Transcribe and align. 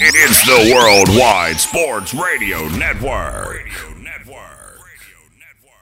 It's 0.00 0.46
the 0.46 0.70
Worldwide 0.70 1.58
Sports 1.58 2.14
Radio 2.14 2.62
Network. 2.78 3.66
Radio 3.66 3.98
Network. 3.98 4.78
Radio 4.78 5.18
Network. 5.34 5.74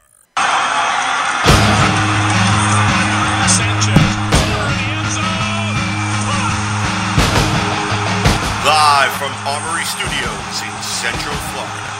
Live 8.64 9.12
from 9.20 9.36
Armory 9.44 9.84
Studios 9.84 10.54
in 10.64 10.72
Central 10.80 11.36
Florida, 11.52 11.92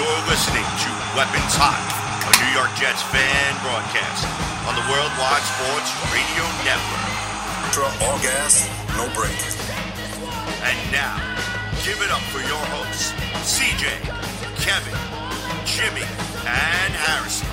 you're 0.00 0.22
listening 0.32 0.64
to 0.64 0.90
Weapons 1.12 1.52
Hot, 1.60 1.76
a 1.76 2.32
New 2.40 2.52
York 2.56 2.72
Jets 2.80 3.04
fan 3.12 3.52
broadcast 3.60 4.24
on 4.64 4.72
the 4.72 4.84
Worldwide 4.88 5.44
Sports 5.44 5.92
Radio 6.16 6.48
Network. 6.64 7.12
Ultra, 7.68 7.92
all 8.08 8.16
gas, 8.24 8.64
no 8.96 9.04
break. 9.12 9.61
And 10.64 10.78
now, 10.92 11.16
give 11.84 12.00
it 12.00 12.10
up 12.12 12.22
for 12.30 12.38
your 12.38 12.62
hosts, 12.70 13.10
CJ, 13.42 13.90
Kevin, 14.62 14.94
Jimmy, 15.66 16.06
and 16.46 16.94
Harrison. 16.94 17.48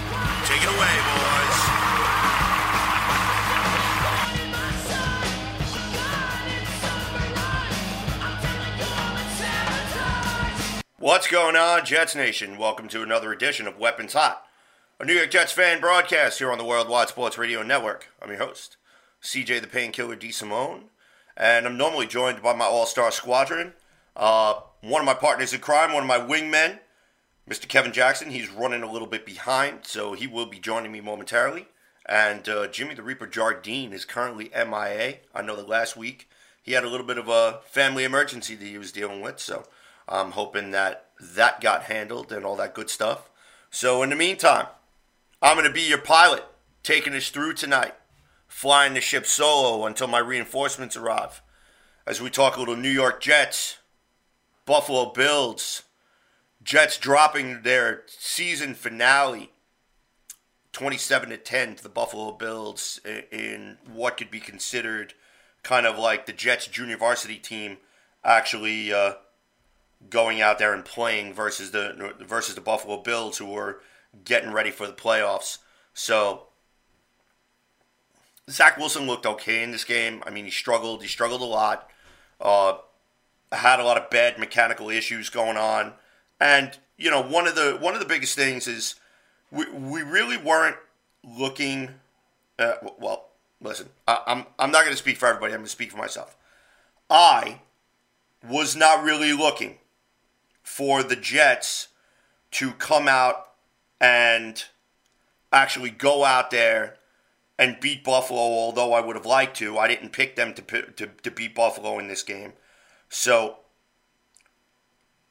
Take 0.45 0.61
it 0.61 0.69
away, 0.69 0.93
boys. 1.09 1.89
What's 10.99 11.27
going 11.27 11.55
on, 11.55 11.85
Jets 11.85 12.15
Nation? 12.15 12.59
Welcome 12.59 12.89
to 12.89 13.01
another 13.01 13.31
edition 13.31 13.65
of 13.65 13.79
Weapons 13.79 14.13
Hot, 14.13 14.45
a 14.99 15.05
New 15.05 15.13
York 15.13 15.31
Jets 15.31 15.51
fan 15.51 15.81
broadcast 15.81 16.37
here 16.37 16.51
on 16.51 16.59
the 16.59 16.63
Worldwide 16.63 17.09
Sports 17.09 17.39
Radio 17.39 17.63
Network. 17.63 18.09
I'm 18.21 18.29
your 18.29 18.37
host, 18.37 18.77
CJ 19.23 19.61
the 19.61 19.67
Painkiller 19.67 20.15
D. 20.15 20.31
Simone, 20.31 20.89
and 21.39 21.65
I'm 21.65 21.77
normally 21.77 22.05
joined 22.05 22.41
by 22.43 22.53
my 22.53 22.65
all 22.65 22.85
star 22.85 23.11
squadron. 23.11 23.73
Uh, 24.15 24.55
one 24.81 25.01
of 25.01 25.05
my 25.05 25.13
partners 25.13 25.53
in 25.53 25.61
crime, 25.61 25.93
one 25.93 26.03
of 26.03 26.07
my 26.07 26.19
wingmen, 26.19 26.79
Mr. 27.49 27.67
Kevin 27.67 27.93
Jackson. 27.93 28.29
He's 28.29 28.49
running 28.49 28.83
a 28.83 28.91
little 28.91 29.07
bit 29.07 29.25
behind, 29.25 29.79
so 29.83 30.13
he 30.13 30.27
will 30.27 30.45
be 30.45 30.59
joining 30.59 30.91
me 30.91 31.01
momentarily. 31.01 31.67
And 32.05 32.47
uh, 32.49 32.67
Jimmy 32.67 32.95
the 32.95 33.03
Reaper 33.03 33.27
Jardine 33.27 33.93
is 33.93 34.03
currently 34.03 34.51
MIA. 34.53 35.17
I 35.33 35.41
know 35.41 35.55
that 35.55 35.69
last 35.69 35.95
week 35.95 36.27
he 36.61 36.73
had 36.73 36.83
a 36.83 36.89
little 36.89 37.05
bit 37.05 37.17
of 37.17 37.29
a 37.29 37.61
family 37.69 38.03
emergency 38.03 38.55
that 38.55 38.65
he 38.65 38.77
was 38.77 38.91
dealing 38.91 39.21
with, 39.21 39.39
so 39.39 39.65
I'm 40.07 40.31
hoping 40.31 40.71
that 40.71 41.05
that 41.21 41.61
got 41.61 41.83
handled 41.83 42.31
and 42.31 42.45
all 42.45 42.55
that 42.57 42.75
good 42.75 42.89
stuff. 42.89 43.29
So 43.71 44.03
in 44.03 44.09
the 44.09 44.15
meantime, 44.15 44.67
I'm 45.41 45.55
going 45.55 45.67
to 45.67 45.73
be 45.73 45.81
your 45.81 45.99
pilot, 45.99 46.43
taking 46.83 47.13
us 47.13 47.29
through 47.29 47.53
tonight, 47.53 47.93
flying 48.49 48.93
the 48.93 48.99
ship 48.99 49.25
solo 49.25 49.85
until 49.85 50.07
my 50.07 50.19
reinforcements 50.19 50.97
arrive. 50.97 51.41
As 52.05 52.19
we 52.19 52.29
talk 52.29 52.57
a 52.57 52.59
little 52.59 52.75
New 52.75 52.89
York 52.89 53.21
Jets, 53.21 53.77
Buffalo 54.65 55.11
Bills, 55.11 55.83
Jets 56.61 56.97
dropping 56.97 57.61
their 57.61 58.03
season 58.07 58.73
finale 58.73 59.51
27 60.73 61.29
to 61.29 61.37
10 61.37 61.75
to 61.75 61.83
the 61.83 61.89
Buffalo 61.89 62.31
Bills 62.31 62.99
in 63.31 63.77
what 63.91 64.17
could 64.17 64.29
be 64.29 64.39
considered 64.39 65.13
kind 65.63 65.85
of 65.85 65.97
like 65.97 66.25
the 66.25 66.33
Jets 66.33 66.67
junior 66.67 66.97
varsity 66.97 67.37
team 67.37 67.77
actually 68.23 68.91
uh, 68.91 69.13
going 70.09 70.41
out 70.41 70.59
there 70.59 70.73
and 70.73 70.85
playing 70.85 71.33
versus 71.33 71.71
the 71.71 72.13
versus 72.21 72.55
the 72.55 72.61
Buffalo 72.61 73.01
Bills 73.01 73.37
who 73.37 73.45
were 73.45 73.81
getting 74.23 74.51
ready 74.51 74.71
for 74.71 74.87
the 74.87 74.93
playoffs. 74.93 75.59
So 75.93 76.48
Zach 78.49 78.77
Wilson 78.77 79.05
looked 79.05 79.25
okay 79.25 79.63
in 79.63 79.71
this 79.71 79.83
game. 79.83 80.23
I 80.25 80.29
mean, 80.29 80.45
he 80.45 80.51
struggled. 80.51 81.01
He 81.01 81.07
struggled 81.07 81.41
a 81.41 81.45
lot. 81.45 81.89
Uh, 82.41 82.77
had 83.51 83.79
a 83.79 83.83
lot 83.83 83.97
of 83.97 84.09
bad 84.09 84.37
mechanical 84.37 84.89
issues 84.89 85.29
going 85.29 85.57
on, 85.57 85.93
and 86.39 86.77
you 86.97 87.09
know 87.09 87.21
one 87.21 87.47
of 87.47 87.55
the 87.55 87.77
one 87.79 87.93
of 87.93 87.99
the 87.99 88.05
biggest 88.05 88.35
things 88.35 88.67
is 88.67 88.95
we 89.51 89.69
we 89.71 90.01
really 90.01 90.37
weren't 90.37 90.77
looking. 91.23 91.89
Uh, 92.57 92.73
well, 92.99 93.27
listen, 93.61 93.89
I, 94.07 94.21
I'm 94.27 94.45
I'm 94.57 94.71
not 94.71 94.81
going 94.81 94.93
to 94.93 94.97
speak 94.97 95.17
for 95.17 95.27
everybody. 95.27 95.53
I'm 95.53 95.59
going 95.59 95.65
to 95.65 95.71
speak 95.71 95.91
for 95.91 95.97
myself. 95.97 96.35
I 97.09 97.61
was 98.47 98.75
not 98.75 99.03
really 99.03 99.33
looking 99.33 99.77
for 100.63 101.03
the 101.03 101.15
Jets 101.15 101.89
to 102.51 102.71
come 102.71 103.07
out 103.07 103.49
and 103.99 104.63
actually 105.51 105.89
go 105.89 106.23
out 106.23 106.51
there 106.51 106.98
and 107.59 107.81
beat 107.81 108.05
Buffalo, 108.05 108.39
although 108.39 108.93
I 108.93 109.01
would 109.01 109.17
have 109.17 109.25
liked 109.25 109.57
to. 109.57 109.77
I 109.77 109.89
didn't 109.89 110.13
pick 110.13 110.37
them 110.37 110.53
to, 110.53 110.61
to, 110.93 111.07
to 111.07 111.29
beat 111.29 111.53
Buffalo 111.53 111.99
in 111.99 112.07
this 112.07 112.23
game. 112.23 112.53
So, 113.09 113.57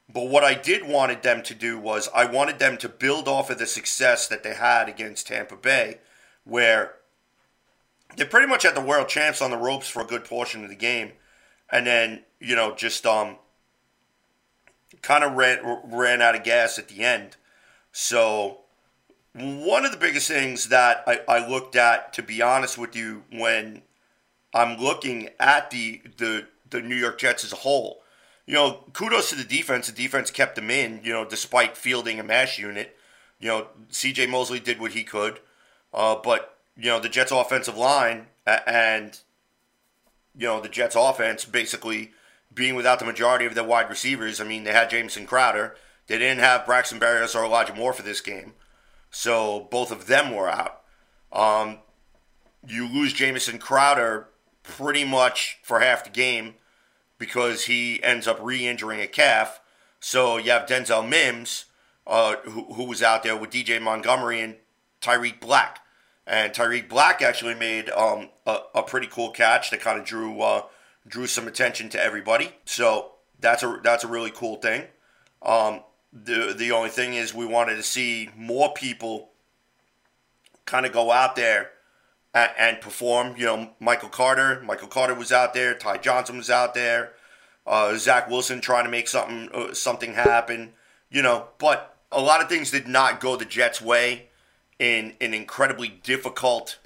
but 0.07 0.27
what 0.27 0.43
I 0.43 0.53
did 0.53 0.87
wanted 0.87 1.23
them 1.23 1.41
to 1.41 1.55
do 1.55 1.79
was 1.79 2.07
I 2.13 2.25
wanted 2.25 2.59
them 2.59 2.77
to 2.77 2.87
build 2.87 3.27
off 3.27 3.49
of 3.49 3.57
the 3.57 3.65
success 3.65 4.27
that 4.27 4.43
they 4.43 4.53
had 4.53 4.87
against 4.87 5.25
Tampa 5.25 5.55
Bay, 5.55 5.97
where 6.43 6.97
they 8.15 8.25
pretty 8.25 8.47
much 8.47 8.61
had 8.61 8.75
the 8.75 8.81
world 8.81 9.09
champs 9.09 9.41
on 9.41 9.49
the 9.49 9.57
ropes 9.57 9.89
for 9.89 10.03
a 10.03 10.07
good 10.07 10.23
portion 10.23 10.63
of 10.63 10.69
the 10.69 10.75
game, 10.75 11.13
and 11.71 11.87
then 11.87 12.23
you 12.39 12.55
know 12.55 12.75
just 12.75 13.07
um 13.07 13.37
kind 15.01 15.23
of 15.23 15.33
ran 15.33 15.81
ran 15.85 16.21
out 16.21 16.35
of 16.35 16.43
gas 16.43 16.77
at 16.77 16.89
the 16.89 17.03
end. 17.03 17.37
So 17.91 18.61
one 19.33 19.85
of 19.85 19.91
the 19.91 19.97
biggest 19.97 20.27
things 20.27 20.69
that 20.69 21.03
I, 21.07 21.21
I 21.27 21.47
looked 21.47 21.75
at, 21.75 22.13
to 22.13 22.23
be 22.23 22.41
honest 22.41 22.77
with 22.77 22.95
you, 22.95 23.23
when 23.31 23.83
I'm 24.53 24.77
looking 24.79 25.29
at 25.39 25.69
the, 25.71 26.01
the 26.17 26.47
the 26.69 26.81
New 26.81 26.95
York 26.95 27.17
Jets 27.17 27.43
as 27.43 27.51
a 27.51 27.57
whole, 27.57 28.01
you 28.45 28.53
know, 28.53 28.83
kudos 28.93 29.29
to 29.29 29.35
the 29.35 29.43
defense. 29.43 29.87
The 29.87 29.93
defense 29.93 30.31
kept 30.31 30.55
them 30.55 30.69
in, 30.69 31.01
you 31.03 31.11
know, 31.11 31.25
despite 31.25 31.77
fielding 31.77 32.19
a 32.19 32.23
mash 32.23 32.59
unit. 32.59 32.95
You 33.39 33.47
know, 33.47 33.67
C.J. 33.89 34.27
Mosley 34.27 34.59
did 34.59 34.79
what 34.79 34.91
he 34.91 35.03
could, 35.03 35.39
uh, 35.93 36.15
but 36.15 36.57
you 36.75 36.89
know 36.89 36.99
the 36.99 37.09
Jets' 37.09 37.31
offensive 37.31 37.77
line 37.77 38.27
and 38.45 39.19
you 40.35 40.47
know 40.47 40.59
the 40.59 40.69
Jets' 40.69 40.95
offense 40.97 41.45
basically 41.45 42.11
being 42.53 42.75
without 42.75 42.99
the 42.99 43.05
majority 43.05 43.45
of 43.45 43.55
their 43.55 43.63
wide 43.63 43.89
receivers. 43.89 44.41
I 44.41 44.43
mean, 44.43 44.63
they 44.63 44.71
had 44.71 44.89
Jamison 44.89 45.25
Crowder. 45.25 45.75
They 46.07 46.17
didn't 46.17 46.39
have 46.39 46.65
Braxton 46.65 46.99
Berrios 46.99 47.35
or 47.35 47.45
Elijah 47.45 47.75
Moore 47.75 47.93
for 47.93 48.01
this 48.01 48.21
game, 48.21 48.53
so 49.09 49.67
both 49.71 49.91
of 49.91 50.07
them 50.07 50.33
were 50.33 50.49
out. 50.49 50.81
Um, 51.31 51.79
you 52.67 52.87
lose 52.87 53.13
Jamison 53.13 53.59
Crowder 53.59 54.27
pretty 54.63 55.03
much 55.03 55.59
for 55.63 55.79
half 55.79 56.03
the 56.03 56.09
game 56.09 56.55
because 57.17 57.65
he 57.65 58.01
ends 58.03 58.27
up 58.27 58.39
re-injuring 58.41 58.99
a 58.99 59.07
calf. 59.07 59.59
So 59.99 60.37
you 60.37 60.51
have 60.51 60.67
Denzel 60.67 61.07
Mims, 61.07 61.65
uh, 62.07 62.37
who, 62.43 62.73
who 62.73 62.83
was 62.85 63.03
out 63.03 63.23
there 63.23 63.35
with 63.35 63.51
DJ 63.51 63.81
Montgomery 63.81 64.41
and 64.41 64.55
Tarik 65.01 65.39
Black. 65.39 65.79
And 66.25 66.53
Tarik 66.53 66.87
Black 66.87 67.21
actually 67.21 67.55
made 67.55 67.89
um, 67.89 68.29
a, 68.45 68.59
a 68.75 68.83
pretty 68.83 69.07
cool 69.07 69.31
catch 69.31 69.71
that 69.71 69.81
kind 69.81 69.99
of 69.99 70.05
drew 70.05 70.41
uh, 70.41 70.63
drew 71.07 71.25
some 71.25 71.47
attention 71.47 71.89
to 71.89 72.03
everybody. 72.03 72.53
So 72.65 73.13
that's 73.39 73.63
a 73.63 73.79
that's 73.83 74.03
a 74.03 74.07
really 74.07 74.31
cool 74.31 74.57
thing. 74.57 74.83
Um, 75.41 75.81
the 76.11 76.53
the 76.57 76.71
only 76.71 76.89
thing 76.89 77.13
is 77.13 77.33
we 77.33 77.45
wanted 77.45 77.75
to 77.75 77.83
see 77.83 78.29
more 78.35 78.73
people 78.73 79.29
kind 80.65 80.85
of 80.85 80.91
go 80.91 81.11
out 81.11 81.35
there 81.35 81.71
and, 82.33 82.51
and 82.57 82.81
perform. 82.81 83.35
You 83.37 83.45
know, 83.45 83.69
Michael 83.79 84.09
Carter, 84.09 84.61
Michael 84.61 84.87
Carter 84.87 85.13
was 85.13 85.31
out 85.31 85.53
there. 85.53 85.73
Ty 85.73 85.97
Johnson 85.97 86.37
was 86.37 86.49
out 86.49 86.73
there. 86.73 87.13
Uh, 87.65 87.95
Zach 87.97 88.29
Wilson 88.29 88.61
trying 88.61 88.85
to 88.85 88.91
make 88.91 89.07
something 89.07 89.49
uh, 89.53 89.73
something 89.73 90.13
happen. 90.13 90.73
You 91.11 91.21
know, 91.21 91.47
but 91.57 91.97
a 92.11 92.21
lot 92.21 92.41
of 92.41 92.49
things 92.49 92.71
did 92.71 92.87
not 92.87 93.19
go 93.19 93.35
the 93.35 93.45
Jets' 93.45 93.81
way 93.81 94.29
in 94.77 95.13
an 95.19 95.33
incredibly 95.33 95.89
difficult 95.89 96.79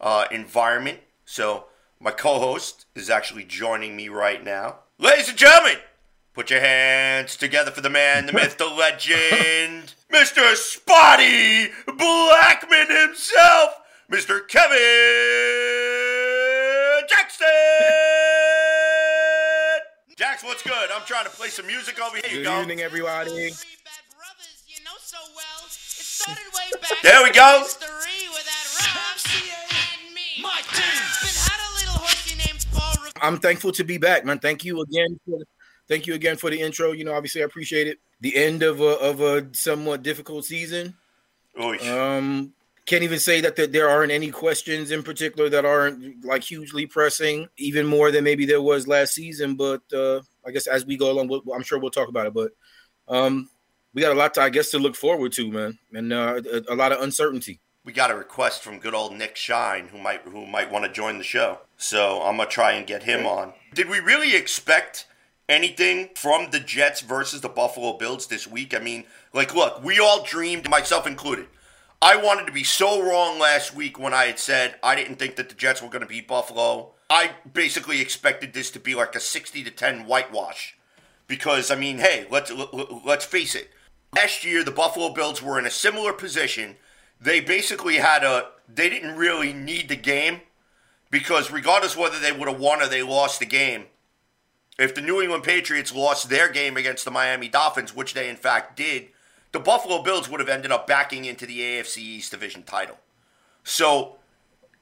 uh, 0.00 0.26
environment. 0.30 1.00
So 1.24 1.66
my 2.00 2.10
co-host 2.10 2.86
is 2.94 3.10
actually 3.10 3.44
joining 3.44 3.96
me 3.96 4.08
right 4.08 4.42
now. 4.42 4.76
Ladies 4.98 5.28
and 5.28 5.36
gentlemen, 5.36 5.78
put 6.36 6.50
your 6.50 6.60
hands 6.60 7.34
together 7.34 7.70
for 7.70 7.80
the 7.80 7.88
man, 7.88 8.26
the 8.26 8.32
myth, 8.34 8.58
the 8.58 8.66
legend, 8.66 9.94
Mr. 10.12 10.54
Spotty 10.54 11.68
Blackman 11.86 12.94
himself, 12.94 13.70
Mr. 14.12 14.46
Kevin 14.46 14.76
Jackson. 17.08 17.46
Jax, 20.18 20.44
what's 20.44 20.62
good? 20.62 20.90
I'm 20.94 21.06
trying 21.06 21.24
to 21.24 21.30
play 21.30 21.48
some 21.48 21.66
music 21.66 21.98
over 22.00 22.16
here. 22.16 22.38
Good 22.38 22.44
go. 22.44 22.60
evening, 22.60 22.80
everybody. 22.82 23.30
Three 23.30 23.76
bad 23.82 24.04
brothers, 24.14 24.62
you 24.68 24.84
know 24.84 24.90
so 25.00 25.16
well. 25.34 25.64
It 25.64 25.72
started 25.72 26.44
way 26.54 26.70
back 26.82 26.90
There 27.02 27.22
we 27.22 27.30
go. 27.32 27.60
history 27.62 28.28
with 28.28 28.44
that 28.44 28.66
Rob 28.76 29.16
and 30.04 30.14
me. 30.14 30.42
My 30.42 30.60
team. 30.70 30.84
had 30.84 31.60
a 31.60 31.72
little 31.80 31.94
horsey 31.98 32.36
named 32.36 32.66
Paul 32.74 32.94
Re- 33.02 33.10
I'm 33.22 33.38
thankful 33.38 33.72
to 33.72 33.84
be 33.84 33.96
back, 33.96 34.26
man. 34.26 34.38
Thank 34.38 34.64
you 34.66 34.82
again. 34.82 35.18
For, 35.26 35.38
thank 35.88 36.06
you 36.06 36.14
again 36.14 36.36
for 36.36 36.50
the 36.50 36.60
intro. 36.60 36.92
You 36.92 37.04
know, 37.04 37.14
obviously, 37.14 37.42
I 37.42 37.44
appreciate 37.46 37.86
it. 37.86 37.98
The 38.20 38.36
end 38.36 38.62
of 38.62 38.80
a 38.80 38.98
of 38.98 39.20
a 39.20 39.48
somewhat 39.52 40.02
difficult 40.02 40.44
season. 40.44 40.94
Oy. 41.60 41.78
Um, 41.90 42.52
can't 42.86 43.02
even 43.02 43.18
say 43.18 43.40
that 43.40 43.56
there, 43.56 43.66
there 43.66 43.88
aren't 43.88 44.12
any 44.12 44.30
questions 44.30 44.92
in 44.92 45.02
particular 45.02 45.48
that 45.50 45.64
aren't 45.64 46.24
like 46.24 46.44
hugely 46.44 46.86
pressing, 46.86 47.48
even 47.56 47.84
more 47.84 48.10
than 48.10 48.24
maybe 48.24 48.46
there 48.46 48.62
was 48.62 48.86
last 48.86 49.14
season. 49.14 49.56
But 49.56 49.82
uh, 49.92 50.20
I 50.46 50.52
guess 50.52 50.66
as 50.66 50.86
we 50.86 50.96
go 50.96 51.10
along, 51.10 51.28
we'll, 51.28 51.42
I'm 51.54 51.62
sure 51.62 51.78
we'll 51.78 51.90
talk 51.90 52.08
about 52.08 52.26
it. 52.26 52.34
But 52.34 52.52
um, 53.08 53.50
we 53.92 54.02
got 54.02 54.12
a 54.12 54.18
lot 54.18 54.34
to, 54.34 54.42
I 54.42 54.50
guess, 54.50 54.70
to 54.70 54.78
look 54.78 54.94
forward 54.94 55.32
to, 55.32 55.50
man, 55.50 55.78
and 55.92 56.12
uh, 56.12 56.40
a, 56.52 56.74
a 56.74 56.76
lot 56.76 56.92
of 56.92 57.02
uncertainty. 57.02 57.60
We 57.84 57.92
got 57.92 58.10
a 58.10 58.16
request 58.16 58.62
from 58.62 58.78
good 58.78 58.94
old 58.94 59.14
Nick 59.14 59.36
Shine, 59.36 59.88
who 59.88 59.98
might 59.98 60.22
who 60.22 60.46
might 60.46 60.70
want 60.70 60.84
to 60.84 60.92
join 60.92 61.18
the 61.18 61.24
show. 61.24 61.60
So 61.76 62.20
I'm 62.22 62.36
gonna 62.36 62.48
try 62.48 62.72
and 62.72 62.86
get 62.86 63.02
him 63.04 63.26
on. 63.26 63.52
Did 63.74 63.88
we 63.88 64.00
really 64.00 64.34
expect 64.34 65.06
anything 65.48 66.10
from 66.14 66.50
the 66.50 66.60
Jets 66.60 67.00
versus 67.00 67.40
the 67.40 67.48
Buffalo 67.48 67.96
Bills 67.96 68.26
this 68.26 68.46
week? 68.46 68.74
I 68.74 68.78
mean, 68.78 69.04
like, 69.32 69.54
look, 69.54 69.82
we 69.82 69.98
all 69.98 70.22
dreamed, 70.22 70.68
myself 70.68 71.06
included. 71.06 71.46
I 72.02 72.16
wanted 72.16 72.46
to 72.46 72.52
be 72.52 72.64
so 72.64 73.02
wrong 73.02 73.38
last 73.38 73.74
week 73.74 73.98
when 73.98 74.12
I 74.12 74.26
had 74.26 74.38
said 74.38 74.76
I 74.82 74.94
didn't 74.94 75.16
think 75.16 75.36
that 75.36 75.48
the 75.48 75.54
Jets 75.54 75.80
were 75.80 75.88
going 75.88 76.02
to 76.02 76.08
beat 76.08 76.28
Buffalo. 76.28 76.92
I 77.08 77.30
basically 77.50 78.00
expected 78.00 78.52
this 78.52 78.70
to 78.72 78.80
be 78.80 78.94
like 78.94 79.14
a 79.14 79.20
60 79.20 79.64
to 79.64 79.70
10 79.70 80.06
whitewash 80.06 80.76
because 81.26 81.70
I 81.70 81.76
mean, 81.76 81.98
hey, 81.98 82.26
let's 82.30 82.52
let's 83.04 83.24
face 83.24 83.54
it. 83.54 83.70
Last 84.14 84.44
year 84.44 84.62
the 84.62 84.70
Buffalo 84.70 85.12
Bills 85.12 85.42
were 85.42 85.58
in 85.58 85.66
a 85.66 85.70
similar 85.70 86.12
position. 86.12 86.76
They 87.20 87.40
basically 87.40 87.96
had 87.96 88.24
a 88.24 88.50
they 88.68 88.90
didn't 88.90 89.16
really 89.16 89.52
need 89.52 89.88
the 89.88 89.96
game 89.96 90.42
because 91.10 91.50
regardless 91.50 91.96
whether 91.96 92.18
they 92.18 92.32
would 92.32 92.48
have 92.48 92.60
won 92.60 92.82
or 92.82 92.88
they 92.88 93.02
lost 93.02 93.40
the 93.40 93.46
game, 93.46 93.86
if 94.78 94.94
the 94.94 95.00
New 95.00 95.20
England 95.20 95.44
Patriots 95.44 95.94
lost 95.94 96.28
their 96.28 96.50
game 96.50 96.76
against 96.76 97.04
the 97.04 97.10
Miami 97.10 97.48
Dolphins, 97.48 97.94
which 97.94 98.14
they 98.14 98.28
in 98.28 98.36
fact 98.36 98.76
did, 98.76 99.08
the 99.52 99.60
Buffalo 99.60 100.02
Bills 100.02 100.28
would 100.28 100.40
have 100.40 100.48
ended 100.48 100.70
up 100.70 100.86
backing 100.86 101.24
into 101.24 101.46
the 101.46 101.60
AFC 101.60 101.98
East 101.98 102.30
division 102.30 102.62
title. 102.62 102.98
So, 103.64 104.16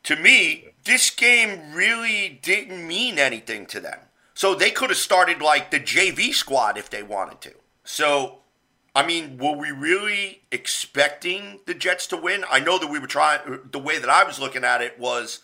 to 0.03 0.17
me, 0.17 0.69
this 0.85 1.11
game 1.11 1.73
really 1.73 2.41
didn't 2.43 2.87
mean 2.87 3.19
anything 3.19 3.67
to 3.67 3.81
them. 3.81 4.01
So 4.35 4.55
they 4.55 4.71
could 4.71 4.91
have 4.91 4.99
started 4.99 5.41
like 5.41 5.71
the 5.71 5.81
JV 5.81 6.35
squad 6.35 6.77
if 6.77 6.91
they 6.91 7.03
wanted 7.03 7.41
to. 7.43 7.53
So, 7.85 8.41
I 8.95 9.07
mean, 9.07 9.39
were 9.39 9.57
we 9.57 9.71
really 9.71 10.43
expecting 10.51 11.61
the 11.67 11.75
Jets 11.75 12.07
to 12.09 12.17
win? 12.17 12.45
I 12.51 12.61
know 12.61 12.79
that 12.79 12.91
we 12.91 12.99
were 12.99 13.07
trying, 13.07 13.61
the 13.71 13.79
way 13.79 13.99
that 13.99 14.11
I 14.11 14.25
was 14.25 14.41
looking 14.41 14.65
at 14.65 14.83
it 14.83 14.99
was 14.99 15.41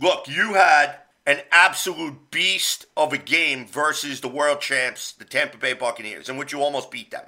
look, 0.00 0.26
you 0.26 0.54
had 0.54 0.96
an 1.26 1.40
absolute 1.50 2.30
beast 2.30 2.86
of 2.96 3.12
a 3.12 3.18
game 3.18 3.66
versus 3.66 4.20
the 4.20 4.28
world 4.28 4.60
champs, 4.60 5.12
the 5.12 5.24
Tampa 5.24 5.56
Bay 5.56 5.72
Buccaneers, 5.72 6.28
in 6.28 6.36
which 6.36 6.52
you 6.52 6.60
almost 6.60 6.90
beat 6.90 7.10
them. 7.10 7.24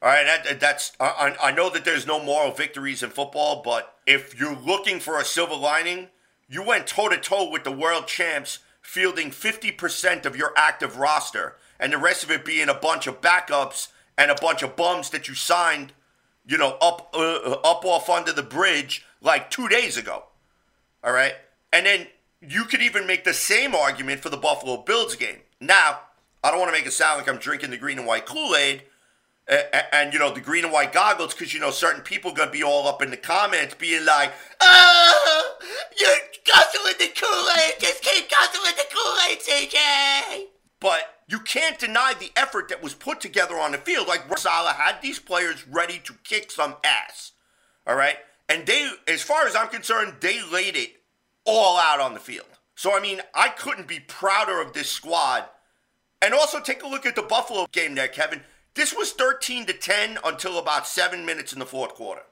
All 0.00 0.08
right, 0.08 0.24
that, 0.24 0.60
that's 0.60 0.92
I, 1.00 1.36
I 1.42 1.50
know 1.50 1.70
that 1.70 1.84
there's 1.84 2.06
no 2.06 2.22
moral 2.22 2.52
victories 2.52 3.02
in 3.02 3.10
football, 3.10 3.62
but 3.64 3.94
if 4.06 4.38
you're 4.38 4.56
looking 4.56 5.00
for 5.00 5.18
a 5.18 5.24
silver 5.24 5.54
lining, 5.54 6.08
you 6.48 6.62
went 6.62 6.86
toe 6.86 7.08
to 7.08 7.16
toe 7.16 7.50
with 7.50 7.64
the 7.64 7.72
world 7.72 8.06
champs, 8.06 8.58
fielding 8.82 9.30
50% 9.30 10.26
of 10.26 10.36
your 10.36 10.52
active 10.56 10.98
roster, 10.98 11.56
and 11.80 11.92
the 11.92 11.98
rest 11.98 12.22
of 12.22 12.30
it 12.30 12.44
being 12.44 12.68
a 12.68 12.74
bunch 12.74 13.06
of 13.06 13.20
backups 13.20 13.88
and 14.18 14.30
a 14.30 14.36
bunch 14.40 14.62
of 14.62 14.76
bums 14.76 15.10
that 15.10 15.26
you 15.26 15.34
signed, 15.34 15.92
you 16.46 16.58
know, 16.58 16.76
up 16.80 17.10
uh, 17.14 17.56
up 17.64 17.84
off 17.84 18.10
under 18.10 18.32
the 18.32 18.42
bridge 18.42 19.04
like 19.20 19.50
two 19.50 19.68
days 19.68 19.96
ago. 19.96 20.24
All 21.02 21.12
right, 21.12 21.34
and 21.72 21.86
then 21.86 22.06
you 22.48 22.64
could 22.64 22.82
even 22.82 23.06
make 23.06 23.24
the 23.24 23.34
same 23.34 23.74
argument 23.74 24.20
for 24.20 24.28
the 24.28 24.36
Buffalo 24.36 24.82
Bills 24.82 25.16
game. 25.16 25.40
Now, 25.60 26.00
I 26.42 26.50
don't 26.50 26.60
want 26.60 26.72
to 26.72 26.78
make 26.78 26.86
it 26.86 26.92
sound 26.92 27.18
like 27.18 27.28
I'm 27.28 27.38
drinking 27.38 27.70
the 27.70 27.76
green 27.76 27.98
and 27.98 28.06
white 28.06 28.26
Kool 28.26 28.54
Aid 28.54 28.82
and, 29.46 30.12
you 30.12 30.18
know 30.18 30.32
the 30.32 30.40
green 30.40 30.64
and 30.64 30.72
white 30.72 30.92
goggles 30.92 31.34
because 31.34 31.52
you 31.52 31.60
know 31.60 31.70
certain 31.70 32.02
people 32.02 32.32
gonna 32.32 32.50
be 32.50 32.62
all 32.62 32.88
up 32.88 33.02
in 33.02 33.10
the 33.10 33.16
comments 33.16 33.74
being 33.74 34.04
like, 34.04 34.32
"Oh, 34.60 35.56
you're 35.98 36.16
guzzling 36.46 36.94
the 36.98 37.08
Kool 37.08 37.48
Aid. 37.58 37.74
Just 37.80 38.02
keep 38.02 38.30
guzzling 38.30 38.74
the 38.76 38.86
Kool 38.92 39.16
Aid, 39.28 39.40
CJ." 39.42 40.46
But 40.80 41.22
you 41.26 41.40
can't 41.40 41.78
deny 41.78 42.14
the 42.18 42.32
effort 42.36 42.68
that 42.68 42.82
was 42.82 42.94
put 42.94 43.20
together 43.20 43.58
on 43.58 43.72
the 43.72 43.78
field. 43.78 44.08
Like 44.08 44.22
Saleh 44.38 44.76
had 44.76 45.02
these 45.02 45.18
players 45.18 45.66
ready 45.66 45.98
to 46.04 46.14
kick 46.24 46.50
some 46.50 46.76
ass. 46.82 47.32
All 47.86 47.96
right, 47.96 48.16
and 48.48 48.66
they, 48.66 48.90
as 49.06 49.22
far 49.22 49.46
as 49.46 49.54
I'm 49.54 49.68
concerned, 49.68 50.16
they 50.20 50.40
laid 50.42 50.76
it 50.76 50.93
all 51.44 51.78
out 51.78 52.00
on 52.00 52.14
the 52.14 52.20
field. 52.20 52.46
So 52.74 52.96
I 52.96 53.00
mean, 53.00 53.20
I 53.34 53.48
couldn't 53.48 53.88
be 53.88 54.00
prouder 54.00 54.60
of 54.60 54.72
this 54.72 54.90
squad. 54.90 55.44
And 56.22 56.32
also 56.32 56.58
take 56.58 56.82
a 56.82 56.88
look 56.88 57.04
at 57.04 57.16
the 57.16 57.22
Buffalo 57.22 57.66
game 57.70 57.94
there, 57.94 58.08
Kevin 58.08 58.40
this 58.74 58.94
was 58.94 59.12
13 59.12 59.66
to 59.66 59.72
10 59.72 60.18
until 60.24 60.58
about 60.58 60.86
seven 60.86 61.24
minutes 61.24 61.52
in 61.52 61.60
the 61.60 61.66
fourth 61.66 61.94
quarter. 61.94 62.22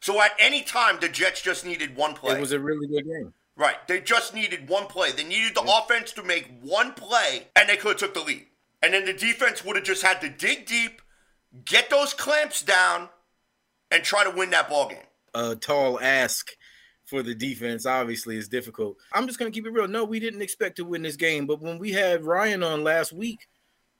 So 0.00 0.20
at 0.20 0.32
any 0.38 0.62
time, 0.62 0.98
the 1.00 1.08
Jets 1.08 1.42
just 1.42 1.64
needed 1.64 1.96
one 1.96 2.14
play. 2.14 2.36
It 2.36 2.40
was 2.40 2.52
a 2.52 2.60
really 2.60 2.86
good 2.86 3.04
game. 3.04 3.32
Right. 3.56 3.76
They 3.88 4.00
just 4.00 4.34
needed 4.34 4.68
one 4.68 4.86
play. 4.86 5.12
They 5.12 5.24
needed 5.24 5.54
the 5.54 5.64
yeah. 5.64 5.80
offense 5.80 6.12
to 6.12 6.22
make 6.22 6.50
one 6.60 6.92
play, 6.92 7.48
and 7.56 7.68
they 7.68 7.76
could 7.76 7.92
have 7.92 7.98
took 7.98 8.14
the 8.14 8.20
lead. 8.20 8.46
And 8.82 8.92
then 8.92 9.04
the 9.04 9.12
defense 9.12 9.64
would 9.64 9.76
have 9.76 9.84
just 9.84 10.02
had 10.02 10.20
to 10.20 10.28
dig 10.28 10.66
deep, 10.66 11.00
get 11.64 11.90
those 11.90 12.12
clamps 12.12 12.62
down, 12.62 13.08
and 13.90 14.04
try 14.04 14.24
to 14.24 14.30
win 14.30 14.50
that 14.50 14.68
ball 14.68 14.88
game. 14.88 14.98
A 15.34 15.56
tall 15.56 15.98
ask 16.00 16.50
for 17.06 17.22
the 17.22 17.34
defense 17.34 17.86
obviously 17.86 18.36
is 18.36 18.48
difficult. 18.48 18.96
I'm 19.12 19.26
just 19.26 19.38
going 19.38 19.50
to 19.50 19.54
keep 19.54 19.66
it 19.66 19.72
real. 19.72 19.88
No, 19.88 20.04
we 20.04 20.20
didn't 20.20 20.42
expect 20.42 20.76
to 20.76 20.84
win 20.84 21.02
this 21.02 21.16
game, 21.16 21.46
but 21.46 21.60
when 21.60 21.78
we 21.78 21.92
had 21.92 22.24
Ryan 22.24 22.62
on 22.62 22.84
last 22.84 23.12
week, 23.12 23.46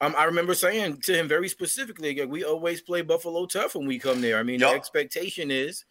um, 0.01 0.15
I 0.19 0.25
remember 0.25 0.55
saying 0.55 1.01
to 1.03 1.15
him 1.15 1.29
very 1.29 1.49
specifically, 1.49 2.19
like, 2.19 2.29
we 2.29 2.45
always 2.45 2.81
play 2.81 3.03
Buffalo 3.03 3.47
tough 3.47 3.75
when 3.75 3.87
we 3.87 3.99
come 3.99 4.21
there. 4.21 4.39
I 4.39 4.43
mean, 4.43 4.61
yep. 4.61 4.71
the 4.71 4.77
expectation 4.77 5.51
is 5.51 5.85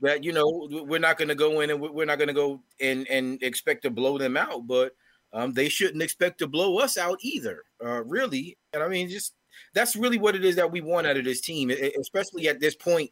that 0.00 0.24
you 0.24 0.32
know 0.32 0.68
we're 0.84 0.98
not 0.98 1.16
going 1.16 1.28
to 1.28 1.34
go 1.34 1.60
in 1.60 1.70
and 1.70 1.80
we're 1.80 2.06
not 2.06 2.18
going 2.18 2.28
to 2.28 2.34
go 2.34 2.60
and 2.80 3.06
and 3.08 3.42
expect 3.42 3.82
to 3.82 3.90
blow 3.90 4.18
them 4.18 4.36
out, 4.36 4.66
but 4.66 4.92
um, 5.32 5.52
they 5.52 5.68
shouldn't 5.68 6.02
expect 6.02 6.38
to 6.38 6.46
blow 6.46 6.78
us 6.78 6.98
out 6.98 7.18
either, 7.22 7.62
uh, 7.84 8.02
really. 8.04 8.58
And 8.72 8.82
I 8.82 8.88
mean, 8.88 9.08
just 9.08 9.34
that's 9.74 9.96
really 9.96 10.18
what 10.18 10.34
it 10.34 10.44
is 10.44 10.56
that 10.56 10.72
we 10.72 10.80
want 10.80 11.06
out 11.06 11.16
of 11.16 11.24
this 11.24 11.40
team, 11.40 11.70
especially 11.70 12.48
at 12.48 12.60
this 12.60 12.74
point 12.74 13.10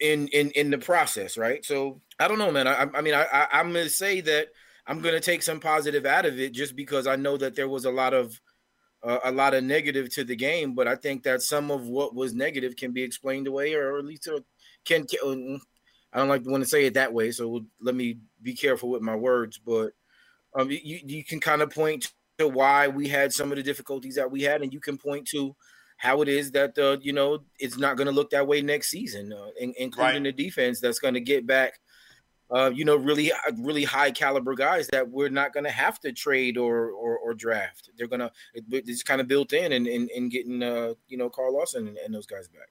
in 0.00 0.28
in 0.28 0.50
in 0.50 0.70
the 0.70 0.78
process, 0.78 1.36
right? 1.36 1.64
So 1.64 2.00
I 2.18 2.28
don't 2.28 2.38
know, 2.38 2.50
man. 2.50 2.66
I, 2.66 2.88
I 2.94 3.00
mean, 3.00 3.14
I, 3.14 3.24
I 3.24 3.48
I'm 3.52 3.72
going 3.72 3.84
to 3.84 3.90
say 3.90 4.20
that 4.22 4.48
I'm 4.86 5.00
to 5.02 5.20
take 5.20 5.42
some 5.42 5.60
positive 5.60 6.04
out 6.04 6.26
of 6.26 6.38
it 6.38 6.52
just 6.52 6.76
because 6.76 7.06
I 7.06 7.16
know 7.16 7.36
that 7.36 7.54
there 7.54 7.68
was 7.68 7.84
a 7.84 7.90
lot 7.90 8.14
of 8.14 8.38
uh, 9.02 9.20
a 9.24 9.32
lot 9.32 9.54
of 9.54 9.64
negative 9.64 10.12
to 10.14 10.24
the 10.24 10.36
game, 10.36 10.74
but 10.74 10.88
I 10.88 10.96
think 10.96 11.22
that 11.24 11.42
some 11.42 11.70
of 11.70 11.86
what 11.86 12.14
was 12.14 12.34
negative 12.34 12.76
can 12.76 12.92
be 12.92 13.02
explained 13.02 13.46
away, 13.46 13.74
or 13.74 13.98
at 13.98 14.04
least 14.04 14.28
can. 14.84 15.06
can 15.06 15.54
uh, 15.54 15.58
I 16.12 16.18
don't 16.18 16.28
like 16.28 16.44
to 16.44 16.50
want 16.50 16.62
to 16.62 16.68
say 16.68 16.86
it 16.86 16.94
that 16.94 17.12
way, 17.12 17.32
so 17.32 17.64
let 17.80 17.96
me 17.96 18.18
be 18.40 18.54
careful 18.54 18.88
with 18.88 19.02
my 19.02 19.16
words. 19.16 19.58
But 19.58 19.92
um, 20.56 20.70
you 20.70 21.00
you 21.04 21.24
can 21.24 21.40
kind 21.40 21.60
of 21.60 21.70
point 21.70 22.12
to 22.38 22.46
why 22.46 22.86
we 22.86 23.08
had 23.08 23.32
some 23.32 23.50
of 23.50 23.56
the 23.56 23.64
difficulties 23.64 24.14
that 24.14 24.30
we 24.30 24.42
had, 24.42 24.62
and 24.62 24.72
you 24.72 24.80
can 24.80 24.96
point 24.96 25.26
to 25.28 25.56
how 25.96 26.22
it 26.22 26.28
is 26.28 26.50
that 26.52 26.78
uh, 26.78 26.96
you 27.00 27.12
know 27.12 27.40
it's 27.58 27.78
not 27.78 27.96
going 27.96 28.06
to 28.06 28.12
look 28.12 28.30
that 28.30 28.46
way 28.46 28.62
next 28.62 28.90
season, 28.90 29.32
uh, 29.32 29.48
in, 29.58 29.74
including 29.78 30.24
right. 30.24 30.36
the 30.36 30.44
defense 30.44 30.80
that's 30.80 30.98
going 30.98 31.14
to 31.14 31.20
get 31.20 31.46
back 31.46 31.74
uh, 32.50 32.70
you 32.70 32.84
know, 32.84 32.96
really, 32.96 33.32
really 33.58 33.84
high 33.84 34.10
caliber 34.10 34.54
guys 34.54 34.86
that 34.88 35.08
we're 35.08 35.28
not 35.28 35.52
going 35.52 35.64
to 35.64 35.70
have 35.70 35.98
to 36.00 36.12
trade 36.12 36.58
or, 36.58 36.90
or, 36.90 37.18
or 37.18 37.34
draft. 37.34 37.90
They're 37.96 38.06
going 38.06 38.20
to, 38.20 38.30
it's 38.54 39.02
kind 39.02 39.20
of 39.20 39.28
built 39.28 39.52
in 39.52 39.72
and 39.72 39.86
in, 39.86 40.02
in, 40.02 40.08
in, 40.14 40.28
getting, 40.28 40.62
uh, 40.62 40.94
you 41.08 41.16
know, 41.16 41.30
Carl 41.30 41.54
Lawson 41.54 41.88
and, 41.88 41.96
and 41.96 42.14
those 42.14 42.26
guys 42.26 42.48
back. 42.48 42.68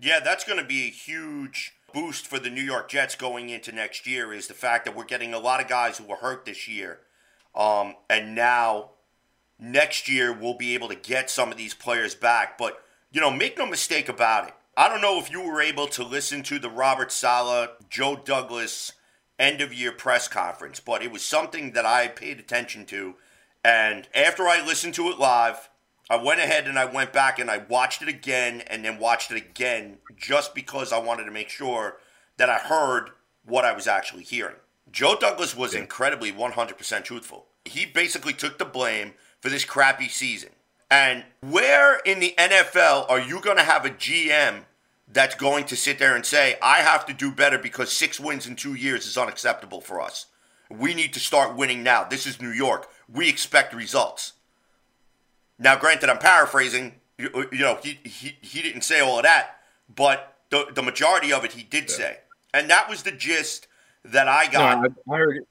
Yeah, 0.00 0.20
that's 0.20 0.44
going 0.44 0.58
to 0.58 0.66
be 0.66 0.88
a 0.88 0.90
huge 0.90 1.74
boost 1.92 2.26
for 2.26 2.38
the 2.38 2.50
New 2.50 2.62
York 2.62 2.88
Jets 2.88 3.14
going 3.14 3.50
into 3.50 3.70
next 3.70 4.06
year 4.06 4.32
is 4.32 4.48
the 4.48 4.54
fact 4.54 4.86
that 4.86 4.96
we're 4.96 5.04
getting 5.04 5.32
a 5.34 5.38
lot 5.38 5.60
of 5.60 5.68
guys 5.68 5.98
who 5.98 6.04
were 6.04 6.16
hurt 6.16 6.44
this 6.44 6.66
year. 6.66 7.00
Um, 7.54 7.94
and 8.10 8.34
now 8.34 8.90
next 9.58 10.08
year 10.08 10.32
we'll 10.32 10.56
be 10.56 10.74
able 10.74 10.88
to 10.88 10.94
get 10.94 11.30
some 11.30 11.50
of 11.50 11.58
these 11.58 11.74
players 11.74 12.14
back. 12.14 12.58
But, 12.58 12.82
you 13.12 13.20
know, 13.20 13.30
make 13.30 13.58
no 13.58 13.66
mistake 13.66 14.08
about 14.08 14.48
it 14.48 14.54
I 14.76 14.88
don't 14.88 15.00
know 15.00 15.20
if 15.20 15.30
you 15.30 15.40
were 15.40 15.60
able 15.60 15.86
to 15.88 16.02
listen 16.02 16.42
to 16.44 16.58
the 16.58 16.68
Robert 16.68 17.12
Saleh, 17.12 17.70
Joe 17.88 18.16
Douglas 18.16 18.92
end 19.38 19.60
of 19.60 19.72
year 19.72 19.92
press 19.92 20.26
conference, 20.26 20.80
but 20.80 21.00
it 21.00 21.12
was 21.12 21.24
something 21.24 21.72
that 21.72 21.86
I 21.86 22.08
paid 22.08 22.40
attention 22.40 22.84
to. 22.86 23.14
And 23.64 24.08
after 24.14 24.48
I 24.48 24.64
listened 24.64 24.94
to 24.94 25.10
it 25.10 25.18
live, 25.18 25.70
I 26.10 26.16
went 26.16 26.40
ahead 26.40 26.66
and 26.66 26.76
I 26.76 26.86
went 26.86 27.12
back 27.12 27.38
and 27.38 27.48
I 27.48 27.58
watched 27.58 28.02
it 28.02 28.08
again 28.08 28.62
and 28.62 28.84
then 28.84 28.98
watched 28.98 29.30
it 29.30 29.36
again 29.36 29.98
just 30.16 30.56
because 30.56 30.92
I 30.92 30.98
wanted 30.98 31.24
to 31.26 31.30
make 31.30 31.50
sure 31.50 31.98
that 32.36 32.50
I 32.50 32.58
heard 32.58 33.10
what 33.44 33.64
I 33.64 33.72
was 33.72 33.86
actually 33.86 34.24
hearing. 34.24 34.56
Joe 34.90 35.16
Douglas 35.18 35.56
was 35.56 35.74
incredibly 35.74 36.32
100% 36.32 37.04
truthful. 37.04 37.46
He 37.64 37.86
basically 37.86 38.32
took 38.32 38.58
the 38.58 38.64
blame 38.64 39.14
for 39.44 39.50
this 39.50 39.66
crappy 39.66 40.08
season. 40.08 40.48
And 40.90 41.22
where 41.42 41.98
in 41.98 42.18
the 42.18 42.34
NFL 42.38 43.10
are 43.10 43.20
you 43.20 43.42
going 43.42 43.58
to 43.58 43.62
have 43.62 43.84
a 43.84 43.90
GM 43.90 44.64
that's 45.06 45.34
going 45.34 45.64
to 45.66 45.76
sit 45.76 45.98
there 45.98 46.16
and 46.16 46.24
say, 46.24 46.56
I 46.62 46.76
have 46.76 47.04
to 47.04 47.12
do 47.12 47.30
better 47.30 47.58
because 47.58 47.92
six 47.92 48.18
wins 48.18 48.46
in 48.46 48.56
two 48.56 48.72
years 48.72 49.06
is 49.06 49.18
unacceptable 49.18 49.82
for 49.82 50.00
us? 50.00 50.28
We 50.70 50.94
need 50.94 51.12
to 51.12 51.20
start 51.20 51.56
winning 51.56 51.82
now. 51.82 52.04
This 52.04 52.26
is 52.26 52.40
New 52.40 52.52
York. 52.52 52.88
We 53.06 53.28
expect 53.28 53.74
results. 53.74 54.32
Now, 55.58 55.76
granted, 55.76 56.08
I'm 56.08 56.16
paraphrasing. 56.16 56.94
You, 57.18 57.28
uh, 57.34 57.42
you 57.52 57.58
know, 57.58 57.78
he, 57.82 57.98
he, 58.02 58.38
he 58.40 58.62
didn't 58.62 58.80
say 58.80 59.00
all 59.00 59.18
of 59.18 59.24
that, 59.24 59.60
but 59.94 60.38
the, 60.48 60.68
the 60.74 60.82
majority 60.82 61.34
of 61.34 61.44
it 61.44 61.52
he 61.52 61.64
did 61.64 61.90
yeah. 61.90 61.96
say. 61.96 62.16
And 62.54 62.70
that 62.70 62.88
was 62.88 63.02
the 63.02 63.12
gist 63.12 63.66
that 64.06 64.26
I 64.26 64.50
got. 64.50 64.80
No, 64.80 64.88
I, 65.12 65.14
I 65.14 65.18
heard. 65.18 65.46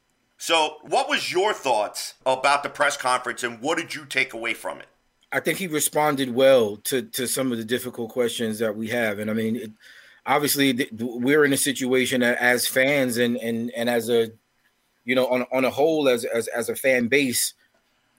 So, 0.45 0.75
what 0.81 1.07
was 1.07 1.31
your 1.31 1.53
thoughts 1.53 2.15
about 2.25 2.63
the 2.63 2.69
press 2.69 2.97
conference, 2.97 3.43
and 3.43 3.61
what 3.61 3.77
did 3.77 3.95
you 3.95 4.03
take 4.03 4.33
away 4.33 4.53
from 4.53 4.79
it? 4.79 4.87
I 5.31 5.39
think 5.39 5.57
he 5.57 5.67
responded 5.67 6.35
well 6.35 6.75
to 6.83 7.01
to 7.01 7.29
some 7.29 7.53
of 7.53 7.57
the 7.57 7.63
difficult 7.63 8.09
questions 8.09 8.59
that 8.59 8.75
we 8.75 8.89
have, 8.89 9.19
and 9.19 9.31
I 9.31 9.35
mean, 9.35 9.55
it, 9.55 9.71
obviously, 10.25 10.73
th- 10.73 10.89
we're 10.91 11.45
in 11.45 11.53
a 11.53 11.57
situation 11.57 12.21
as 12.21 12.67
fans 12.67 13.15
and 13.15 13.37
and 13.37 13.71
and 13.71 13.89
as 13.89 14.09
a, 14.09 14.31
you 15.05 15.15
know, 15.15 15.27
on 15.27 15.45
on 15.49 15.63
a 15.63 15.69
whole 15.69 16.09
as 16.09 16.25
as 16.25 16.49
as 16.49 16.67
a 16.67 16.75
fan 16.75 17.07
base, 17.07 17.53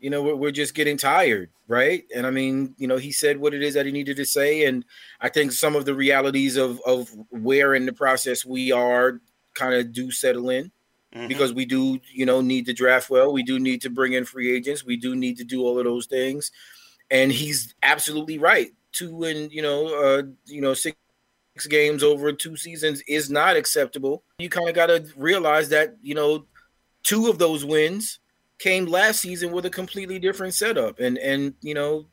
you 0.01 0.09
know, 0.09 0.23
we're, 0.23 0.37
we're 0.37 0.51
just 0.51 0.75
getting 0.75 0.97
tired, 0.97 1.51
right? 1.69 2.05
And 2.17 2.27
I 2.27 2.31
mean, 2.31 2.75
you 2.79 2.89
know, 2.89 2.97
he 2.97 3.13
said 3.13 3.37
what 3.37 3.53
it 3.53 3.63
is 3.63 3.75
that 3.75 3.85
he 3.85 3.93
needed 3.93 4.17
to 4.17 4.25
say, 4.25 4.65
and 4.65 4.87
I 5.21 5.29
think 5.29 5.53
some 5.53 5.77
of 5.77 5.85
the 5.85 5.95
realities 5.95 6.57
of 6.57 6.81
of 6.87 7.15
where 7.29 7.75
in 7.75 7.85
the 7.85 7.93
process 7.93 8.47
we 8.47 8.73
are 8.73 9.21
kind 9.53 9.75
of 9.75 9.93
do 9.93 10.11
settle 10.11 10.49
in 10.49 10.73
because 11.15 11.53
we 11.53 11.65
do, 11.65 12.01
you 12.13 12.27
know, 12.27 12.41
need 12.41 12.67
to 12.67 12.73
draft 12.73 13.09
well. 13.09 13.33
We 13.33 13.43
do 13.43 13.59
need 13.59 13.83
to 13.83 13.91
bring 13.91 14.15
in 14.15 14.25
free 14.25 14.55
agents. 14.55 14.85
We 14.85 14.97
do 14.97 15.15
need 15.15 15.37
to 15.39 15.45
do 15.45 15.63
all 15.63 15.79
of 15.79 15.85
those 15.85 16.07
things. 16.07 16.51
And 17.11 17.31
he's 17.31 17.75
absolutely 17.83 18.39
right. 18.39 18.73
Two 18.93 19.25
and 19.25 19.51
you 19.53 19.63
know, 19.63 19.87
uh, 19.87 20.23
you 20.47 20.61
know, 20.61 20.75
six 20.75 20.97
games 21.69 22.03
over 22.03 22.33
two 22.33 22.57
seasons 22.57 23.03
is 23.09 23.31
not 23.31 23.57
acceptable. 23.57 24.23
You 24.39 24.49
kind 24.49 24.69
of 24.69 24.75
got 24.75 24.87
to 24.87 25.05
realize 25.17 25.69
that 25.71 25.97
you 26.03 26.15
know, 26.15 26.47
two 27.03 27.29
of 27.29 27.39
those 27.39 27.65
wins 27.65 28.19
came 28.59 28.87
last 28.87 29.21
season 29.21 29.53
with 29.53 29.67
a 29.67 29.71
completely 29.71 30.19
different 30.19 30.55
setup, 30.55 31.01
and 31.01 31.19
and 31.19 31.55
you 31.61 31.75
know, 31.75 32.07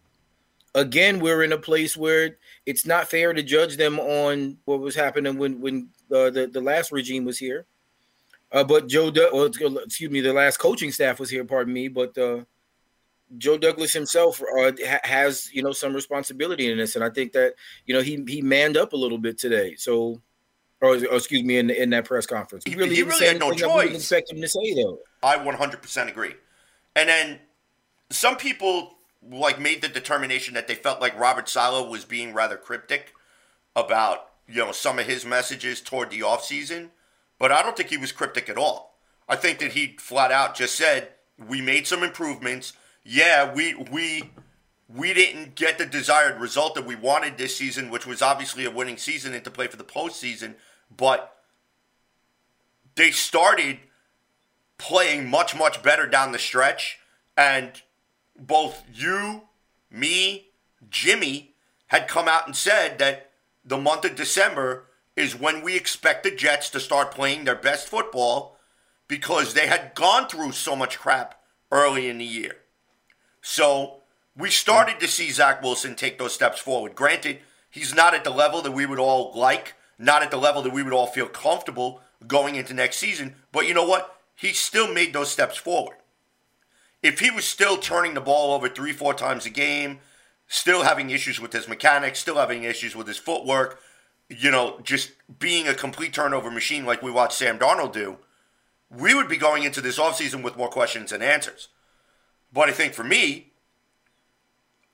again, 0.76 1.20
we're 1.20 1.44
in 1.44 1.54
a 1.54 1.58
place 1.58 1.96
where 1.96 2.38
it's 2.66 2.86
not 2.86 3.08
fair 3.08 3.34
to 3.34 3.44
judge 3.44 3.78
them 3.78 4.00
on 4.00 4.58
what 4.66 4.80
was 4.80 4.96
happening 4.96 5.38
when 5.38 5.62
when 5.62 5.90
uh, 6.12 6.30
the 6.30 6.50
the 6.52 6.62
last 6.62 6.92
regime 6.92 7.26
was 7.26 7.38
here. 7.38 7.66
Uh, 8.52 8.64
but 8.64 8.88
Joe, 8.88 9.10
Du- 9.12 9.30
or, 9.30 9.46
excuse 9.48 10.12
me, 10.12 10.22
the 10.22 10.34
last 10.34 10.58
coaching 10.58 10.92
staff 10.92 11.20
was 11.20 11.30
here. 11.30 11.46
Pardon 11.46 11.74
me, 11.74 11.88
but 11.88 12.18
uh, 12.18 12.44
Joe 13.38 13.58
Douglas 13.58 13.94
himself 13.94 14.42
uh, 14.42 14.72
ha- 14.86 15.00
has 15.04 15.50
you 15.54 15.64
know 15.64 15.72
some 15.72 15.94
responsibility 15.94 16.70
in 16.70 16.78
this, 16.78 16.96
and 16.96 17.04
I 17.04 17.10
think 17.10 17.32
that 17.34 17.54
you 17.86 17.94
know 17.96 18.02
he 18.02 18.24
he 18.28 18.42
manned 18.42 18.76
up 18.78 18.92
a 18.94 18.98
little 18.98 19.18
bit 19.18 19.38
today. 19.38 19.76
So, 19.78 20.22
or, 20.82 20.96
or 20.96 21.16
excuse 21.16 21.44
me, 21.44 21.58
in 21.60 21.70
in 21.70 21.92
that 21.92 22.04
press 22.06 22.26
conference, 22.26 22.66
He- 22.66 22.76
really, 22.76 22.96
he 22.96 23.04
really 23.04 23.26
had 23.26 23.40
no 23.40 23.48
anything 23.52 23.70
that 23.70 23.76
we 23.76 23.82
didn't 23.84 23.94
choice. 23.94 24.02
expect 24.02 24.32
him 24.34 24.42
to 24.42 24.48
say 24.50 24.74
though. 24.74 25.00
I 25.24 25.38
100% 25.38 26.10
agree. 26.10 26.34
And 26.96 27.08
then 27.08 27.40
some 28.10 28.36
people 28.36 28.98
like 29.30 29.62
made 29.62 29.82
the 29.82 29.88
determination 29.88 30.56
that 30.56 30.68
they 30.68 30.76
felt 30.76 31.00
like 31.00 31.18
Robert 31.18 31.48
Saleh 31.48 31.88
was 31.90 32.04
being 32.04 32.34
rather 32.34 32.58
cryptic 32.58 33.14
about, 33.78 34.32
you 34.48 34.56
know, 34.56 34.72
some 34.74 35.00
of 35.00 35.06
his 35.06 35.24
messages 35.26 35.80
toward 35.80 36.10
the 36.10 36.20
offseason, 36.22 36.90
but 37.42 37.52
I 37.52 37.64
don't 37.64 37.76
think 37.76 37.90
he 37.90 37.98
was 37.98 38.12
cryptic 38.12 38.50
at 38.50 38.58
all. 38.60 39.00
I 39.28 39.36
think 39.36 39.58
that 39.60 39.72
he 39.72 39.96
flat 40.00 40.32
out 40.32 40.56
just 40.56 40.76
said, 40.76 41.10
"We 41.40 41.60
made 41.60 41.88
some 41.88 42.04
improvements. 42.04 42.74
Yeah, 43.04 43.52
we 43.52 43.74
we 43.74 44.30
we 44.88 45.12
didn't 45.12 45.56
get 45.56 45.80
the 45.80 45.88
desired 45.88 46.40
result 46.40 46.76
that 46.76 46.86
we 46.86 46.94
wanted 46.94 47.40
this 47.40 47.58
season, 47.58 47.90
which 47.90 48.06
was 48.06 48.22
obviously 48.22 48.64
a 48.64 48.70
winning 48.70 48.98
season 48.98 49.34
and 49.34 49.44
to 49.44 49.50
play 49.50 49.66
for 49.66 49.78
the 49.78 49.84
postseason, 49.84 50.54
but 50.96 51.36
they 52.94 53.10
started 53.10 53.80
playing 54.78 55.28
much 55.28 55.56
much 55.56 55.82
better 55.82 56.06
down 56.06 56.32
the 56.32 56.40
stretch 56.40 57.00
and 57.38 57.84
both 58.36 58.84
you 58.92 59.44
me 59.92 60.48
jimmy 60.90 61.54
had 61.88 62.08
come 62.08 62.28
out 62.28 62.48
and 62.48 62.56
said 62.56 62.98
that 62.98 63.30
the 63.64 63.78
month 63.78 64.04
of 64.04 64.16
december 64.16 64.88
is 65.16 65.36
when 65.36 65.62
we 65.62 65.76
expect 65.76 66.24
the 66.24 66.32
jets 66.32 66.70
to 66.70 66.80
start 66.80 67.12
playing 67.12 67.44
their 67.44 67.56
best 67.56 67.88
football 67.88 68.58
because 69.08 69.54
they 69.54 69.68
had 69.68 69.94
gone 69.94 70.28
through 70.28 70.54
so 70.54 70.76
much 70.76 70.98
crap 70.98 71.42
early 71.72 72.10
in 72.10 72.18
the 72.18 72.26
year. 72.26 72.58
So 73.42 74.02
we 74.38 74.50
started 74.50 75.00
to 75.00 75.08
see 75.08 75.30
zach 75.32 75.62
wilson 75.62 75.96
take 75.96 76.18
those 76.18 76.34
steps 76.34 76.60
forward. 76.60 76.96
Granted 76.96 77.40
he's 77.70 77.94
not 77.94 78.14
at 78.14 78.24
the 78.24 78.30
level 78.30 78.62
that 78.62 78.72
we 78.72 78.86
would 78.86 79.00
all 79.00 79.38
like 79.38 79.76
not 79.98 80.24
at 80.24 80.32
the 80.32 80.38
level 80.38 80.62
that 80.62 80.74
we 80.74 80.84
would 80.84 80.94
all 80.94 81.08
feel 81.08 81.28
comfortable 81.28 82.02
going 82.26 82.56
into 82.56 82.74
next 82.74 82.98
season 82.98 83.36
but 83.52 83.68
you 83.68 83.74
know 83.74 83.86
what? 83.86 84.18
He 84.36 84.54
still 84.54 84.92
made 84.92 85.14
those 85.14 85.30
steps 85.30 85.58
forward. 85.58 85.98
If 87.04 87.20
he 87.20 87.32
was 87.32 87.46
still 87.46 87.78
turning 87.78 88.14
the 88.14 88.22
ball 88.22 88.54
over 88.54 88.70
three, 88.70 88.94
four 88.94 89.14
times 89.14 89.46
a 89.46 89.50
game, 89.50 90.00
still 90.48 90.84
having 90.84 91.10
issues 91.10 91.40
with 91.40 91.54
his 91.54 91.68
mechanics, 91.68 92.20
still 92.20 92.36
having 92.36 92.64
issues 92.64 92.96
with 92.96 93.08
his 93.08 93.18
footwork, 93.18 93.80
you 94.32 94.52
know, 94.52 94.80
just 94.84 95.12
being 95.40 95.68
a 95.68 95.74
complete 95.74 96.14
turnover 96.14 96.50
machine 96.50 96.86
like 96.86 97.02
we 97.02 97.12
watched 97.12 97.38
Sam 97.38 97.60
Darnold 97.60 97.94
do, 97.94 98.18
we 98.90 99.14
would 99.14 99.30
be 99.30 99.38
going 99.38 99.64
into 99.64 99.82
this 99.82 100.00
offseason 100.00 100.44
with 100.44 100.58
more 100.58 100.70
questions 100.70 101.12
than 101.12 101.22
answers. 101.22 101.70
But 102.54 102.70
I 102.70 102.74
think 102.74 102.94
for 102.94 103.04
me, 103.04 103.52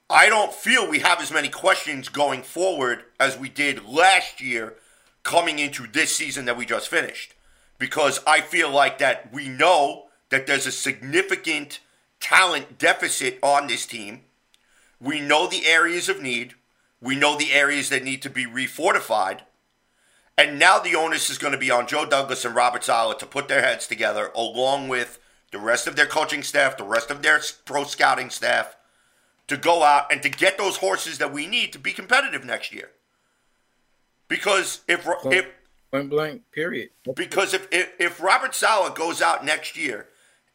I 0.10 0.29
don't 0.29 0.53
feel 0.53 0.89
we 0.89 1.00
have 1.00 1.22
as 1.22 1.32
many 1.32 1.50
questions 1.50 2.08
going 2.08 2.44
forward 2.44 3.03
as 3.20 3.38
we 3.38 3.50
did 3.50 3.86
last 3.86 4.39
year 4.39 4.75
coming 5.24 5.60
into 5.60 5.86
this 5.88 6.15
season 6.15 6.46
that 6.46 6.58
we 6.58 6.65
just 6.65 6.88
finished. 6.88 7.34
Because 7.79 8.22
I 8.25 8.41
feel 8.41 8.72
like 8.72 9.00
that 9.00 9.34
we 9.34 9.50
know 9.50 10.06
that 10.29 10.48
there's 10.48 10.65
a 10.65 10.72
significant 10.72 11.79
talent 12.20 12.77
deficit 12.77 13.38
on 13.44 13.67
this 13.67 13.86
team. 13.86 14.22
We 15.00 15.20
know 15.20 15.48
the 15.48 15.65
areas 15.65 16.10
of 16.10 16.22
need. 16.22 16.53
We 17.01 17.16
know 17.16 17.38
the 17.38 17.54
areas 17.54 17.89
that 17.89 18.04
need 18.04 18.22
to 18.24 18.30
be 18.30 18.46
refortified. 18.46 19.42
And 20.38 20.60
now 20.60 20.80
the 20.80 20.96
onus 20.96 21.30
is 21.30 21.38
going 21.38 21.54
to 21.54 21.60
be 21.60 21.72
on 21.72 21.88
Joe 21.88 22.06
Douglas 22.06 22.46
and 22.46 22.56
Robert 22.56 22.84
Saleh 22.84 23.18
to 23.20 23.25
put 23.25 23.48
their 23.48 23.62
heads 23.62 23.88
together 23.88 24.32
along 24.36 24.88
with 24.88 25.20
the 25.51 25.60
rest 25.60 25.88
of 25.88 25.96
their 25.96 26.06
coaching 26.06 26.44
staff, 26.44 26.77
the 26.77 26.84
rest 26.84 27.10
of 27.10 27.22
their 27.22 27.42
pro 27.66 27.84
scouting 27.86 28.30
staff, 28.30 28.75
to 29.48 29.58
go 29.58 29.84
out 29.84 30.12
and 30.12 30.22
to 30.22 30.30
get 30.30 30.58
those 30.58 30.77
horses 30.77 31.18
that 31.18 31.34
we 31.34 31.48
need 31.48 31.74
to 31.74 31.80
be 31.80 31.94
competitive 31.94 32.46
next 32.46 32.74
year. 32.74 32.92
Because 34.27 34.82
if 34.88 35.08
if 35.25 35.48
Point 35.89 36.10
blank. 36.10 36.42
Period. 36.51 36.89
because 37.16 37.54
if, 37.54 37.68
if 37.72 37.94
if 37.98 38.22
Robert 38.22 38.54
Saleh 38.54 38.94
goes 38.94 39.22
out 39.22 39.46
next 39.46 39.77
year 39.77 40.08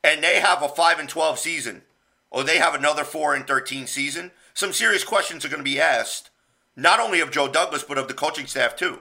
and 0.04 0.22
they 0.22 0.40
have 0.40 0.62
a 0.62 0.68
five 0.68 0.98
and 0.98 1.08
twelve 1.08 1.38
season, 1.38 1.82
or 2.30 2.44
they 2.44 2.58
have 2.58 2.74
another 2.74 3.02
four 3.02 3.34
and 3.34 3.46
thirteen 3.46 3.86
season, 3.86 4.30
some 4.52 4.74
serious 4.74 5.04
questions 5.04 5.44
are 5.44 5.48
going 5.48 5.60
to 5.60 5.64
be 5.64 5.80
asked, 5.80 6.28
not 6.76 7.00
only 7.00 7.20
of 7.20 7.30
Joe 7.30 7.48
Douglas 7.48 7.84
but 7.84 7.98
of 7.98 8.08
the 8.08 8.14
coaching 8.14 8.46
staff 8.46 8.76
too. 8.76 9.00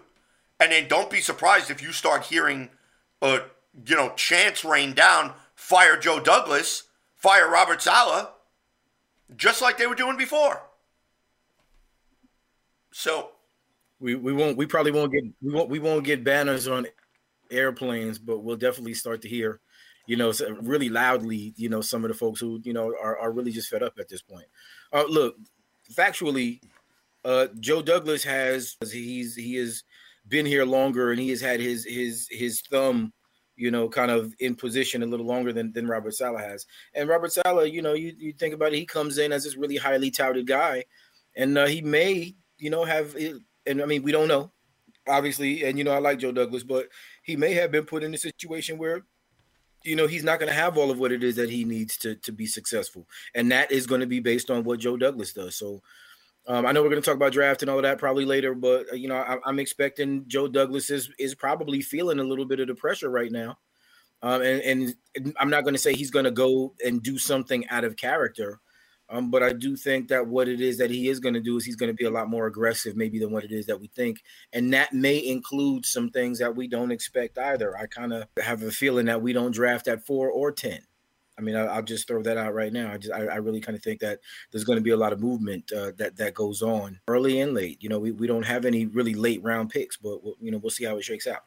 And 0.60 0.72
then 0.72 0.88
don't 0.88 1.10
be 1.10 1.22
surprised 1.22 1.72
if 1.72 1.82
you 1.82 1.92
start 1.92 2.26
hearing, 2.26 2.70
uh, 3.22 3.40
you 3.86 3.96
know, 3.96 4.14
chants 4.16 4.64
rain 4.64 4.94
down, 4.94 5.34
fire 5.56 5.98
Joe 5.98 6.20
Douglas, 6.20 6.84
fire 7.16 7.50
Robert 7.50 7.82
Saleh, 7.82 8.30
just 9.36 9.62
like 9.62 9.78
they 9.78 9.88
were 9.88 9.96
doing 9.96 10.18
before. 10.18 10.62
So 12.92 13.32
We 14.00 14.16
we 14.16 14.34
won't 14.34 14.58
we 14.58 14.66
probably 14.66 14.92
won't 14.92 15.14
get 15.14 15.24
we 15.42 15.54
won't 15.54 15.70
we 15.70 15.80
won't 15.80 16.06
get 16.06 16.24
banners 16.24 16.68
on 16.68 16.88
airplanes, 17.52 18.20
but 18.20 18.40
we'll 18.40 18.58
definitely 18.58 18.96
start 18.96 19.22
to 19.24 19.30
hear, 19.30 19.62
you 20.08 20.18
know, 20.18 20.34
really 20.62 20.90
loudly, 20.90 21.54
you 21.58 21.70
know, 21.70 21.82
some 21.82 22.04
of 22.04 22.10
the 22.10 22.16
folks 22.18 22.40
who 22.42 22.60
you 22.64 22.74
know 22.74 22.88
are, 23.02 23.18
are 23.20 23.32
really 23.32 23.52
just 23.52 23.70
fed 23.70 23.84
up 23.84 24.00
at 24.00 24.10
this 24.10 24.22
point. 24.24 24.48
Uh, 24.94 25.06
look, 25.10 25.36
factually, 25.94 26.62
uh, 27.24 27.48
Joe 27.60 27.82
Douglas 27.82 28.24
has 28.24 28.76
he's 28.92 29.36
he 29.36 29.56
has 29.56 29.84
been 30.28 30.46
here 30.46 30.66
longer 30.66 31.12
and 31.12 31.20
he 31.20 31.30
has 31.30 31.42
had 31.42 31.60
his 31.60 31.86
his 31.86 32.28
his 32.30 32.62
thumb, 32.62 33.14
you 33.56 33.72
know, 33.72 33.90
kind 33.90 34.12
of 34.12 34.34
in 34.40 34.56
position 34.56 35.04
a 35.04 35.06
little 35.06 35.26
longer 35.26 35.54
than 35.54 35.72
than 35.74 35.88
Robert 35.88 36.14
Saleh 36.14 36.42
has. 36.42 36.66
And 36.96 37.10
Robert 37.10 37.32
Saleh, 37.32 37.72
you 37.72 37.82
know, 37.82 37.94
you 37.94 38.14
you 38.18 38.34
think 38.34 38.54
about 38.54 38.74
it, 38.74 38.78
he 38.78 38.86
comes 38.86 39.18
in 39.18 39.32
as 39.32 39.44
this 39.44 39.58
really 39.58 39.78
highly 39.78 40.12
touted 40.12 40.48
guy, 40.48 40.84
and 41.36 41.58
uh, 41.58 41.68
he 41.68 41.82
may, 41.82 42.36
you 42.58 42.70
know, 42.70 42.86
have 42.86 43.16
and 43.66 43.82
I 43.82 43.86
mean 43.86 44.04
we 44.04 44.12
don't 44.12 44.28
know, 44.28 44.52
obviously, 45.08 45.64
and 45.66 45.78
you 45.78 45.84
know 45.84 45.94
I 45.94 46.00
like 46.00 46.20
Joe 46.20 46.32
Douglas, 46.32 46.64
but 46.64 46.88
he 47.24 47.36
may 47.36 47.54
have 47.54 47.72
been 47.72 47.86
put 47.86 48.04
in 48.04 48.14
a 48.14 48.18
situation 48.18 48.78
where 48.78 49.04
you 49.84 49.96
know 49.96 50.08
he's 50.08 50.24
not 50.24 50.40
going 50.40 50.50
to 50.50 50.58
have 50.58 50.78
all 50.78 50.92
of 50.92 51.00
what 51.00 51.12
it 51.12 51.24
is 51.24 51.36
that 51.36 51.50
he 51.50 51.66
needs 51.66 51.98
to 51.98 52.16
to 52.16 52.32
be 52.32 52.46
successful. 52.46 53.08
And 53.36 53.52
that 53.52 53.72
is 53.72 53.88
going 53.88 54.02
to 54.02 54.08
be 54.08 54.20
based 54.20 54.50
on 54.52 54.64
what 54.64 54.80
joe 54.80 54.98
douglas 54.98 55.34
does. 55.34 55.56
So 55.56 55.82
um, 56.48 56.66
i 56.66 56.72
know 56.72 56.82
we're 56.82 56.90
going 56.90 57.02
to 57.02 57.06
talk 57.06 57.16
about 57.16 57.34
draft 57.34 57.62
and 57.62 57.70
all 57.70 57.78
of 57.78 57.84
that 57.84 57.98
probably 57.98 58.26
later 58.26 58.54
but 58.54 58.86
uh, 58.92 58.96
you 58.96 59.08
know 59.08 59.16
I, 59.16 59.38
i'm 59.46 59.60
expecting 59.60 60.26
joe 60.28 60.48
douglas 60.48 60.90
is 60.90 61.10
is 61.20 61.36
probably 61.36 61.82
feeling 61.82 62.20
a 62.20 62.24
little 62.24 62.46
bit 62.46 62.60
of 62.60 62.68
the 62.68 62.76
pressure 62.76 63.10
right 63.10 63.32
now 63.32 63.58
um, 64.22 64.42
and, 64.42 64.62
and 65.16 65.36
i'm 65.40 65.50
not 65.50 65.64
going 65.64 65.74
to 65.74 65.80
say 65.80 65.94
he's 65.94 66.12
going 66.12 66.26
to 66.26 66.32
go 66.32 66.74
and 66.86 67.02
do 67.02 67.18
something 67.18 67.68
out 67.70 67.84
of 67.84 67.98
character 67.98 68.60
um, 69.12 69.30
but 69.30 69.44
I 69.44 69.52
do 69.52 69.76
think 69.76 70.08
that 70.08 70.26
what 70.26 70.48
it 70.48 70.62
is 70.62 70.78
that 70.78 70.90
he 70.90 71.10
is 71.10 71.20
going 71.20 71.34
to 71.34 71.42
do 71.42 71.58
is 71.58 71.66
he's 71.66 71.76
going 71.76 71.90
to 71.92 71.94
be 71.94 72.06
a 72.06 72.10
lot 72.10 72.30
more 72.30 72.48
aggressive, 72.48 72.96
maybe 72.96 73.20
than 73.20 73.32
what 73.32 73.44
it 73.44 73.52
is 73.52 73.66
that 73.66 73.80
we 73.80 73.88
think, 73.88 74.24
and 74.54 74.74
that 74.74 74.94
may 74.94 75.24
include 75.24 75.86
some 75.86 76.10
things 76.10 76.40
that 76.40 76.56
we 76.56 76.68
don't 76.68 76.92
expect 76.92 77.38
either. 77.38 77.78
I 77.78 77.88
kind 77.88 78.14
of 78.14 78.28
have 78.42 78.64
a 78.64 78.72
feeling 78.72 79.08
that 79.08 79.22
we 79.22 79.34
don't 79.34 79.54
draft 79.54 79.90
at 79.90 80.06
four 80.06 80.32
or 80.32 80.54
ten. 80.54 80.80
I 81.42 81.44
mean, 81.44 81.56
I, 81.56 81.66
I'll 81.66 81.82
just 81.82 82.08
throw 82.08 82.22
that 82.24 82.38
out 82.38 82.54
right 82.54 82.72
now. 82.72 82.92
I 82.92 82.98
just, 82.98 83.14
I, 83.14 83.26
I 83.26 83.36
really 83.38 83.60
kind 83.60 83.76
of 83.76 83.84
think 83.84 84.00
that 84.02 84.20
there's 84.52 84.64
going 84.64 84.78
to 84.78 84.84
be 84.84 84.92
a 84.92 84.98
lot 84.98 85.12
of 85.12 85.20
movement 85.20 85.72
uh, 85.72 85.92
that 85.98 86.16
that 86.18 86.36
goes 86.36 86.62
on 86.62 87.00
early 87.08 87.42
and 87.42 87.54
late. 87.54 87.82
You 87.82 87.90
know, 87.90 88.00
we, 88.00 88.12
we 88.12 88.28
don't 88.28 88.46
have 88.46 88.66
any 88.66 88.86
really 88.86 89.16
late 89.16 89.42
round 89.44 89.72
picks, 89.72 89.98
but 89.98 90.24
we'll, 90.24 90.36
you 90.40 90.52
know, 90.52 90.60
we'll 90.60 90.70
see 90.70 90.86
how 90.86 90.98
it 90.98 91.04
shakes 91.04 91.26
out. 91.28 91.42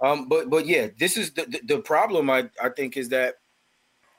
Um, 0.00 0.28
but 0.28 0.50
but 0.50 0.66
yeah, 0.66 0.88
this 0.98 1.16
is 1.16 1.32
the 1.32 1.46
the, 1.46 1.60
the 1.76 1.78
problem. 1.80 2.30
I 2.30 2.50
I 2.62 2.68
think 2.68 2.96
is 2.96 3.08
that 3.08 3.36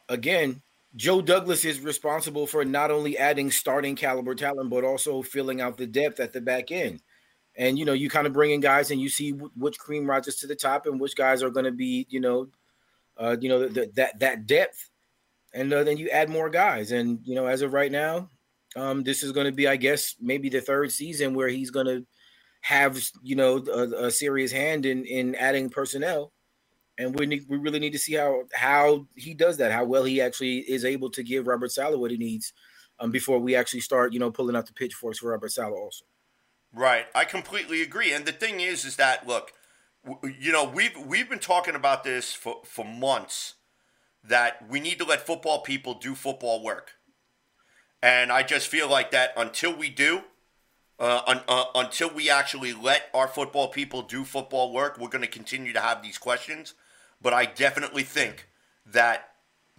again, 0.09 0.61
Joe 0.95 1.21
Douglas 1.21 1.63
is 1.63 1.79
responsible 1.79 2.47
for 2.47 2.65
not 2.65 2.91
only 2.91 3.17
adding 3.17 3.51
starting 3.51 3.95
caliber 3.95 4.35
talent, 4.35 4.69
but 4.69 4.83
also 4.83 5.21
filling 5.21 5.61
out 5.61 5.77
the 5.77 5.87
depth 5.87 6.19
at 6.19 6.33
the 6.33 6.41
back 6.41 6.71
end. 6.71 7.01
And 7.55 7.77
you 7.77 7.85
know, 7.85 7.93
you 7.93 8.09
kind 8.09 8.27
of 8.27 8.33
bring 8.33 8.51
in 8.51 8.61
guys, 8.61 8.91
and 8.91 8.99
you 8.99 9.09
see 9.09 9.31
wh- 9.31 9.55
which 9.57 9.77
cream 9.77 10.09
rises 10.09 10.37
to 10.37 10.47
the 10.47 10.55
top, 10.55 10.85
and 10.85 10.99
which 10.99 11.15
guys 11.15 11.43
are 11.43 11.49
going 11.49 11.65
to 11.65 11.71
be, 11.71 12.07
you 12.09 12.19
know, 12.19 12.47
uh, 13.17 13.35
you 13.39 13.49
know, 13.49 13.67
the, 13.67 13.91
that 13.95 14.19
that 14.19 14.47
depth. 14.47 14.88
And 15.53 15.73
uh, 15.73 15.83
then 15.83 15.97
you 15.97 16.09
add 16.09 16.29
more 16.29 16.49
guys, 16.49 16.91
and 16.91 17.19
you 17.23 17.35
know, 17.35 17.47
as 17.47 17.61
of 17.61 17.73
right 17.73 17.91
now, 17.91 18.29
um, 18.75 19.03
this 19.03 19.23
is 19.23 19.31
going 19.31 19.47
to 19.47 19.51
be, 19.51 19.67
I 19.67 19.77
guess, 19.77 20.15
maybe 20.19 20.49
the 20.49 20.61
third 20.61 20.91
season 20.91 21.33
where 21.33 21.47
he's 21.47 21.71
going 21.71 21.87
to 21.87 22.05
have, 22.61 23.01
you 23.23 23.35
know, 23.35 23.57
a, 23.57 24.05
a 24.05 24.11
serious 24.11 24.51
hand 24.51 24.85
in 24.85 25.05
in 25.05 25.33
adding 25.35 25.69
personnel 25.69 26.31
and 26.99 27.17
we 27.17 27.25
need, 27.25 27.45
we 27.47 27.57
really 27.57 27.79
need 27.79 27.93
to 27.93 27.99
see 27.99 28.13
how 28.13 28.43
how 28.53 29.07
he 29.15 29.33
does 29.33 29.57
that, 29.57 29.71
how 29.71 29.85
well 29.85 30.03
he 30.03 30.21
actually 30.21 30.59
is 30.59 30.83
able 30.85 31.09
to 31.11 31.23
give 31.23 31.47
Robert 31.47 31.71
Saleh 31.71 31.97
what 31.97 32.11
he 32.11 32.17
needs 32.17 32.53
um, 32.99 33.09
before 33.09 33.39
we 33.39 33.55
actually 33.55 33.79
start, 33.79 34.13
you 34.13 34.19
know, 34.19 34.29
pulling 34.29 34.55
out 34.55 34.67
the 34.67 34.73
pitchforks 34.73 35.19
for 35.19 35.31
Robert 35.31 35.51
Saleh 35.51 35.79
also. 35.79 36.05
Right, 36.73 37.05
I 37.15 37.23
completely 37.23 37.81
agree. 37.81 38.13
And 38.13 38.25
the 38.25 38.33
thing 38.33 38.59
is, 38.59 38.85
is 38.85 38.97
that 38.97 39.25
look, 39.25 39.53
you 40.39 40.51
know, 40.51 40.65
we've 40.65 40.95
we've 41.07 41.29
been 41.29 41.39
talking 41.39 41.73
about 41.73 42.03
this 42.03 42.33
for 42.33 42.57
for 42.65 42.83
months 42.83 43.55
that 44.23 44.69
we 44.69 44.79
need 44.79 44.99
to 44.99 45.05
let 45.05 45.25
football 45.25 45.61
people 45.61 45.93
do 45.93 46.15
football 46.15 46.63
work, 46.63 46.93
and 48.01 48.31
I 48.31 48.43
just 48.43 48.67
feel 48.67 48.89
like 48.89 49.11
that 49.11 49.33
until 49.37 49.75
we 49.75 49.89
do. 49.89 50.21
Uh, 51.01 51.21
un, 51.27 51.41
uh, 51.47 51.63
until 51.75 52.09
we 52.13 52.29
actually 52.29 52.73
let 52.73 53.03
our 53.13 53.29
football 53.29 53.69
people 53.69 54.01
do 54.01 54.25
football 54.25 54.73
work, 54.73 54.97
we're 54.99 55.07
going 55.07 55.21
to 55.21 55.29
continue 55.29 55.71
to 55.71 55.79
have 55.79 56.03
these 56.03 56.17
questions. 56.17 56.73
But 57.21 57.31
I 57.31 57.45
definitely 57.45 58.03
think 58.03 58.49
that 58.85 59.29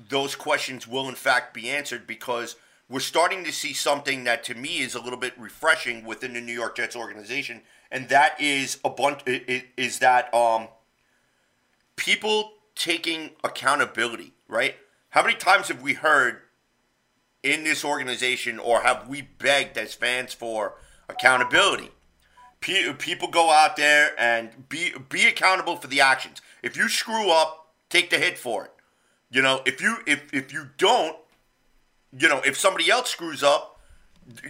those 0.09 0.35
questions 0.35 0.89
will, 0.89 1.11
in 1.11 1.15
fact, 1.15 1.53
be 1.53 1.69
answered 1.69 2.07
because 2.07 2.57
we're 2.89 3.01
starting 3.01 3.45
to 3.45 3.53
see 3.53 3.73
something 3.73 4.25
that 4.25 4.43
to 4.45 4.55
me 4.55 4.79
is 4.79 4.95
a 4.95 5.01
little 5.01 5.19
bit 5.19 5.39
refreshing 5.39 6.05
within 6.05 6.33
the 6.33 6.41
New 6.41 6.53
York 6.53 6.77
Jets 6.77 6.97
organization, 6.97 7.63
and 7.91 8.09
that 8.09 8.41
is 8.41 8.79
a 8.85 8.91
bunch 8.91 9.23
is 9.27 10.01
that 10.01 10.33
um 10.35 10.69
people 11.97 12.53
taking 12.81 13.31
accountability, 13.45 14.33
right? 14.49 14.75
How 15.11 15.23
many 15.23 15.35
times 15.35 15.69
have 15.69 15.83
we 15.83 15.93
heard 15.93 16.39
in 17.43 17.63
this 17.63 17.85
organization, 17.85 18.59
or 18.59 18.81
have 18.81 19.07
we 19.07 19.21
begged 19.23 19.77
as 19.77 19.93
fans 19.93 20.33
for 20.33 20.77
accountability? 21.09 21.91
Pe- 22.61 22.93
People 22.95 23.29
go 23.29 23.51
out 23.51 23.77
there 23.77 24.19
and 24.19 24.69
be 24.71 24.95
be 25.11 25.27
accountable 25.27 25.77
for 25.77 25.89
the 25.89 26.01
actions. 26.01 26.41
If 26.63 26.75
you 26.77 26.89
screw 26.89 27.31
up, 27.31 27.73
take 27.91 28.09
the 28.09 28.19
hit 28.19 28.39
for 28.39 28.65
it. 28.65 28.73
You 29.31 29.43
know, 29.43 29.61
if 29.67 29.83
you 29.83 29.99
if 30.07 30.33
if 30.33 30.51
you 30.51 30.71
don't, 30.79 31.17
you 32.19 32.29
know, 32.29 32.41
if 32.47 32.57
somebody 32.57 32.91
else 32.91 33.11
screws 33.11 33.43
up, 33.43 33.79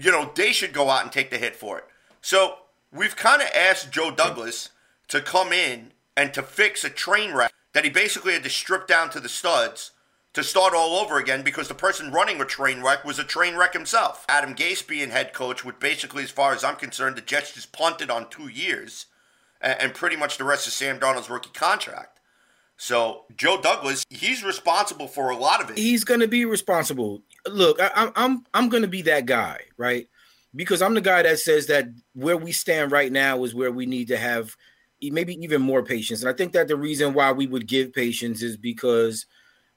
you 0.01 0.13
know, 0.13 0.31
they 0.37 0.53
should 0.53 0.73
go 0.73 0.89
out 0.89 1.03
and 1.03 1.11
take 1.11 1.31
the 1.31 1.39
hit 1.39 1.57
for 1.57 1.79
it. 1.79 1.85
So 2.21 2.59
we've 2.93 3.17
kind 3.17 3.43
of 3.43 3.49
asked 3.55 3.91
Joe 3.91 4.13
Douglas 4.13 4.71
to 5.09 5.21
come 5.21 5.53
in 5.53 5.93
and 6.17 6.33
to 6.35 6.43
fix 6.43 6.85
a 6.85 6.91
train 6.91 7.33
wreck 7.35 7.53
that 7.73 7.85
he 7.85 7.91
basically 7.91 8.33
had 8.33 8.43
to 8.45 8.51
strip 8.51 8.87
down 8.87 9.11
to 9.11 9.21
the 9.21 9.29
studs 9.29 9.93
to 10.33 10.45
start 10.45 10.75
all 10.75 10.95
over 10.95 11.19
again 11.19 11.43
because 11.43 11.69
the 11.69 11.75
person 11.75 12.13
running 12.13 12.41
a 12.41 12.45
train 12.45 12.83
wreck 12.83 13.05
was 13.05 13.19
a 13.19 13.25
train 13.25 13.57
wreck 13.57 13.73
himself. 13.73 14.25
Adam 14.29 14.55
Gase 14.55 14.87
being 14.87 15.11
head 15.11 15.33
coach 15.33 15.65
would 15.65 15.81
basically, 15.81 16.23
as 16.23 16.31
far 16.31 16.53
as 16.53 16.63
I'm 16.63 16.77
concerned, 16.77 17.17
the 17.17 17.21
Jets 17.21 17.55
just 17.55 17.73
punted 17.73 18.11
on 18.11 18.31
two 18.31 18.49
years 18.49 19.07
and, 19.61 19.93
pretty 19.93 20.17
much 20.17 20.39
the 20.39 20.45
rest 20.45 20.67
of 20.67 20.73
Sam 20.73 20.99
Darnold's 20.99 21.29
rookie 21.29 21.51
contract. 21.53 22.19
So 22.77 23.25
Joe 23.37 23.61
Douglas, 23.61 24.05
he's 24.09 24.43
responsible 24.43 25.07
for 25.07 25.31
a 25.31 25.37
lot 25.37 25.63
of 25.63 25.71
it. 25.71 25.77
He's 25.77 26.05
going 26.05 26.21
to 26.21 26.29
be 26.29 26.47
responsible. 26.47 27.23
Look, 27.47 27.79
I, 27.79 27.91
I'm 27.95 28.13
I'm 28.17 28.45
I'm 28.55 28.69
going 28.71 28.83
to 28.83 28.89
be 28.89 29.03
that 29.03 29.27
guy, 29.27 29.61
right? 29.77 30.09
Because 30.57 30.81
I'm 30.81 30.95
the 30.95 31.03
guy 31.03 31.23
that 31.23 31.39
says 31.41 31.67
that 31.67 31.89
where 32.15 32.39
we 32.39 32.53
stand 32.53 32.91
right 32.91 33.13
now 33.13 33.45
is 33.45 33.55
where 33.55 33.71
we 33.71 33.85
need 33.85 34.09
to 34.09 34.17
have 34.17 34.57
maybe 35.03 35.35
even 35.43 35.63
more 35.63 35.83
patience. 35.83 36.21
And 36.21 36.29
I 36.29 36.33
think 36.33 36.53
that 36.53 36.69
the 36.69 36.77
reason 36.77 37.15
why 37.15 37.33
we 37.33 37.47
would 37.47 37.67
give 37.67 37.93
patience 37.93 38.43
is 38.43 38.57
because 38.57 39.27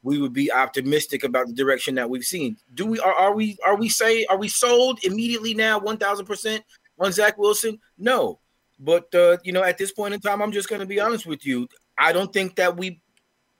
we 0.01 0.19
would 0.19 0.33
be 0.33 0.51
optimistic 0.51 1.23
about 1.23 1.47
the 1.47 1.53
direction 1.53 1.95
that 1.95 2.09
we've 2.09 2.25
seen. 2.25 2.57
Do 2.73 2.85
we 2.85 2.99
are, 2.99 3.13
are 3.13 3.33
we 3.33 3.57
are 3.65 3.77
we 3.77 3.87
say 3.87 4.25
are 4.25 4.37
we 4.37 4.49
sold 4.49 4.99
immediately 5.03 5.53
now 5.53 5.79
1000% 5.79 6.61
on 6.99 7.11
Zach 7.11 7.37
Wilson? 7.37 7.79
No. 7.97 8.39
But 8.79 9.13
uh, 9.15 9.37
you 9.43 9.53
know, 9.53 9.63
at 9.63 9.77
this 9.77 9.93
point 9.93 10.13
in 10.13 10.19
time, 10.19 10.41
I'm 10.41 10.51
just 10.51 10.67
going 10.67 10.81
to 10.81 10.85
be 10.85 10.99
honest 10.99 11.25
with 11.25 11.45
you. 11.45 11.67
I 11.97 12.11
don't 12.11 12.33
think 12.33 12.55
that 12.55 12.75
we 12.75 13.01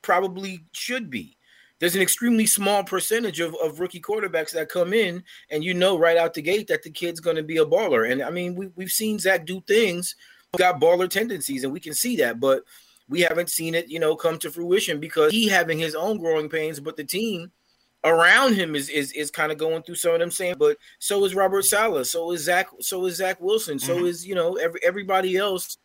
probably 0.02 0.66
should 0.74 1.10
be. 1.10 1.38
There's 1.80 1.96
an 1.96 2.02
extremely 2.02 2.46
small 2.46 2.84
percentage 2.84 3.40
of, 3.40 3.56
of 3.62 3.80
rookie 3.80 4.02
quarterbacks 4.02 4.52
that 4.52 4.70
come 4.70 4.94
in, 4.94 5.24
and 5.50 5.64
you 5.64 5.74
know 5.74 5.98
right 5.98 6.18
out 6.18 6.34
the 6.34 6.42
gate 6.42 6.68
that 6.68 6.84
the 6.84 6.90
kid's 6.90 7.20
going 7.20 7.36
to 7.36 7.44
be 7.44 7.58
a 7.58 7.66
baller. 7.66 8.10
And 8.10 8.22
I 8.22 8.30
mean, 8.30 8.56
we, 8.56 8.68
we've 8.76 8.92
seen 8.92 9.20
Zach 9.20 9.46
do 9.46 9.62
things, 9.62 10.16
got 10.58 10.80
baller 10.80 11.10
tendencies, 11.10 11.64
and 11.64 11.74
we 11.74 11.80
can 11.80 11.94
see 11.94 12.16
that, 12.18 12.40
but 12.40 12.64
we 13.10 13.22
haven't 13.22 13.50
seen 13.50 13.76
it, 13.76 13.90
you 13.90 14.00
know, 14.00 14.16
come 14.16 14.38
to 14.40 14.52
fruition 14.52 15.00
because 15.00 15.32
he 15.32 15.48
having 15.48 15.78
his 15.78 15.96
own 15.96 16.18
growing 16.18 16.50
pains, 16.50 16.80
but 16.80 16.96
the 16.96 17.04
team 17.04 17.52
around 18.04 18.54
him 18.54 18.76
is 18.76 18.90
is 18.90 19.12
is 19.14 19.32
kind 19.32 19.52
of 19.52 19.58
going 19.58 19.82
through 19.84 19.96
some 19.96 20.14
of 20.14 20.20
them 20.20 20.32
same. 20.32 20.56
But 20.58 20.78
so 21.00 21.24
is 21.26 21.36
Robert 21.36 21.64
Saleh, 21.64 22.06
so 22.06 22.32
is 22.32 22.44
Zach, 22.44 22.68
so 22.80 23.06
is 23.06 23.18
Zach 23.18 23.40
Wilson, 23.42 23.80
so 23.80 23.98
mm-hmm. 23.98 24.06
is 24.06 24.26
you 24.26 24.36
know 24.36 24.56
every 24.56 24.80
everybody 24.84 25.38
else 25.38 25.78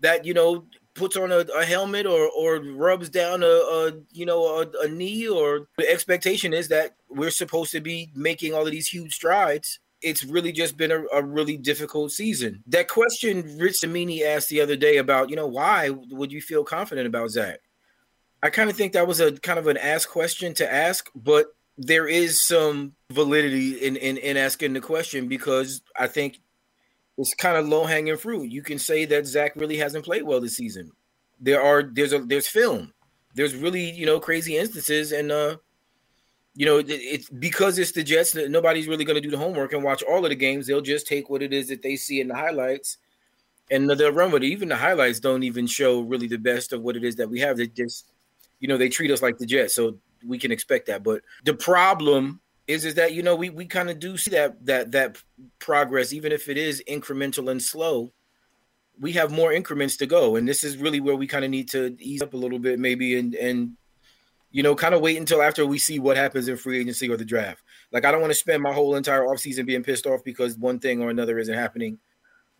that 0.00 0.24
you 0.24 0.34
know 0.34 0.66
puts 0.94 1.16
on 1.16 1.30
a, 1.30 1.38
a 1.56 1.64
helmet 1.64 2.06
or 2.06 2.28
or 2.30 2.60
rubs 2.60 3.08
down 3.08 3.42
a, 3.42 3.46
a 3.46 3.92
you 4.12 4.26
know 4.26 4.60
a, 4.60 4.84
a 4.84 4.88
knee 4.88 5.28
or 5.28 5.68
the 5.78 5.88
expectation 5.90 6.52
is 6.52 6.68
that 6.68 6.96
we're 7.08 7.30
supposed 7.30 7.70
to 7.72 7.80
be 7.80 8.10
making 8.14 8.54
all 8.54 8.66
of 8.66 8.72
these 8.72 8.88
huge 8.88 9.14
strides 9.14 9.78
it's 10.02 10.24
really 10.24 10.52
just 10.52 10.76
been 10.76 10.92
a, 10.92 11.04
a 11.12 11.22
really 11.22 11.56
difficult 11.56 12.12
season 12.12 12.62
that 12.66 12.88
question 12.88 13.56
rich 13.58 13.76
Cimini 13.80 14.24
asked 14.24 14.48
the 14.48 14.60
other 14.60 14.76
day 14.76 14.98
about 14.98 15.30
you 15.30 15.36
know 15.36 15.46
why 15.46 15.90
would 15.90 16.32
you 16.32 16.40
feel 16.40 16.64
confident 16.64 17.06
about 17.06 17.30
zach 17.30 17.60
i 18.42 18.50
kind 18.50 18.70
of 18.70 18.76
think 18.76 18.92
that 18.92 19.06
was 19.06 19.20
a 19.20 19.32
kind 19.32 19.58
of 19.58 19.66
an 19.66 19.76
ask 19.76 20.08
question 20.08 20.54
to 20.54 20.72
ask 20.72 21.10
but 21.14 21.46
there 21.78 22.06
is 22.08 22.42
some 22.42 22.92
validity 23.10 23.72
in 23.74 23.96
in, 23.96 24.16
in 24.18 24.36
asking 24.36 24.72
the 24.72 24.80
question 24.80 25.28
because 25.28 25.82
i 25.98 26.06
think 26.06 26.40
it's 27.18 27.34
kind 27.34 27.56
of 27.56 27.68
low 27.68 27.84
hanging 27.84 28.16
fruit. 28.16 28.50
You 28.50 28.62
can 28.62 28.78
say 28.78 29.04
that 29.06 29.26
Zach 29.26 29.52
really 29.56 29.76
hasn't 29.78 30.04
played 30.04 30.22
well 30.22 30.40
this 30.40 30.56
season. 30.56 30.92
There 31.40 31.62
are 31.62 31.82
there's 31.82 32.12
a 32.12 32.18
there's 32.18 32.48
film. 32.48 32.92
There's 33.34 33.54
really 33.54 33.90
you 33.90 34.06
know 34.06 34.20
crazy 34.20 34.56
instances, 34.56 35.12
and 35.12 35.30
uh, 35.32 35.56
you 36.56 36.64
know 36.64 36.82
it's 36.84 37.28
because 37.28 37.78
it's 37.78 37.92
the 37.92 38.02
Jets. 38.02 38.32
that 38.32 38.50
Nobody's 38.50 38.88
really 38.88 39.04
going 39.04 39.16
to 39.16 39.20
do 39.20 39.30
the 39.30 39.38
homework 39.38 39.74
and 39.74 39.84
watch 39.84 40.02
all 40.02 40.24
of 40.24 40.30
the 40.30 40.34
games. 40.34 40.66
They'll 40.66 40.80
just 40.80 41.06
take 41.06 41.28
what 41.28 41.42
it 41.42 41.52
is 41.52 41.68
that 41.68 41.82
they 41.82 41.96
see 41.96 42.20
in 42.20 42.28
the 42.28 42.34
highlights, 42.34 42.96
and 43.70 43.88
they'll 43.90 44.10
run 44.10 44.30
with 44.30 44.42
it. 44.42 44.46
Even 44.46 44.70
the 44.70 44.76
highlights 44.76 45.20
don't 45.20 45.42
even 45.42 45.66
show 45.66 46.00
really 46.00 46.26
the 46.26 46.38
best 46.38 46.72
of 46.72 46.80
what 46.80 46.96
it 46.96 47.04
is 47.04 47.16
that 47.16 47.28
we 47.28 47.40
have. 47.40 47.58
They 47.58 47.66
just 47.66 48.10
you 48.58 48.68
know 48.68 48.78
they 48.78 48.88
treat 48.88 49.10
us 49.10 49.20
like 49.20 49.36
the 49.36 49.44
Jets, 49.44 49.74
so 49.74 49.98
we 50.26 50.38
can 50.38 50.50
expect 50.50 50.86
that. 50.86 51.02
But 51.02 51.20
the 51.44 51.54
problem 51.54 52.40
is 52.66 52.84
is 52.84 52.94
that 52.94 53.12
you 53.12 53.22
know 53.22 53.36
we 53.36 53.50
we 53.50 53.66
kind 53.66 53.90
of 53.90 53.98
do 53.98 54.16
see 54.16 54.30
that 54.30 54.64
that 54.64 54.92
that 54.92 55.22
progress 55.58 56.12
even 56.12 56.32
if 56.32 56.48
it 56.48 56.56
is 56.56 56.82
incremental 56.88 57.50
and 57.50 57.62
slow 57.62 58.12
we 58.98 59.12
have 59.12 59.30
more 59.30 59.52
increments 59.52 59.96
to 59.98 60.06
go 60.06 60.36
and 60.36 60.48
this 60.48 60.64
is 60.64 60.76
really 60.76 61.00
where 61.00 61.16
we 61.16 61.26
kind 61.26 61.44
of 61.44 61.50
need 61.50 61.68
to 61.68 61.96
ease 62.00 62.22
up 62.22 62.34
a 62.34 62.36
little 62.36 62.58
bit 62.58 62.78
maybe 62.78 63.18
and 63.18 63.34
and 63.34 63.76
you 64.56 64.62
know 64.62 64.74
kind 64.74 64.94
of 64.94 65.02
wait 65.02 65.18
until 65.18 65.42
after 65.42 65.66
we 65.66 65.78
see 65.78 65.98
what 65.98 66.16
happens 66.16 66.48
in 66.48 66.56
free 66.56 66.80
agency 66.80 67.10
or 67.10 67.18
the 67.18 67.26
draft. 67.26 67.62
Like 67.92 68.06
i 68.06 68.10
don't 68.10 68.22
want 68.22 68.32
to 68.32 68.38
spend 68.38 68.62
my 68.62 68.72
whole 68.72 68.96
entire 68.96 69.20
offseason 69.20 69.66
being 69.66 69.82
pissed 69.82 70.06
off 70.06 70.24
because 70.24 70.56
one 70.56 70.78
thing 70.78 71.02
or 71.02 71.10
another 71.10 71.38
isn't 71.38 71.54
happening. 71.54 71.98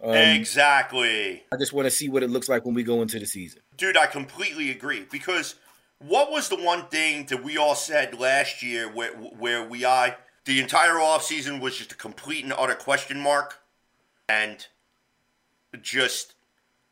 Um, 0.04 0.14
exactly. 0.14 1.44
i 1.50 1.56
just 1.56 1.72
want 1.72 1.86
to 1.86 1.90
see 1.90 2.10
what 2.10 2.22
it 2.22 2.28
looks 2.28 2.50
like 2.50 2.66
when 2.66 2.74
we 2.74 2.82
go 2.82 3.00
into 3.00 3.18
the 3.18 3.24
season. 3.24 3.62
Dude, 3.78 3.96
I 3.96 4.04
completely 4.04 4.70
agree 4.70 5.06
because 5.10 5.54
what 5.98 6.30
was 6.30 6.50
the 6.50 6.56
one 6.56 6.86
thing 6.88 7.24
that 7.30 7.42
we 7.42 7.56
all 7.56 7.74
said 7.74 8.20
last 8.20 8.62
year 8.62 8.92
where 8.92 9.12
where 9.12 9.66
we 9.66 9.86
I 9.86 10.16
the 10.44 10.60
entire 10.60 10.96
offseason 10.96 11.60
was 11.60 11.78
just 11.78 11.92
a 11.92 11.96
complete 11.96 12.44
and 12.44 12.52
utter 12.52 12.74
question 12.74 13.18
mark? 13.18 13.60
And 14.28 14.66
just 15.80 16.34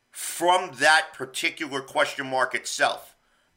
from 0.09 0.71
that 0.79 1.13
particular 1.13 1.81
question 1.81 2.25
mark 2.27 2.55
itself 2.55 3.14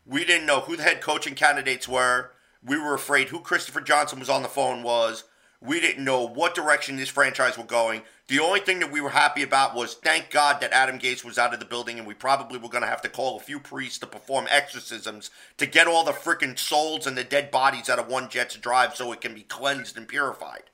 we 0.08 0.24
didn't 0.24 0.46
know 0.46 0.60
who 0.60 0.76
the 0.76 0.82
head 0.82 1.00
coaching 1.00 1.34
candidates 1.34 1.86
were 1.86 2.32
we 2.64 2.78
were 2.78 2.94
afraid 2.94 3.28
who 3.28 3.40
Christopher 3.40 3.80
Johnson 3.80 4.18
was 4.18 4.30
on 4.30 4.42
the 4.42 4.48
phone 4.48 4.82
was 4.82 5.24
we 5.60 5.80
didn't 5.80 6.04
know 6.04 6.26
what 6.26 6.54
direction 6.54 6.96
this 6.96 7.08
franchise 7.08 7.56
was 7.56 7.66
going. 7.66 8.02
The 8.28 8.38
only 8.38 8.60
thing 8.60 8.78
that 8.78 8.92
we 8.92 9.00
were 9.00 9.10
happy 9.10 9.42
about 9.42 9.74
was 9.74 9.94
thank 9.94 10.30
God 10.30 10.60
that 10.60 10.72
Adam 10.72 11.00
Gase 11.00 11.24
was 11.24 11.36
out 11.36 11.52
of 11.52 11.58
the 11.58 11.66
building 11.66 11.98
and 11.98 12.06
we 12.06 12.14
probably 12.14 12.58
were 12.58 12.68
going 12.68 12.82
to 12.82 12.88
have 12.88 13.02
to 13.02 13.08
call 13.08 13.36
a 13.36 13.40
few 13.40 13.58
priests 13.58 13.98
to 13.98 14.06
perform 14.06 14.46
exorcisms 14.50 15.30
to 15.56 15.66
get 15.66 15.88
all 15.88 16.04
the 16.04 16.12
freaking 16.12 16.56
souls 16.56 17.06
and 17.06 17.16
the 17.16 17.24
dead 17.24 17.50
bodies 17.50 17.88
out 17.88 17.98
of 17.98 18.06
one 18.06 18.28
Jets 18.28 18.56
drive 18.56 18.94
so 18.94 19.10
it 19.12 19.20
can 19.20 19.34
be 19.34 19.42
cleansed 19.42 19.96
and 19.96 20.06
purified. 20.06 20.64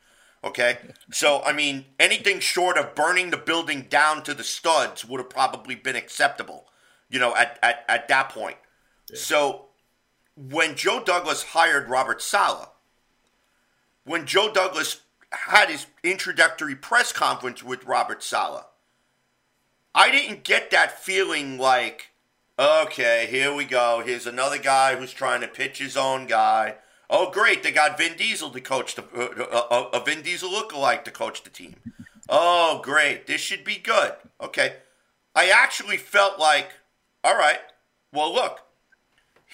Okay? 0.42 0.78
So, 1.12 1.42
I 1.44 1.52
mean, 1.52 1.84
anything 2.00 2.40
short 2.40 2.76
of 2.76 2.94
burning 2.94 3.30
the 3.30 3.36
building 3.36 3.86
down 3.88 4.24
to 4.24 4.34
the 4.34 4.42
studs 4.42 5.04
would 5.04 5.20
have 5.20 5.30
probably 5.30 5.76
been 5.76 5.96
acceptable, 5.96 6.66
you 7.08 7.20
know, 7.20 7.36
at, 7.36 7.58
at, 7.62 7.84
at 7.88 8.08
that 8.08 8.30
point. 8.30 8.56
So, 9.12 9.66
when 10.36 10.74
Joe 10.74 11.02
Douglas 11.04 11.42
hired 11.42 11.88
Robert 11.88 12.22
Saleh, 12.22 12.68
when 14.04 14.26
Joe 14.26 14.52
Douglas 14.52 15.00
had 15.30 15.68
his 15.68 15.86
introductory 16.02 16.74
press 16.74 17.12
conference 17.12 17.62
with 17.62 17.84
Robert 17.84 18.22
Saleh, 18.22 18.64
I 19.94 20.10
didn't 20.10 20.44
get 20.44 20.70
that 20.70 21.00
feeling 21.00 21.58
like, 21.58 22.10
okay, 22.58 23.26
here 23.30 23.54
we 23.54 23.64
go. 23.64 24.02
Here's 24.04 24.26
another 24.26 24.58
guy 24.58 24.96
who's 24.96 25.12
trying 25.12 25.40
to 25.42 25.48
pitch 25.48 25.78
his 25.78 25.96
own 25.96 26.26
guy. 26.26 26.76
Oh, 27.08 27.30
great, 27.30 27.62
they 27.62 27.70
got 27.70 27.98
Vin 27.98 28.16
Diesel 28.16 28.50
to 28.50 28.60
coach 28.60 28.94
the 28.94 29.04
uh, 29.14 29.66
uh, 29.70 29.90
a 29.92 30.04
Vin 30.04 30.22
Diesel 30.22 30.50
lookalike 30.50 31.04
to 31.04 31.10
coach 31.10 31.44
the 31.44 31.50
team. 31.50 31.76
Oh, 32.28 32.80
great, 32.82 33.26
this 33.26 33.40
should 33.40 33.64
be 33.64 33.76
good. 33.76 34.14
Okay, 34.40 34.76
I 35.34 35.50
actually 35.50 35.98
felt 35.98 36.40
like, 36.40 36.70
all 37.22 37.36
right, 37.36 37.60
well, 38.12 38.32
look, 38.32 38.63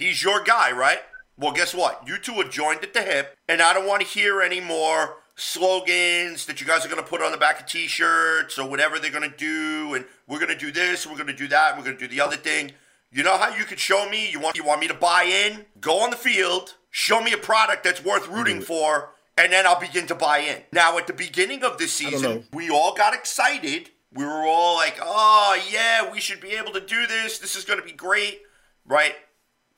he's 0.00 0.22
your 0.22 0.42
guy, 0.42 0.72
right? 0.72 1.00
Well, 1.38 1.52
guess 1.52 1.74
what? 1.74 2.06
You 2.06 2.18
two 2.18 2.34
are 2.34 2.44
joined 2.48 2.82
at 2.82 2.92
the 2.92 3.02
hip, 3.02 3.36
and 3.48 3.62
I 3.62 3.72
don't 3.72 3.86
want 3.86 4.02
to 4.02 4.08
hear 4.08 4.42
any 4.42 4.60
more 4.60 5.16
slogans 5.36 6.44
that 6.46 6.60
you 6.60 6.66
guys 6.66 6.84
are 6.84 6.88
going 6.88 7.02
to 7.02 7.08
put 7.08 7.22
on 7.22 7.32
the 7.32 7.38
back 7.38 7.60
of 7.60 7.66
t-shirts 7.66 8.58
or 8.58 8.68
whatever 8.68 8.98
they're 8.98 9.10
going 9.10 9.30
to 9.30 9.36
do, 9.36 9.94
and 9.94 10.04
we're 10.26 10.38
going 10.38 10.52
to 10.52 10.58
do 10.58 10.70
this, 10.70 11.06
we're 11.06 11.14
going 11.14 11.26
to 11.28 11.32
do 11.32 11.48
that, 11.48 11.76
we're 11.76 11.84
going 11.84 11.96
to 11.96 12.08
do 12.08 12.14
the 12.14 12.20
other 12.20 12.36
thing. 12.36 12.72
You 13.10 13.22
know 13.22 13.38
how 13.38 13.54
you 13.56 13.64
could 13.64 13.80
show 13.80 14.08
me? 14.08 14.30
You 14.30 14.38
want 14.38 14.56
you 14.56 14.64
want 14.64 14.80
me 14.80 14.88
to 14.88 14.94
buy 14.94 15.24
in? 15.24 15.64
Go 15.80 16.00
on 16.00 16.10
the 16.10 16.16
field, 16.16 16.74
show 16.90 17.20
me 17.20 17.32
a 17.32 17.38
product 17.38 17.82
that's 17.82 18.04
worth 18.04 18.28
rooting 18.28 18.60
for, 18.60 19.10
and 19.36 19.52
then 19.52 19.66
I'll 19.66 19.80
begin 19.80 20.06
to 20.08 20.14
buy 20.14 20.38
in. 20.38 20.62
Now, 20.72 20.96
at 20.98 21.06
the 21.06 21.12
beginning 21.12 21.64
of 21.64 21.78
this 21.78 21.92
season, 21.92 22.44
we 22.52 22.70
all 22.70 22.94
got 22.94 23.14
excited. 23.14 23.90
We 24.12 24.24
were 24.24 24.44
all 24.46 24.76
like, 24.76 24.98
"Oh 25.02 25.60
yeah, 25.72 26.12
we 26.12 26.20
should 26.20 26.40
be 26.40 26.52
able 26.52 26.72
to 26.72 26.80
do 26.80 27.06
this. 27.08 27.38
This 27.38 27.56
is 27.56 27.64
going 27.64 27.80
to 27.80 27.84
be 27.84 27.92
great." 27.92 28.42
Right? 28.86 29.16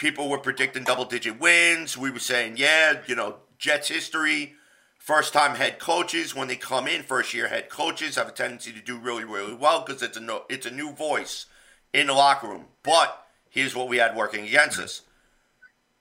People 0.03 0.29
were 0.29 0.38
predicting 0.38 0.83
double-digit 0.83 1.38
wins. 1.38 1.97
We 1.97 2.11
were 2.11 2.19
saying, 2.19 2.57
"Yeah, 2.57 3.03
you 3.07 3.15
know, 3.15 3.37
Jets 3.57 3.87
history." 3.87 4.57
First 4.99 5.33
time 5.33 5.55
head 5.55 5.79
coaches, 5.79 6.35
when 6.35 6.49
they 6.49 6.57
come 6.57 6.88
in, 6.88 7.05
first 7.05 7.33
year 7.33 7.47
head 7.47 7.69
coaches 7.69 8.17
have 8.17 8.27
a 8.27 8.33
tendency 8.33 8.73
to 8.73 8.81
do 8.81 8.99
really, 8.99 9.23
really 9.23 9.55
well 9.55 9.85
because 9.85 10.03
it's 10.03 10.17
a 10.17 10.21
no, 10.21 10.43
it's 10.49 10.67
a 10.67 10.73
new 10.73 10.91
voice 10.91 11.47
in 11.93 12.09
the 12.09 12.15
locker 12.15 12.49
room. 12.49 12.65
But 12.83 13.29
here's 13.49 13.77
what 13.77 13.88
we 13.88 13.99
had 13.99 14.17
working 14.17 14.45
against 14.45 14.81
us: 14.81 15.03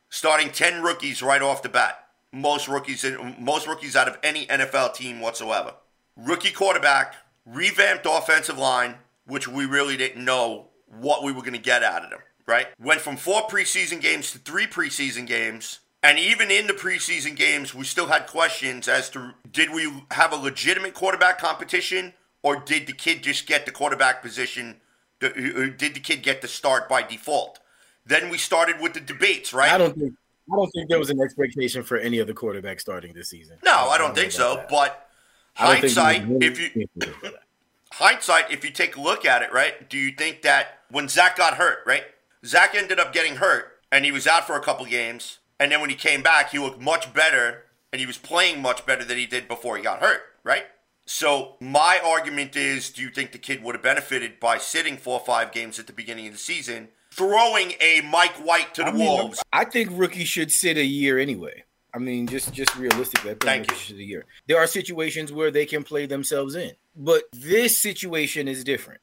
starting 0.10 0.50
ten 0.50 0.82
rookies 0.82 1.22
right 1.22 1.44
off 1.44 1.62
the 1.62 1.70
bat. 1.70 2.08
Most 2.32 2.68
rookies, 2.68 3.04
in, 3.04 3.36
most 3.38 3.68
rookies 3.68 3.96
out 3.96 4.08
of 4.08 4.18
any 4.24 4.48
NFL 4.48 4.96
team 4.96 5.20
whatsoever. 5.20 5.76
Rookie 6.18 6.50
quarterback, 6.50 7.18
revamped 7.46 8.08
offensive 8.10 8.58
line, 8.58 8.96
which 9.28 9.48
we 9.48 9.66
really 9.66 9.96
didn't 9.96 10.26
know 10.26 10.70
what 10.88 11.24
we 11.24 11.32
were 11.32 11.42
going 11.42 11.54
to 11.54 11.60
get 11.60 11.84
out 11.84 12.04
of 12.04 12.10
them. 12.10 12.22
Right? 12.48 12.68
Went 12.80 13.02
from 13.02 13.18
four 13.18 13.44
preseason 13.44 14.02
games 14.02 14.32
to 14.32 14.38
three 14.38 14.68
preseason 14.68 15.28
games. 15.28 15.80
And 16.04 16.18
even 16.18 16.50
in 16.50 16.66
the 16.66 16.74
preseason 16.74 17.36
games, 17.36 17.76
we 17.76 17.84
still 17.84 18.08
had 18.08 18.26
questions 18.26 18.88
as 18.88 19.10
to 19.12 19.34
did 19.52 19.72
we 19.72 19.92
have 20.12 20.34
a 20.34 20.36
legitimate 20.36 20.94
quarterback 20.96 21.38
competition 21.38 22.14
or 22.44 22.56
did 22.56 22.88
the 22.88 22.94
kid 22.94 23.22
just 23.22 23.46
get 23.46 23.66
the 23.66 23.72
quarterback 23.72 24.22
position? 24.22 24.82
uh, 25.22 25.30
Did 25.30 25.94
the 25.94 26.00
kid 26.00 26.24
get 26.24 26.42
the 26.42 26.48
start 26.48 26.90
by 26.90 27.04
default? 27.04 27.60
Then 28.06 28.30
we 28.30 28.38
started 28.40 28.80
with 28.82 28.94
the 28.94 29.00
debates, 29.00 29.54
right? 29.54 29.72
I 29.72 29.78
don't 29.78 29.96
think 29.96 30.14
I 30.52 30.56
don't 30.56 30.70
think 30.72 30.90
there 30.90 31.00
was 31.00 31.12
an 31.12 31.22
expectation 31.22 31.84
for 31.84 31.98
any 31.98 32.20
other 32.20 32.34
quarterback 32.34 32.80
starting 32.80 33.14
this 33.14 33.30
season. 33.30 33.58
no, 33.64 33.90
I 33.90 33.98
don't 33.98 34.10
know 34.10 34.16
think 34.16 34.32
so. 34.32 34.56
that. 34.56 34.70
But 34.70 35.08
I 35.56 35.74
don't 35.74 35.82
hindsight, 35.82 36.28
was 36.28 36.38
if 36.42 36.60
you 36.60 36.70
any 36.76 36.88
for 37.12 37.22
that. 37.22 37.34
hindsight, 37.92 38.52
if 38.52 38.66
you 38.66 38.72
take 38.72 38.96
a 38.96 39.02
look 39.02 39.24
at 39.26 39.44
it, 39.44 39.54
right? 39.54 39.88
Do 39.88 39.98
you 39.98 40.12
think 40.14 40.42
that 40.42 40.80
when 40.90 41.08
Zach 41.08 41.38
got 41.38 41.54
hurt, 41.56 41.80
right? 41.86 42.04
Zach 42.46 42.74
ended 42.76 43.00
up 43.00 43.14
getting 43.14 43.38
hurt 43.38 43.80
and 43.92 44.06
he 44.06 44.12
was 44.12 44.28
out 44.28 44.48
for 44.48 44.56
a 44.56 44.62
couple 44.62 44.86
games. 44.86 45.40
And 45.60 45.72
then 45.72 45.80
when 45.80 45.90
he 45.90 45.96
came 45.96 46.24
back, 46.24 46.52
he 46.52 46.60
looked 46.60 46.82
much 46.82 47.14
better 47.14 47.66
and 47.94 48.00
he 48.00 48.06
was 48.08 48.18
playing 48.18 48.62
much 48.62 48.86
better 48.86 49.04
than 49.04 49.18
he 49.18 49.26
did 49.26 49.48
before 49.48 49.78
he 49.78 49.84
got 49.84 50.00
hurt, 50.00 50.22
right? 50.44 50.64
So 51.06 51.58
my 51.60 52.00
argument 52.04 52.56
is, 52.56 52.90
do 52.90 53.02
you 53.02 53.10
think 53.10 53.32
the 53.32 53.38
kid 53.38 53.64
would 53.64 53.76
have 53.76 53.84
benefited 53.84 54.40
by 54.40 54.58
sitting 54.58 54.98
four 54.98 55.20
or 55.20 55.26
five 55.26 55.52
games 55.52 55.78
at 55.78 55.88
the 55.88 55.94
beginning 55.94 56.28
of 56.28 56.34
the 56.34 56.40
season, 56.40 56.90
throwing 57.14 57.74
a 57.82 58.02
Mike 58.02 58.36
White 58.36 58.74
to 58.76 58.84
the 58.84 58.88
I 58.88 58.92
mean, 58.94 59.06
wolves? 59.06 59.44
I 59.52 59.66
think 59.66 59.90
rookies 59.92 60.28
should 60.28 60.52
sit 60.52 60.78
a 60.78 60.86
year 60.86 61.20
anyway. 61.20 61.64
I 61.94 61.98
mean, 62.00 62.28
just 62.28 62.54
just 62.54 62.76
realistically, 62.78 63.32
I 63.32 63.34
think 63.34 63.44
Thank 63.44 63.62
rookies 63.68 63.82
should 63.82 63.96
sit 63.98 64.02
a 64.02 64.06
year. 64.06 64.26
There 64.48 64.58
are 64.58 64.68
situations 64.68 65.32
where 65.34 65.52
they 65.52 65.66
can 65.66 65.84
play 65.84 66.06
themselves 66.06 66.56
in, 66.56 66.72
but 66.96 67.24
this 67.34 67.78
situation 67.78 68.48
is 68.48 68.64
different. 68.64 69.02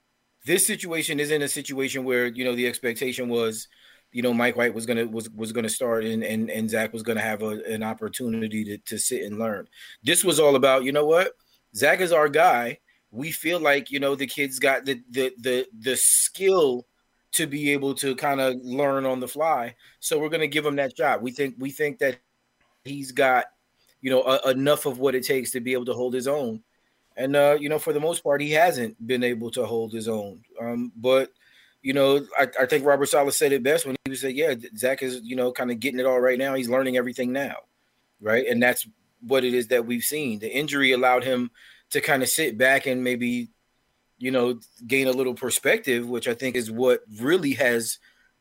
This 0.48 0.66
situation 0.66 1.20
isn't 1.20 1.42
a 1.42 1.46
situation 1.46 2.04
where 2.04 2.28
you 2.28 2.42
know 2.42 2.56
the 2.56 2.66
expectation 2.66 3.28
was, 3.28 3.68
you 4.12 4.22
know, 4.22 4.32
Mike 4.32 4.56
White 4.56 4.72
was 4.72 4.86
gonna 4.86 5.06
was 5.06 5.28
was 5.28 5.52
gonna 5.52 5.68
start 5.68 6.04
and 6.04 6.24
and 6.24 6.50
and 6.50 6.70
Zach 6.70 6.90
was 6.94 7.02
gonna 7.02 7.20
have 7.20 7.42
a, 7.42 7.62
an 7.70 7.82
opportunity 7.82 8.64
to 8.64 8.78
to 8.78 8.98
sit 8.98 9.24
and 9.24 9.38
learn. 9.38 9.68
This 10.02 10.24
was 10.24 10.40
all 10.40 10.56
about 10.56 10.84
you 10.84 10.92
know 10.92 11.04
what 11.04 11.32
Zach 11.76 12.00
is 12.00 12.12
our 12.12 12.30
guy. 12.30 12.78
We 13.10 13.30
feel 13.30 13.60
like 13.60 13.90
you 13.90 14.00
know 14.00 14.14
the 14.14 14.26
kid's 14.26 14.58
got 14.58 14.86
the 14.86 15.02
the 15.10 15.34
the 15.38 15.66
the 15.80 15.96
skill 15.98 16.86
to 17.32 17.46
be 17.46 17.70
able 17.72 17.92
to 17.96 18.16
kind 18.16 18.40
of 18.40 18.54
learn 18.62 19.04
on 19.04 19.20
the 19.20 19.28
fly. 19.28 19.74
So 20.00 20.18
we're 20.18 20.30
to 20.30 20.48
give 20.48 20.64
him 20.64 20.76
that 20.76 20.96
shot. 20.96 21.20
We 21.20 21.30
think 21.30 21.56
we 21.58 21.72
think 21.72 21.98
that 21.98 22.20
he's 22.84 23.12
got 23.12 23.44
you 24.00 24.08
know 24.10 24.22
a, 24.22 24.52
enough 24.52 24.86
of 24.86 24.98
what 24.98 25.14
it 25.14 25.26
takes 25.26 25.50
to 25.50 25.60
be 25.60 25.74
able 25.74 25.84
to 25.84 25.94
hold 25.94 26.14
his 26.14 26.26
own. 26.26 26.62
And 27.18 27.34
uh, 27.34 27.58
you 27.60 27.68
know, 27.68 27.80
for 27.80 27.92
the 27.92 28.00
most 28.00 28.22
part, 28.22 28.40
he 28.40 28.52
hasn't 28.52 29.04
been 29.04 29.24
able 29.24 29.50
to 29.50 29.66
hold 29.66 29.92
his 29.92 30.06
own. 30.08 30.40
Um, 30.60 30.92
but 30.96 31.32
you 31.82 31.92
know, 31.92 32.24
I, 32.38 32.46
I 32.60 32.66
think 32.66 32.86
Robert 32.86 33.06
Saleh 33.06 33.34
said 33.34 33.52
it 33.52 33.64
best 33.64 33.84
when 33.84 33.96
he 34.04 34.10
was 34.10 34.20
said, 34.20 34.36
"Yeah, 34.36 34.54
Zach 34.76 35.02
is 35.02 35.20
you 35.24 35.34
know 35.34 35.50
kind 35.52 35.72
of 35.72 35.80
getting 35.80 35.98
it 35.98 36.06
all 36.06 36.20
right 36.20 36.38
now. 36.38 36.54
He's 36.54 36.68
learning 36.68 36.96
everything 36.96 37.32
now, 37.32 37.56
right?" 38.20 38.46
And 38.46 38.62
that's 38.62 38.86
what 39.20 39.44
it 39.44 39.52
is 39.52 39.66
that 39.68 39.84
we've 39.84 40.04
seen. 40.04 40.38
The 40.38 40.48
injury 40.48 40.92
allowed 40.92 41.24
him 41.24 41.50
to 41.90 42.00
kind 42.00 42.22
of 42.22 42.28
sit 42.28 42.56
back 42.56 42.86
and 42.86 43.02
maybe 43.02 43.48
you 44.18 44.30
know 44.30 44.60
gain 44.86 45.06
a 45.06 45.12
little 45.12 45.34
perspective 45.34 46.08
which 46.08 46.26
i 46.26 46.34
think 46.34 46.56
is 46.56 46.70
what 46.72 47.02
really 47.20 47.52
has 47.52 47.98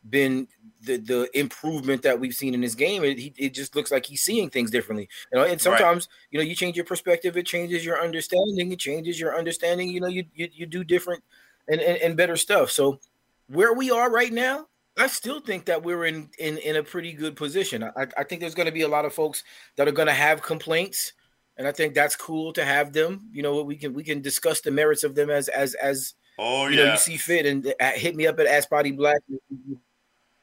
been 0.10 0.48
the 0.82 0.98
the 0.98 1.30
improvement 1.38 2.04
that 2.04 2.20
we've 2.20 2.36
seen 2.36 2.54
in 2.54 2.62
this 2.62 2.76
game 2.76 3.04
it, 3.04 3.18
he- 3.18 3.34
it 3.38 3.54
just 3.54 3.76
looks 3.76 3.92
like 3.92 4.06
he's 4.06 4.22
seeing 4.22 4.50
things 4.50 4.70
differently 4.72 5.10
you 5.32 5.38
know 5.40 5.44
and 5.46 5.60
sometimes 5.60 6.08
you 6.32 6.38
know 6.40 6.46
you 6.46 6.56
change 6.56 6.76
your 6.76 6.86
perspective 6.86 7.36
it 7.36 7.46
changes 7.46 7.84
your 7.84 8.00
understanding 8.02 8.72
it 8.72 8.80
changes 8.80 9.20
your 9.20 9.36
understanding 9.38 9.90
you 9.90 10.00
know 10.00 10.08
you 10.08 10.24
you, 10.36 10.48
you 10.54 10.66
do 10.66 10.84
different 10.84 11.24
and, 11.68 11.82
and 11.82 11.98
and 11.98 12.16
better 12.18 12.38
stuff 12.38 12.70
so 12.70 13.00
where 13.48 13.74
we 13.74 13.90
are 13.92 14.10
right 14.12 14.32
now 14.34 14.68
I 15.00 15.06
still 15.06 15.40
think 15.40 15.66
that 15.66 15.84
we're 15.84 16.06
in 16.06 16.30
in, 16.40 16.58
in 16.58 16.76
a 16.76 16.82
pretty 16.82 17.14
good 17.14 17.36
position. 17.36 17.84
I, 17.84 18.08
I 18.18 18.24
think 18.24 18.42
there's 18.42 18.56
going 18.56 18.66
to 18.66 18.72
be 18.72 18.82
a 18.82 18.88
lot 18.88 19.06
of 19.06 19.14
folks 19.14 19.44
that 19.76 19.88
are 19.88 19.92
going 19.92 20.08
to 20.08 20.14
have 20.14 20.42
complaints, 20.42 21.14
and 21.56 21.68
I 21.68 21.72
think 21.72 21.94
that's 21.94 22.16
cool 22.16 22.52
to 22.54 22.66
have 22.66 22.94
them. 22.94 23.30
You 23.32 23.44
know, 23.44 23.62
we 23.62 23.76
can 23.76 23.94
we 23.94 24.04
can 24.04 24.22
discuss 24.24 24.62
the 24.62 24.72
merits 24.72 25.04
of 25.04 25.14
them 25.14 25.30
as 25.30 25.50
as 25.50 25.76
as 25.76 26.16
Oh 26.40 26.68
you 26.68 26.78
know 26.78 26.84
you 26.94 26.98
see 26.98 27.16
fit, 27.16 27.46
and 27.46 27.72
uh, 27.80 27.92
hit 27.92 28.16
me 28.16 28.26
up 28.26 28.40
at 28.40 28.48
Ask 28.48 28.72
Body 28.72 28.92
Black. 28.92 29.20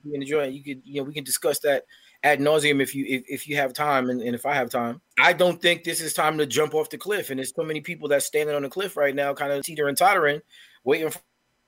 You 0.05 0.14
enjoy 0.14 0.45
it. 0.45 0.53
You 0.53 0.62
could 0.62 0.83
you 0.85 1.01
know 1.01 1.05
we 1.05 1.14
can 1.14 1.25
discuss 1.25 1.59
that 1.61 1.85
ad 2.23 2.40
nauseum 2.40 2.83
if 2.83 2.95
you 2.95 3.05
if, 3.07 3.23
if 3.29 3.49
you 3.49 3.57
have 3.57 3.73
time 3.73 4.11
and, 4.11 4.21
and 4.21 4.35
if 4.35 4.47
I 4.47 4.55
have 4.55 4.71
time. 4.71 5.01
I 5.19 5.33
don't 5.33 5.61
think 5.61 5.85
this 5.85 6.01
is 6.01 6.14
time 6.14 6.38
to 6.38 6.47
jump 6.47 6.75
off 6.75 6.90
the 6.90 6.99
cliff, 6.99 7.31
and 7.31 7.38
there's 7.38 7.55
so 7.55 7.62
many 7.62 7.81
people 7.81 8.09
that's 8.09 8.27
standing 8.27 8.55
on 8.55 8.62
the 8.62 8.69
cliff 8.69 8.97
right 8.97 9.14
now, 9.14 9.35
kind 9.35 9.53
of 9.53 9.64
teetering 9.64 9.97
tottering, 9.97 10.40
waiting 10.85 11.11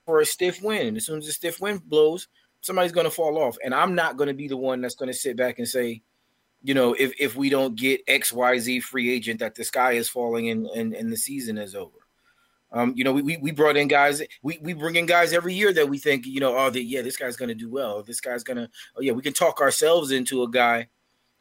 for 0.06 0.20
a 0.20 0.26
stiff 0.26 0.62
wind. 0.62 0.88
And 0.88 0.96
as 0.96 1.06
soon 1.06 1.18
as 1.18 1.26
the 1.26 1.32
stiff 1.32 1.60
wind 1.60 1.82
blows, 1.88 2.28
somebody's 2.60 2.92
going 2.92 3.04
to 3.04 3.10
fall 3.10 3.38
off. 3.38 3.56
And 3.64 3.74
I'm 3.74 3.94
not 3.94 4.16
going 4.16 4.28
to 4.28 4.34
be 4.34 4.48
the 4.48 4.56
one 4.56 4.80
that's 4.80 4.94
going 4.94 5.10
to 5.10 5.18
sit 5.18 5.36
back 5.36 5.58
and 5.58 5.68
say, 5.68 6.02
you 6.62 6.74
know, 6.74 6.94
if 6.94 7.12
if 7.20 7.36
we 7.36 7.48
don't 7.48 7.76
get 7.76 8.00
X 8.08 8.32
Y 8.32 8.58
Z 8.58 8.80
free 8.80 9.12
agent, 9.12 9.40
that 9.40 9.54
the 9.54 9.64
sky 9.64 9.92
is 9.92 10.08
falling 10.08 10.48
and 10.48 10.66
and, 10.66 10.94
and 10.94 11.12
the 11.12 11.16
season 11.16 11.58
is 11.58 11.74
over. 11.74 11.95
Um, 12.72 12.94
you 12.96 13.04
know, 13.04 13.12
we, 13.12 13.22
we 13.22 13.36
we 13.36 13.50
brought 13.52 13.76
in 13.76 13.88
guys. 13.88 14.20
We 14.42 14.58
we 14.60 14.72
bring 14.72 14.96
in 14.96 15.06
guys 15.06 15.32
every 15.32 15.54
year 15.54 15.72
that 15.72 15.88
we 15.88 15.98
think, 15.98 16.26
you 16.26 16.40
know, 16.40 16.56
oh, 16.56 16.70
the, 16.70 16.82
yeah, 16.82 17.02
this 17.02 17.16
guy's 17.16 17.36
going 17.36 17.48
to 17.48 17.54
do 17.54 17.70
well. 17.70 18.02
This 18.02 18.20
guy's 18.20 18.42
going 18.42 18.56
to, 18.56 18.68
oh 18.96 19.00
yeah, 19.00 19.12
we 19.12 19.22
can 19.22 19.32
talk 19.32 19.60
ourselves 19.60 20.10
into 20.10 20.42
a 20.42 20.50
guy, 20.50 20.88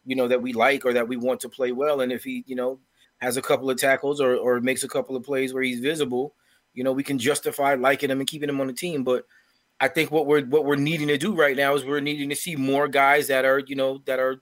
you 0.05 0.15
know, 0.15 0.27
that 0.27 0.41
we 0.41 0.53
like 0.53 0.85
or 0.85 0.93
that 0.93 1.07
we 1.07 1.17
want 1.17 1.39
to 1.41 1.49
play 1.49 1.71
well. 1.71 2.01
And 2.01 2.11
if 2.11 2.23
he, 2.23 2.43
you 2.45 2.55
know, 2.55 2.79
has 3.17 3.37
a 3.37 3.41
couple 3.41 3.69
of 3.69 3.77
tackles 3.77 4.21
or 4.21 4.35
or 4.35 4.61
makes 4.61 4.83
a 4.83 4.87
couple 4.87 5.15
of 5.15 5.23
plays 5.23 5.53
where 5.53 5.63
he's 5.63 5.79
visible, 5.79 6.35
you 6.73 6.83
know, 6.83 6.91
we 6.91 7.03
can 7.03 7.17
justify 7.17 7.73
liking 7.73 8.11
him 8.11 8.19
and 8.19 8.29
keeping 8.29 8.49
him 8.49 8.61
on 8.61 8.67
the 8.67 8.73
team. 8.73 9.03
But 9.03 9.25
I 9.79 9.87
think 9.87 10.11
what 10.11 10.27
we're 10.27 10.45
what 10.45 10.65
we're 10.65 10.75
needing 10.75 11.07
to 11.07 11.17
do 11.17 11.33
right 11.33 11.57
now 11.57 11.73
is 11.73 11.83
we're 11.83 12.01
needing 12.01 12.29
to 12.29 12.35
see 12.35 12.55
more 12.55 12.87
guys 12.87 13.27
that 13.27 13.45
are, 13.45 13.59
you 13.59 13.75
know, 13.75 14.01
that 14.05 14.19
are 14.19 14.41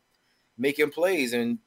making 0.57 0.91
plays, 0.91 1.31
and 1.31 1.59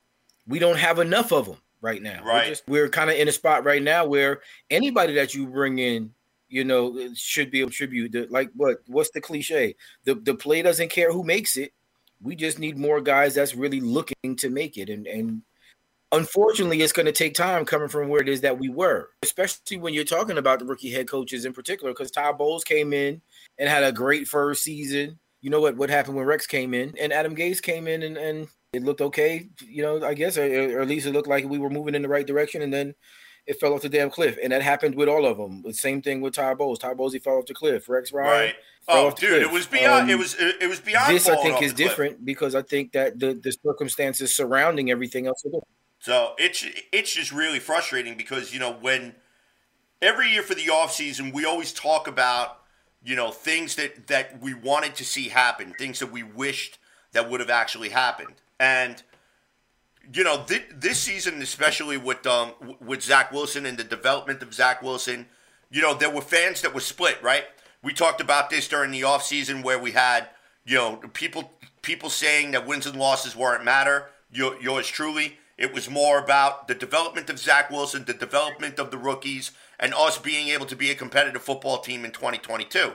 we 0.47 0.59
don't 0.59 0.79
have 0.79 0.99
enough 0.99 1.33
of 1.33 1.47
them 1.47 1.57
right 1.81 2.03
now. 2.03 2.23
Right. 2.25 2.45
We're, 2.45 2.49
just, 2.49 2.69
we're 2.69 2.89
kind 2.89 3.11
of 3.11 3.17
in 3.17 3.29
a 3.29 3.33
spot 3.33 3.65
right 3.65 3.83
now 3.83 4.07
where 4.07 4.41
anybody 4.71 5.15
that 5.15 5.35
you 5.35 5.47
bring 5.47 5.79
in, 5.79 6.13
you 6.49 6.65
know, 6.65 6.99
uh, 6.99 7.09
should 7.15 7.51
be 7.51 7.63
a 7.63 7.67
tribute. 7.67 8.13
To, 8.13 8.27
like 8.31 8.51
what? 8.55 8.79
What's 8.87 9.11
the 9.11 9.21
cliche? 9.21 9.77
The 10.05 10.15
the 10.15 10.35
play 10.35 10.63
doesn't 10.63 10.91
care 10.91 11.13
who 11.13 11.25
makes 11.25 11.57
it. 11.57 11.73
We 12.23 12.37
just 12.37 12.59
need 12.59 12.79
more 12.79 13.01
guys 13.01 13.35
that's 13.35 13.55
really 13.55 13.81
looking 13.81 14.37
to 14.37 14.49
make 14.49 14.77
it, 14.79 14.89
and 14.89 15.07
and 15.07 15.43
unfortunately, 16.13 16.81
it's 16.81 16.93
going 16.93 17.07
to 17.07 17.13
take 17.13 17.35
time 17.35 17.65
coming 17.65 17.89
from 17.89 18.09
where 18.09 18.23
it 18.23 18.29
is 18.29 18.41
that 18.43 18.59
we 18.59 18.69
were, 18.69 19.11
especially 19.23 19.77
when 19.79 19.93
you're 19.93 20.05
talking 20.05 20.39
about 20.39 20.61
the 20.61 20.65
rookie 20.65 20.91
head 20.93 21.09
coaches 21.09 21.45
in 21.45 21.53
particular, 21.53 21.93
because 21.93 22.11
Todd 22.13 22.39
Bowles 22.39 22.65
came 22.65 22.93
in 22.93 23.21
and 23.59 23.69
had 23.69 23.83
a 23.83 23.93
great 23.93 24.29
first 24.29 24.63
season. 24.63 25.19
you 25.43 25.51
know 25.51 25.61
what 25.61 25.77
what 25.77 25.91
happened 25.91 26.17
when 26.17 26.27
Rex 26.27 26.47
came 26.47 26.75
in 26.75 26.95
and 27.01 27.13
Adam 27.13 27.37
Gase 27.37 27.63
came 27.63 27.87
in 27.87 28.03
and, 28.03 28.17
and 28.17 28.49
it 28.77 28.85
looked 28.85 29.01
okay, 29.01 29.49
you 29.67 29.83
know, 29.83 30.05
I 30.05 30.15
guess, 30.15 30.39
or, 30.39 30.45
or 30.79 30.81
at 30.83 30.89
least 30.89 31.07
it 31.07 31.13
looked 31.13 31.29
like 31.29 31.45
we 31.45 31.59
were 31.59 31.71
moving 31.71 31.95
in 31.95 32.03
the 32.03 32.09
right 32.09 32.27
direction, 32.27 32.63
and 32.63 32.73
then 32.73 32.95
it 33.47 33.59
fell 33.61 33.75
off 33.75 33.83
the 33.83 33.89
damn 33.89 34.11
cliff, 34.11 34.37
and 34.43 34.53
that 34.53 34.63
happened 34.63 34.95
with 34.95 35.09
all 35.09 35.25
of 35.27 35.37
them. 35.39 35.63
The 35.63 35.73
same 35.75 36.03
thing 36.03 36.21
with 36.21 36.35
Ty 36.35 36.55
Bowles. 36.55 36.79
Ty 36.79 36.95
Bowles 36.95 37.13
he 37.13 37.19
fell 37.19 37.39
off 37.39 37.47
the 37.47 37.55
cliff. 37.55 37.89
Rex 37.89 38.13
Ryan, 38.13 38.31
Right. 38.47 38.55
Oh, 38.89 39.11
dude, 39.11 39.43
it 39.43 39.51
was 39.51 39.67
beyond. 39.67 40.09
it 40.11 40.15
Um, 40.15 40.21
was 40.21 40.35
it, 40.35 40.57
it 40.63 40.69
was 40.69 40.79
beyond. 40.81 41.13
This 41.15 41.29
I 41.29 41.37
think 41.43 41.61
is 41.63 41.75
the 41.75 41.85
cliff. 41.85 41.91
different 41.91 42.25
because 42.25 42.55
I 42.55 42.63
think 42.63 42.93
that 42.93 43.19
the 43.19 43.35
the 43.35 43.51
circumstances 43.53 44.35
surrounding 44.37 44.91
everything 44.91 45.27
else 45.27 45.43
are. 45.45 45.61
So 45.99 46.35
it's 46.39 46.65
it's 46.93 47.13
just 47.13 47.33
really 47.33 47.59
frustrating 47.59 48.17
because 48.17 48.53
you 48.53 48.61
know 48.61 48.73
when 48.81 49.15
every 50.03 50.31
year 50.31 50.43
for 50.43 50.55
the 50.55 50.69
off 50.71 50.93
season 50.93 51.33
we 51.33 51.45
always 51.45 51.73
talk 51.73 52.07
about 52.07 52.59
you 53.03 53.17
know 53.17 53.31
things 53.33 53.75
that 53.77 54.07
that 54.09 54.41
we 54.41 54.55
wanted 54.55 54.95
to 54.97 55.05
see 55.05 55.29
happen, 55.29 55.73
things 55.79 55.99
that 55.99 56.13
we 56.13 56.23
wished 56.23 56.79
that 57.13 57.29
would 57.31 57.41
have 57.41 57.51
actually 57.51 57.89
happened, 57.89 58.35
and 58.59 59.03
you 60.13 60.25
know 60.25 60.45
this, 60.47 60.63
this 60.75 60.99
season 61.01 61.43
especially 61.43 61.97
with 61.97 62.27
um 62.27 62.53
with 62.81 63.03
Zach 63.03 63.33
Wilson 63.33 63.67
and 63.67 63.79
the 63.79 63.85
development 63.85 64.43
of 64.43 64.55
Zach 64.55 64.83
Wilson, 64.83 65.27
you 65.71 65.83
know 65.83 65.95
there 65.95 66.11
were 66.11 66.21
fans 66.21 66.63
that 66.63 66.75
were 66.75 66.81
split, 66.81 67.23
right? 67.23 67.45
We 67.83 67.93
talked 67.93 68.21
about 68.21 68.51
this 68.51 68.69
during 68.69 68.91
the 68.91 69.05
off 69.05 69.23
season 69.25 69.63
where 69.63 69.79
we 69.79 69.93
had 69.93 70.29
you 70.65 70.77
know 70.77 70.97
people 71.13 71.53
people 71.83 72.11
saying 72.11 72.53
that 72.53 72.67
wins 72.67 72.87
and 72.87 72.99
losses 72.99 73.37
weren't 73.37 73.65
matter. 73.65 74.07
Yours 74.31 74.89
truly, 74.89 75.39
it 75.57 75.73
was 75.73 75.89
more 75.89 76.19
about 76.19 76.69
the 76.69 76.75
development 76.75 77.31
of 77.31 77.39
Zach 77.39 77.71
Wilson, 77.71 78.05
the 78.05 78.13
development 78.13 78.79
of 78.79 78.91
the 78.91 78.99
rookies, 78.99 79.53
and 79.79 79.95
us 79.95 80.19
being 80.19 80.49
able 80.49 80.67
to 80.67 80.77
be 80.77 80.91
a 80.91 80.95
competitive 80.95 81.43
football 81.43 81.79
team 81.79 82.05
in 82.05 82.11
2022. 82.11 82.93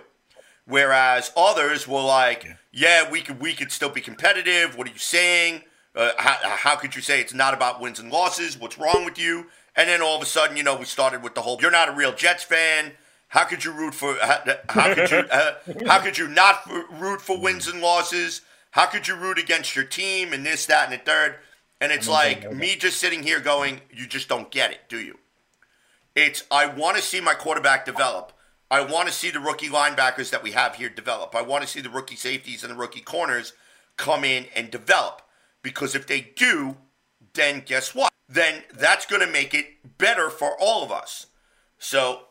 Whereas 0.66 1.32
others 1.36 1.88
were 1.88 2.02
like, 2.02 2.46
"Yeah, 2.72 3.10
we 3.10 3.22
could 3.22 3.40
we 3.40 3.54
could 3.54 3.72
still 3.72 3.90
be 3.90 4.02
competitive. 4.02 4.78
What 4.78 4.88
are 4.88 4.92
you 4.92 4.98
saying? 4.98 5.64
Uh, 5.96 6.12
how, 6.18 6.38
how 6.44 6.76
could 6.76 6.96
you 6.96 7.02
say 7.02 7.20
it's 7.20 7.34
not 7.34 7.54
about 7.54 7.82
wins 7.82 8.00
and 8.00 8.12
losses? 8.12 8.58
What's 8.58 8.78
wrong 8.78 9.04
with 9.06 9.18
you?" 9.18 9.48
And 9.76 9.90
then 9.90 10.02
all 10.02 10.16
of 10.16 10.22
a 10.22 10.26
sudden, 10.26 10.58
you 10.58 10.64
know, 10.64 10.76
we 10.76 10.86
started 10.86 11.24
with 11.24 11.36
the 11.36 11.42
whole, 11.42 11.58
"You're 11.62 11.72
not 11.72 11.90
a 11.90 11.94
real 11.94 12.14
Jets 12.14 12.44
fan. 12.44 12.94
How 13.30 13.46
could 13.46 13.64
you 13.64 13.72
root 13.72 13.96
for? 13.96 14.16
How, 14.22 14.44
how 14.70 14.94
could 14.94 15.10
you? 15.10 15.18
Uh, 15.18 15.54
how 15.88 16.00
could 16.00 16.18
you 16.18 16.28
not 16.28 16.70
root 16.92 17.22
for 17.22 17.40
wins 17.40 17.68
and 17.68 17.82
losses? 17.82 18.42
How 18.72 18.86
could 18.86 19.08
you 19.08 19.16
root 19.16 19.38
against 19.38 19.76
your 19.76 19.86
team 19.86 20.32
and 20.32 20.46
this, 20.46 20.66
that, 20.68 20.90
and 20.90 20.94
the 20.94 21.04
third? 21.04 21.36
And 21.82 21.92
it's 21.92 22.08
like 22.08 22.54
me 22.54 22.76
just 22.76 22.98
sitting 23.00 23.24
here 23.24 23.40
going, 23.40 23.82
"You 23.92 24.06
just 24.06 24.30
don't 24.30 24.52
get 24.52 24.72
it, 24.72 24.82
do 24.90 25.00
you?" 25.00 25.18
It's 26.16 26.44
I 26.52 26.68
want 26.68 26.98
to 26.98 27.04
see 27.04 27.22
my 27.22 27.34
quarterback 27.34 27.86
develop. 27.86 28.34
I 28.72 28.80
want 28.80 29.10
to 29.10 29.14
see 29.14 29.30
the 29.30 29.42
rookie 29.42 29.68
linebackers 29.68 30.30
that 30.30 30.42
we 30.42 30.52
have 30.52 30.76
here 30.76 30.88
develop. 30.88 31.36
I 31.36 31.42
want 31.42 31.62
to 31.64 31.68
see 31.68 31.82
the 31.82 31.90
rookie 31.90 32.16
safeties 32.16 32.64
and 32.64 32.72
the 32.72 32.78
rookie 32.78 33.02
corners 33.02 33.52
come 33.98 34.24
in 34.24 34.46
and 34.56 34.72
develop. 34.72 35.22
Because 35.62 35.94
if 35.94 36.08
they 36.08 36.32
do, 36.38 36.78
then 37.34 37.64
guess 37.66 37.94
what? 37.94 38.14
Then 38.30 38.64
that's 38.74 39.06
going 39.06 39.22
to 39.22 39.32
make 39.32 39.54
it 39.54 39.98
better 39.98 40.30
for 40.30 40.56
all 40.58 40.84
of 40.84 40.92
us. 40.92 41.28
So, 41.80 42.28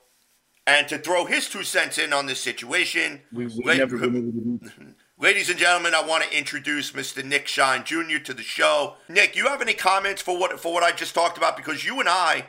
and 0.66 0.88
to 0.88 0.96
throw 0.96 1.26
his 1.26 1.46
two 1.46 1.62
cents 1.62 1.98
in 1.98 2.14
on 2.14 2.24
this 2.24 2.40
situation, 2.40 3.20
We, 3.30 3.46
we 3.46 3.64
la- 3.64 3.74
never 3.74 3.98
been 3.98 4.16
able 4.16 4.32
to 4.32 4.76
do 4.76 4.94
Ladies 5.18 5.50
and 5.50 5.58
gentlemen, 5.58 5.94
I 5.94 6.02
want 6.02 6.24
to 6.24 6.36
introduce 6.36 6.92
Mr. 6.92 7.22
Nick 7.22 7.46
Shine 7.48 7.84
Jr. 7.84 8.16
to 8.24 8.32
the 8.32 8.42
show. 8.42 8.94
Nick, 9.10 9.36
you 9.36 9.48
have 9.48 9.60
any 9.60 9.74
comments 9.74 10.22
for 10.22 10.38
what 10.38 10.58
for 10.58 10.72
what 10.72 10.82
I 10.82 10.92
just 10.92 11.14
talked 11.14 11.36
about? 11.36 11.58
Because 11.58 11.84
you 11.84 12.00
and 12.00 12.08
I 12.08 12.46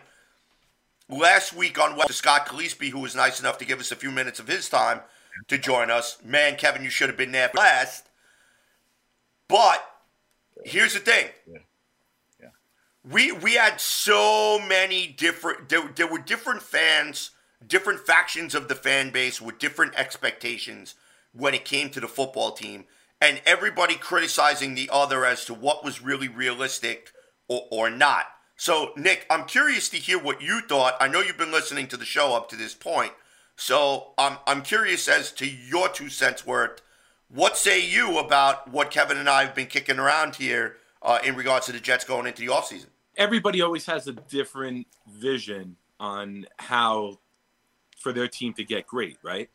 last 1.11 1.53
week 1.53 1.79
on 1.79 1.95
West 1.95 2.13
Scott 2.13 2.49
Gillespie, 2.49 2.89
who 2.89 2.99
was 2.99 3.15
nice 3.15 3.39
enough 3.39 3.57
to 3.59 3.65
give 3.65 3.79
us 3.79 3.91
a 3.91 3.95
few 3.95 4.11
minutes 4.11 4.39
of 4.39 4.47
his 4.47 4.69
time 4.69 5.01
to 5.47 5.57
join 5.57 5.91
us. 5.91 6.17
Man, 6.23 6.55
Kevin, 6.55 6.83
you 6.83 6.89
should 6.89 7.09
have 7.09 7.17
been 7.17 7.31
there 7.31 7.51
last. 7.53 8.09
But 9.47 9.83
here's 10.63 10.93
the 10.93 10.99
thing. 10.99 11.27
We 13.03 13.31
we 13.31 13.55
had 13.55 13.81
so 13.81 14.59
many 14.59 15.07
different 15.07 15.69
there, 15.69 15.89
there 15.95 16.07
were 16.07 16.19
different 16.19 16.61
fans, 16.61 17.31
different 17.65 18.01
factions 18.01 18.53
of 18.53 18.67
the 18.67 18.75
fan 18.75 19.09
base 19.09 19.41
with 19.41 19.57
different 19.57 19.95
expectations 19.95 20.93
when 21.33 21.55
it 21.55 21.65
came 21.65 21.89
to 21.89 21.99
the 21.99 22.07
football 22.07 22.51
team 22.51 22.85
and 23.19 23.41
everybody 23.45 23.95
criticizing 23.95 24.75
the 24.75 24.89
other 24.91 25.25
as 25.25 25.45
to 25.45 25.53
what 25.53 25.83
was 25.83 26.01
really 26.01 26.27
realistic 26.27 27.11
or, 27.47 27.67
or 27.71 27.89
not. 27.89 28.25
So, 28.61 28.91
Nick, 28.95 29.25
I'm 29.27 29.45
curious 29.45 29.89
to 29.89 29.97
hear 29.97 30.19
what 30.19 30.39
you 30.39 30.61
thought. 30.61 30.95
I 30.99 31.07
know 31.07 31.21
you've 31.21 31.35
been 31.35 31.51
listening 31.51 31.87
to 31.87 31.97
the 31.97 32.05
show 32.05 32.35
up 32.35 32.47
to 32.49 32.55
this 32.55 32.75
point. 32.75 33.11
So, 33.55 34.13
I'm, 34.19 34.37
I'm 34.45 34.61
curious 34.61 35.07
as 35.07 35.31
to 35.31 35.49
your 35.49 35.89
two 35.89 36.09
cents 36.09 36.45
worth. 36.45 36.79
What 37.27 37.57
say 37.57 37.83
you 37.83 38.19
about 38.19 38.69
what 38.69 38.91
Kevin 38.91 39.17
and 39.17 39.27
I 39.27 39.45
have 39.45 39.55
been 39.55 39.65
kicking 39.65 39.97
around 39.97 40.35
here 40.35 40.75
uh, 41.01 41.17
in 41.23 41.35
regards 41.35 41.65
to 41.65 41.71
the 41.71 41.79
Jets 41.79 42.03
going 42.03 42.27
into 42.27 42.41
the 42.41 42.53
offseason? 42.53 42.85
everybody 43.17 43.61
always 43.61 43.87
has 43.87 44.07
a 44.07 44.13
different 44.13 44.85
vision 45.09 45.75
on 45.99 46.45
how 46.57 47.17
for 47.97 48.13
their 48.13 48.27
team 48.27 48.53
to 48.53 48.63
get 48.63 48.85
great, 48.85 49.17
right? 49.23 49.49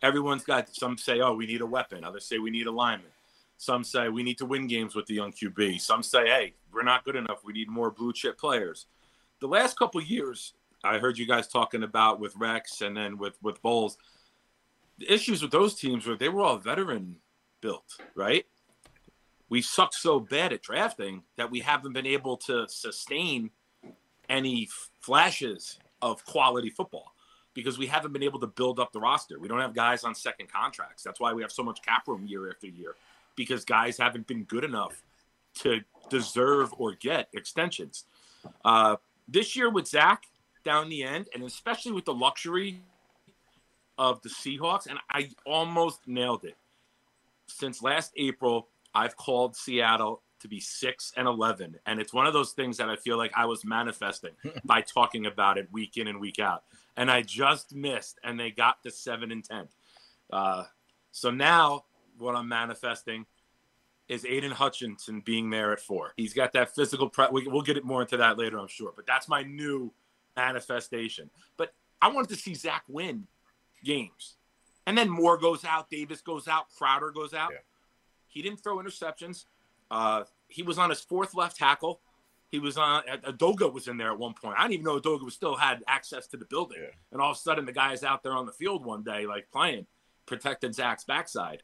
Everyone's 0.00 0.44
got 0.44 0.72
some 0.72 0.96
say, 0.96 1.20
oh, 1.20 1.34
we 1.34 1.46
need 1.46 1.60
a 1.60 1.66
weapon. 1.66 2.04
Others 2.04 2.26
say 2.26 2.38
we 2.38 2.50
need 2.50 2.68
a 2.68 2.72
lineman. 2.72 3.10
Some 3.56 3.82
say 3.82 4.08
we 4.08 4.22
need 4.22 4.38
to 4.38 4.46
win 4.46 4.68
games 4.68 4.94
with 4.94 5.06
the 5.06 5.14
young 5.14 5.32
QB. 5.32 5.80
Some 5.80 6.04
say, 6.04 6.26
hey, 6.26 6.54
we're 6.74 6.82
not 6.82 7.04
good 7.04 7.16
enough. 7.16 7.44
We 7.44 7.52
need 7.52 7.68
more 7.68 7.90
blue 7.90 8.12
chip 8.12 8.38
players. 8.38 8.86
The 9.40 9.46
last 9.46 9.78
couple 9.78 10.00
years, 10.02 10.54
I 10.82 10.98
heard 10.98 11.18
you 11.18 11.26
guys 11.26 11.46
talking 11.48 11.82
about 11.82 12.20
with 12.20 12.34
Rex 12.36 12.80
and 12.80 12.96
then 12.96 13.18
with 13.18 13.36
with 13.42 13.62
Bowles. 13.62 13.96
The 14.98 15.12
issues 15.12 15.42
with 15.42 15.50
those 15.50 15.74
teams 15.74 16.06
were 16.06 16.16
they 16.16 16.28
were 16.28 16.42
all 16.42 16.56
veteran 16.56 17.16
built, 17.60 17.98
right? 18.14 18.46
we 19.48 19.62
sucked 19.62 19.94
so 19.94 20.18
bad 20.18 20.52
at 20.52 20.62
drafting 20.62 21.22
that 21.36 21.50
we 21.50 21.60
haven't 21.60 21.92
been 21.92 22.06
able 22.06 22.36
to 22.36 22.66
sustain 22.68 23.50
any 24.28 24.68
flashes 25.00 25.78
of 26.02 26.24
quality 26.24 26.70
football 26.70 27.12
because 27.52 27.78
we 27.78 27.86
haven't 27.86 28.12
been 28.12 28.22
able 28.22 28.40
to 28.40 28.48
build 28.48 28.80
up 28.80 28.92
the 28.92 28.98
roster. 28.98 29.38
We 29.38 29.46
don't 29.46 29.60
have 29.60 29.72
guys 29.72 30.02
on 30.02 30.14
second 30.14 30.50
contracts. 30.50 31.04
That's 31.04 31.20
why 31.20 31.32
we 31.32 31.42
have 31.42 31.52
so 31.52 31.62
much 31.62 31.82
cap 31.82 32.08
room 32.08 32.26
year 32.26 32.50
after 32.50 32.66
year 32.66 32.96
because 33.36 33.64
guys 33.64 33.96
haven't 33.96 34.26
been 34.26 34.42
good 34.42 34.64
enough 34.64 35.02
to 35.60 35.80
deserve 36.10 36.72
or 36.78 36.94
get 36.94 37.28
extensions. 37.32 38.04
Uh, 38.64 38.96
this 39.28 39.56
year 39.56 39.70
with 39.70 39.86
Zach 39.88 40.24
down 40.64 40.88
the 40.88 41.02
end, 41.02 41.28
and 41.34 41.42
especially 41.42 41.92
with 41.92 42.04
the 42.04 42.14
luxury 42.14 42.82
of 43.98 44.20
the 44.22 44.28
Seahawks, 44.28 44.86
and 44.86 44.98
I 45.10 45.30
almost 45.46 46.00
nailed 46.06 46.44
it. 46.44 46.56
Since 47.46 47.82
last 47.82 48.12
April, 48.16 48.68
I've 48.94 49.16
called 49.16 49.56
Seattle 49.56 50.22
to 50.40 50.48
be 50.48 50.60
six 50.60 51.12
and 51.16 51.28
eleven, 51.28 51.76
and 51.86 52.00
it's 52.00 52.12
one 52.12 52.26
of 52.26 52.32
those 52.32 52.52
things 52.52 52.76
that 52.78 52.88
I 52.88 52.96
feel 52.96 53.16
like 53.16 53.32
I 53.36 53.46
was 53.46 53.64
manifesting 53.64 54.32
by 54.64 54.80
talking 54.80 55.26
about 55.26 55.58
it 55.58 55.68
week 55.72 55.96
in 55.96 56.08
and 56.08 56.20
week 56.20 56.38
out, 56.38 56.64
and 56.96 57.10
I 57.10 57.22
just 57.22 57.74
missed, 57.74 58.18
and 58.24 58.38
they 58.38 58.50
got 58.50 58.82
to 58.82 58.90
seven 58.90 59.30
and 59.30 59.44
ten. 59.44 59.68
Uh, 60.32 60.64
so 61.12 61.30
now, 61.30 61.84
what 62.18 62.34
I'm 62.34 62.48
manifesting 62.48 63.26
is 64.08 64.24
Aidan 64.24 64.50
Hutchinson 64.50 65.20
being 65.20 65.50
there 65.50 65.72
at 65.72 65.80
four. 65.80 66.12
He's 66.16 66.34
got 66.34 66.52
that 66.52 66.74
physical. 66.74 67.08
Pre- 67.08 67.28
we, 67.32 67.46
we'll 67.48 67.62
get 67.62 67.76
it 67.76 67.84
more 67.84 68.02
into 68.02 68.16
that 68.18 68.38
later, 68.38 68.58
I'm 68.58 68.68
sure, 68.68 68.92
but 68.94 69.06
that's 69.06 69.28
my 69.28 69.42
new 69.42 69.92
manifestation. 70.36 71.30
But 71.56 71.72
I 72.02 72.08
wanted 72.08 72.28
to 72.30 72.36
see 72.36 72.54
Zach 72.54 72.84
win 72.88 73.26
games, 73.82 74.36
and 74.86 74.96
then 74.96 75.08
Moore 75.08 75.38
goes 75.38 75.64
out, 75.64 75.90
Davis 75.90 76.20
goes 76.20 76.48
out, 76.48 76.66
Crowder 76.76 77.10
goes 77.10 77.32
out. 77.32 77.50
Yeah. 77.52 77.58
He 78.28 78.42
didn't 78.42 78.62
throw 78.62 78.76
interceptions. 78.78 79.44
Uh, 79.90 80.24
he 80.48 80.62
was 80.62 80.78
on 80.78 80.90
his 80.90 81.00
fourth 81.00 81.34
left 81.34 81.56
tackle. 81.56 82.00
He 82.50 82.58
was 82.58 82.76
on. 82.76 83.02
Edoga 83.24 83.72
was 83.72 83.88
in 83.88 83.96
there 83.96 84.12
at 84.12 84.18
one 84.18 84.34
point. 84.34 84.56
I 84.58 84.62
didn't 84.62 84.74
even 84.74 84.84
know 84.84 85.00
Edoga 85.00 85.24
was 85.24 85.34
still 85.34 85.56
had 85.56 85.82
access 85.88 86.26
to 86.28 86.36
the 86.36 86.44
building. 86.44 86.78
Yeah. 86.80 86.90
And 87.10 87.20
all 87.20 87.32
of 87.32 87.36
a 87.36 87.40
sudden, 87.40 87.64
the 87.64 87.72
guy 87.72 87.92
is 87.92 88.04
out 88.04 88.22
there 88.22 88.32
on 88.32 88.46
the 88.46 88.52
field 88.52 88.84
one 88.84 89.02
day, 89.02 89.26
like 89.26 89.50
playing, 89.50 89.86
protecting 90.26 90.72
Zach's 90.72 91.04
backside. 91.04 91.62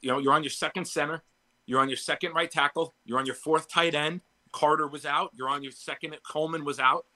You 0.00 0.10
know, 0.10 0.18
you're 0.18 0.32
on 0.32 0.42
your 0.42 0.50
second 0.50 0.86
center. 0.86 1.22
You're 1.70 1.78
on 1.78 1.88
your 1.88 1.98
second 1.98 2.34
right 2.34 2.50
tackle. 2.50 2.94
You're 3.04 3.20
on 3.20 3.26
your 3.26 3.36
fourth 3.36 3.68
tight 3.68 3.94
end. 3.94 4.22
Carter 4.50 4.88
was 4.88 5.06
out. 5.06 5.30
You're 5.36 5.48
on 5.48 5.62
your 5.62 5.70
second. 5.70 6.16
Coleman 6.28 6.64
was 6.64 6.80
out. 6.80 7.06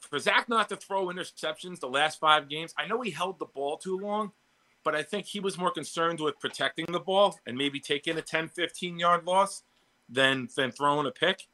For 0.00 0.18
Zach 0.18 0.50
not 0.50 0.68
to 0.68 0.76
throw 0.76 1.06
interceptions 1.06 1.80
the 1.80 1.88
last 1.88 2.20
five 2.20 2.46
games, 2.46 2.74
I 2.76 2.86
know 2.86 3.00
he 3.00 3.10
held 3.10 3.38
the 3.38 3.46
ball 3.46 3.78
too 3.78 3.96
long, 3.98 4.32
but 4.84 4.94
I 4.94 5.02
think 5.02 5.24
he 5.24 5.40
was 5.40 5.56
more 5.56 5.70
concerned 5.70 6.20
with 6.20 6.38
protecting 6.38 6.84
the 6.90 7.00
ball 7.00 7.38
and 7.46 7.56
maybe 7.56 7.80
taking 7.80 8.18
a 8.18 8.22
10, 8.22 8.48
15 8.48 8.98
yard 8.98 9.24
loss 9.24 9.62
than 10.10 10.50
than 10.54 10.70
throwing 10.70 11.06
a 11.06 11.10
pick. 11.10 11.48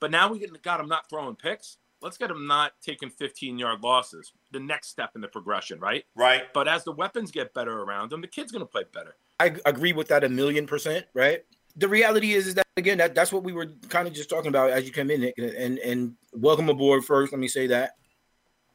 But 0.00 0.10
now 0.10 0.30
we 0.30 0.46
got 0.62 0.80
him 0.80 0.88
not 0.88 1.08
throwing 1.08 1.34
picks. 1.34 1.78
Let's 2.02 2.18
get 2.18 2.30
him 2.30 2.46
not 2.46 2.72
taking 2.82 3.08
15 3.08 3.58
yard 3.58 3.82
losses. 3.82 4.32
The 4.52 4.60
next 4.60 4.88
step 4.88 5.12
in 5.14 5.22
the 5.22 5.28
progression, 5.28 5.80
right? 5.80 6.04
Right? 6.14 6.52
But 6.52 6.68
as 6.68 6.84
the 6.84 6.92
weapons 6.92 7.30
get 7.30 7.54
better 7.54 7.72
around 7.80 8.12
him, 8.12 8.20
the 8.20 8.26
kid's 8.26 8.52
going 8.52 8.60
to 8.60 8.70
play 8.70 8.84
better. 8.92 9.16
I 9.40 9.56
agree 9.66 9.92
with 9.92 10.08
that 10.08 10.24
a 10.24 10.28
million 10.28 10.66
percent, 10.66 11.06
right? 11.14 11.44
The 11.76 11.88
reality 11.88 12.32
is, 12.34 12.46
is 12.46 12.54
that 12.54 12.66
again, 12.76 12.98
that, 12.98 13.14
that's 13.14 13.32
what 13.32 13.42
we 13.42 13.52
were 13.52 13.66
kind 13.88 14.06
of 14.06 14.14
just 14.14 14.30
talking 14.30 14.48
about 14.48 14.70
as 14.70 14.84
you 14.84 14.92
came 14.92 15.10
in, 15.10 15.22
Nick, 15.22 15.34
and 15.38 15.78
and 15.78 16.14
welcome 16.32 16.68
aboard. 16.68 17.04
First, 17.04 17.32
let 17.32 17.40
me 17.40 17.48
say 17.48 17.66
that. 17.68 17.92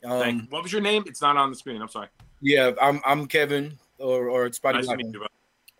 Thank 0.04 0.14
Um, 0.14 0.36
you. 0.36 0.42
What 0.50 0.64
was 0.64 0.72
your 0.72 0.82
name? 0.82 1.04
It's 1.08 1.22
not 1.22 1.38
on 1.38 1.50
the 1.50 1.56
screen. 1.56 1.82
I'm 1.82 1.88
sorry. 1.90 2.08
yeah, 2.42 2.72
I'm 2.82 3.02
I'm 3.06 3.26
Kevin 3.28 3.78
or 4.00 4.30
or 4.30 4.52
Spotty 4.52 4.80
Nice 4.80 4.88
to 4.88 4.98
meet 4.98 5.06
you. 5.08 5.20
bro. 5.20 5.28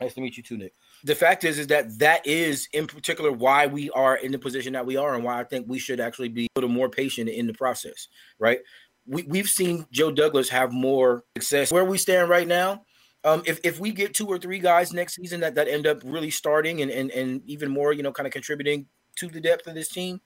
Nice 0.02 0.14
to 0.14 0.22
meet 0.22 0.38
you 0.38 0.44
too, 0.44 0.58
Nick. 0.58 0.74
The 1.04 1.16
fact 1.16 1.44
is, 1.44 1.60
is 1.60 1.68
that 1.68 2.00
that 2.00 2.26
is 2.26 2.68
in 2.74 2.88
particular 2.88 3.32
why 3.34 3.68
we 3.68 3.90
are 3.92 4.16
in 4.16 4.32
the 4.32 4.40
position 4.40 4.74
that 4.74 4.86
we 4.86 4.96
are, 4.96 5.14
and 5.16 5.24
why 5.26 5.40
I 5.40 5.44
think 5.44 5.68
we 5.68 5.80
should 5.80 6.00
actually 6.00 6.30
be 6.30 6.46
a 6.46 6.50
little 6.60 6.70
more 6.70 6.90
patient 6.90 7.30
in 7.30 7.48
the 7.48 7.54
process, 7.54 8.08
right? 8.38 8.60
We, 9.06 9.24
we've 9.24 9.48
seen 9.48 9.86
Joe 9.92 10.12
Douglas 10.12 10.50
have 10.50 10.72
more 10.72 11.24
success 11.38 11.72
where 11.72 11.84
we 11.86 11.98
stand 11.98 12.30
right 12.30 12.48
now. 12.48 12.84
Um, 13.24 13.44
if, 13.46 13.60
if 13.64 13.80
we 13.80 13.92
get 13.92 14.14
two 14.14 14.28
or 14.28 14.38
three 14.38 14.60
guys 14.60 14.94
next 14.94 15.16
season 15.16 15.42
that, 15.42 15.56
that 15.56 15.68
end 15.68 15.86
up 15.86 16.00
really 16.06 16.32
starting 16.32 16.82
and, 16.82 16.90
and, 16.90 17.12
and 17.12 17.42
even 17.46 17.70
more, 17.70 17.92
you 17.92 18.02
know, 18.02 18.14
kind 18.14 18.28
of 18.28 18.32
contributing 18.32 18.86
to 19.18 19.28
the 19.28 19.42
depth 19.42 19.68
of 19.68 19.76
this 19.76 19.90
team, 19.90 20.22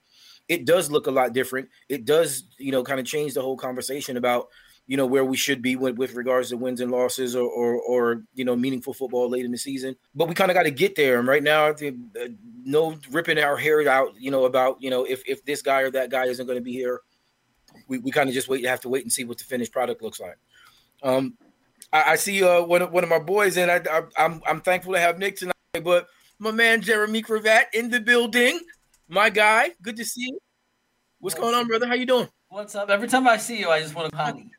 it 0.48 0.66
does 0.66 0.92
look 0.92 1.08
a 1.08 1.12
lot 1.12 1.34
different. 1.34 1.70
It 1.90 2.06
does, 2.06 2.44
you 2.60 2.72
know, 2.72 2.84
kind 2.84 3.00
of 3.00 3.06
change 3.06 3.34
the 3.34 3.42
whole 3.42 3.58
conversation 3.58 4.18
about 4.18 4.48
you 4.86 4.98
know 4.98 5.06
where 5.06 5.24
we 5.24 5.38
should 5.38 5.62
be 5.62 5.76
with, 5.76 5.98
with 5.98 6.14
regards 6.14 6.50
to 6.50 6.58
wins 6.58 6.82
and 6.82 6.92
losses 6.92 7.36
or, 7.36 7.50
or, 7.50 7.76
or 7.76 8.24
you 8.34 8.44
know 8.44 8.56
meaningful 8.56 8.94
football 8.94 9.30
late 9.30 9.46
in 9.46 9.52
the 9.52 9.58
season. 9.58 9.96
But 10.14 10.28
we 10.28 10.34
kind 10.34 10.52
of 10.52 10.56
got 10.56 10.64
to 10.64 10.72
get 10.72 10.96
there 10.96 11.20
and 11.20 11.28
right 11.28 11.44
now 11.44 11.68
uh, 11.68 11.74
no 12.66 12.98
ripping 13.10 13.40
our 13.40 13.58
hair 13.58 13.88
out 13.88 14.14
you 14.18 14.32
know 14.32 14.46
about 14.46 14.82
you 14.82 14.90
know 14.90 15.06
if, 15.06 15.24
if 15.26 15.44
this 15.46 15.62
guy 15.62 15.82
or 15.82 15.92
that 15.92 16.10
guy 16.10 16.26
isn't 16.26 16.46
going 16.46 16.58
to 16.58 16.64
be 16.64 16.74
here. 16.74 17.02
We, 17.88 17.98
we 17.98 18.12
kind 18.12 18.30
of 18.30 18.36
just 18.36 18.50
wait 18.50 18.66
have 18.66 18.82
to 18.82 18.90
wait 18.90 19.04
and 19.04 19.12
see 19.12 19.24
what 19.24 19.38
the 19.38 19.46
finished 19.46 19.72
product 19.72 20.02
looks 20.02 20.20
like. 20.20 20.38
Um 21.02 21.38
i, 21.94 22.12
I 22.12 22.16
see 22.18 22.44
uh 22.44 22.62
one 22.64 22.82
of, 22.82 22.92
one 22.92 23.04
of 23.04 23.10
my 23.10 23.20
boys 23.20 23.56
and 23.56 23.72
I, 23.72 23.82
I 23.90 24.02
i'm 24.18 24.42
i'm 24.46 24.60
thankful 24.60 24.94
to 24.94 25.00
have 25.00 25.18
nick 25.18 25.38
tonight 25.38 25.54
but 25.82 26.08
my 26.40 26.52
man 26.52 26.82
jeremy 26.82 27.22
cravat 27.22 27.68
in 27.74 27.90
the 27.90 28.02
building 28.02 28.60
my 29.08 29.30
guy 29.30 29.70
good 29.82 29.96
to 29.96 30.04
see 30.04 30.24
you 30.24 30.40
what's 31.20 31.36
going 31.36 31.56
on 31.56 31.68
brother 31.68 31.88
how 31.88 31.94
you 31.94 32.06
doing 32.06 32.28
What's 32.54 32.76
up? 32.76 32.92
Every 32.92 33.08
time 33.08 33.28
I 33.28 33.38
see 33.38 33.58
you, 33.58 33.72
I 33.72 33.82
just 33.82 33.96
want 33.96 34.12
to 34.12 34.16
honey. 34.16 34.52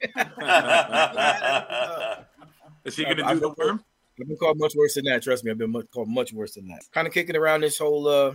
Is 2.85 2.97
he 2.97 3.05
going 3.05 3.19
to 3.19 3.23
do 3.23 3.39
the 3.39 3.55
worm? 3.57 3.85
I've 4.21 4.27
been 4.27 4.37
called 4.37 4.59
much 4.59 4.75
worse 4.77 4.95
than 4.95 5.05
that. 5.05 5.23
Trust 5.23 5.45
me, 5.45 5.53
I've 5.53 5.59
been 5.59 5.71
much, 5.71 5.87
called 5.95 6.09
much 6.09 6.33
worse 6.33 6.55
than 6.55 6.67
that. 6.71 6.81
Kind 6.91 7.07
of 7.07 7.15
kicking 7.15 7.37
around 7.37 7.61
this 7.61 7.79
whole, 7.79 8.09
uh, 8.09 8.35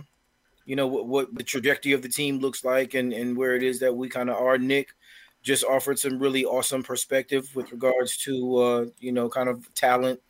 you 0.64 0.76
know, 0.76 0.86
what, 0.86 1.06
what 1.08 1.34
the 1.34 1.42
trajectory 1.42 1.92
of 1.92 2.00
the 2.00 2.08
team 2.08 2.38
looks 2.38 2.64
like 2.64 2.94
and, 2.94 3.12
and 3.12 3.36
where 3.36 3.54
it 3.54 3.62
is 3.62 3.80
that 3.80 3.94
we 3.94 4.08
kind 4.08 4.30
of 4.30 4.36
are. 4.36 4.56
Nick 4.56 4.94
just 5.42 5.64
offered 5.64 5.98
some 5.98 6.18
really 6.18 6.44
awesome 6.44 6.82
perspective 6.82 7.50
with 7.54 7.72
regards 7.72 8.16
to, 8.18 8.56
uh, 8.56 8.84
you 8.98 9.12
know, 9.12 9.28
kind 9.28 9.48
of 9.48 9.72
talent 9.74 10.20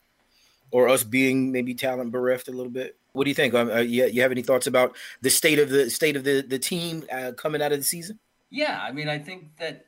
or 0.70 0.88
us 0.88 1.02
being 1.02 1.50
maybe 1.50 1.74
talent 1.74 2.12
bereft 2.12 2.48
a 2.48 2.52
little 2.52 2.72
bit. 2.72 2.96
What 3.12 3.24
do 3.24 3.30
you 3.30 3.34
think? 3.34 3.54
Um, 3.54 3.70
uh, 3.70 3.78
you, 3.78 4.06
you 4.06 4.22
have 4.22 4.30
any 4.30 4.42
thoughts 4.42 4.66
about 4.66 4.96
the 5.20 5.30
state 5.30 5.58
of 5.58 5.68
the 5.68 5.90
state 5.90 6.16
of 6.16 6.22
the 6.22 6.42
the 6.42 6.58
team 6.58 7.04
uh, 7.12 7.32
coming 7.36 7.60
out 7.60 7.72
of 7.72 7.78
the 7.78 7.84
season? 7.84 8.18
Yeah, 8.50 8.80
I 8.80 8.92
mean, 8.92 9.08
I 9.08 9.18
think 9.18 9.56
that 9.58 9.86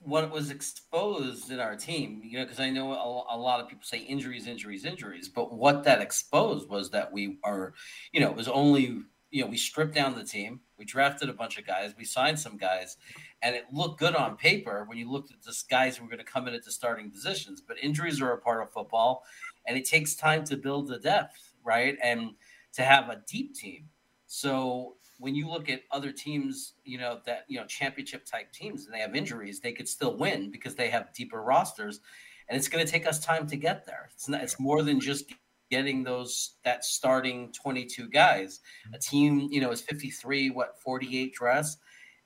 what 0.00 0.30
was 0.30 0.50
exposed 0.50 1.50
in 1.50 1.60
our 1.60 1.76
team, 1.76 2.22
you 2.24 2.38
know, 2.38 2.44
because 2.44 2.60
I 2.60 2.70
know 2.70 2.92
a, 2.92 3.36
a, 3.36 3.38
lot 3.38 3.60
of 3.60 3.68
people 3.68 3.84
say 3.84 3.98
injuries, 3.98 4.46
injuries, 4.46 4.84
injuries, 4.84 5.28
but 5.28 5.52
what 5.52 5.84
that 5.84 6.00
exposed 6.00 6.68
was 6.68 6.90
that 6.90 7.12
we 7.12 7.38
are, 7.44 7.74
you 8.12 8.20
know, 8.20 8.30
it 8.30 8.36
was 8.36 8.48
only, 8.48 9.02
you 9.30 9.44
know, 9.44 9.46
we 9.46 9.56
stripped 9.56 9.94
down 9.94 10.16
the 10.16 10.24
team, 10.24 10.60
we 10.76 10.84
drafted 10.84 11.28
a 11.28 11.32
bunch 11.32 11.58
of 11.58 11.66
guys, 11.66 11.94
we 11.96 12.04
signed 12.04 12.38
some 12.38 12.56
guys, 12.56 12.96
and 13.42 13.54
it 13.54 13.64
looked 13.72 13.98
good 13.98 14.14
on 14.14 14.36
paper 14.36 14.84
when 14.86 14.98
you 14.98 15.10
looked 15.10 15.30
at 15.30 15.42
the 15.42 15.54
guys 15.68 15.96
who 15.96 16.04
were 16.04 16.10
going 16.10 16.24
to 16.24 16.30
come 16.30 16.46
in 16.46 16.54
at 16.54 16.64
the 16.64 16.70
starting 16.70 17.10
positions. 17.10 17.60
But 17.60 17.78
injuries 17.82 18.20
are 18.20 18.32
a 18.32 18.38
part 18.38 18.62
of 18.62 18.72
football, 18.72 19.24
and 19.66 19.76
it 19.76 19.84
takes 19.86 20.14
time 20.14 20.44
to 20.44 20.56
build 20.56 20.88
the 20.88 20.98
depth, 20.98 21.52
right? 21.64 21.96
And 22.02 22.32
to 22.74 22.82
have 22.82 23.08
a 23.08 23.22
deep 23.26 23.54
team. 23.54 23.88
So 24.26 24.96
when 25.18 25.34
you 25.34 25.48
look 25.48 25.68
at 25.68 25.82
other 25.90 26.12
teams, 26.12 26.74
you 26.84 26.98
know, 26.98 27.20
that, 27.26 27.44
you 27.48 27.58
know, 27.58 27.66
championship 27.66 28.24
type 28.24 28.52
teams 28.52 28.86
and 28.86 28.94
they 28.94 29.00
have 29.00 29.14
injuries, 29.14 29.60
they 29.60 29.72
could 29.72 29.88
still 29.88 30.16
win 30.16 30.50
because 30.50 30.74
they 30.74 30.88
have 30.88 31.12
deeper 31.12 31.42
rosters. 31.42 32.00
And 32.48 32.56
it's 32.56 32.68
going 32.68 32.84
to 32.84 32.90
take 32.90 33.06
us 33.06 33.24
time 33.24 33.46
to 33.48 33.56
get 33.56 33.86
there. 33.86 34.08
It's 34.12 34.28
not, 34.28 34.42
it's 34.42 34.58
more 34.58 34.82
than 34.82 34.98
just 34.98 35.32
getting 35.70 36.02
those, 36.02 36.56
that 36.64 36.84
starting 36.84 37.52
22 37.52 38.08
guys. 38.08 38.60
Mm-hmm. 38.86 38.94
A 38.94 38.98
team, 38.98 39.48
you 39.50 39.60
know, 39.60 39.70
is 39.70 39.82
53, 39.82 40.50
what, 40.50 40.80
48 40.80 41.34
dress. 41.34 41.76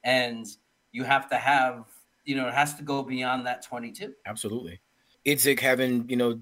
And 0.05 0.47
you 0.95 1.05
have 1.05 1.29
to 1.29 1.37
have, 1.37 1.85
you 2.25 2.37
know, 2.37 2.49
it 2.49 2.55
has 2.55 2.75
to 2.77 2.83
go 2.83 3.03
beyond 3.03 3.47
that 3.47 3.63
22. 3.63 4.15
Absolutely. 4.25 4.81
Itzik 5.27 5.61
having, 5.61 6.09
you 6.09 6.17
know, 6.17 6.41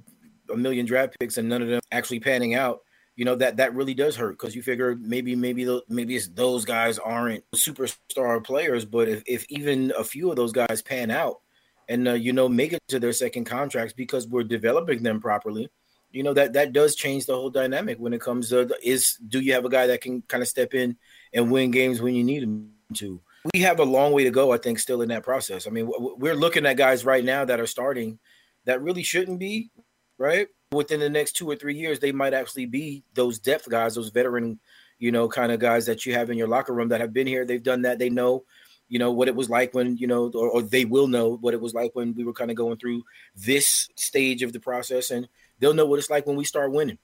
a 0.52 0.56
million 0.56 0.86
draft 0.86 1.18
picks 1.18 1.38
and 1.38 1.48
none 1.48 1.62
of 1.62 1.68
them 1.68 1.80
actually 1.90 2.20
panning 2.20 2.54
out 2.54 2.82
you 3.16 3.24
know 3.24 3.34
that 3.36 3.58
that 3.58 3.74
really 3.74 3.94
does 3.94 4.16
hurt 4.16 4.32
because 4.32 4.56
you 4.56 4.62
figure 4.62 4.96
maybe 4.96 5.36
maybe 5.36 5.64
the, 5.64 5.82
maybe 5.88 6.16
it's 6.16 6.28
those 6.28 6.64
guys 6.64 6.98
aren't 6.98 7.44
superstar 7.54 8.42
players, 8.42 8.84
but 8.84 9.08
if, 9.08 9.22
if 9.26 9.44
even 9.50 9.92
a 9.98 10.04
few 10.04 10.30
of 10.30 10.36
those 10.36 10.52
guys 10.52 10.80
pan 10.82 11.10
out 11.10 11.40
and 11.88 12.08
uh, 12.08 12.12
you 12.14 12.32
know 12.32 12.48
make 12.48 12.72
it 12.72 12.80
to 12.88 12.98
their 12.98 13.12
second 13.12 13.44
contracts 13.44 13.92
because 13.92 14.26
we're 14.26 14.42
developing 14.42 15.02
them 15.02 15.20
properly, 15.20 15.68
you 16.10 16.22
know 16.22 16.32
that 16.32 16.54
that 16.54 16.72
does 16.72 16.94
change 16.94 17.26
the 17.26 17.34
whole 17.34 17.50
dynamic 17.50 17.98
when 17.98 18.14
it 18.14 18.20
comes 18.20 18.48
to 18.48 18.74
is 18.82 19.18
do 19.28 19.40
you 19.40 19.52
have 19.52 19.66
a 19.66 19.70
guy 19.70 19.86
that 19.88 20.00
can 20.00 20.22
kind 20.22 20.42
of 20.42 20.48
step 20.48 20.72
in 20.72 20.96
and 21.34 21.50
win 21.50 21.70
games 21.70 22.00
when 22.00 22.14
you 22.14 22.24
need 22.24 22.42
him 22.42 22.70
to. 22.94 23.20
We 23.52 23.60
have 23.60 23.80
a 23.80 23.84
long 23.84 24.12
way 24.12 24.24
to 24.24 24.30
go, 24.30 24.52
I 24.52 24.58
think, 24.58 24.78
still 24.78 25.02
in 25.02 25.08
that 25.08 25.24
process. 25.24 25.66
I 25.66 25.70
mean, 25.70 25.90
we're 25.90 26.34
looking 26.34 26.66
at 26.66 26.76
guys 26.76 27.04
right 27.04 27.24
now 27.24 27.44
that 27.44 27.60
are 27.60 27.66
starting 27.66 28.18
that 28.64 28.82
really 28.82 29.02
shouldn't 29.02 29.40
be, 29.40 29.70
right? 30.16 30.48
within 30.72 31.00
the 31.00 31.10
next 31.10 31.32
two 31.32 31.48
or 31.48 31.56
three 31.56 31.76
years, 31.76 32.00
they 32.00 32.12
might 32.12 32.34
actually 32.34 32.66
be 32.66 33.04
those 33.14 33.38
depth 33.38 33.68
guys, 33.68 33.94
those 33.94 34.10
veteran, 34.10 34.58
you 34.98 35.12
know, 35.12 35.28
kind 35.28 35.52
of 35.52 35.60
guys 35.60 35.86
that 35.86 36.04
you 36.06 36.14
have 36.14 36.30
in 36.30 36.38
your 36.38 36.48
locker 36.48 36.72
room 36.72 36.88
that 36.88 37.00
have 37.00 37.12
been 37.12 37.26
here. 37.26 37.44
They've 37.44 37.62
done 37.62 37.82
that. 37.82 37.98
They 37.98 38.10
know, 38.10 38.44
you 38.88 38.98
know, 38.98 39.12
what 39.12 39.28
it 39.28 39.36
was 39.36 39.50
like 39.50 39.74
when, 39.74 39.96
you 39.96 40.06
know, 40.06 40.30
or, 40.34 40.50
or 40.50 40.62
they 40.62 40.84
will 40.84 41.06
know 41.06 41.36
what 41.36 41.54
it 41.54 41.60
was 41.60 41.74
like 41.74 41.90
when 41.94 42.14
we 42.14 42.24
were 42.24 42.32
kind 42.32 42.50
of 42.50 42.56
going 42.56 42.78
through 42.78 43.02
this 43.36 43.88
stage 43.96 44.42
of 44.42 44.52
the 44.52 44.60
process, 44.60 45.10
and 45.10 45.28
they'll 45.58 45.74
know 45.74 45.86
what 45.86 45.98
it's 45.98 46.10
like 46.10 46.26
when 46.26 46.36
we 46.36 46.44
start 46.44 46.72
winning. 46.72 46.98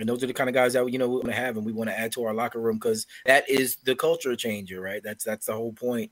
And 0.00 0.08
those 0.08 0.22
are 0.22 0.26
the 0.26 0.34
kind 0.34 0.48
of 0.48 0.54
guys 0.54 0.72
that 0.72 0.90
you 0.90 0.98
know 0.98 1.08
we 1.08 1.16
want 1.16 1.26
to 1.26 1.32
have, 1.32 1.56
and 1.56 1.64
we 1.66 1.72
want 1.72 1.90
to 1.90 1.98
add 1.98 2.12
to 2.12 2.24
our 2.24 2.34
locker 2.34 2.60
room 2.60 2.76
because 2.76 3.06
that 3.26 3.48
is 3.48 3.76
the 3.84 3.94
culture 3.94 4.34
changer, 4.36 4.80
right? 4.80 5.02
That's 5.02 5.24
that's 5.24 5.46
the 5.46 5.54
whole 5.54 5.72
point 5.72 6.10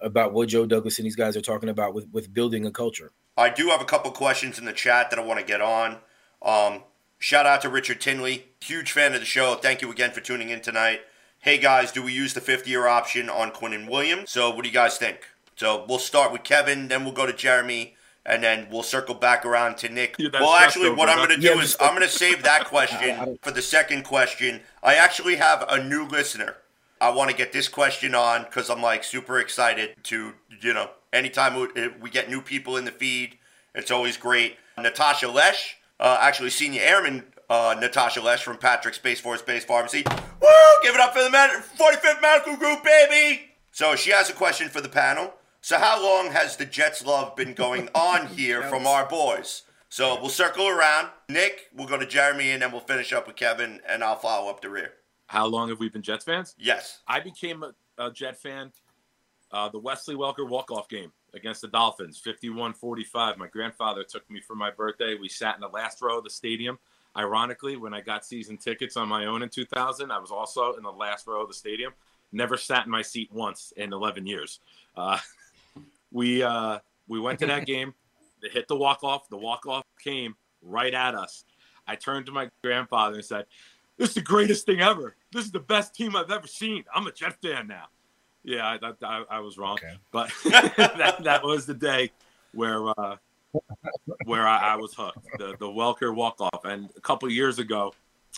about 0.00 0.32
what 0.32 0.48
Joe 0.48 0.66
Douglas 0.66 0.98
and 0.98 1.06
these 1.06 1.16
guys 1.16 1.36
are 1.36 1.40
talking 1.40 1.68
about 1.68 1.94
with 1.94 2.08
with 2.12 2.32
building 2.32 2.66
a 2.66 2.70
culture. 2.70 3.12
I 3.36 3.50
do 3.50 3.68
have 3.68 3.80
a 3.80 3.84
couple 3.84 4.10
questions 4.10 4.58
in 4.58 4.64
the 4.64 4.72
chat 4.72 5.10
that 5.10 5.18
I 5.18 5.22
want 5.22 5.38
to 5.38 5.46
get 5.46 5.60
on. 5.60 5.98
Um, 6.42 6.82
shout 7.18 7.46
out 7.46 7.62
to 7.62 7.68
Richard 7.68 8.00
Tinley, 8.00 8.46
huge 8.60 8.90
fan 8.90 9.14
of 9.14 9.20
the 9.20 9.26
show. 9.26 9.54
Thank 9.54 9.80
you 9.80 9.90
again 9.90 10.10
for 10.10 10.20
tuning 10.20 10.50
in 10.50 10.60
tonight. 10.60 11.02
Hey 11.40 11.58
guys, 11.58 11.92
do 11.92 12.02
we 12.02 12.12
use 12.12 12.34
the 12.34 12.40
fifth 12.40 12.66
year 12.66 12.88
option 12.88 13.30
on 13.30 13.52
Quinnen 13.52 13.88
Williams? 13.88 14.30
So, 14.30 14.50
what 14.50 14.62
do 14.62 14.68
you 14.68 14.74
guys 14.74 14.98
think? 14.98 15.20
So, 15.54 15.84
we'll 15.88 16.00
start 16.00 16.32
with 16.32 16.42
Kevin, 16.42 16.88
then 16.88 17.04
we'll 17.04 17.14
go 17.14 17.26
to 17.26 17.32
Jeremy, 17.32 17.94
and 18.28 18.44
then 18.44 18.68
we'll 18.70 18.82
circle 18.82 19.14
back 19.14 19.44
around 19.46 19.78
to 19.78 19.88
Nick. 19.88 20.14
Yeah, 20.18 20.28
well, 20.34 20.54
actually, 20.54 20.90
what 20.90 21.08
I'm 21.08 21.16
going 21.16 21.30
to 21.30 21.36
do 21.36 21.54
Yeah, 21.54 21.62
is 21.62 21.76
I'm 21.80 21.96
going 21.96 22.06
to 22.06 22.14
save 22.14 22.42
that 22.42 22.64
question 22.66 23.38
for 23.42 23.50
the 23.50 23.62
second 23.62 24.04
question. 24.04 24.60
I 24.82 24.94
actually 24.94 25.36
have 25.36 25.64
a 25.68 25.82
new 25.82 26.04
listener. 26.06 26.56
I 27.00 27.10
want 27.10 27.30
to 27.30 27.36
get 27.36 27.52
this 27.52 27.68
question 27.68 28.14
on 28.14 28.44
because 28.44 28.68
I'm 28.68 28.82
like 28.82 29.02
super 29.02 29.38
excited 29.38 29.94
to, 30.04 30.34
you 30.60 30.74
know, 30.74 30.90
anytime 31.12 31.58
we, 31.58 31.88
we 32.00 32.10
get 32.10 32.28
new 32.28 32.42
people 32.42 32.76
in 32.76 32.84
the 32.84 32.90
feed, 32.90 33.38
it's 33.74 33.90
always 33.90 34.16
great. 34.16 34.56
Natasha 34.76 35.28
Lesh, 35.28 35.76
uh, 35.98 36.18
actually 36.20 36.50
senior 36.50 36.82
airman 36.82 37.24
uh, 37.48 37.76
Natasha 37.80 38.20
Lesh 38.20 38.42
from 38.42 38.58
Patrick 38.58 38.94
Space 38.94 39.20
Force 39.20 39.40
Base 39.40 39.64
Pharmacy. 39.64 40.04
Woo! 40.06 40.48
Give 40.82 40.94
it 40.94 41.00
up 41.00 41.14
for 41.14 41.22
the 41.22 41.30
med- 41.30 41.50
45th 41.78 42.20
Medical 42.20 42.56
Group, 42.56 42.84
baby! 42.84 43.42
So 43.72 43.96
she 43.96 44.10
has 44.10 44.28
a 44.28 44.34
question 44.34 44.68
for 44.68 44.80
the 44.80 44.88
panel. 44.88 45.32
So 45.60 45.78
how 45.78 46.02
long 46.02 46.32
has 46.32 46.56
the 46.56 46.64
Jets 46.64 47.04
love 47.04 47.36
been 47.36 47.54
going 47.54 47.88
on 47.94 48.26
here 48.28 48.62
from 48.62 48.86
our 48.86 49.06
boys? 49.08 49.62
So 49.88 50.20
we'll 50.20 50.30
circle 50.30 50.68
around. 50.68 51.08
Nick, 51.28 51.68
we'll 51.74 51.88
go 51.88 51.98
to 51.98 52.06
Jeremy, 52.06 52.50
and 52.50 52.62
then 52.62 52.72
we'll 52.72 52.80
finish 52.80 53.12
up 53.12 53.26
with 53.26 53.36
Kevin, 53.36 53.80
and 53.88 54.04
I'll 54.04 54.16
follow 54.16 54.50
up 54.50 54.60
the 54.60 54.68
rear. 54.68 54.92
How 55.26 55.46
long 55.46 55.68
have 55.68 55.78
we 55.78 55.88
been 55.88 56.02
Jets 56.02 56.24
fans? 56.24 56.54
Yes. 56.58 57.00
I 57.06 57.20
became 57.20 57.62
a, 57.62 57.72
a 57.98 58.10
Jet 58.10 58.36
fan 58.36 58.72
uh, 59.50 59.68
the 59.68 59.78
Wesley 59.78 60.14
Walker 60.14 60.44
walk-off 60.44 60.88
game 60.88 61.12
against 61.34 61.62
the 61.62 61.68
Dolphins, 61.68 62.20
51-45. 62.24 63.36
My 63.36 63.46
grandfather 63.46 64.04
took 64.04 64.28
me 64.30 64.40
for 64.40 64.54
my 64.54 64.70
birthday. 64.70 65.14
We 65.14 65.28
sat 65.28 65.54
in 65.54 65.60
the 65.60 65.68
last 65.68 66.02
row 66.02 66.18
of 66.18 66.24
the 66.24 66.30
stadium. 66.30 66.78
Ironically, 67.16 67.76
when 67.76 67.94
I 67.94 68.00
got 68.00 68.24
season 68.24 68.56
tickets 68.58 68.96
on 68.96 69.08
my 69.08 69.26
own 69.26 69.42
in 69.42 69.48
2000, 69.48 70.10
I 70.10 70.18
was 70.18 70.30
also 70.30 70.74
in 70.74 70.82
the 70.82 70.90
last 70.90 71.26
row 71.26 71.42
of 71.42 71.48
the 71.48 71.54
stadium. 71.54 71.92
Never 72.30 72.56
sat 72.56 72.84
in 72.84 72.90
my 72.90 73.02
seat 73.02 73.30
once 73.32 73.72
in 73.76 73.92
11 73.92 74.26
years. 74.26 74.60
Uh, 74.94 75.18
we 76.12 76.42
uh, 76.42 76.78
we 77.08 77.20
went 77.20 77.38
to 77.40 77.46
that 77.46 77.66
game. 77.74 77.94
They 78.42 78.48
hit 78.48 78.68
the 78.68 78.76
walk-off. 78.76 79.28
The 79.28 79.36
walk-off 79.36 79.84
came 80.02 80.36
right 80.62 80.94
at 80.94 81.14
us. 81.14 81.44
I 81.86 81.96
turned 81.96 82.26
to 82.26 82.32
my 82.32 82.50
grandfather 82.62 83.16
and 83.16 83.24
said, 83.24 83.46
"This 83.96 84.10
is 84.10 84.14
the 84.16 84.20
greatest 84.22 84.66
thing 84.66 84.80
ever. 84.80 85.16
This 85.32 85.44
is 85.44 85.50
the 85.52 85.60
best 85.60 85.94
team 85.94 86.14
I've 86.16 86.30
ever 86.30 86.46
seen. 86.46 86.84
I'm 86.94 87.06
a 87.06 87.12
Jet 87.12 87.36
fan 87.42 87.66
now." 87.66 87.86
Yeah, 88.44 88.78
I, 88.82 88.92
I, 89.04 89.24
I- 89.30 89.40
was 89.40 89.58
wrong, 89.58 89.74
Okay. 89.82 89.94
but 90.12 90.32
that, 90.44 91.16
that 91.24 91.42
was 91.44 91.66
the 91.66 91.74
day 91.74 92.12
where 92.54 92.88
uh, 92.88 93.16
where 94.24 94.46
I, 94.46 94.74
I 94.74 94.76
was 94.76 94.94
hooked. 94.94 95.18
The 95.38 95.56
the 95.58 95.68
Walker 95.70 96.12
walk 96.12 96.40
off, 96.40 96.64
and 96.64 96.88
a 96.96 97.00
couple 97.00 97.28
years 97.30 97.58
ago, 97.58 97.92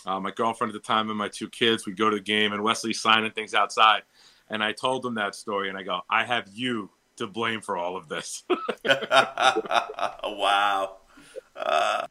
uh, 0.05 0.19
my 0.19 0.31
girlfriend 0.31 0.73
at 0.75 0.81
the 0.81 0.85
time 0.85 1.09
and 1.09 1.17
my 1.17 1.27
two 1.29 1.49
kids, 1.49 1.85
we 1.85 1.93
go 1.93 2.09
to 2.09 2.15
the 2.17 2.21
game, 2.21 2.51
and 2.53 2.63
Wesley 2.63 2.93
signing 2.93 3.31
things 3.31 3.53
outside, 3.53 4.01
and 4.49 4.63
I 4.63 4.71
told 4.71 5.03
them 5.03 5.15
that 5.15 5.35
story, 5.35 5.69
and 5.69 5.77
I 5.77 5.83
go, 5.83 6.01
I 6.09 6.23
have 6.25 6.47
you 6.51 6.89
to 7.17 7.27
blame 7.27 7.61
for 7.61 7.77
all 7.77 7.97
of 7.97 8.07
this. 8.07 8.43
wow. 8.85 10.97
I 11.55 12.07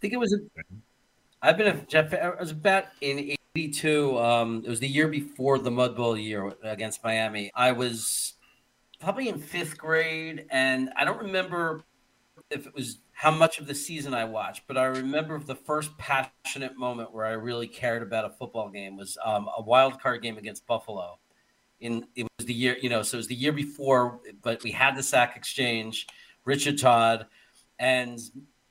think 0.00 0.12
it 0.12 0.18
was 0.18 0.32
a, 0.32 0.38
I've 1.42 1.56
been 1.56 1.68
a 1.68 1.86
Jeff. 1.86 2.12
I 2.12 2.30
was 2.38 2.50
about 2.50 2.84
in 3.00 3.36
'82. 3.54 4.18
Um, 4.18 4.62
it 4.64 4.68
was 4.68 4.80
the 4.80 4.88
year 4.88 5.08
before 5.08 5.58
the 5.58 5.70
Mud 5.70 5.96
Bowl 5.96 6.16
year 6.16 6.52
against 6.62 7.02
Miami. 7.02 7.50
I 7.54 7.72
was 7.72 8.34
probably 9.00 9.28
in 9.28 9.38
fifth 9.38 9.78
grade, 9.78 10.46
and 10.50 10.90
I 10.96 11.04
don't 11.04 11.22
remember 11.22 11.84
if 12.50 12.66
it 12.66 12.74
was 12.74 12.98
how 13.12 13.30
much 13.30 13.58
of 13.58 13.66
the 13.66 13.74
season 13.74 14.12
I 14.12 14.24
watched, 14.24 14.62
but 14.66 14.76
I 14.76 14.84
remember 14.84 15.38
the 15.38 15.54
first 15.54 15.96
passionate 15.96 16.76
moment 16.76 17.14
where 17.14 17.24
I 17.24 17.32
really 17.32 17.66
cared 17.66 18.02
about 18.02 18.26
a 18.26 18.30
football 18.30 18.68
game 18.68 18.96
was 18.96 19.16
um, 19.24 19.48
a 19.56 19.62
wild 19.62 20.00
card 20.00 20.22
game 20.22 20.36
against 20.36 20.66
Buffalo. 20.66 21.18
In 21.80 22.06
it 22.14 22.26
was 22.38 22.46
the 22.46 22.54
year, 22.54 22.76
you 22.80 22.88
know, 22.88 23.02
so 23.02 23.16
it 23.16 23.18
was 23.18 23.26
the 23.28 23.34
year 23.34 23.52
before, 23.52 24.20
but 24.42 24.62
we 24.62 24.70
had 24.72 24.96
the 24.96 25.02
sack 25.02 25.36
exchange, 25.36 26.06
Richard 26.44 26.78
Todd, 26.78 27.26
and 27.78 28.18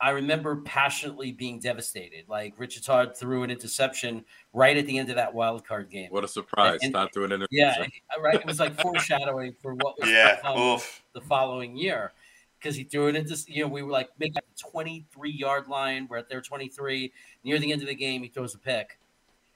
I 0.02 0.10
remember 0.10 0.58
passionately 0.58 1.32
being 1.32 1.60
devastated. 1.60 2.26
Like 2.28 2.56
Richard 2.58 2.84
Todd 2.84 3.16
threw 3.16 3.44
an 3.44 3.52
interception 3.52 4.26
right 4.54 4.76
at 4.76 4.86
the 4.88 4.98
end 4.98 5.10
of 5.10 5.16
that 5.16 5.34
wild 5.34 5.66
card 5.66 5.90
game. 5.90 6.10
What 6.10 6.24
a 6.24 6.28
surprise! 6.28 6.80
And- 6.82 6.94
Not 6.94 7.14
through 7.14 7.26
an 7.26 7.32
interview. 7.34 7.48
Yeah, 7.60 7.76
uh, 8.18 8.22
right. 8.22 8.36
It 8.36 8.46
was 8.46 8.60
like 8.60 8.80
foreshadowing 8.82 9.56
for 9.62 9.76
what 9.76 10.00
was 10.00 10.10
Yeah, 10.10 10.36
to 10.36 10.42
come 10.42 10.60
oof. 10.60 11.04
the 11.14 11.22
following 11.22 11.78
year 11.78 12.12
because 12.60 12.76
he 12.76 12.84
threw 12.84 13.08
it 13.08 13.16
into 13.16 13.38
you 13.48 13.62
know 13.64 13.68
we 13.68 13.84
were 13.84 13.92
like 13.92 14.10
making 14.20 14.38
at 14.38 14.44
the 14.56 14.70
23 14.72 15.32
yard 15.32 15.68
line. 15.68 16.08
We're 16.10 16.18
at 16.18 16.30
their 16.30 16.42
23 16.42 17.14
near 17.44 17.60
the 17.60 17.72
end 17.72 17.82
of 17.84 17.88
the 17.88 17.96
game. 17.96 18.24
He 18.24 18.30
throws 18.30 18.56
a 18.56 18.58
pick, 18.60 18.98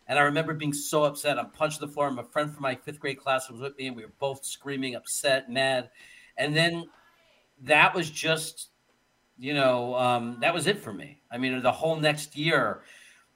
and 0.10 0.18
I 0.18 0.24
remember 0.24 0.56
being 0.56 0.74
so 0.74 1.04
upset. 1.04 1.38
I'm 1.38 1.52
punching 1.52 1.80
the 1.80 1.88
floor. 1.88 2.10
My 2.10 2.24
friend 2.24 2.52
from 2.52 2.64
my 2.64 2.76
fifth 2.76 3.00
grade 3.00 3.20
class 3.20 3.50
was 3.50 3.62
with 3.62 3.78
me, 3.78 3.88
and 3.88 3.96
we 3.96 4.04
were 4.04 4.12
both 4.20 4.44
screaming, 4.44 4.96
upset, 4.96 5.52
mad, 5.52 5.92
and 6.36 6.56
then 6.56 6.90
that 7.62 7.94
was 7.94 8.10
just 8.10 8.70
you 9.38 9.54
know 9.54 9.96
um, 9.96 10.38
that 10.42 10.54
was 10.54 10.66
it 10.66 10.80
for 10.80 10.92
me. 10.92 11.22
I 11.32 11.38
mean, 11.38 11.62
the 11.62 11.72
whole 11.72 11.96
next 11.96 12.36
year 12.36 12.82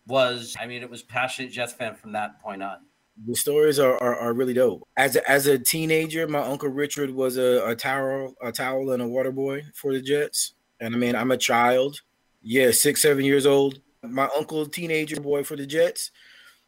was 0.08 0.58
I 0.60 0.66
mean 0.66 0.82
it 0.82 0.90
was 0.90 1.04
passionate 1.04 1.52
Jets 1.52 1.74
fan 1.74 1.96
from 1.96 2.12
that 2.14 2.42
point 2.42 2.64
on. 2.64 2.80
The 3.28 3.36
stories 3.36 3.78
are, 3.78 3.96
are, 4.02 4.16
are 4.16 4.34
really 4.34 4.56
dope. 4.56 4.88
As 4.98 5.16
a, 5.16 5.30
as 5.30 5.46
a 5.46 5.60
teenager, 5.60 6.28
my 6.28 6.40
uncle 6.40 6.70
Richard 6.70 7.12
was 7.12 7.38
a, 7.38 7.64
a 7.68 7.76
towel 7.76 8.34
a 8.42 8.52
towel 8.52 8.90
and 8.92 9.04
a 9.04 9.08
water 9.08 9.32
boy 9.32 9.62
for 9.76 9.94
the 9.94 10.02
Jets. 10.02 10.56
And 10.80 10.96
I 10.96 10.98
mean, 10.98 11.16
I'm 11.16 11.30
a 11.30 11.38
child, 11.38 12.02
yeah, 12.42 12.72
six 12.72 13.04
seven 13.04 13.24
years 13.24 13.46
old. 13.46 13.80
My 14.02 14.28
uncle, 14.36 14.66
teenager 14.66 15.22
boy 15.22 15.44
for 15.44 15.56
the 15.56 15.68
Jets, 15.68 16.12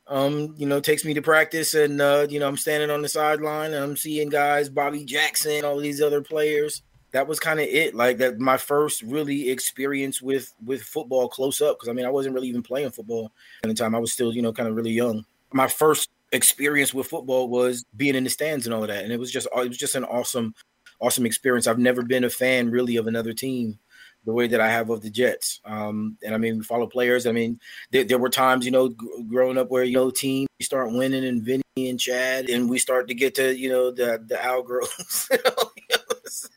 um, 0.07 0.53
you 0.57 0.65
know, 0.65 0.79
takes 0.79 1.03
me 1.03 1.13
to 1.13 1.21
practice, 1.21 1.73
and 1.73 1.99
uh, 1.99 2.27
you 2.29 2.39
know, 2.39 2.47
I'm 2.47 2.57
standing 2.57 2.91
on 2.91 3.01
the 3.01 3.09
sideline, 3.09 3.73
and 3.73 3.83
I'm 3.83 3.97
seeing 3.97 4.29
guys, 4.29 4.69
Bobby 4.69 5.03
Jackson, 5.03 5.65
all 5.65 5.77
these 5.77 6.01
other 6.01 6.21
players. 6.21 6.83
That 7.11 7.27
was 7.27 7.39
kind 7.39 7.59
of 7.59 7.67
it, 7.67 7.95
like 7.95 8.17
that. 8.17 8.39
My 8.39 8.57
first 8.57 9.01
really 9.01 9.49
experience 9.49 10.21
with 10.21 10.53
with 10.63 10.83
football 10.83 11.27
close 11.27 11.61
up, 11.61 11.77
because 11.77 11.89
I 11.89 11.93
mean, 11.93 12.05
I 12.05 12.11
wasn't 12.11 12.35
really 12.35 12.49
even 12.49 12.61
playing 12.61 12.91
football 12.91 13.31
at 13.63 13.67
the 13.67 13.73
time. 13.73 13.95
I 13.95 13.99
was 13.99 14.13
still, 14.13 14.33
you 14.33 14.41
know, 14.41 14.53
kind 14.53 14.69
of 14.69 14.75
really 14.75 14.91
young. 14.91 15.25
My 15.53 15.67
first 15.67 16.09
experience 16.31 16.93
with 16.93 17.07
football 17.07 17.47
was 17.47 17.85
being 17.95 18.15
in 18.15 18.25
the 18.25 18.29
stands 18.29 18.67
and 18.67 18.75
all 18.75 18.83
of 18.83 18.89
that, 18.89 19.03
and 19.03 19.13
it 19.13 19.19
was 19.19 19.31
just 19.31 19.47
it 19.55 19.67
was 19.69 19.77
just 19.77 19.95
an 19.95 20.03
awesome, 20.03 20.53
awesome 20.99 21.25
experience. 21.25 21.65
I've 21.65 21.79
never 21.79 22.03
been 22.03 22.25
a 22.25 22.29
fan 22.29 22.69
really 22.69 22.97
of 22.97 23.07
another 23.07 23.33
team 23.33 23.79
the 24.25 24.33
way 24.33 24.47
that 24.47 24.59
I 24.59 24.69
have 24.69 24.89
of 24.89 25.01
the 25.01 25.09
Jets. 25.09 25.61
Um, 25.65 26.17
and 26.23 26.33
I 26.33 26.37
mean, 26.37 26.57
we 26.57 26.63
follow 26.63 26.87
players. 26.87 27.27
I 27.27 27.31
mean, 27.31 27.59
there, 27.91 28.03
there 28.03 28.17
were 28.17 28.29
times, 28.29 28.65
you 28.65 28.71
know, 28.71 28.89
g- 28.89 28.95
growing 29.27 29.57
up 29.57 29.69
where 29.69 29.83
you 29.83 29.93
know 29.93 30.09
team 30.09 30.47
we 30.59 30.65
start 30.65 30.91
winning 30.91 31.25
and 31.25 31.43
Vinny 31.43 31.61
and 31.77 31.99
Chad, 31.99 32.49
and 32.49 32.69
we 32.69 32.79
start 32.79 33.07
to 33.09 33.13
get 33.13 33.35
to 33.35 33.55
you 33.55 33.69
know 33.69 33.91
the 33.91 34.23
the 34.25 34.43
outgrowths. 34.43 35.29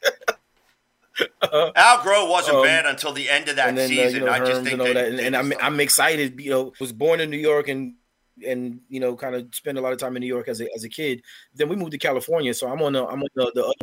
uh, 1.42 1.70
Al 1.74 1.98
Groh 1.98 2.30
wasn't 2.30 2.56
Um, 2.56 2.64
bad 2.64 2.86
until 2.86 3.12
the 3.12 3.28
end 3.28 3.48
of 3.48 3.56
that 3.56 3.68
and 3.68 3.78
then 3.78 3.86
uh, 3.86 3.88
season. 3.88 4.20
you 4.20 4.26
know 4.26 4.32
I 4.32 4.38
just 4.38 4.62
think 4.62 4.78
and, 4.78 4.80
that, 4.82 4.94
that, 4.94 5.08
and, 5.08 5.20
and 5.20 5.36
I'm, 5.36 5.52
I'm 5.60 5.80
excited. 5.80 6.40
You 6.40 6.50
know, 6.50 6.72
was 6.80 6.92
born 6.92 7.20
in 7.20 7.30
New 7.30 7.38
York 7.38 7.68
and 7.68 7.94
and 8.46 8.80
you 8.88 9.00
know 9.00 9.16
kind 9.16 9.34
of 9.34 9.48
spend 9.52 9.78
a 9.78 9.80
lot 9.80 9.92
of 9.92 9.98
time 9.98 10.16
in 10.16 10.20
New 10.20 10.26
York 10.28 10.48
as 10.48 10.60
a 10.60 10.68
as 10.74 10.84
a 10.84 10.88
kid. 10.88 11.22
Then 11.54 11.68
we 11.68 11.76
moved 11.76 11.92
to 11.92 11.98
California, 11.98 12.54
so 12.54 12.68
I'm 12.68 12.80
on 12.82 12.92
the 12.92 13.04
I'm 13.06 13.22
on 13.22 13.28
the, 13.34 13.50
the 13.54 13.74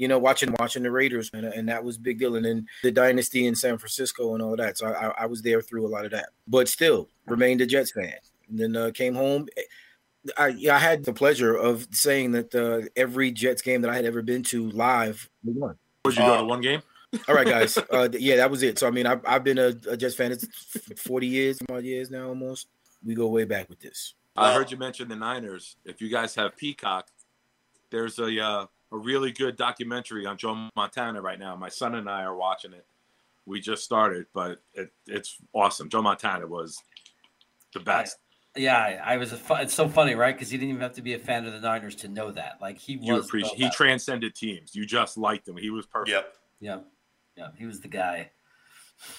you 0.00 0.08
know 0.08 0.18
watching 0.18 0.54
watching 0.58 0.82
the 0.82 0.90
Raiders, 0.90 1.30
and, 1.34 1.44
and 1.44 1.68
that 1.68 1.84
was 1.84 1.98
big 1.98 2.18
deal. 2.18 2.36
And 2.36 2.44
then 2.44 2.66
the 2.82 2.90
dynasty 2.90 3.46
in 3.46 3.54
San 3.54 3.76
Francisco 3.78 4.34
and 4.34 4.42
all 4.42 4.56
that. 4.56 4.78
So 4.78 4.86
I, 4.86 5.08
I, 5.08 5.12
I 5.20 5.26
was 5.26 5.42
there 5.42 5.60
through 5.60 5.86
a 5.86 5.92
lot 5.94 6.04
of 6.04 6.10
that, 6.12 6.30
but 6.48 6.68
still 6.68 7.08
remained 7.26 7.60
a 7.60 7.66
Jets 7.66 7.92
fan. 7.92 8.14
And 8.48 8.58
then 8.58 8.74
uh, 8.76 8.90
came 8.92 9.14
home. 9.14 9.46
I 10.36 10.54
I 10.70 10.78
had 10.78 11.04
the 11.04 11.12
pleasure 11.12 11.54
of 11.54 11.86
saying 11.92 12.32
that 12.32 12.54
uh, 12.54 12.88
every 12.96 13.30
Jets 13.30 13.62
game 13.62 13.82
that 13.82 13.90
I 13.90 13.94
had 13.96 14.04
ever 14.04 14.22
been 14.22 14.42
to 14.44 14.70
live, 14.70 15.28
we 15.44 15.52
won. 15.52 15.76
Would 16.04 16.16
you 16.16 16.22
go 16.22 16.34
Uh, 16.34 16.38
to 16.38 16.44
one 16.44 16.60
game? 16.60 16.82
All 17.28 17.34
right, 17.34 17.46
guys. 17.46 17.76
Uh, 17.90 18.08
yeah, 18.12 18.36
that 18.36 18.50
was 18.50 18.62
it. 18.62 18.78
So 18.78 18.86
I 18.86 18.90
mean, 18.90 19.06
I've, 19.06 19.20
I've 19.26 19.44
been 19.44 19.58
a, 19.58 19.74
a 19.88 19.96
Jets 19.96 20.14
fan. 20.14 20.32
It's 20.32 20.46
forty 20.96 21.26
years, 21.26 21.58
odd 21.70 21.84
years 21.84 22.10
now, 22.10 22.28
almost. 22.28 22.68
We 23.04 23.14
go 23.14 23.28
way 23.28 23.44
back 23.44 23.68
with 23.68 23.80
this. 23.80 24.14
I 24.36 24.52
heard 24.54 24.70
you 24.70 24.76
mention 24.78 25.08
the 25.08 25.16
Niners. 25.16 25.76
If 25.84 26.00
you 26.00 26.08
guys 26.08 26.34
have 26.36 26.56
Peacock, 26.56 27.08
there's 27.90 28.18
a 28.18 28.42
uh, 28.42 28.66
a 28.92 28.96
really 28.96 29.32
good 29.32 29.56
documentary 29.56 30.26
on 30.26 30.36
Joe 30.36 30.68
Montana 30.76 31.20
right 31.20 31.38
now. 31.38 31.54
My 31.56 31.68
son 31.68 31.94
and 31.94 32.08
I 32.08 32.22
are 32.22 32.34
watching 32.34 32.72
it. 32.72 32.84
We 33.46 33.60
just 33.60 33.84
started, 33.84 34.26
but 34.34 34.60
it, 34.74 34.92
it's 35.06 35.38
awesome. 35.52 35.88
Joe 35.88 36.02
Montana 36.02 36.46
was 36.46 36.82
the 37.72 37.80
best. 37.80 38.18
Yeah, 38.56 38.76
I 38.76 39.14
I 39.14 39.16
was. 39.16 39.32
A 39.32 39.36
fu- 39.36 39.54
it's 39.54 39.74
so 39.74 39.88
funny, 39.88 40.14
right? 40.14 40.34
Because 40.34 40.50
he 40.50 40.58
didn't 40.58 40.70
even 40.70 40.82
have 40.82 40.94
to 40.94 41.02
be 41.02 41.14
a 41.14 41.18
fan 41.18 41.46
of 41.46 41.52
the 41.52 41.60
Niners 41.60 41.94
to 41.96 42.08
know 42.08 42.32
that. 42.32 42.58
Like 42.60 42.78
he 42.78 42.96
was. 42.96 43.06
You 43.06 43.14
the 43.14 43.20
appreciate. 43.20 43.56
He 43.56 43.70
transcended 43.70 44.34
teams. 44.34 44.74
You 44.74 44.84
just 44.84 45.16
liked 45.16 45.48
him. 45.48 45.56
He 45.56 45.70
was 45.70 45.86
perfect. 45.86 46.10
Yep. 46.10 46.34
yeah, 46.60 46.78
yeah, 47.36 47.48
he 47.56 47.66
was 47.66 47.80
the 47.80 47.88
guy. 47.88 48.30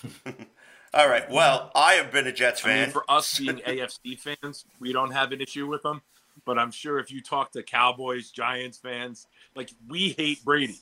All 0.94 1.08
right. 1.08 1.30
Well, 1.32 1.72
I 1.74 1.94
have 1.94 2.12
been 2.12 2.28
a 2.28 2.34
Jets 2.34 2.66
I 2.66 2.68
mean, 2.68 2.78
fan. 2.84 2.92
for 2.92 3.10
us 3.10 3.40
being 3.40 3.58
AFC 3.66 4.20
fans, 4.20 4.66
we 4.80 4.92
don't 4.92 5.12
have 5.12 5.32
an 5.32 5.40
issue 5.40 5.66
with 5.68 5.84
them. 5.84 6.02
But 6.46 6.58
I'm 6.58 6.72
sure 6.72 7.00
if 7.00 7.12
you 7.12 7.22
talk 7.22 7.52
to 7.52 7.64
Cowboys, 7.64 8.32
Giants 8.32 8.78
fans, 8.78 9.28
like 9.56 9.72
we 9.88 10.10
hate 10.18 10.44
Brady. 10.44 10.80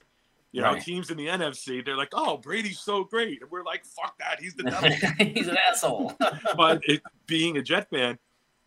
You 0.52 0.62
know, 0.62 0.74
Right. 0.74 0.82
teams 0.82 1.12
in 1.12 1.18
the 1.18 1.28
NFC, 1.28 1.82
they're 1.86 1.96
like, 1.98 2.10
"Oh, 2.14 2.38
Brady's 2.38 2.80
so 2.80 3.04
great," 3.04 3.42
and 3.42 3.52
we're 3.52 3.64
like, 3.64 3.86
"Fuck 3.86 4.18
that, 4.18 4.40
he's 4.40 4.56
the 4.56 4.64
devil." 4.64 4.90
He's 5.20 5.48
an 5.48 5.58
asshole. 5.70 6.14
but 6.58 6.82
it, 6.86 7.04
being 7.28 7.58
a 7.58 7.62
Jet 7.62 7.88
fan, 7.92 8.18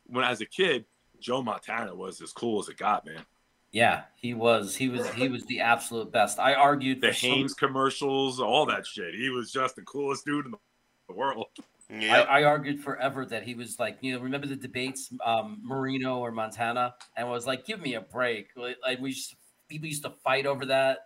when 0.07 0.25
as 0.25 0.41
a 0.41 0.47
kid, 0.47 0.85
Joe 1.19 1.43
Montana 1.43 1.93
was 1.95 2.21
as 2.23 2.33
cool 2.33 2.61
as 2.61 2.69
it 2.69 2.77
got, 2.77 3.05
man. 3.05 3.25
yeah, 3.73 4.03
he 4.15 4.33
was. 4.35 4.77
He 4.77 4.89
was. 4.91 5.09
He 5.15 5.29
was 5.29 5.45
the 5.47 5.59
absolute 5.61 6.13
best. 6.13 6.39
I 6.39 6.55
argued 6.55 7.01
The 7.01 7.11
Hanes 7.13 7.55
commercials, 7.55 8.39
all 8.39 8.65
that 8.67 8.87
shit. 8.87 9.15
He 9.15 9.31
was 9.31 9.51
just 9.51 9.75
the 9.75 9.83
coolest 9.83 10.25
dude 10.25 10.47
in 10.47 10.53
the 10.53 11.15
world. 11.15 11.47
Yep. 11.93 12.27
I, 12.29 12.41
I 12.41 12.45
argued 12.45 12.81
forever 12.81 13.27
that 13.27 13.43
he 13.43 13.55
was 13.55 13.79
like, 13.79 13.99
you 14.01 14.15
know, 14.15 14.21
remember 14.21 14.47
the 14.47 14.57
debates, 14.57 15.13
um, 15.25 15.61
Marino 15.63 16.19
or 16.19 16.33
Montana, 16.33 16.95
and 17.17 17.29
was 17.29 17.47
like, 17.47 17.67
give 17.67 17.81
me 17.81 17.95
a 17.95 18.01
break. 18.01 18.49
Like 18.57 18.79
like, 18.83 18.99
we 19.01 19.11
used, 19.11 19.35
people 19.69 19.89
used 19.89 20.03
to 20.05 20.11
fight 20.25 20.47
over 20.47 20.65
that. 20.67 21.01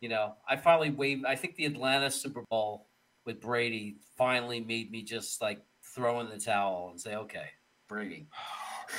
You 0.00 0.08
know, 0.08 0.34
I 0.48 0.56
finally 0.56 0.90
waved. 0.90 1.26
I 1.26 1.36
think 1.36 1.56
the 1.56 1.66
Atlanta 1.66 2.10
Super 2.10 2.42
Bowl 2.50 2.88
with 3.26 3.40
Brady 3.40 3.96
finally 4.16 4.60
made 4.60 4.90
me 4.90 5.02
just 5.02 5.42
like 5.42 5.60
throw 5.94 6.20
in 6.20 6.30
the 6.30 6.38
towel 6.38 6.88
and 6.90 7.00
say, 7.00 7.14
okay, 7.16 7.46
Brady. 7.88 8.28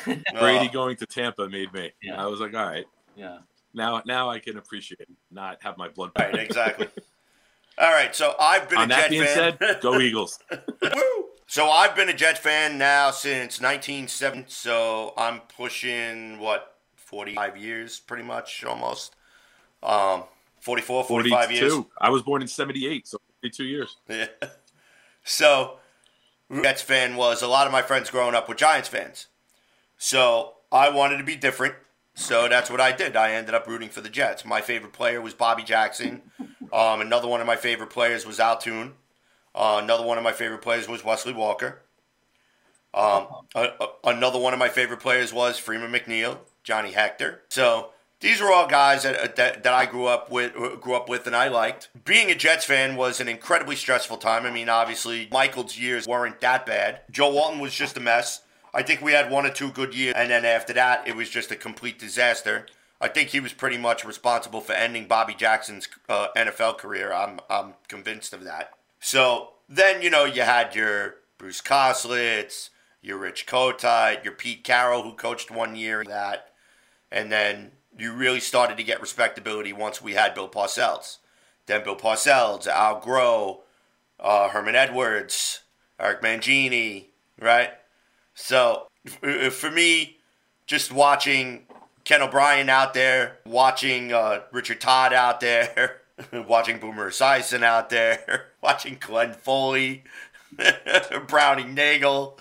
Brady 0.39 0.69
going 0.69 0.95
to 0.97 1.05
Tampa 1.05 1.49
made 1.49 1.73
me. 1.73 1.91
Yeah. 2.01 2.21
I 2.21 2.27
was 2.27 2.39
like, 2.39 2.53
all 2.55 2.65
right, 2.65 2.85
Yeah. 3.15 3.39
now 3.73 4.01
now 4.05 4.29
I 4.29 4.39
can 4.39 4.57
appreciate 4.57 5.01
it, 5.01 5.09
not 5.31 5.61
have 5.61 5.77
my 5.77 5.89
blood. 5.89 6.11
Right, 6.17 6.35
exactly. 6.35 6.87
All 7.77 7.91
right, 7.91 8.15
so 8.15 8.35
I've 8.39 8.69
been 8.69 8.79
On 8.79 8.85
a 8.85 8.87
that 8.89 9.01
Jet 9.01 9.09
being 9.09 9.23
fan. 9.23 9.57
said, 9.59 9.81
go 9.81 9.99
Eagles. 9.99 10.39
Woo! 10.81 11.25
So 11.47 11.69
I've 11.69 11.95
been 11.95 12.09
a 12.09 12.13
Jets 12.13 12.39
fan 12.39 12.77
now 12.77 13.11
since 13.11 13.59
1970. 13.61 14.45
So 14.47 15.13
I'm 15.17 15.39
pushing 15.41 16.39
what 16.39 16.77
45 16.95 17.57
years, 17.57 17.99
pretty 17.99 18.23
much, 18.23 18.63
almost. 18.63 19.15
Um, 19.81 20.23
44, 20.61 21.03
45 21.03 21.51
years. 21.51 21.73
I 21.99 22.09
was 22.09 22.21
born 22.21 22.41
in 22.41 22.47
78, 22.47 23.07
so 23.07 23.19
42 23.41 23.63
years. 23.65 23.97
Yeah. 24.09 24.27
So, 25.25 25.77
Jets 26.53 26.81
fan 26.81 27.15
was 27.15 27.41
a 27.41 27.47
lot 27.47 27.65
of 27.65 27.71
my 27.71 27.81
friends 27.81 28.09
growing 28.09 28.35
up 28.35 28.49
were 28.49 28.55
Giants 28.55 28.89
fans. 28.89 29.27
So 29.97 30.55
I 30.69 30.89
wanted 30.89 31.17
to 31.19 31.23
be 31.23 31.37
different. 31.37 31.75
So 32.13 32.49
that's 32.49 32.69
what 32.69 32.81
I 32.81 32.91
did. 32.91 33.15
I 33.15 33.31
ended 33.31 33.55
up 33.55 33.65
rooting 33.65 33.87
for 33.87 34.01
the 34.01 34.09
Jets. 34.09 34.43
My 34.43 34.59
favorite 34.59 34.91
player 34.91 35.21
was 35.21 35.33
Bobby 35.33 35.63
Jackson. 35.63 36.23
Um, 36.73 37.01
another 37.01 37.27
one 37.27 37.39
of 37.39 37.47
my 37.47 37.55
favorite 37.55 37.91
players 37.91 38.25
was 38.25 38.39
Al 38.39 38.57
Toon. 38.57 38.93
Uh, 39.53 39.79
another 39.83 40.03
one 40.03 40.17
of 40.17 40.23
my 40.23 40.31
favorite 40.31 40.63
players 40.63 40.87
was 40.87 41.05
Wesley 41.05 41.33
Walker. 41.33 41.81
Um, 42.95 43.27
a, 43.55 43.69
a- 43.79 43.89
another 44.09 44.39
one 44.39 44.53
of 44.53 44.59
my 44.59 44.69
favorite 44.69 44.99
players 44.99 45.31
was 45.31 45.57
Freeman 45.59 45.91
McNeil, 45.91 46.39
Johnny 46.63 46.91
Hector. 46.91 47.41
So 47.49 47.91
these 48.19 48.41
were 48.41 48.51
all 48.51 48.67
guys 48.67 49.03
that, 49.03 49.35
that, 49.35 49.63
that 49.63 49.73
I 49.73 49.85
grew 49.85 50.07
up 50.07 50.31
with, 50.31 50.53
grew 50.81 50.95
up 50.95 51.09
with, 51.09 51.27
and 51.27 51.35
I 51.35 51.47
liked. 51.49 51.89
Being 52.05 52.31
a 52.31 52.35
Jets 52.35 52.65
fan 52.65 52.95
was 52.95 53.19
an 53.19 53.27
incredibly 53.27 53.75
stressful 53.75 54.17
time. 54.17 54.45
I 54.45 54.51
mean, 54.51 54.69
obviously, 54.69 55.27
Michaels' 55.31 55.77
years 55.77 56.07
weren't 56.07 56.39
that 56.41 56.65
bad. 56.65 57.01
Joe 57.11 57.31
Walton 57.31 57.59
was 57.59 57.73
just 57.75 57.97
a 57.97 57.99
mess. 57.99 58.41
I 58.73 58.81
think 58.81 59.01
we 59.01 59.11
had 59.11 59.29
one 59.29 59.45
or 59.45 59.51
two 59.51 59.69
good 59.69 59.93
years, 59.93 60.15
and 60.17 60.31
then 60.31 60.45
after 60.45 60.73
that, 60.73 61.07
it 61.07 61.15
was 61.15 61.29
just 61.29 61.51
a 61.51 61.55
complete 61.55 61.99
disaster. 61.99 62.65
I 63.03 63.09
think 63.09 63.29
he 63.29 63.41
was 63.41 63.51
pretty 63.51 63.77
much 63.77 64.05
responsible 64.05 64.61
for 64.61 64.71
ending 64.71 65.07
Bobby 65.07 65.35
Jackson's 65.35 65.89
uh, 66.07 66.29
NFL 66.37 66.77
career. 66.77 67.11
I'm 67.11 67.41
I'm 67.49 67.73
convinced 67.89 68.31
of 68.31 68.45
that. 68.45 68.71
So 69.01 69.49
then 69.67 70.01
you 70.01 70.09
know 70.09 70.23
you 70.23 70.43
had 70.43 70.73
your 70.73 71.15
Bruce 71.37 71.59
Coslet, 71.59 72.69
your 73.01 73.17
Rich 73.17 73.45
Kotite, 73.45 74.23
your 74.23 74.31
Pete 74.31 74.63
Carroll, 74.63 75.03
who 75.03 75.11
coached 75.11 75.51
one 75.51 75.75
year 75.75 76.05
that, 76.05 76.53
and 77.11 77.29
then 77.29 77.73
you 77.97 78.13
really 78.13 78.39
started 78.39 78.77
to 78.77 78.83
get 78.83 79.01
respectability 79.01 79.73
once 79.73 80.01
we 80.01 80.13
had 80.13 80.33
Bill 80.33 80.47
Parcells. 80.47 81.17
Then 81.65 81.83
Bill 81.83 81.97
Parcells, 81.97 82.67
Al 82.67 83.01
Groh, 83.01 83.59
uh, 84.17 84.47
Herman 84.47 84.75
Edwards, 84.75 85.59
Eric 85.99 86.21
Mangini, 86.21 87.07
right? 87.37 87.71
So 88.33 88.87
for 89.51 89.71
me, 89.71 90.19
just 90.65 90.93
watching 90.93 91.65
Ken 92.03 92.21
O'Brien 92.21 92.69
out 92.69 92.93
there, 92.93 93.37
watching 93.45 94.11
uh, 94.11 94.41
Richard 94.51 94.81
Todd 94.81 95.13
out 95.13 95.39
there, 95.39 96.01
watching 96.47 96.79
Boomer 96.79 97.09
Esiason 97.09 97.63
out 97.63 97.89
there, 97.89 98.47
watching 98.61 98.97
Glenn 98.99 99.33
Foley, 99.33 100.03
Browning 101.27 101.73
Nagle, 101.73 102.37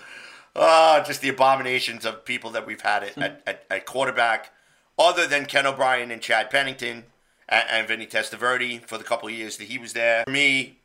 uh, 0.55 1.03
just 1.03 1.21
the 1.21 1.29
abominations 1.29 2.05
of 2.05 2.25
people 2.25 2.51
that 2.51 2.67
we've 2.67 2.81
had 2.81 3.03
at, 3.03 3.17
at, 3.17 3.43
at, 3.47 3.65
at 3.69 3.85
quarterback, 3.85 4.51
other 4.99 5.27
than 5.27 5.45
Ken 5.45 5.65
O'Brien 5.65 6.11
and 6.11 6.21
Chad 6.21 6.49
Pennington 6.49 7.05
and, 7.47 7.65
and 7.69 7.87
Vinny 7.87 8.05
Testaverde 8.05 8.85
for 8.85 8.97
the 8.97 9.03
couple 9.03 9.29
of 9.29 9.33
years 9.33 9.57
that 9.57 9.65
he 9.65 9.77
was 9.77 9.93
there. 9.93 10.23
For 10.25 10.31
me, 10.31 10.79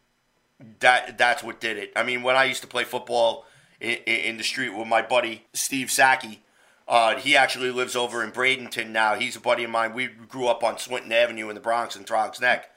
that 0.81 1.18
that's 1.18 1.43
what 1.43 1.61
did 1.61 1.76
it. 1.76 1.93
I 1.97 2.05
mean, 2.05 2.22
when 2.22 2.37
I 2.37 2.45
used 2.45 2.62
to 2.62 2.68
play 2.68 2.85
football 2.85 3.45
in, 3.81 3.97
in 4.07 4.37
the 4.37 4.45
street 4.45 4.70
with 4.70 4.87
my 4.87 5.03
buddy 5.03 5.47
Steve 5.53 5.89
Sackey, 5.89 6.39
uh, 6.89 7.16
he 7.16 7.36
actually 7.36 7.70
lives 7.70 7.95
over 7.95 8.24
in 8.24 8.32
Bradenton 8.32 8.89
now. 8.89 9.14
He's 9.14 9.36
a 9.36 9.41
buddy 9.41 9.64
of 9.64 9.70
mine. 9.70 9.93
We 9.93 10.07
grew 10.07 10.47
up 10.47 10.64
on 10.64 10.78
Swinton 10.78 11.12
Avenue 11.12 11.49
in 11.49 11.55
the 11.55 11.61
Bronx 11.61 11.95
and 11.95 12.07
Throgs 12.07 12.41
Neck. 12.41 12.70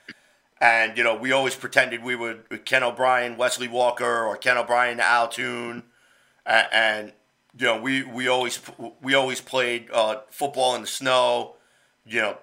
And, 0.60 0.98
you 0.98 1.04
know, 1.04 1.16
we 1.16 1.32
always 1.32 1.56
pretended 1.56 2.04
we 2.04 2.16
were 2.16 2.36
Ken 2.66 2.84
O'Brien, 2.84 3.38
Wesley 3.38 3.68
Walker, 3.68 4.26
or 4.26 4.38
Ken 4.38 4.58
O'Brien, 4.58 5.00
Al 5.00 5.28
Toon. 5.28 5.84
And, 6.46 6.68
and, 6.72 7.14
you 7.58 7.66
know, 7.66 7.80
we, 7.82 8.04
we 8.04 8.28
always 8.28 8.60
we 9.02 9.14
always 9.14 9.42
played 9.42 9.90
uh, 9.92 10.18
football 10.30 10.76
in 10.76 10.82
the 10.82 10.88
snow, 10.88 11.56
you 12.06 12.22
know, 12.22 12.38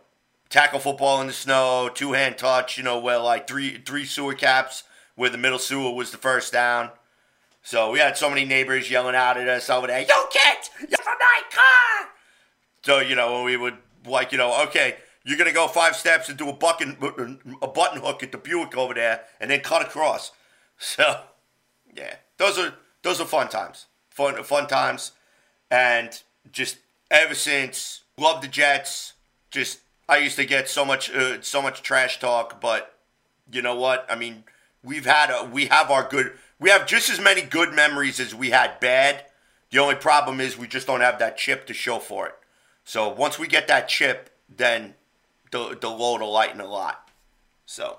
tackle 0.51 0.81
football 0.81 1.21
in 1.21 1.27
the 1.27 1.33
snow, 1.33 1.91
two 1.93 2.13
hand 2.13 2.39
touch, 2.39 2.77
you 2.77 2.83
know, 2.83 2.99
where 2.99 3.19
like 3.19 3.47
three 3.47 3.79
three 3.79 4.05
sewer 4.05 4.35
caps 4.35 4.85
where 5.15 5.31
the 5.31 5.39
middle 5.39 5.59
sewer 5.59 5.93
was 5.93 6.11
the 6.11 6.19
first 6.19 6.53
down. 6.53 6.91
So 7.69 7.91
we 7.91 7.99
had 7.99 8.17
so 8.17 8.31
many 8.31 8.47
neighbors 8.47 8.91
yelling 8.91 9.15
out 9.15 9.37
at 9.37 9.47
us 9.47 9.69
over 9.69 9.89
there, 9.89 10.01
"You 10.01 10.29
kid, 10.31 10.71
you're 10.89 11.03
from 11.03 11.19
my 11.21 11.43
car!" 11.51 12.09
So 12.83 13.01
you 13.01 13.15
know, 13.15 13.43
we 13.43 13.59
would 13.59 13.77
like, 14.07 14.33
you 14.33 14.39
know, 14.39 14.63
okay, 14.63 14.97
you're 15.23 15.37
gonna 15.37 15.53
go 15.53 15.69
five 15.69 15.95
steps 15.95 16.31
and 16.31 16.39
do 16.39 16.49
a 16.49 16.55
button 16.55 16.97
a 17.61 17.69
button 17.69 18.01
hook 18.01 18.23
at 18.23 18.33
the 18.33 18.39
Buick 18.39 18.75
over 18.75 18.95
there, 18.95 19.25
and 19.39 19.51
then 19.51 19.61
cut 19.61 19.83
across. 19.83 20.33
So 20.79 21.25
yeah, 21.95 22.15
those 22.39 22.59
are 22.59 22.73
those 23.03 23.21
are 23.21 23.27
fun 23.27 23.51
times, 23.51 23.85
fun 24.09 24.43
fun 24.45 24.67
times, 24.67 25.13
and 25.71 26.23
just 26.51 26.79
ever 27.11 27.35
since 27.35 28.05
love 28.17 28.41
the 28.41 28.49
Jets. 28.49 29.13
Just 29.51 29.81
I 30.09 30.17
used 30.17 30.37
to 30.37 30.47
get 30.47 30.71
so 30.71 30.87
much 30.87 31.11
uh, 31.11 31.43
so 31.43 31.61
much 31.61 31.83
trash 31.83 32.19
talk, 32.19 32.63
but 32.63 32.99
you 33.53 33.61
know 33.61 33.75
what? 33.75 34.07
I 34.09 34.15
mean, 34.15 34.45
we've 34.83 35.05
had 35.05 35.31
a, 35.31 35.45
we 35.45 35.67
have 35.67 35.91
our 35.91 36.09
good 36.09 36.33
we 36.61 36.71
have 36.71 36.87
just 36.87 37.11
as 37.11 37.21
many 37.21 37.43
good 37.43 37.75
memories 37.75 38.19
as 38.21 38.35
we 38.35 38.51
had 38.51 38.81
bad. 38.81 39.25
The 39.71 39.79
only 39.79 39.95
problem 39.97 40.41
is 40.41 40.57
we 40.59 40.67
just 40.67 40.87
don't 40.87 41.01
have 41.03 41.19
that 41.19 41.37
chip 41.37 41.67
to 41.67 41.75
show 41.75 41.99
for 41.99 42.27
it. 42.27 42.35
So 42.85 43.09
once 43.09 43.39
we 43.39 43.47
get 43.47 43.69
that 43.69 43.89
chip, 43.89 44.31
then 44.49 44.95
the 45.51 45.77
the 45.81 45.91
load 45.91 46.21
will 46.21 46.33
lighten 46.33 46.61
a 46.61 46.67
lot. 46.67 47.11
So, 47.67 47.99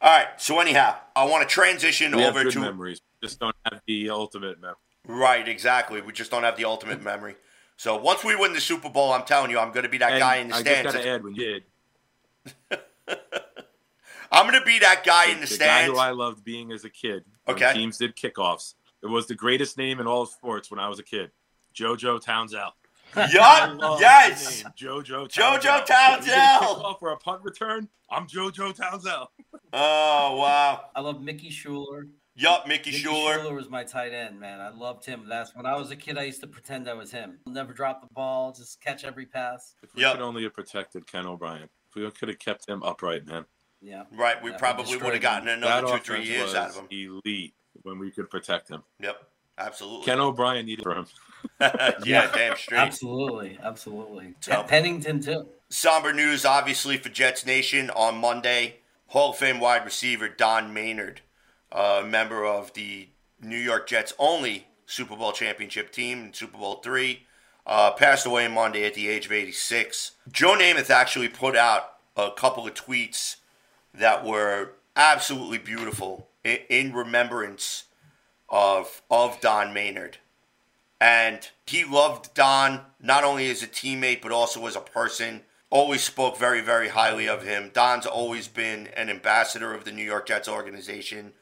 all 0.00 0.10
right. 0.18 0.28
So 0.36 0.60
anyhow, 0.60 0.96
I 1.16 1.24
want 1.24 1.48
to 1.48 1.52
transition 1.52 2.14
We 2.16 2.24
over 2.24 2.44
to 2.44 2.60
memories, 2.60 3.00
just 3.22 3.40
don't 3.40 3.56
have 3.70 3.80
the 3.86 4.10
ultimate 4.10 4.60
memory. 4.60 4.76
right. 5.06 5.48
Exactly. 5.48 6.00
We 6.02 6.12
just 6.12 6.30
don't 6.30 6.42
have 6.42 6.56
the 6.56 6.66
ultimate 6.66 7.02
memory. 7.10 7.36
So 7.76 7.96
once 7.96 8.22
we 8.22 8.36
win 8.36 8.52
the 8.52 8.60
Super 8.60 8.88
Bowl, 8.90 9.12
I'm 9.12 9.24
telling 9.24 9.50
you, 9.50 9.58
I'm 9.58 9.72
going 9.72 9.82
to 9.84 9.88
be 9.88 9.98
that 9.98 10.12
And 10.12 10.20
guy 10.20 10.36
in 10.36 10.48
the 10.48 10.54
I 10.56 10.60
stands. 10.60 10.92
just 10.92 10.96
got 10.96 11.02
to 11.02 11.08
add, 11.08 11.22
you 11.24 11.34
did, 11.34 11.64
I'm 14.32 14.48
going 14.48 14.58
to 14.60 14.64
be 14.66 14.78
that 14.80 15.02
guy 15.04 15.26
in 15.26 15.40
the, 15.40 15.46
stands. 15.46 15.58
the 15.58 15.64
guy 15.64 15.80
stands. 15.82 15.92
who 15.94 15.98
I 15.98 16.10
loved 16.10 16.44
being 16.44 16.72
as 16.72 16.84
a 16.84 16.90
kid, 16.90 17.24
when 17.44 17.56
Okay. 17.56 17.72
teams 17.72 17.98
did 17.98 18.16
kickoffs, 18.16 18.74
it 19.02 19.06
was 19.06 19.26
the 19.26 19.34
greatest 19.34 19.76
name 19.78 20.00
in 20.00 20.06
all 20.06 20.22
of 20.22 20.28
sports 20.30 20.70
when 20.70 20.80
I 20.80 20.88
was 20.88 20.98
a 20.98 21.02
kid. 21.02 21.30
JoJo 21.74 22.22
Townsell. 22.24 22.70
I 23.16 23.26
Yup. 23.30 24.00
Yes. 24.00 24.64
JoJo 24.78 25.28
JoJo 25.28 25.84
Townsell. 25.86 26.20
You 26.20 26.26
get 26.26 26.36
a 26.36 26.64
Townsell. 26.64 26.82
kickoff 26.82 26.96
or 27.02 27.10
a 27.10 27.16
punt 27.16 27.42
return, 27.42 27.88
I'm 28.10 28.26
JoJo 28.26 28.74
Townsell. 28.76 29.26
Oh 29.72 30.36
wow. 30.36 30.84
I 30.94 31.00
love 31.00 31.20
Mickey 31.20 31.50
Shuler. 31.50 32.08
Yup. 32.36 32.66
Mickey, 32.66 32.90
Mickey 32.92 33.04
Shuler. 33.04 33.38
Shuler 33.38 33.54
was 33.54 33.68
my 33.70 33.84
tight 33.84 34.12
end, 34.12 34.40
man. 34.40 34.60
I 34.60 34.70
loved 34.70 35.04
him. 35.04 35.26
That's 35.28 35.54
when 35.54 35.66
I 35.66 35.76
was 35.76 35.90
a 35.92 35.96
kid. 35.96 36.18
I 36.18 36.24
used 36.24 36.40
to 36.40 36.46
pretend 36.48 36.88
I 36.88 36.94
was 36.94 37.12
him. 37.12 37.38
Never 37.46 37.72
drop 37.72 38.00
the 38.00 38.08
ball, 38.12 38.52
just 38.52 38.80
catch 38.80 39.04
every 39.04 39.26
pass. 39.26 39.74
If 39.82 39.94
we 39.94 40.02
Yep. 40.02 40.12
could 40.14 40.22
only 40.22 40.42
have 40.44 40.54
protected 40.54 41.06
Ken 41.06 41.26
O'Brien, 41.26 41.68
if 41.88 41.94
we 41.94 42.10
could 42.10 42.28
have 42.28 42.38
kept 42.40 42.68
him 42.68 42.82
upright, 42.82 43.26
man. 43.26 43.44
Yeah. 43.84 44.04
Right. 44.12 44.42
We 44.42 44.50
Yeah, 44.50 44.56
probably 44.56 44.96
would 44.96 45.12
have 45.12 45.22
gotten 45.22 45.48
another 45.48 45.86
that 45.88 46.04
two, 46.04 46.14
three 46.14 46.24
years 46.24 46.44
was 46.44 46.54
out 46.54 46.70
of 46.70 46.76
him. 46.76 47.20
elite 47.24 47.54
when 47.82 47.98
we 47.98 48.10
could 48.10 48.30
protect 48.30 48.68
him. 48.70 48.82
Yep. 49.00 49.22
Absolutely. 49.58 50.04
Ken 50.06 50.18
O'Brien 50.20 50.66
needed 50.66 50.82
for 50.82 50.94
him. 50.94 51.06
yeah. 51.60 52.30
Damn 52.32 52.56
straight. 52.56 52.78
Absolutely, 52.78 53.58
absolutely. 53.62 54.34
So- 54.40 54.52
And 54.52 54.68
Pennington 54.68 55.20
too. 55.20 55.46
Somber 55.68 56.12
news, 56.12 56.44
obviously, 56.44 56.96
for 56.96 57.08
Jets 57.08 57.44
Nation 57.44 57.90
on 57.90 58.16
Monday. 58.18 58.76
Hall 59.08 59.30
of 59.30 59.36
Fame 59.36 59.60
wide 59.60 59.84
receiver 59.84 60.28
Don 60.28 60.72
Maynard, 60.72 61.20
a 61.70 62.02
member 62.04 62.44
of 62.44 62.72
the 62.72 63.08
New 63.40 63.58
York 63.58 63.86
Jets 63.86 64.12
only 64.18 64.66
Super 64.86 65.14
Bowl 65.16 65.30
championship 65.32 65.92
team 65.92 66.24
in 66.26 66.32
Super 66.32 66.58
Bowl 66.58 66.76
three, 66.76 67.26
uh, 67.66 67.92
passed 67.92 68.26
away 68.26 68.48
Monday 68.48 68.84
at 68.86 68.94
the 68.94 69.08
age 69.08 69.26
of 69.26 69.32
86. 69.32 70.12
Joe 70.32 70.56
Namath 70.58 70.90
actually 70.90 71.28
put 71.28 71.54
out 71.56 71.96
a 72.16 72.30
couple 72.32 72.66
of 72.66 72.74
tweets 72.74 73.36
that 73.94 74.24
were 74.24 74.72
absolutely 74.96 75.58
beautiful 75.58 76.28
in, 76.42 76.58
in 76.68 76.92
remembrance 76.92 77.84
of 78.48 79.02
of 79.10 79.40
Don 79.40 79.72
Maynard. 79.72 80.18
And 81.00 81.48
he 81.66 81.84
loved 81.84 82.34
Don 82.34 82.80
not 83.00 83.24
only 83.24 83.50
as 83.50 83.62
a 83.62 83.66
teammate 83.66 84.22
but 84.22 84.32
also 84.32 84.66
as 84.66 84.76
a 84.76 84.80
person. 84.80 85.42
Always 85.70 86.04
spoke 86.04 86.38
very, 86.38 86.60
very 86.60 86.88
highly 86.90 87.28
of 87.28 87.42
him. 87.42 87.70
Don's 87.74 88.06
always 88.06 88.46
been 88.46 88.86
an 88.96 89.10
ambassador 89.10 89.74
of 89.74 89.84
the 89.84 89.90
New 89.90 90.04
York 90.04 90.26
Jets 90.28 90.48
organization. 90.48 91.32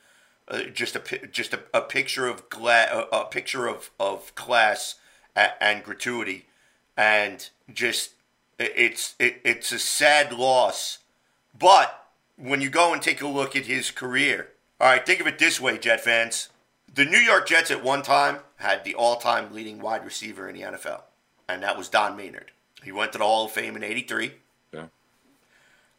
Uh, 0.48 0.62
just 0.64 0.96
a 0.96 1.26
just 1.28 1.52
a, 1.52 1.60
a 1.74 1.82
picture 1.82 2.26
of 2.26 2.48
gla- 2.48 3.08
a, 3.12 3.16
a 3.20 3.24
picture 3.26 3.66
of 3.68 3.90
of 4.00 4.34
class 4.34 4.96
a- 5.36 5.62
and 5.62 5.84
gratuity, 5.84 6.46
and 6.96 7.50
just 7.72 8.10
it- 8.58 8.72
it's 8.74 9.14
it, 9.18 9.40
it's 9.44 9.70
a 9.70 9.78
sad 9.78 10.32
loss. 10.32 10.98
But 11.56 12.01
when 12.42 12.60
you 12.60 12.68
go 12.70 12.92
and 12.92 13.00
take 13.00 13.22
a 13.22 13.26
look 13.28 13.54
at 13.54 13.66
his 13.66 13.90
career, 13.92 14.48
all 14.80 14.88
right, 14.88 15.06
think 15.06 15.20
of 15.20 15.26
it 15.28 15.38
this 15.38 15.60
way, 15.60 15.78
Jet 15.78 16.00
fans. 16.02 16.48
The 16.92 17.04
New 17.04 17.18
York 17.18 17.46
Jets 17.46 17.70
at 17.70 17.84
one 17.84 18.02
time 18.02 18.38
had 18.56 18.84
the 18.84 18.94
all 18.96 19.16
time 19.16 19.54
leading 19.54 19.78
wide 19.80 20.04
receiver 20.04 20.48
in 20.48 20.56
the 20.56 20.62
NFL, 20.62 21.02
and 21.48 21.62
that 21.62 21.78
was 21.78 21.88
Don 21.88 22.16
Maynard. 22.16 22.50
He 22.82 22.90
went 22.92 23.12
to 23.12 23.18
the 23.18 23.24
Hall 23.24 23.44
of 23.44 23.52
Fame 23.52 23.76
in 23.76 23.84
83, 23.84 24.32
Yeah. 24.72 24.86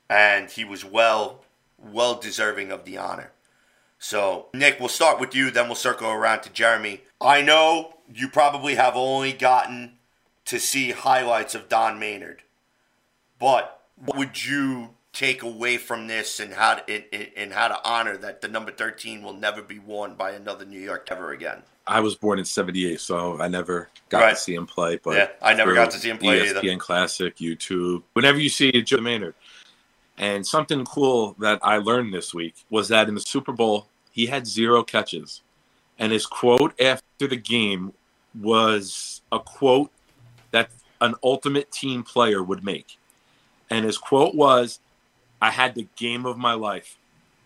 and 0.09 0.51
he 0.51 0.65
was 0.65 0.83
well, 0.83 1.45
well 1.77 2.15
deserving 2.15 2.71
of 2.71 2.83
the 2.83 2.97
honor. 2.97 3.31
So, 3.97 4.47
Nick, 4.53 4.81
we'll 4.81 4.89
start 4.89 5.19
with 5.21 5.33
you, 5.33 5.49
then 5.49 5.67
we'll 5.67 5.75
circle 5.75 6.09
around 6.09 6.41
to 6.41 6.49
Jeremy. 6.49 7.01
I 7.21 7.41
know 7.41 7.95
you 8.13 8.27
probably 8.27 8.75
have 8.75 8.97
only 8.97 9.31
gotten 9.31 9.97
to 10.45 10.59
see 10.59 10.91
highlights 10.91 11.55
of 11.55 11.69
Don 11.69 11.97
Maynard, 11.97 12.43
but 13.39 13.79
what 13.95 14.17
would 14.17 14.43
you 14.45 14.89
take 15.13 15.43
away 15.43 15.77
from 15.77 16.07
this 16.07 16.39
and 16.39 16.51
how 16.53 16.73
to, 16.75 17.37
and- 17.37 17.53
how 17.53 17.67
to 17.67 17.79
honor 17.87 18.17
that 18.17 18.41
the 18.41 18.47
number 18.47 18.71
13 18.71 19.21
will 19.21 19.33
never 19.33 19.61
be 19.61 19.79
worn 19.79 20.15
by 20.15 20.31
another 20.31 20.65
New 20.65 20.79
York 20.79 21.07
ever 21.11 21.31
again? 21.31 21.61
I 21.85 21.99
was 21.99 22.15
born 22.15 22.39
in 22.39 22.45
'78, 22.45 22.99
so 23.01 23.39
I 23.41 23.47
never 23.49 23.89
got 24.09 24.21
Right. 24.21 24.29
to 24.35 24.35
see 24.41 24.55
him 24.55 24.65
play. 24.65 24.97
But 25.03 25.15
Yeah, 25.17 25.27
I 25.41 25.53
never 25.53 25.73
got 25.73 25.91
to 25.91 25.99
see 25.99 26.09
him 26.09 26.17
play 26.17 26.41
either. 26.41 26.61
ESPN 26.61 26.79
Classic, 26.79 27.35
YouTube, 27.37 28.03
whenever 28.13 28.39
you 28.39 28.47
see 28.49 28.71
Joe 28.83 29.01
Maynard, 29.01 29.35
and 30.17 30.47
something 30.47 30.85
cool 30.85 31.35
that 31.39 31.59
I 31.61 31.77
learned 31.77 32.13
this 32.13 32.33
week 32.33 32.55
was 32.69 32.87
that 32.87 33.09
in 33.09 33.15
the 33.15 33.21
Super 33.21 33.51
Bowl 33.51 33.87
he 34.11 34.27
had 34.27 34.47
zero 34.47 34.81
catches, 34.81 35.41
and 35.99 36.13
his 36.13 36.25
quote 36.25 36.79
after 36.81 37.27
the 37.27 37.35
game 37.35 37.91
was 38.39 39.21
a 39.31 39.39
quote 39.39 39.91
that 40.51 40.69
an 41.01 41.15
ultimate 41.21 41.69
team 41.69 42.01
player 42.03 42.41
would 42.41 42.63
make, 42.63 42.97
and 43.69 43.83
his 43.83 43.97
quote 43.97 44.33
was, 44.35 44.79
"I 45.43 45.51
had 45.51 45.75
the 45.75 45.87
game 45.95 46.25
of 46.25 46.37
my 46.37 46.53
life. 46.53 46.97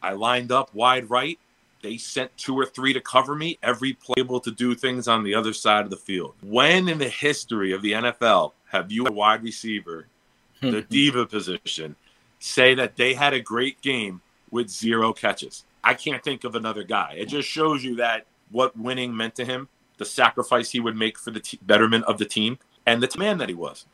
I 0.02 0.14
lined 0.14 0.52
up 0.52 0.74
wide 0.74 1.10
right." 1.10 1.40
they 1.84 1.96
sent 1.96 2.36
two 2.38 2.56
or 2.56 2.66
three 2.66 2.92
to 2.92 3.00
cover 3.00 3.36
me 3.36 3.60
every 3.62 3.94
play 3.94 4.16
able 4.18 4.40
to 4.40 4.50
do 4.50 4.74
things 4.74 5.08
on 5.08 5.24
the 5.24 5.36
other 5.36 5.54
side 5.54 5.84
of 5.84 5.92
the 5.92 5.96
field 5.96 6.34
when 6.42 6.90
in 6.90 6.98
the 6.98 7.08
history 7.08 7.72
of 7.72 7.84
the 7.84 7.92
nfl 7.92 8.52
have 8.72 8.92
you 8.92 9.06
a 9.06 9.12
wide 9.12 9.44
receiver 9.44 10.08
hmm. 10.60 10.72
the 10.72 10.82
diva 10.82 11.24
position 11.24 11.96
say 12.40 12.74
that 12.74 12.96
they 12.96 13.14
had 13.14 13.32
a 13.32 13.40
great 13.40 13.80
game 13.84 14.20
with 14.50 14.68
zero 14.68 15.14
catches 15.14 15.66
i 15.84 15.94
can't 15.94 16.24
think 16.24 16.44
of 16.44 16.56
another 16.56 16.84
guy 16.84 17.14
it 17.16 17.28
just 17.28 17.48
shows 17.48 17.84
you 17.84 17.96
that 17.96 18.26
what 18.52 18.78
winning 18.78 19.16
meant 19.16 19.36
to 19.36 19.46
him, 19.46 19.68
the 19.98 20.06
sacrifice 20.06 20.72
he 20.72 20.80
would 20.80 20.96
make 20.96 21.18
for 21.18 21.32
the 21.32 21.40
t- 21.40 21.60
betterment 21.62 22.06
of 22.06 22.18
the 22.18 22.26
team, 22.26 22.60
and 22.86 23.02
the 23.02 23.18
man 23.18 23.38
that 23.38 23.50
he 23.50 23.56
was. 23.56 23.86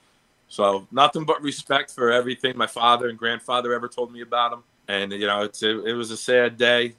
So 0.54 0.88
nothing 0.92 1.24
but 1.24 1.42
respect 1.42 1.90
for 1.90 2.12
everything 2.12 2.56
my 2.56 2.68
father 2.68 3.10
and 3.10 3.18
grandfather 3.18 3.74
ever 3.74 3.88
told 3.88 4.14
me 4.14 4.22
about 4.22 4.54
him. 4.54 4.64
And 4.88 5.12
you 5.12 5.26
know, 5.26 5.42
it's 5.42 5.64
it, 5.64 5.78
it 5.84 5.94
was 5.94 6.12
a 6.12 6.18
sad 6.18 6.60
day 6.60 6.94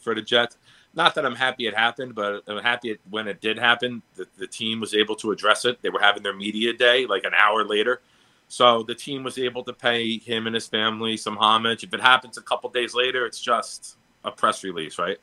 for 0.00 0.14
the 0.14 0.22
Jets. 0.22 0.56
Not 0.94 1.14
that 1.16 1.26
I'm 1.26 1.34
happy 1.34 1.66
it 1.66 1.76
happened, 1.76 2.14
but 2.14 2.42
I'm 2.46 2.62
happy 2.62 2.92
it, 2.92 3.00
when 3.10 3.28
it 3.28 3.42
did 3.42 3.58
happen, 3.58 4.00
the, 4.14 4.26
the 4.38 4.46
team 4.46 4.80
was 4.80 4.94
able 4.94 5.16
to 5.16 5.32
address 5.32 5.66
it. 5.66 5.82
They 5.82 5.90
were 5.90 6.00
having 6.00 6.22
their 6.22 6.32
media 6.32 6.72
day 6.72 7.04
like 7.04 7.24
an 7.24 7.34
hour 7.34 7.62
later. 7.62 8.00
So 8.48 8.82
the 8.84 8.94
team 8.94 9.22
was 9.22 9.36
able 9.36 9.64
to 9.64 9.74
pay 9.74 10.16
him 10.16 10.46
and 10.46 10.54
his 10.54 10.66
family 10.66 11.18
some 11.18 11.36
homage. 11.36 11.84
If 11.84 11.92
it 11.92 12.00
happens 12.00 12.38
a 12.38 12.42
couple 12.42 12.70
days 12.70 12.94
later, 12.94 13.26
it's 13.26 13.38
just 13.38 13.98
a 14.24 14.30
press 14.30 14.64
release, 14.64 14.98
right? 14.98 15.18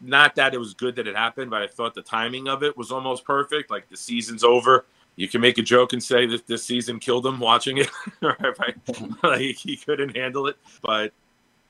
Not 0.00 0.36
that 0.36 0.54
it 0.54 0.58
was 0.58 0.74
good 0.74 0.94
that 0.94 1.08
it 1.08 1.16
happened, 1.16 1.50
but 1.50 1.60
I 1.60 1.66
thought 1.66 1.92
the 1.92 2.02
timing 2.02 2.46
of 2.46 2.62
it 2.62 2.76
was 2.76 2.92
almost 2.92 3.24
perfect. 3.24 3.68
Like 3.68 3.88
the 3.88 3.96
season's 3.96 4.44
over. 4.44 4.84
You 5.20 5.28
can 5.28 5.42
make 5.42 5.58
a 5.58 5.62
joke 5.62 5.92
and 5.92 6.02
say 6.02 6.24
that 6.24 6.46
this 6.46 6.64
season 6.64 6.98
killed 6.98 7.26
him 7.26 7.40
watching 7.40 7.76
it, 7.76 7.90
right? 8.22 8.74
like 9.22 9.40
he 9.40 9.76
couldn't 9.76 10.16
handle 10.16 10.46
it. 10.46 10.56
But 10.80 11.12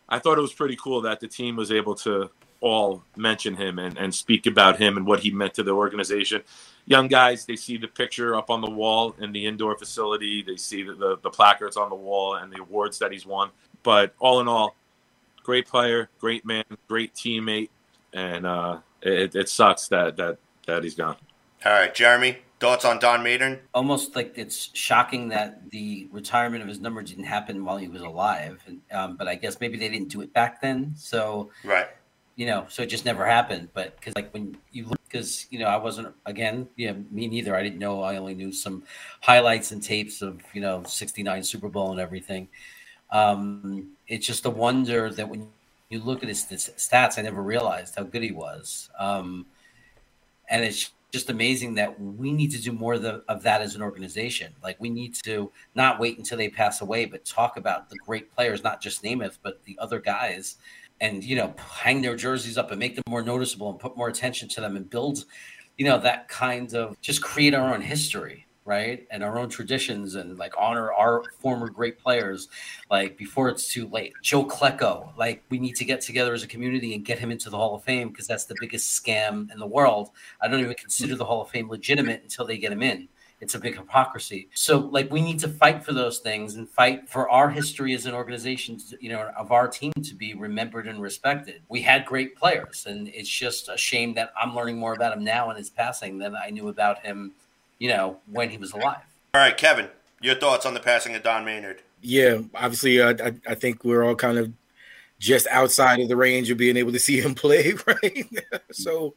I 0.08 0.20
thought 0.20 0.38
it 0.38 0.40
was 0.40 0.52
pretty 0.52 0.76
cool 0.76 1.00
that 1.00 1.18
the 1.18 1.26
team 1.26 1.56
was 1.56 1.72
able 1.72 1.96
to 1.96 2.30
all 2.60 3.02
mention 3.16 3.56
him 3.56 3.80
and, 3.80 3.98
and 3.98 4.14
speak 4.14 4.46
about 4.46 4.78
him 4.78 4.96
and 4.96 5.04
what 5.04 5.18
he 5.18 5.32
meant 5.32 5.54
to 5.54 5.64
the 5.64 5.72
organization. 5.72 6.42
Young 6.86 7.08
guys, 7.08 7.44
they 7.44 7.56
see 7.56 7.76
the 7.76 7.88
picture 7.88 8.36
up 8.36 8.50
on 8.50 8.60
the 8.60 8.70
wall 8.70 9.16
in 9.18 9.32
the 9.32 9.44
indoor 9.44 9.76
facility. 9.76 10.44
They 10.44 10.56
see 10.56 10.84
the, 10.84 10.94
the, 10.94 11.18
the 11.20 11.30
placards 11.30 11.76
on 11.76 11.88
the 11.88 11.96
wall 11.96 12.36
and 12.36 12.52
the 12.52 12.60
awards 12.60 13.00
that 13.00 13.10
he's 13.10 13.26
won. 13.26 13.50
But 13.82 14.14
all 14.20 14.38
in 14.38 14.46
all, 14.46 14.76
great 15.42 15.66
player, 15.66 16.08
great 16.20 16.46
man, 16.46 16.62
great 16.86 17.14
teammate, 17.14 17.70
and 18.12 18.46
uh, 18.46 18.78
it, 19.02 19.34
it 19.34 19.48
sucks 19.48 19.88
that 19.88 20.16
that 20.18 20.38
that 20.66 20.84
he's 20.84 20.94
gone. 20.94 21.16
All 21.64 21.72
right, 21.72 21.92
Jeremy, 21.92 22.38
thoughts 22.60 22.84
on 22.84 22.98
Don 22.98 23.22
Maynard? 23.22 23.60
almost 23.74 24.14
like 24.14 24.32
it's 24.36 24.70
shocking 24.74 25.28
that 25.28 25.70
the 25.70 26.08
retirement 26.12 26.62
of 26.62 26.68
his 26.68 26.78
number 26.78 27.02
didn't 27.02 27.24
happen 27.24 27.64
while 27.64 27.78
he 27.78 27.88
was 27.88 28.02
alive. 28.02 28.62
Um, 28.92 29.16
but 29.16 29.26
I 29.26 29.34
guess 29.34 29.58
maybe 29.60 29.78
they 29.78 29.88
didn't 29.88 30.08
do 30.08 30.20
it 30.20 30.32
back 30.32 30.60
then. 30.60 30.92
So, 30.96 31.50
Right. 31.64 31.88
you 32.36 32.46
know, 32.46 32.66
so 32.68 32.82
it 32.82 32.86
just 32.86 33.04
never 33.04 33.26
happened. 33.26 33.70
But 33.72 33.96
because, 33.96 34.14
like, 34.14 34.32
when 34.32 34.56
you 34.72 34.84
look, 34.86 35.00
because, 35.04 35.46
you 35.50 35.58
know, 35.58 35.66
I 35.66 35.76
wasn't, 35.76 36.14
again, 36.26 36.68
yeah, 36.76 36.92
me 37.10 37.26
neither. 37.26 37.56
I 37.56 37.62
didn't 37.62 37.78
know. 37.80 38.02
I 38.02 38.16
only 38.16 38.34
knew 38.34 38.52
some 38.52 38.84
highlights 39.20 39.72
and 39.72 39.82
tapes 39.82 40.22
of, 40.22 40.40
you 40.52 40.60
know, 40.60 40.84
69 40.84 41.42
Super 41.42 41.68
Bowl 41.68 41.90
and 41.90 41.98
everything. 42.00 42.48
Um, 43.10 43.96
it's 44.06 44.24
just 44.26 44.44
a 44.46 44.50
wonder 44.50 45.10
that 45.10 45.28
when 45.28 45.48
you 45.88 45.98
look 45.98 46.22
at 46.22 46.28
his 46.28 46.44
stats, 46.44 47.18
I 47.18 47.22
never 47.22 47.42
realized 47.42 47.96
how 47.96 48.04
good 48.04 48.22
he 48.22 48.30
was. 48.30 48.88
Um, 48.98 49.46
and 50.48 50.62
it's 50.64 50.92
just 51.12 51.30
amazing 51.30 51.74
that 51.74 52.00
we 52.00 52.32
need 52.32 52.50
to 52.52 52.60
do 52.60 52.72
more 52.72 52.94
of, 52.94 53.02
the, 53.02 53.22
of 53.28 53.42
that 53.42 53.60
as 53.60 53.74
an 53.74 53.82
organization. 53.82 54.54
Like 54.62 54.76
we 54.80 54.90
need 54.90 55.14
to 55.24 55.50
not 55.74 55.98
wait 55.98 56.18
until 56.18 56.38
they 56.38 56.48
pass 56.48 56.80
away, 56.80 57.04
but 57.04 57.24
talk 57.24 57.56
about 57.56 57.90
the 57.90 57.96
great 57.96 58.30
players, 58.32 58.62
not 58.62 58.80
just 58.80 59.02
Namath, 59.02 59.38
but 59.42 59.64
the 59.64 59.76
other 59.80 59.98
guys, 59.98 60.56
and 61.00 61.24
you 61.24 61.36
know, 61.36 61.54
hang 61.58 62.02
their 62.02 62.16
jerseys 62.16 62.58
up 62.58 62.70
and 62.70 62.78
make 62.78 62.94
them 62.94 63.04
more 63.08 63.22
noticeable 63.22 63.70
and 63.70 63.78
put 63.78 63.96
more 63.96 64.08
attention 64.08 64.48
to 64.50 64.60
them 64.60 64.76
and 64.76 64.88
build, 64.88 65.24
you 65.78 65.84
know, 65.84 65.98
that 65.98 66.28
kind 66.28 66.74
of 66.74 67.00
just 67.00 67.22
create 67.22 67.54
our 67.54 67.72
own 67.72 67.80
history, 67.80 68.46
right, 68.64 69.06
and 69.10 69.22
our 69.22 69.38
own 69.38 69.48
traditions 69.48 70.14
and 70.14 70.38
like 70.38 70.52
honor 70.58 70.92
our 70.92 71.22
former 71.38 71.68
great 71.68 71.98
players. 71.98 72.48
Like 72.90 73.16
before 73.16 73.48
it's 73.48 73.72
too 73.72 73.88
late, 73.88 74.14
Joe 74.22 74.44
Klecko. 74.44 75.16
Like 75.16 75.42
we 75.50 75.58
need 75.58 75.76
to 75.76 75.84
get 75.84 76.00
together 76.00 76.34
as 76.34 76.42
a 76.42 76.48
community 76.48 76.94
and 76.94 77.04
get 77.04 77.18
him 77.18 77.30
into 77.30 77.50
the 77.50 77.56
Hall 77.56 77.74
of 77.74 77.84
Fame 77.84 78.08
because 78.08 78.26
that's 78.26 78.44
the 78.44 78.56
biggest 78.60 79.02
scam 79.02 79.52
in 79.52 79.58
the 79.58 79.66
world. 79.66 80.10
I 80.40 80.48
don't 80.48 80.60
even 80.60 80.74
consider 80.74 81.16
the 81.16 81.24
Hall 81.24 81.42
of 81.42 81.50
Fame 81.50 81.68
legitimate 81.68 82.22
until 82.22 82.46
they 82.46 82.58
get 82.58 82.72
him 82.72 82.82
in. 82.82 83.08
It's 83.40 83.54
a 83.54 83.58
big 83.58 83.76
hypocrisy. 83.76 84.50
So, 84.52 84.78
like, 84.78 85.10
we 85.10 85.22
need 85.22 85.38
to 85.38 85.48
fight 85.48 85.82
for 85.82 85.94
those 85.94 86.18
things 86.18 86.56
and 86.56 86.68
fight 86.68 87.08
for 87.08 87.30
our 87.30 87.48
history 87.48 87.94
as 87.94 88.04
an 88.04 88.12
organization, 88.12 88.78
you 89.00 89.08
know, 89.08 89.30
of 89.36 89.50
our 89.50 89.66
team 89.66 89.92
to 90.02 90.14
be 90.14 90.34
remembered 90.34 90.86
and 90.86 91.00
respected. 91.00 91.62
We 91.70 91.80
had 91.80 92.04
great 92.04 92.36
players, 92.36 92.84
and 92.86 93.08
it's 93.08 93.30
just 93.30 93.70
a 93.70 93.78
shame 93.78 94.12
that 94.14 94.32
I'm 94.40 94.54
learning 94.54 94.76
more 94.76 94.92
about 94.92 95.16
him 95.16 95.24
now 95.24 95.50
in 95.50 95.56
his 95.56 95.70
passing 95.70 96.18
than 96.18 96.34
I 96.36 96.50
knew 96.50 96.68
about 96.68 96.98
him, 96.98 97.32
you 97.80 97.88
know, 97.88 98.18
when 98.30 98.50
he 98.50 98.58
was 98.58 98.72
alive. 98.72 99.02
All 99.34 99.40
right, 99.40 99.56
Kevin, 99.56 99.88
your 100.20 100.36
thoughts 100.36 100.64
on 100.64 100.74
the 100.74 100.80
passing 100.80 101.16
of 101.16 101.24
Don 101.24 101.44
Maynard? 101.44 101.82
Yeah, 102.02 102.42
obviously, 102.54 103.00
uh, 103.00 103.14
I, 103.22 103.34
I 103.48 103.54
think 103.56 103.84
we're 103.84 104.04
all 104.04 104.14
kind 104.14 104.38
of 104.38 104.52
just 105.18 105.48
outside 105.48 106.00
of 106.00 106.08
the 106.08 106.16
range 106.16 106.50
of 106.50 106.58
being 106.58 106.76
able 106.76 106.92
to 106.92 106.98
see 106.98 107.20
him 107.20 107.34
play, 107.36 107.74
right? 107.86 108.28
so, 108.70 109.14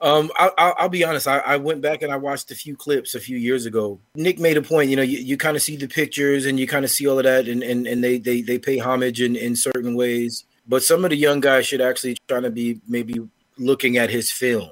um, 0.00 0.30
I, 0.36 0.50
I, 0.58 0.74
I'll 0.78 0.88
be 0.88 1.04
honest. 1.04 1.26
I, 1.26 1.38
I 1.38 1.56
went 1.56 1.80
back 1.80 2.02
and 2.02 2.12
I 2.12 2.16
watched 2.16 2.50
a 2.50 2.54
few 2.54 2.76
clips 2.76 3.14
a 3.14 3.20
few 3.20 3.38
years 3.38 3.64
ago. 3.64 3.98
Nick 4.14 4.38
made 4.38 4.58
a 4.58 4.62
point. 4.62 4.90
You 4.90 4.96
know, 4.96 5.02
you, 5.02 5.18
you 5.18 5.36
kind 5.38 5.56
of 5.56 5.62
see 5.62 5.76
the 5.76 5.88
pictures 5.88 6.44
and 6.44 6.60
you 6.60 6.66
kind 6.66 6.84
of 6.84 6.90
see 6.90 7.06
all 7.08 7.18
of 7.18 7.24
that, 7.24 7.48
and 7.48 7.62
and, 7.62 7.86
and 7.86 8.04
they, 8.04 8.18
they 8.18 8.42
they 8.42 8.58
pay 8.58 8.78
homage 8.78 9.20
in, 9.20 9.36
in 9.36 9.56
certain 9.56 9.94
ways. 9.94 10.44
But 10.68 10.82
some 10.82 11.04
of 11.04 11.10
the 11.10 11.16
young 11.16 11.40
guys 11.40 11.66
should 11.66 11.80
actually 11.80 12.18
try 12.28 12.40
to 12.40 12.50
be 12.50 12.80
maybe 12.88 13.26
looking 13.56 13.96
at 13.96 14.10
his 14.10 14.30
film, 14.30 14.70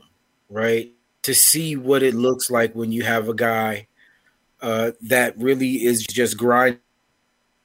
right, 0.51 0.93
to 1.25 1.35
see 1.35 1.75
what 1.75 2.03
it 2.03 2.15
looks 2.15 2.51
like 2.51 2.75
when 2.75 2.93
you 2.93 3.03
have 3.03 3.29
a 3.29 3.35
guy 3.35 3.87
uh, 4.61 4.93
that 5.03 5.37
really 5.39 5.85
is 5.85 6.07
just 6.07 6.37
grinding 6.37 6.81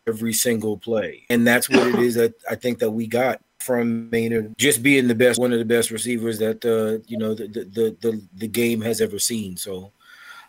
every 0.07 0.33
single 0.33 0.77
play, 0.77 1.25
and 1.29 1.45
that's 1.45 1.69
what 1.69 1.87
it 1.87 1.95
is 1.95 2.15
that 2.15 2.33
I 2.49 2.55
think 2.55 2.79
that 2.79 2.91
we 2.91 3.05
got 3.05 3.41
from 3.59 4.09
Maynard, 4.09 4.57
just 4.57 4.81
being 4.81 5.07
the 5.07 5.15
best, 5.15 5.39
one 5.39 5.53
of 5.53 5.59
the 5.59 5.65
best 5.65 5.91
receivers 5.91 6.39
that 6.39 6.65
uh, 6.65 7.03
you 7.07 7.17
know 7.17 7.33
the, 7.33 7.47
the 7.47 7.95
the 8.01 8.21
the 8.35 8.47
game 8.47 8.81
has 8.81 9.01
ever 9.01 9.19
seen. 9.19 9.57
So, 9.57 9.91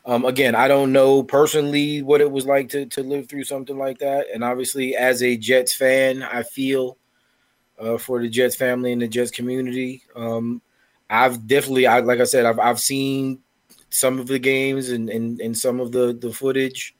um, 0.06 0.24
again, 0.24 0.54
I 0.54 0.68
don't 0.68 0.92
know 0.92 1.22
personally 1.22 2.02
what 2.02 2.20
it 2.20 2.30
was 2.30 2.46
like 2.46 2.68
to 2.70 2.86
to 2.86 3.02
live 3.02 3.28
through 3.28 3.44
something 3.44 3.76
like 3.76 3.98
that, 3.98 4.26
and 4.32 4.44
obviously, 4.44 4.96
as 4.96 5.22
a 5.22 5.36
Jets 5.36 5.74
fan, 5.74 6.22
I 6.22 6.44
feel 6.44 6.96
uh, 7.78 7.98
for 7.98 8.20
the 8.20 8.28
Jets 8.28 8.56
family 8.56 8.92
and 8.92 9.02
the 9.02 9.08
Jets 9.08 9.30
community. 9.30 10.02
Um, 10.14 10.62
I've 11.10 11.46
definitely, 11.46 11.86
I 11.86 12.00
like 12.00 12.20
I 12.20 12.24
said, 12.24 12.46
I've 12.46 12.60
I've 12.60 12.80
seen 12.80 13.40
some 13.90 14.18
of 14.20 14.28
the 14.28 14.38
games 14.38 14.88
and 14.90 15.10
and, 15.10 15.40
and 15.40 15.58
some 15.58 15.80
of 15.80 15.92
the 15.92 16.16
the 16.18 16.32
footage. 16.32 16.94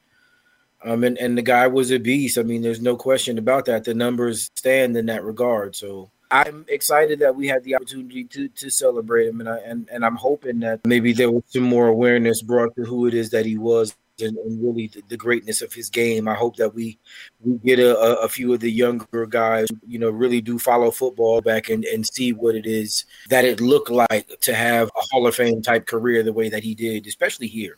Um, 0.83 1.05
and, 1.05 1.19
and 1.19 1.37
the 1.37 1.43
guy 1.43 1.67
was 1.67 1.91
a 1.91 1.99
beast. 1.99 2.39
I 2.39 2.43
mean, 2.43 2.63
there's 2.63 2.81
no 2.81 2.97
question 2.97 3.37
about 3.37 3.67
that. 3.67 3.85
The 3.85 3.93
numbers 3.93 4.51
stand 4.57 4.97
in 4.97 5.05
that 5.07 5.23
regard. 5.23 5.77
So 5.77 6.11
I'm 6.31 6.65
excited 6.69 7.19
that 7.19 7.37
we 7.37 7.49
had 7.49 7.65
the 7.65 7.75
opportunity 7.75 8.25
to 8.25 8.49
to 8.49 8.71
celebrate 8.71 9.29
him, 9.29 9.41
and 9.41 9.49
I 9.49 9.59
and, 9.59 9.89
and 9.93 10.05
I'm 10.05 10.17
hoping 10.17 10.61
that 10.61 10.81
maybe 10.87 11.13
there 11.13 11.31
was 11.31 11.43
some 11.49 11.65
more 11.65 11.89
awareness 11.89 12.41
brought 12.41 12.75
to 12.77 12.85
who 12.85 13.07
it 13.07 13.15
is 13.15 13.31
that 13.31 13.47
he 13.47 13.59
was 13.59 13.95
and, 14.21 14.37
and 14.39 14.63
really 14.63 14.89
the, 14.89 15.03
the, 15.09 15.17
greatness 15.17 15.63
of 15.63 15.73
his 15.73 15.91
game. 15.91 16.29
I 16.29 16.35
hope 16.35 16.57
that 16.57 16.75
we 16.75 16.99
we 17.41 17.59
get 17.59 17.79
a, 17.79 17.97
a, 18.21 18.29
few 18.29 18.53
of 18.53 18.61
the 18.61 18.71
younger 18.71 19.27
guys, 19.27 19.69
you 19.87 19.99
know, 19.99 20.11
really 20.11 20.41
do 20.41 20.59
follow 20.59 20.91
football 20.91 21.41
back 21.41 21.69
and, 21.69 21.85
and 21.85 22.07
see 22.07 22.33
what 22.33 22.55
it 22.55 22.67
is 22.67 23.05
that 23.29 23.45
it 23.45 23.61
looked 23.61 23.91
like 23.91 24.41
to 24.41 24.55
have 24.55 24.89
a 24.89 25.01
Hall 25.11 25.27
of 25.27 25.35
Fame 25.35 25.63
type 25.63 25.87
career 25.87 26.23
the 26.23 26.33
way 26.33 26.49
that 26.49 26.63
he 26.63 26.75
did, 26.75 27.07
especially 27.07 27.47
here 27.47 27.77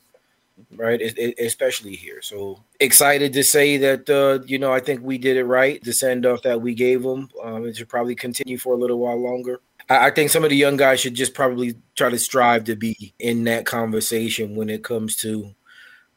right? 0.76 1.00
It, 1.00 1.18
it, 1.18 1.38
especially 1.38 1.94
here. 1.94 2.22
So 2.22 2.62
excited 2.80 3.32
to 3.32 3.44
say 3.44 3.76
that 3.78 4.08
uh, 4.08 4.44
you 4.46 4.58
know 4.58 4.72
I 4.72 4.80
think 4.80 5.00
we 5.02 5.18
did 5.18 5.36
it 5.36 5.44
right. 5.44 5.82
The 5.82 5.92
send 5.92 6.26
off 6.26 6.42
that 6.42 6.60
we 6.60 6.74
gave 6.74 7.02
them, 7.02 7.28
um, 7.42 7.66
it 7.66 7.76
should 7.76 7.88
probably 7.88 8.14
continue 8.14 8.58
for 8.58 8.74
a 8.74 8.76
little 8.76 8.98
while 8.98 9.20
longer. 9.20 9.60
I, 9.88 10.10
think 10.10 10.30
some 10.30 10.44
of 10.44 10.50
the 10.50 10.56
young 10.56 10.76
guys 10.76 11.00
should 11.00 11.14
just 11.14 11.34
probably 11.34 11.74
try 11.96 12.08
to 12.08 12.18
strive 12.18 12.64
to 12.64 12.76
be 12.76 13.14
in 13.18 13.44
that 13.44 13.66
conversation 13.66 14.54
when 14.54 14.70
it 14.70 14.84
comes 14.84 15.16
to 15.16 15.54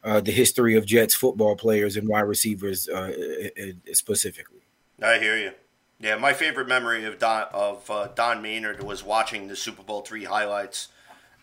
uh, 0.06 0.20
the 0.20 0.30
history 0.30 0.76
of 0.76 0.86
Jets 0.86 1.14
football 1.14 1.56
players 1.56 1.96
and 1.96 2.08
wide 2.08 2.20
receivers 2.20 2.88
uh, 2.88 3.12
specifically. 3.92 4.60
I 5.02 5.18
hear 5.18 5.36
you. 5.36 5.50
Yeah, 5.98 6.16
my 6.16 6.32
favorite 6.32 6.68
memory 6.68 7.04
of 7.04 7.18
Don 7.18 7.46
of 7.52 7.90
uh, 7.90 8.08
Don 8.14 8.40
Maynard 8.40 8.82
was 8.82 9.02
watching 9.02 9.48
the 9.48 9.56
Super 9.56 9.82
Bowl 9.82 10.02
three 10.02 10.24
highlights, 10.24 10.88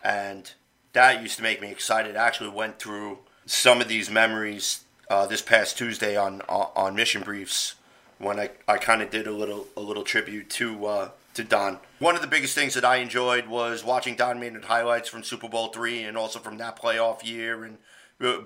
and 0.02 0.50
that 0.92 1.20
used 1.20 1.36
to 1.36 1.42
make 1.42 1.60
me 1.60 1.70
excited. 1.70 2.16
I 2.16 2.26
actually 2.26 2.50
went 2.50 2.78
through 2.78 3.18
some 3.46 3.80
of 3.80 3.88
these 3.88 4.10
memories 4.10 4.84
uh, 5.10 5.26
this 5.26 5.42
past 5.42 5.76
Tuesday 5.76 6.16
on 6.16 6.40
on 6.48 6.94
Mission 6.94 7.22
Briefs 7.22 7.74
when 8.18 8.38
I, 8.40 8.50
I 8.66 8.78
kind 8.78 9.02
of 9.02 9.10
did 9.10 9.26
a 9.26 9.32
little 9.32 9.66
a 9.76 9.80
little 9.80 10.04
tribute 10.04 10.48
to 10.50 10.86
uh, 10.86 11.10
to 11.34 11.44
Don. 11.44 11.80
One 11.98 12.14
of 12.14 12.22
the 12.22 12.28
biggest 12.28 12.54
things 12.54 12.74
that 12.74 12.84
I 12.84 12.96
enjoyed 12.96 13.48
was 13.48 13.84
watching 13.84 14.14
Don 14.14 14.38
Maynard 14.38 14.66
highlights 14.66 15.08
from 15.08 15.24
Super 15.24 15.48
Bowl 15.48 15.68
three 15.68 16.04
and 16.04 16.16
also 16.16 16.38
from 16.38 16.58
that 16.58 16.80
playoff 16.80 17.26
year 17.26 17.64
and 17.64 17.78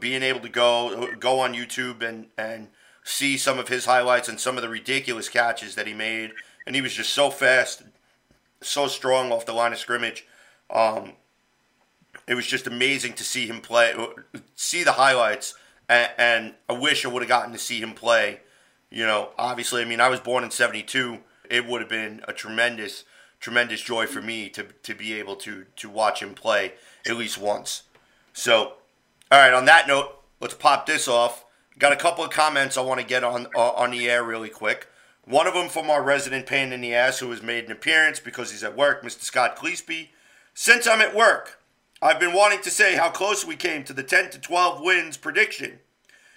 being 0.01 0.22
able 0.22 0.41
to 0.41 0.49
go 0.49 1.14
go 1.18 1.41
on 1.41 1.55
YouTube 1.55 2.03
and 2.03 2.26
and 2.37 2.68
see 3.05 3.37
some 3.37 3.59
of 3.59 3.68
his 3.68 3.87
highlights 3.87 4.29
and 4.29 4.39
some 4.39 4.57
of 4.57 4.62
the 4.62 4.68
ridiculous 4.68 5.29
catches 5.29 5.74
that 5.74 5.87
he 5.87 5.95
made. 5.95 6.33
And 6.66 6.76
he 6.76 6.83
was 6.83 6.93
just 6.93 7.14
so 7.14 7.31
fast, 7.31 7.83
so 8.61 8.87
strong 8.87 9.33
off 9.33 9.47
the 9.47 9.55
line 9.55 9.72
of 9.72 9.79
scrimmage. 9.79 10.26
Um, 10.68 11.12
it 12.26 12.35
was 12.35 12.47
just 12.47 12.66
amazing 12.66 13.14
to 13.14 13.24
see 13.24 13.47
him 13.47 13.62
play, 13.62 13.95
see 14.55 14.85
the 14.85 14.93
highlights, 14.93 15.55
and, 15.89 16.11
and 16.18 16.55
I 16.68 16.74
wish 16.74 17.07
I 17.07 17.09
would 17.09 17.22
have 17.22 17.29
gotten 17.29 17.53
to 17.53 17.59
see 17.59 17.81
him 17.81 17.95
play. 17.95 18.41
You 18.91 19.07
know, 19.07 19.31
obviously, 19.39 19.81
I 19.81 19.87
mean, 19.87 20.01
I 20.01 20.09
was 20.09 20.20
born 20.20 20.45
in 20.45 20.51
'72. 20.51 21.18
It 21.49 21.66
would 21.66 21.81
have 21.81 21.91
been 21.91 22.22
a 22.29 22.35
tremendous 22.35 23.05
tremendous 23.41 23.81
joy 23.81 24.07
for 24.07 24.20
me 24.20 24.49
to 24.51 24.64
to 24.83 24.95
be 24.95 25.14
able 25.14 25.37
to 25.37 25.64
to 25.76 25.89
watch 25.89 26.20
him 26.20 26.35
play 26.35 26.74
at 27.07 27.16
least 27.16 27.39
once. 27.39 27.85
So, 28.33 28.74
all 29.31 29.39
right. 29.39 29.53
On 29.53 29.64
that 29.66 29.87
note, 29.87 30.20
let's 30.41 30.55
pop 30.55 30.87
this 30.87 31.09
off. 31.09 31.45
Got 31.79 31.93
a 31.93 31.97
couple 31.97 32.24
of 32.24 32.31
comments 32.31 32.76
I 32.76 32.81
want 32.81 33.01
to 33.01 33.07
get 33.07 33.22
on 33.24 33.47
uh, 33.55 33.70
on 33.70 33.91
the 33.91 34.09
air 34.09 34.24
really 34.24 34.49
quick. 34.49 34.89
One 35.24 35.47
of 35.47 35.55
them 35.55 35.68
from 35.68 35.91
our 35.91 36.03
resident 36.03 36.47
pain 36.47 36.72
in 36.72 36.81
the 36.81 36.95
ass 36.95 37.18
who 37.18 37.31
has 37.31 37.43
made 37.43 37.66
an 37.66 37.72
appearance 37.72 38.18
because 38.18 38.51
he's 38.51 38.64
at 38.64 38.76
work, 38.76 39.03
Mr. 39.03 39.20
Scott 39.20 39.57
Cleesby. 39.57 40.09
Since 40.55 40.87
I'm 40.87 41.03
at 41.03 41.14
work, 41.14 41.61
I've 42.01 42.18
been 42.18 42.33
wanting 42.33 42.62
to 42.62 42.70
say 42.70 42.97
how 42.97 43.11
close 43.11 43.45
we 43.45 43.55
came 43.55 43.85
to 43.85 43.93
the 43.93 44.03
10 44.03 44.31
to 44.31 44.39
12 44.39 44.81
wins 44.81 45.16
prediction. 45.16 45.81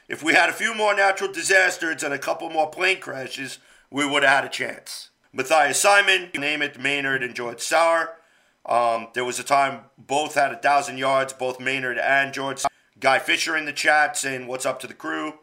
If 0.09 0.21
we 0.21 0.33
had 0.33 0.49
a 0.49 0.53
few 0.53 0.75
more 0.75 0.93
natural 0.93 1.31
disasters 1.31 2.03
and 2.03 2.13
a 2.13 2.19
couple 2.19 2.49
more 2.49 2.69
plane 2.69 2.99
crashes, 2.99 3.59
we 3.89 4.05
would 4.05 4.23
have 4.23 4.43
had 4.43 4.45
a 4.45 4.49
chance. 4.49 5.09
Matthias 5.31 5.79
Simon, 5.79 6.29
name 6.37 6.61
it, 6.61 6.77
Maynard 6.77 7.23
and 7.23 7.33
George 7.33 7.61
Sauer. 7.61 8.17
Um, 8.65 9.07
there 9.13 9.23
was 9.23 9.39
a 9.39 9.43
time 9.43 9.85
both 9.97 10.35
had 10.35 10.51
a 10.51 10.57
thousand 10.57 10.97
yards, 10.97 11.31
both 11.31 11.59
Maynard 11.59 11.97
and 11.97 12.33
George. 12.33 12.63
Guy 13.01 13.19
Fisher 13.19 13.57
in 13.57 13.65
the 13.65 13.73
chat 13.73 14.15
saying, 14.15 14.47
"What's 14.47 14.65
up 14.65 14.79
to 14.79 14.87
the 14.87 14.93
crew?" 14.93 15.39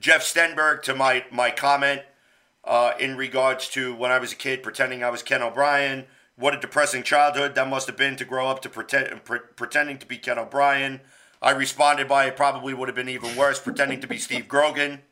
Jeff 0.00 0.22
Stenberg 0.22 0.82
to 0.82 0.94
my 0.94 1.24
my 1.30 1.50
comment 1.50 2.02
uh, 2.64 2.92
in 2.98 3.16
regards 3.16 3.68
to 3.70 3.94
when 3.94 4.10
I 4.10 4.18
was 4.18 4.32
a 4.32 4.36
kid 4.36 4.62
pretending 4.62 5.04
I 5.04 5.10
was 5.10 5.22
Ken 5.22 5.42
O'Brien. 5.42 6.06
What 6.36 6.54
a 6.54 6.60
depressing 6.60 7.02
childhood 7.02 7.54
that 7.54 7.68
must 7.68 7.86
have 7.88 7.96
been 7.96 8.16
to 8.16 8.24
grow 8.24 8.48
up 8.48 8.62
to 8.62 8.68
pretend 8.68 9.24
pre- 9.24 9.40
pretending 9.56 9.98
to 9.98 10.06
be 10.06 10.18
Ken 10.18 10.38
O'Brien. 10.38 11.00
I 11.40 11.50
responded 11.50 12.08
by 12.08 12.26
it 12.26 12.36
probably 12.36 12.74
would 12.74 12.88
have 12.88 12.96
been 12.96 13.08
even 13.08 13.36
worse 13.36 13.60
pretending 13.60 14.00
to 14.00 14.06
be 14.06 14.18
Steve 14.18 14.48
Grogan. 14.48 15.02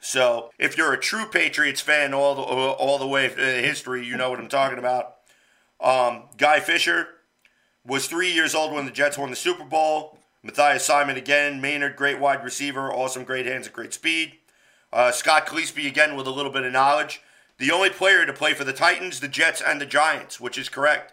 So 0.00 0.50
if 0.58 0.76
you're 0.76 0.92
a 0.92 0.98
true 0.98 1.26
Patriots 1.26 1.80
fan 1.80 2.14
all 2.14 2.34
the 2.34 2.42
all 2.42 2.98
the 2.98 3.06
way 3.06 3.26
in 3.26 3.64
history, 3.64 4.04
you 4.06 4.16
know 4.16 4.30
what 4.30 4.38
I'm 4.38 4.48
talking 4.48 4.78
about. 4.78 5.16
Um, 5.80 6.24
Guy 6.36 6.60
Fisher 6.60 7.08
was 7.84 8.06
three 8.06 8.32
years 8.32 8.54
old 8.54 8.72
when 8.72 8.84
the 8.84 8.92
Jets 8.92 9.18
won 9.18 9.30
the 9.30 9.36
Super 9.36 9.64
Bowl. 9.64 10.18
Matthias 10.42 10.84
Simon 10.84 11.16
again, 11.16 11.60
Maynard, 11.60 11.96
great 11.96 12.18
wide 12.18 12.42
receiver, 12.42 12.92
awesome, 12.92 13.24
great 13.24 13.46
hands 13.46 13.66
and 13.66 13.74
great 13.74 13.94
speed. 13.94 14.38
Uh, 14.92 15.12
Scott 15.12 15.46
Cleesby 15.46 15.86
again 15.86 16.16
with 16.16 16.26
a 16.26 16.30
little 16.30 16.50
bit 16.50 16.64
of 16.64 16.72
knowledge. 16.72 17.22
The 17.58 17.70
only 17.70 17.90
player 17.90 18.26
to 18.26 18.32
play 18.32 18.54
for 18.54 18.64
the 18.64 18.72
Titans, 18.72 19.20
the 19.20 19.28
Jets, 19.28 19.62
and 19.64 19.80
the 19.80 19.86
Giants, 19.86 20.40
which 20.40 20.58
is 20.58 20.68
correct. 20.68 21.12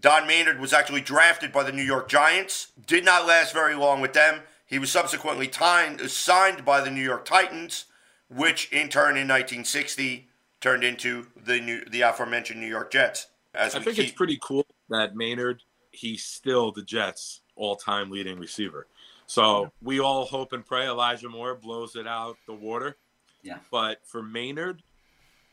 Don 0.00 0.26
Maynard 0.26 0.58
was 0.58 0.72
actually 0.72 1.02
drafted 1.02 1.52
by 1.52 1.62
the 1.62 1.72
New 1.72 1.82
York 1.82 2.08
Giants, 2.08 2.72
did 2.86 3.04
not 3.04 3.26
last 3.26 3.52
very 3.52 3.74
long 3.74 4.00
with 4.00 4.14
them. 4.14 4.40
He 4.66 4.78
was 4.78 4.90
subsequently 4.90 5.48
tied, 5.48 6.00
signed 6.10 6.64
by 6.64 6.80
the 6.80 6.90
New 6.90 7.02
York 7.02 7.26
Titans, 7.26 7.84
which 8.30 8.72
in 8.72 8.88
turn 8.88 9.18
in 9.18 9.28
1960 9.28 10.28
turned 10.62 10.82
into 10.82 11.26
the 11.36 11.60
new, 11.60 11.84
the 11.84 12.00
aforementioned 12.00 12.58
New 12.58 12.66
York 12.66 12.90
Jets. 12.90 13.26
As 13.54 13.74
I 13.74 13.80
think 13.80 13.96
keep, 13.96 14.06
it's 14.06 14.14
pretty 14.14 14.38
cool 14.42 14.66
that 14.88 15.14
Maynard, 15.14 15.62
he's 15.90 16.24
still 16.24 16.72
the 16.72 16.82
Jets' 16.82 17.41
all-time 17.56 18.10
leading 18.10 18.38
receiver. 18.38 18.86
So 19.26 19.70
we 19.80 20.00
all 20.00 20.26
hope 20.26 20.52
and 20.52 20.64
pray 20.64 20.86
Elijah 20.86 21.28
Moore 21.28 21.54
blows 21.54 21.96
it 21.96 22.06
out 22.06 22.36
the 22.46 22.54
water. 22.54 22.96
Yeah. 23.42 23.58
But 23.70 23.98
for 24.04 24.22
Maynard 24.22 24.82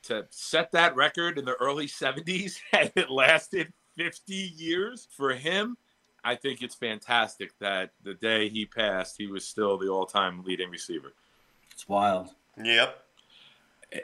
to 0.03 0.25
set 0.29 0.71
that 0.73 0.95
record 0.95 1.37
in 1.37 1.45
the 1.45 1.55
early 1.55 1.87
70s 1.87 2.59
and 2.73 2.91
it 2.95 3.09
lasted 3.09 3.71
50 3.97 4.33
years 4.33 5.07
for 5.11 5.33
him, 5.33 5.77
I 6.23 6.35
think 6.35 6.61
it's 6.61 6.75
fantastic 6.75 7.57
that 7.59 7.91
the 8.03 8.13
day 8.13 8.49
he 8.49 8.65
passed, 8.65 9.15
he 9.17 9.27
was 9.27 9.45
still 9.45 9.77
the 9.77 9.87
all-time 9.87 10.43
leading 10.43 10.69
receiver. 10.69 11.13
It's 11.71 11.87
wild. 11.87 12.31
Yep. 12.61 13.01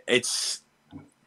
It's 0.07 0.63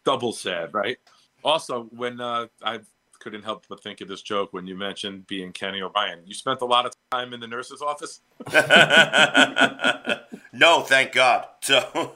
double 0.05 0.33
sad, 0.33 0.73
right? 0.73 0.99
Also, 1.45 1.85
when 1.95 2.21
uh, 2.21 2.47
I 2.63 2.81
couldn't 3.21 3.45
help 3.45 3.67
but 3.69 3.83
think 3.83 4.01
of 4.01 4.09
this 4.09 4.23
joke 4.23 4.53
when 4.53 4.67
you 4.67 4.77
mentioned 4.77 5.27
being 5.27 5.53
Kenny 5.53 5.83
O'Brien, 5.83 6.21
you 6.25 6.35
spent 6.35 6.61
a 6.61 6.67
lot 6.67 6.87
of 6.87 6.93
time 7.11 7.33
in 7.33 7.41
the 7.41 7.47
nurse's 7.47 7.83
office. 7.83 8.21
no, 10.53 10.83
thank 10.83 11.13
God. 11.13 11.47
So, 11.61 12.15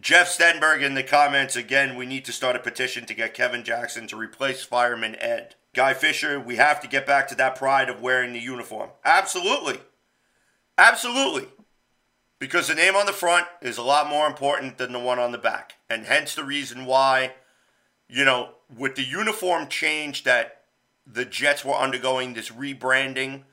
Jeff 0.00 0.28
Stenberg 0.28 0.82
in 0.82 0.94
the 0.94 1.02
comments 1.02 1.56
again. 1.56 1.96
We 1.96 2.06
need 2.06 2.24
to 2.24 2.32
start 2.32 2.56
a 2.56 2.60
petition 2.60 3.06
to 3.06 3.14
get 3.14 3.34
Kevin 3.34 3.64
Jackson 3.64 4.06
to 4.08 4.16
replace 4.16 4.64
Fireman 4.64 5.16
Ed. 5.16 5.56
Guy 5.74 5.94
Fisher, 5.94 6.40
we 6.40 6.56
have 6.56 6.80
to 6.80 6.88
get 6.88 7.06
back 7.06 7.28
to 7.28 7.34
that 7.36 7.54
pride 7.54 7.88
of 7.88 8.00
wearing 8.00 8.32
the 8.32 8.40
uniform. 8.40 8.90
Absolutely. 9.04 9.78
Absolutely. 10.76 11.46
Because 12.40 12.68
the 12.68 12.74
name 12.74 12.96
on 12.96 13.06
the 13.06 13.12
front 13.12 13.46
is 13.60 13.78
a 13.78 13.82
lot 13.82 14.08
more 14.08 14.26
important 14.26 14.78
than 14.78 14.92
the 14.92 14.98
one 14.98 15.18
on 15.18 15.30
the 15.30 15.38
back. 15.38 15.74
And 15.88 16.06
hence 16.06 16.34
the 16.34 16.44
reason 16.44 16.86
why, 16.86 17.34
you 18.10 18.24
know, 18.24 18.50
with 18.76 18.96
the 18.96 19.04
uniform 19.04 19.68
change 19.68 20.24
that 20.24 20.62
the 21.06 21.24
Jets 21.24 21.64
were 21.64 21.74
undergoing, 21.74 22.34
this 22.34 22.50
rebranding, 22.50 23.44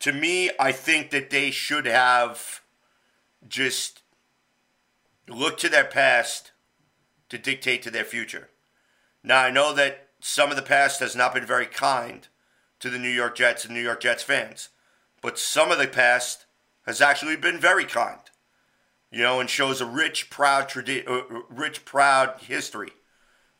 to 0.00 0.12
me, 0.12 0.50
I 0.58 0.72
think 0.72 1.10
that 1.10 1.30
they 1.30 1.50
should 1.50 1.86
have 1.86 2.62
just 3.46 4.02
looked 5.28 5.60
to 5.60 5.68
their 5.68 5.84
past 5.84 6.52
to 7.28 7.38
dictate 7.38 7.82
to 7.82 7.90
their 7.90 8.04
future. 8.04 8.48
Now, 9.22 9.42
I 9.42 9.50
know 9.50 9.72
that 9.74 10.08
some 10.20 10.50
of 10.50 10.56
the 10.56 10.62
past 10.62 11.00
has 11.00 11.14
not 11.14 11.34
been 11.34 11.46
very 11.46 11.66
kind 11.66 12.26
to 12.80 12.90
the 12.90 12.98
New 12.98 13.08
York 13.08 13.36
Jets 13.36 13.64
and 13.64 13.74
New 13.74 13.80
York 13.80 14.00
Jets 14.00 14.22
fans, 14.22 14.70
but 15.20 15.38
some 15.38 15.70
of 15.70 15.78
the 15.78 15.86
past 15.86 16.46
has 16.86 17.00
actually 17.00 17.36
been 17.36 17.60
very 17.60 17.84
kind, 17.84 18.18
you 19.10 19.22
know, 19.22 19.38
and 19.38 19.48
shows 19.48 19.80
a 19.80 19.86
rich, 19.86 20.30
proud, 20.30 20.68
tradi- 20.68 21.08
uh, 21.08 21.42
rich, 21.48 21.84
proud 21.84 22.40
history. 22.40 22.90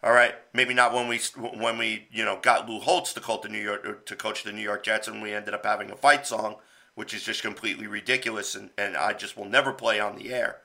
All 0.03 0.13
right, 0.13 0.35
maybe 0.53 0.75
not 0.75 0.93
when 0.93 1.07
we 1.07 1.21
when 1.37 1.79
we 1.79 2.09
you 2.11 2.25
know 2.25 2.39
got 2.41 2.69
Lou 2.69 2.81
Holtz 2.81 3.13
to 3.13 3.21
coach 3.21 3.43
the 3.43 3.49
New 3.49 3.61
York 3.61 4.05
to 4.07 4.17
coach 4.17 4.43
the 4.43 4.53
New 4.53 4.63
York 4.63 4.83
Jets, 4.83 5.07
and 5.07 5.23
we 5.23 5.33
ended 5.33 5.55
up 5.55 5.65
having 5.65 5.91
a 5.91 5.97
fight 5.97 6.27
song, 6.27 6.57
which 6.95 7.15
is 7.15 7.23
just 7.23 7.43
completely 7.43 7.87
ridiculous, 7.87 8.55
and, 8.55 8.71
and 8.77 8.97
I 8.97 9.13
just 9.13 9.37
will 9.37 9.45
never 9.45 9.73
play 9.73 10.01
on 10.01 10.17
the 10.17 10.33
air. 10.33 10.57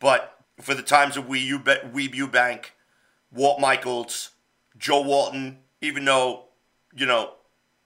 But 0.00 0.38
for 0.60 0.74
the 0.74 0.82
times 0.82 1.16
of 1.16 1.28
Wee 1.28 1.48
Weeb 1.50 2.14
Eubank, 2.14 2.66
Walt 3.32 3.58
Michaels, 3.58 4.32
Joe 4.76 5.00
Walton, 5.00 5.60
even 5.80 6.04
though 6.04 6.48
you 6.94 7.06
know 7.06 7.34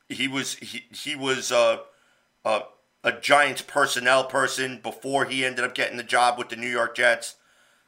he 0.08 0.26
was 0.26 0.54
he 0.56 0.86
he 0.90 1.14
was 1.14 1.52
uh, 1.52 1.78
a 2.44 3.12
Giants 3.20 3.62
personnel 3.62 4.24
person 4.24 4.80
before 4.82 5.24
he 5.24 5.44
ended 5.44 5.64
up 5.64 5.74
getting 5.74 5.96
the 5.96 6.02
job 6.02 6.38
with 6.38 6.48
the 6.48 6.56
New 6.56 6.68
York 6.68 6.96
Jets. 6.96 7.36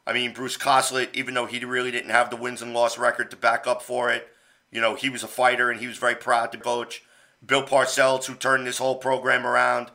I 0.07 0.13
mean, 0.13 0.33
Bruce 0.33 0.57
Coslet, 0.57 1.15
even 1.15 1.35
though 1.35 1.47
he 1.47 1.65
really 1.65 1.91
didn't 1.91 2.11
have 2.11 2.31
the 2.31 2.37
wins 2.37 2.61
and 2.61 2.75
loss 2.75 2.99
record 2.99 3.31
to 3.31 3.37
back 3.37 3.67
up 3.67 3.83
for 3.83 4.11
it, 4.11 4.29
you 4.71 4.81
know, 4.81 4.95
he 4.95 5.09
was 5.09 5.23
a 5.23 5.29
fighter 5.29 5.71
and 5.71 5.81
he 5.81 5.87
was 5.87 5.97
very 5.97 6.15
proud 6.15 6.53
to 6.53 6.59
coach. 6.59 7.03
Bill 7.45 7.63
Parcells, 7.63 8.27
who 8.27 8.35
turned 8.35 8.67
this 8.67 8.79
whole 8.79 8.97
program 8.97 9.47
around. 9.47 9.91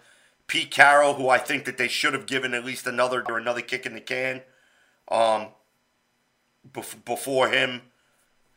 Pete 0.47 0.72
Carroll, 0.72 1.14
who 1.14 1.30
I 1.30 1.38
think 1.38 1.66
that 1.66 1.78
they 1.78 1.88
should 1.88 2.14
have 2.14 2.26
given 2.26 2.53
at 2.53 2.66
least 2.66 2.88
another 2.88 3.24
or 3.28 3.38
another 3.38 3.62
kick 3.62 3.86
in 3.86 3.93
the 3.93 4.01
can. 4.01 4.41
Um, 5.10 5.49
bef- 6.72 7.05
before 7.05 7.49
him, 7.49 7.82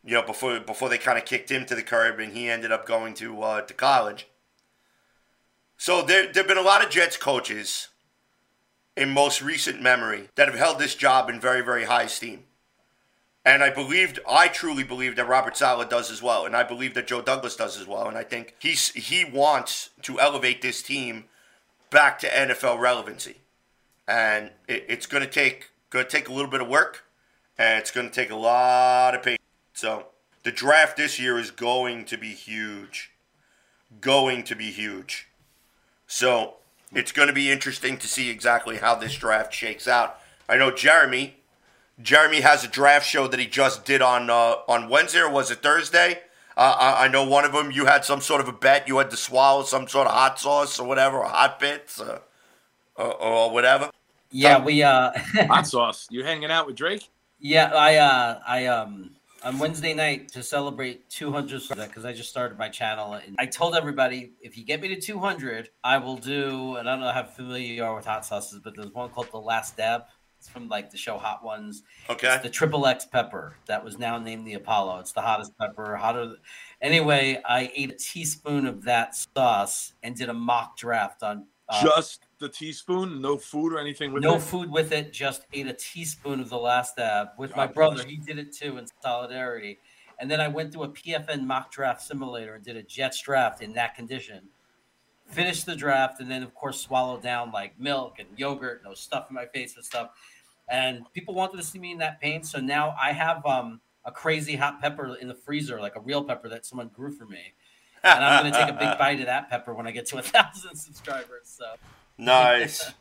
you 0.03 0.13
know, 0.13 0.23
before 0.23 0.59
before 0.59 0.89
they 0.89 0.97
kind 0.97 1.17
of 1.17 1.25
kicked 1.25 1.51
him 1.51 1.65
to 1.65 1.75
the 1.75 1.83
curb 1.83 2.19
and 2.19 2.33
he 2.33 2.49
ended 2.49 2.71
up 2.71 2.87
going 2.87 3.13
to 3.15 3.41
uh, 3.41 3.61
to 3.61 3.73
college. 3.73 4.27
So 5.77 6.01
there 6.01 6.31
there've 6.31 6.47
been 6.47 6.57
a 6.57 6.61
lot 6.61 6.83
of 6.83 6.89
Jets 6.89 7.17
coaches 7.17 7.89
in 8.95 9.09
most 9.09 9.41
recent 9.41 9.81
memory 9.81 10.29
that 10.35 10.47
have 10.47 10.57
held 10.57 10.79
this 10.79 10.95
job 10.95 11.29
in 11.29 11.39
very, 11.39 11.61
very 11.61 11.85
high 11.85 12.03
esteem. 12.03 12.43
And 13.45 13.61
I 13.61 13.69
believed, 13.69 14.19
I 14.29 14.47
truly 14.47 14.83
believe 14.83 15.15
that 15.17 15.27
Robert 15.27 15.57
Saleh 15.57 15.89
does 15.89 16.09
as 16.09 16.21
well, 16.21 16.45
and 16.45 16.55
I 16.55 16.63
believe 16.63 16.93
that 16.93 17.07
Joe 17.07 17.21
Douglas 17.21 17.57
does 17.57 17.79
as 17.79 17.85
well. 17.85 18.07
And 18.07 18.17
I 18.17 18.23
think 18.23 18.55
he's 18.59 18.91
he 18.91 19.25
wants 19.25 19.89
to 20.03 20.19
elevate 20.19 20.61
this 20.61 20.81
team 20.81 21.25
back 21.89 22.19
to 22.19 22.27
NFL 22.27 22.79
relevancy, 22.79 23.37
and 24.07 24.51
it, 24.67 24.85
it's 24.87 25.05
going 25.05 25.23
to 25.23 25.29
take 25.29 25.71
going 25.89 26.05
to 26.05 26.11
take 26.11 26.29
a 26.29 26.33
little 26.33 26.49
bit 26.49 26.61
of 26.61 26.69
work, 26.69 27.03
and 27.57 27.79
it's 27.79 27.91
going 27.91 28.07
to 28.07 28.15
take 28.15 28.31
a 28.31 28.35
lot 28.35 29.13
of 29.13 29.23
patience. 29.23 29.43
So 29.73 30.07
the 30.43 30.51
draft 30.51 30.95
this 30.95 31.19
year 31.19 31.37
is 31.37 31.51
going 31.51 32.05
to 32.05 32.17
be 32.17 32.29
huge, 32.29 33.11
going 33.99 34.43
to 34.43 34.55
be 34.55 34.71
huge. 34.71 35.27
So 36.07 36.55
it's 36.95 37.11
going 37.11 37.27
to 37.27 37.33
be 37.33 37.51
interesting 37.51 37.97
to 37.97 38.07
see 38.07 38.29
exactly 38.29 38.77
how 38.77 38.95
this 38.95 39.15
draft 39.15 39.53
shakes 39.53 39.87
out. 39.87 40.19
I 40.47 40.57
know 40.57 40.71
Jeremy. 40.71 41.37
Jeremy 42.01 42.41
has 42.41 42.63
a 42.63 42.67
draft 42.67 43.07
show 43.07 43.27
that 43.27 43.39
he 43.39 43.45
just 43.45 43.85
did 43.85 44.01
on 44.01 44.29
uh, 44.29 44.55
on 44.67 44.89
Wednesday 44.89 45.19
or 45.19 45.29
was 45.29 45.51
it 45.51 45.61
Thursday? 45.61 46.19
Uh, 46.55 46.75
I, 46.79 47.05
I 47.05 47.07
know 47.07 47.23
one 47.23 47.45
of 47.45 47.51
them. 47.51 47.71
You 47.71 47.85
had 47.85 48.05
some 48.05 48.21
sort 48.21 48.41
of 48.41 48.47
a 48.47 48.51
bet. 48.53 48.87
You 48.87 48.97
had 48.97 49.09
to 49.11 49.17
swallow 49.17 49.63
some 49.63 49.87
sort 49.87 50.07
of 50.07 50.13
hot 50.13 50.39
sauce 50.39 50.79
or 50.79 50.87
whatever, 50.87 51.17
or 51.19 51.25
hot 51.25 51.59
bits, 51.59 51.99
uh, 51.99 52.19
or, 52.95 53.13
or 53.15 53.51
whatever. 53.51 53.89
Yeah, 54.31 54.59
we 54.63 54.81
uh 54.83 55.11
Hot 55.47 55.67
sauce. 55.67 56.07
You 56.09 56.23
hanging 56.23 56.51
out 56.51 56.65
with 56.67 56.75
Drake? 56.75 57.09
yeah, 57.39 57.71
I 57.73 57.95
uh 57.97 58.39
I 58.47 58.65
um 58.67 59.11
on 59.43 59.59
Wednesday 59.59 59.93
night 59.93 60.29
to 60.29 60.41
celebrate 60.41 61.09
200 61.09 61.61
because 61.69 62.05
I 62.05 62.13
just 62.13 62.29
started 62.29 62.57
my 62.57 62.69
channel 62.69 63.13
and 63.13 63.35
I 63.37 63.45
told 63.45 63.75
everybody 63.75 64.33
if 64.41 64.57
you 64.57 64.63
get 64.63 64.81
me 64.81 64.87
to 64.89 64.99
200, 64.99 65.69
I 65.83 65.97
will 65.97 66.15
do 66.15 66.75
and 66.77 66.89
I 66.89 66.93
don't 66.93 67.01
know 67.01 67.11
how 67.11 67.23
familiar 67.23 67.73
you 67.73 67.83
are 67.83 67.95
with 67.95 68.05
hot 68.05 68.25
sauces, 68.25 68.59
but 68.63 68.75
there's 68.75 68.93
one 68.93 69.09
called 69.09 69.31
the 69.31 69.39
Last 69.39 69.77
Dab. 69.77 70.03
It's 70.39 70.49
from 70.49 70.67
like 70.67 70.91
the 70.91 70.97
show 70.97 71.17
Hot 71.17 71.43
Ones. 71.43 71.83
Okay. 72.09 72.33
It's 72.33 72.43
the 72.43 72.49
triple 72.49 72.85
X 72.85 73.05
pepper 73.05 73.55
that 73.67 73.83
was 73.83 73.97
now 73.97 74.17
named 74.17 74.45
the 74.45 74.55
Apollo. 74.55 74.99
It's 74.99 75.13
the 75.13 75.21
hottest 75.21 75.57
pepper, 75.57 75.95
hotter. 75.95 76.35
Anyway, 76.81 77.41
I 77.47 77.71
ate 77.73 77.91
a 77.91 77.95
teaspoon 77.95 78.65
of 78.65 78.83
that 78.83 79.15
sauce 79.15 79.93
and 80.03 80.15
did 80.15 80.29
a 80.29 80.33
mock 80.33 80.77
draft 80.77 81.23
on. 81.23 81.47
Uh, 81.69 81.81
Just 81.81 82.25
the 82.43 82.49
teaspoon, 82.49 83.21
no 83.21 83.37
food 83.37 83.73
or 83.73 83.79
anything 83.79 84.11
with 84.11 84.21
no 84.21 84.35
it. 84.35 84.41
food 84.41 84.69
with 84.69 84.91
it. 84.91 85.13
Just 85.13 85.45
ate 85.53 85.65
a 85.65 85.73
teaspoon 85.73 86.41
of 86.41 86.49
the 86.49 86.57
last 86.57 86.97
dab 86.97 87.29
with 87.37 87.55
my 87.55 87.65
brother. 87.65 87.95
bless. 87.95 88.07
He 88.07 88.17
did 88.17 88.37
it 88.37 88.53
too 88.53 88.77
in 88.77 88.85
solidarity. 89.01 89.79
And 90.19 90.29
then 90.29 90.41
I 90.41 90.49
went 90.49 90.73
to 90.73 90.83
a 90.83 90.89
PFN 90.89 91.45
mock 91.45 91.71
draft 91.71 92.01
simulator 92.01 92.55
and 92.55 92.63
did 92.63 92.75
a 92.75 92.83
Jets 92.83 93.21
draft 93.21 93.61
in 93.61 93.73
that 93.73 93.95
condition. 93.95 94.49
Finished 95.25 95.65
the 95.65 95.75
draft 95.75 96.19
and 96.19 96.29
then, 96.29 96.43
of 96.43 96.53
course, 96.53 96.79
swallowed 96.81 97.23
down 97.23 97.51
like 97.51 97.79
milk 97.79 98.19
and 98.19 98.27
yogurt, 98.37 98.81
no 98.83 98.93
stuff 98.93 99.27
in 99.29 99.35
my 99.35 99.45
face 99.45 99.75
and 99.77 99.85
stuff. 99.85 100.09
And 100.67 101.05
people 101.13 101.33
wanted 101.33 101.57
to 101.57 101.63
see 101.63 101.79
me 101.79 101.93
in 101.93 101.97
that 101.99 102.21
pain, 102.21 102.43
so 102.43 102.59
now 102.59 102.95
I 103.01 103.13
have 103.13 103.45
um, 103.45 103.81
a 104.05 104.11
crazy 104.11 104.55
hot 104.55 104.81
pepper 104.81 105.15
in 105.19 105.27
the 105.27 105.35
freezer, 105.35 105.79
like 105.79 105.95
a 105.95 105.99
real 106.01 106.23
pepper 106.23 106.49
that 106.49 106.65
someone 106.65 106.89
grew 106.89 107.11
for 107.11 107.25
me. 107.25 107.53
And 108.03 108.23
I'm 108.23 108.43
going 108.43 108.53
to 108.53 108.59
take 108.59 108.69
a 108.69 108.73
big 108.73 108.97
bite 108.99 109.19
of 109.21 109.27
that 109.27 109.49
pepper 109.49 109.73
when 109.73 109.87
I 109.87 109.91
get 109.91 110.05
to 110.07 110.17
a 110.17 110.21
thousand 110.21 110.75
subscribers. 110.77 111.45
So 111.45 111.65
Nice. 112.17 112.91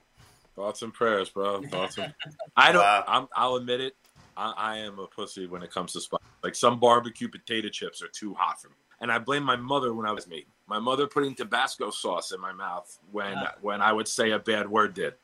Thoughts 0.56 0.82
and 0.82 0.92
prayers, 0.92 1.28
bro. 1.28 1.62
Thoughts 1.62 1.98
and 1.98 2.14
I 2.56 2.72
don't. 2.72 2.82
Wow. 2.82 3.04
I'm, 3.06 3.28
I'll 3.36 3.56
admit 3.56 3.80
it. 3.80 3.94
I, 4.36 4.52
I 4.56 4.76
am 4.78 4.98
a 4.98 5.06
pussy 5.06 5.46
when 5.46 5.62
it 5.62 5.70
comes 5.70 5.92
to 5.92 6.00
spice. 6.00 6.20
Like 6.42 6.54
some 6.54 6.78
barbecue 6.80 7.28
potato 7.28 7.68
chips 7.68 8.02
are 8.02 8.08
too 8.08 8.34
hot 8.34 8.60
for 8.60 8.68
me, 8.68 8.74
and 9.00 9.10
I 9.12 9.18
blame 9.18 9.42
my 9.42 9.56
mother 9.56 9.92
when 9.94 10.06
I 10.06 10.12
was 10.12 10.26
me. 10.26 10.46
My 10.66 10.78
mother 10.78 11.06
putting 11.06 11.34
Tabasco 11.34 11.90
sauce 11.90 12.32
in 12.32 12.40
my 12.40 12.52
mouth 12.52 12.98
when 13.12 13.36
Ah. 13.36 13.54
when 13.60 13.80
I 13.82 13.92
would 13.92 14.08
say 14.08 14.30
a 14.30 14.38
bad 14.38 14.68
word 14.68 14.94
did. 14.94 15.14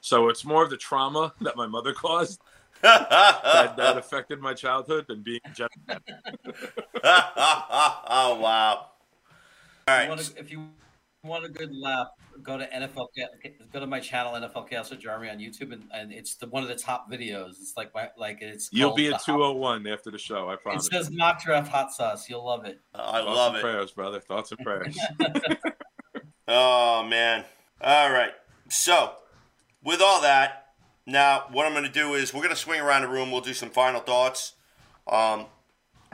So 0.00 0.28
it's 0.28 0.44
more 0.44 0.62
of 0.62 0.70
the 0.70 0.76
trauma 0.76 1.32
that 1.40 1.56
my 1.56 1.66
mother 1.66 1.92
caused 1.94 2.40
that, 2.82 3.76
that 3.76 3.96
affected 3.98 4.40
my 4.40 4.52
childhood 4.54 5.06
than 5.08 5.22
being 5.22 5.40
a 5.44 5.50
gentleman. 5.50 6.02
oh 7.04 8.38
wow. 8.40 8.86
All 9.88 9.94
If 9.98 10.02
you 10.02 10.08
want 10.08 10.20
a- 10.20 10.38
if 10.40 10.50
you 10.50 10.68
want 11.24 11.44
a 11.44 11.48
good 11.48 11.74
laugh, 11.74 12.08
go 12.42 12.58
to 12.58 12.66
NFL. 12.66 13.06
Go 13.72 13.80
to 13.80 13.86
my 13.86 14.00
channel, 14.00 14.32
NFL 14.32 14.68
Chaos 14.68 14.90
with 14.90 15.00
Jeremy 15.00 15.28
on 15.30 15.38
YouTube, 15.38 15.72
and, 15.72 15.84
and 15.92 16.12
it's 16.12 16.34
the 16.34 16.46
one 16.48 16.62
of 16.62 16.68
the 16.68 16.74
top 16.74 17.10
videos. 17.10 17.50
It's 17.60 17.74
like 17.76 17.94
my 17.94 18.08
like 18.16 18.38
it's. 18.42 18.68
You'll 18.72 18.94
be 18.94 19.08
the 19.08 19.14
at 19.14 19.20
Hot- 19.22 19.26
201 19.26 19.86
after 19.86 20.10
the 20.10 20.18
show. 20.18 20.48
I 20.48 20.56
promise. 20.56 20.86
It 20.86 20.92
says 20.92 21.10
mock 21.10 21.42
draft 21.42 21.70
hot 21.70 21.92
sauce. 21.92 22.28
You'll 22.28 22.44
love 22.46 22.64
it. 22.64 22.80
I 22.94 22.98
Thoughts 23.20 23.26
love 23.26 23.48
and 23.54 23.58
it. 23.58 23.62
prayers, 23.62 23.90
brother. 23.92 24.20
Thoughts 24.20 24.52
and 24.52 24.60
prayers. 24.60 24.98
Oh 26.48 27.04
man. 27.08 27.44
All 27.80 28.10
right. 28.10 28.32
So, 28.68 29.12
with 29.84 30.00
all 30.02 30.20
that, 30.22 30.72
now 31.06 31.44
what 31.52 31.64
I'm 31.64 31.72
going 31.72 31.84
to 31.84 31.90
do 31.90 32.14
is 32.14 32.34
we're 32.34 32.40
going 32.40 32.50
to 32.54 32.56
swing 32.60 32.80
around 32.80 33.02
the 33.02 33.08
room. 33.08 33.30
We'll 33.30 33.40
do 33.40 33.54
some 33.54 33.70
final 33.70 34.00
thoughts 34.00 34.54
um, 35.06 35.46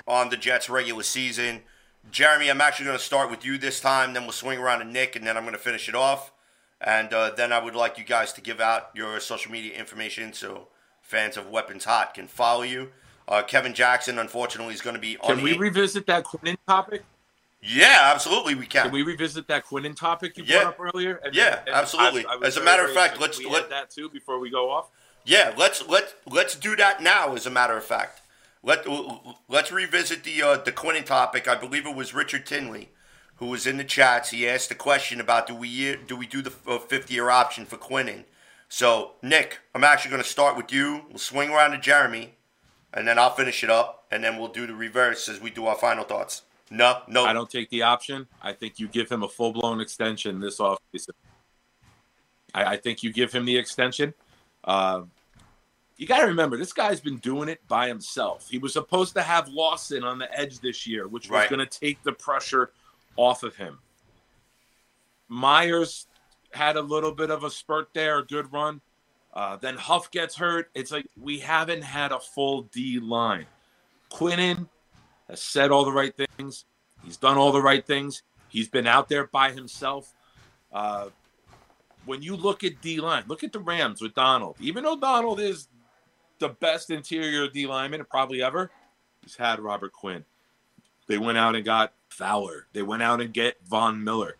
on 0.07 0.29
the 0.29 0.37
Jets' 0.37 0.69
regular 0.69 1.03
season. 1.03 1.63
Jeremy, 2.11 2.49
I'm 2.51 2.61
actually 2.61 2.87
going 2.87 2.99
to 2.99 3.05
start 3.05 3.31
with 3.31 3.45
you 3.45 3.59
this 3.59 3.81
time. 3.81 4.13
Then 4.15 4.23
we'll 4.25 4.33
swing 4.33 4.59
around 4.59 4.79
to 4.81 4.85
Nick, 4.85 5.17
and 5.17 5.27
then 5.27 5.37
I'm 5.37 5.43
going 5.45 5.55
to 5.55 5.61
finish 5.61 5.89
it 5.89 5.95
off. 5.95 6.33
And 6.81 7.13
uh, 7.13 7.31
then 7.37 7.53
I 7.53 7.59
would 7.63 7.75
like 7.75 7.99
you 7.99 8.05
guys 8.05 8.33
to 8.35 8.41
give 8.41 8.61
out 8.61 8.91
your 8.95 9.19
social 9.21 9.51
media 9.51 9.75
information 9.75 10.33
so 10.33 10.69
fans 11.03 11.37
of 11.37 11.49
Weapons 11.49 11.85
Hot 11.85 12.15
can 12.15 12.29
follow 12.29 12.63
you. 12.63 12.91
Uh, 13.27 13.43
Kevin 13.43 13.75
Jackson, 13.75 14.19
unfortunately, 14.19 14.75
is 14.75 14.81
going 14.83 14.95
to 14.95 15.01
be 15.01 15.17
on 15.19 15.37
Can 15.37 15.43
we 15.45 15.57
revisit 15.57 16.07
that 16.07 16.25
Quinnen 16.25 16.57
topic? 16.69 17.03
yeah, 17.63 18.11
absolutely, 18.15 18.55
we 18.55 18.67
can. 18.67 18.85
Can 18.85 18.93
we 18.93 19.03
revisit 19.03 19.49
that 19.49 19.67
Quinnen 19.67 19.97
topic 19.97 20.37
you 20.37 20.45
Yeah. 20.45 20.63
brought 20.65 20.75
up 20.75 20.81
earlier? 20.95 21.21
And 21.25 21.35
Yeah, 21.35 21.61
absolutely. 21.67 22.25
was 22.27 22.43
As 22.43 22.57
a 22.57 22.63
matter 22.63 22.85
of 22.85 22.93
fact, 22.93 23.21
let's- 23.21 23.43
let- 23.43 23.71
that 23.71 23.91
too 23.91 24.09
before 24.11 24.39
we 24.39 24.51
go 24.51 24.71
off. 24.71 24.91
Yeah, 25.25 25.55
let's 25.57 25.85
let's 25.89 26.15
let's 26.31 26.55
do 26.55 26.77
that 26.77 27.03
now. 27.03 27.35
As 27.35 27.47
a 27.47 27.51
matter 27.51 27.77
of 27.77 27.85
fact, 27.85 28.21
let 28.67 28.87
let's 29.49 29.73
revisit 29.73 30.25
the 30.25 30.43
uh, 30.43 30.57
the 30.59 30.73
Quinnen 30.73 31.07
topic. 31.07 31.49
I 31.49 31.55
believe 31.55 31.87
it 31.87 31.97
was 31.97 32.13
Richard 32.13 32.45
Tinley 32.45 32.91
who 33.37 33.47
was 33.47 33.67
in 33.67 33.77
the 33.77 33.85
chats. 33.85 34.31
He 34.31 34.49
asked 34.49 34.71
a 34.71 34.75
question 34.75 35.21
about 35.21 35.47
do 35.47 35.55
we 35.55 35.97
do 36.07 36.17
we 36.17 36.27
do 36.27 36.43
the 36.43 36.53
uh, 36.67 36.79
fifth 36.79 37.11
year 37.11 37.31
option 37.31 37.65
for 37.65 37.77
Quinnen. 37.77 38.25
So 38.69 39.13
Nick, 39.23 39.61
I'm 39.75 39.85
actually 39.85 40.11
going 40.11 40.23
to 40.23 40.29
start 40.29 40.57
with 40.57 40.73
you. 40.73 41.03
We'll 41.09 41.19
swing 41.19 41.51
around 41.51 41.71
to 41.73 41.79
Jeremy, 41.79 42.35
and 42.93 43.07
then 43.07 43.19
I'll 43.19 43.35
finish 43.35 43.63
it 43.63 43.71
up, 43.71 44.07
and 44.11 44.25
then 44.25 44.39
we'll 44.39 44.49
do 44.49 44.67
the 44.67 44.75
reverse 44.75 45.29
as 45.29 45.41
we 45.41 45.51
do 45.51 45.67
our 45.67 45.77
final 45.77 46.05
thoughts. 46.05 46.43
No, 46.69 47.03
no, 47.07 47.25
I 47.25 47.33
don't 47.33 47.49
take 47.49 47.71
the 47.71 47.83
option. 47.83 48.27
I 48.43 48.53
think 48.53 48.81
you 48.81 48.89
give 48.89 49.09
him 49.09 49.23
a 49.23 49.29
full 49.29 49.53
blown 49.53 49.81
extension 49.81 50.41
this 50.41 50.59
offseason. 50.59 51.11
I, 52.55 52.65
I 52.65 52.77
think 52.77 53.03
you 53.03 53.13
give 53.13 53.33
him 53.33 53.45
the 53.45 53.57
extension. 53.57 54.15
Uh, 54.65 55.03
you 55.97 56.07
got 56.07 56.21
to 56.21 56.27
remember, 56.27 56.57
this 56.57 56.73
guy's 56.73 57.01
been 57.01 57.17
doing 57.19 57.49
it 57.49 57.67
by 57.69 57.89
himself. 57.89 58.49
He 58.51 58.59
was 58.59 58.73
supposed 58.73 59.15
to 59.15 59.23
have 59.23 59.49
Lawson 59.49 60.05
on 60.05 60.19
the 60.19 60.33
edge 60.39 60.61
this 60.61 60.87
year, 60.87 61.09
which 61.09 61.25
was 61.31 61.39
Right. 61.41 61.51
going 61.51 61.67
to 61.67 61.79
take 61.81 62.03
the 62.03 62.13
pressure 62.13 62.71
off 63.17 63.43
of 63.43 63.57
him. 63.57 63.79
Myers 65.29 66.07
had 66.53 66.77
a 66.77 66.83
little 66.83 67.13
bit 67.13 67.31
of 67.31 67.45
a 67.45 67.51
spurt 67.51 67.89
there, 67.95 68.19
a 68.19 68.25
good 68.25 68.53
run. 68.53 68.81
Uh, 69.33 69.57
then 69.57 69.77
Huff 69.77 70.11
gets 70.11 70.37
hurt. 70.37 70.71
It's 70.75 70.91
like 70.91 71.07
we 71.21 71.39
haven't 71.41 71.83
had 71.83 72.13
a 72.13 72.19
full 72.21 72.63
D 72.63 72.99
line. 73.01 73.47
Quinnen 74.11 74.69
has 75.29 75.43
said 75.43 75.71
all 75.71 75.85
the 75.85 75.93
right 75.93 76.15
things. 76.39 76.65
He's 77.05 77.17
done 77.17 77.37
all 77.37 77.53
the 77.53 77.61
right 77.61 77.85
things. 77.87 78.23
He's 78.49 78.69
been 78.69 78.87
out 78.87 79.09
there 79.09 79.27
by 79.27 79.51
himself. 79.51 80.15
Uh, 80.73 81.09
when 82.07 82.23
you 82.23 82.37
look 82.37 82.65
at 82.65 82.81
D 82.81 83.01
line, 83.01 83.25
look 83.27 83.45
at 83.45 83.53
the 83.53 83.59
Rams 83.59 84.01
with 84.01 84.15
Donald. 84.15 84.57
Even 84.61 84.85
though 84.85 84.97
Donald 84.97 85.41
is 85.41 85.69
the 86.39 86.51
best 86.51 86.91
interior 86.91 87.49
D 87.49 87.67
lineman 87.67 88.05
probably 88.09 88.43
ever, 88.43 88.71
he's 89.23 89.37
had 89.37 89.61
Robert 89.61 89.93
Quinn. 89.93 90.25
They 91.07 91.19
went 91.19 91.39
out 91.39 91.55
and 91.55 91.65
got 91.65 91.93
Fowler. 92.09 92.67
They 92.73 92.83
went 92.83 93.03
out 93.03 93.21
and 93.21 93.33
get 93.33 93.59
Von 93.67 94.03
Miller. 94.03 94.37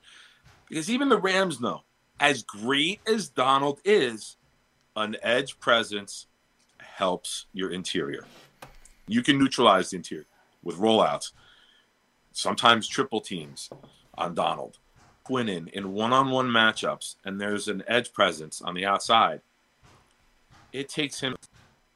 Because 0.69 0.91
even 0.91 1.09
the 1.09 1.19
Rams 1.19 1.61
know, 1.61 1.83
as 2.19 2.43
great 2.43 3.01
as 3.07 3.29
Donald 3.29 3.81
is, 3.85 4.37
an 4.97 5.17
edge 5.23 5.61
presence 5.61 6.27
helps 6.79 7.47
your 7.53 7.71
interior. 7.71 8.27
You 9.07 9.23
can 9.23 9.39
neutralize 9.39 9.91
the 9.91 9.97
interior 9.97 10.27
with 10.63 10.77
rollouts, 10.77 11.33
sometimes 12.33 12.89
triple 12.89 13.21
teams 13.21 13.71
on 14.17 14.35
Donald. 14.35 14.79
Quinnen 15.25 15.69
in 15.69 15.93
one 15.93 16.13
on 16.13 16.31
one 16.31 16.49
matchups, 16.49 17.17
and 17.25 17.41
there's 17.41 17.69
an 17.69 17.83
edge 17.87 18.13
presence 18.13 18.63
on 18.63 18.75
the 18.75 18.87
outside. 18.87 19.41
It 20.73 20.89
takes 20.89 21.21
him, 21.21 21.37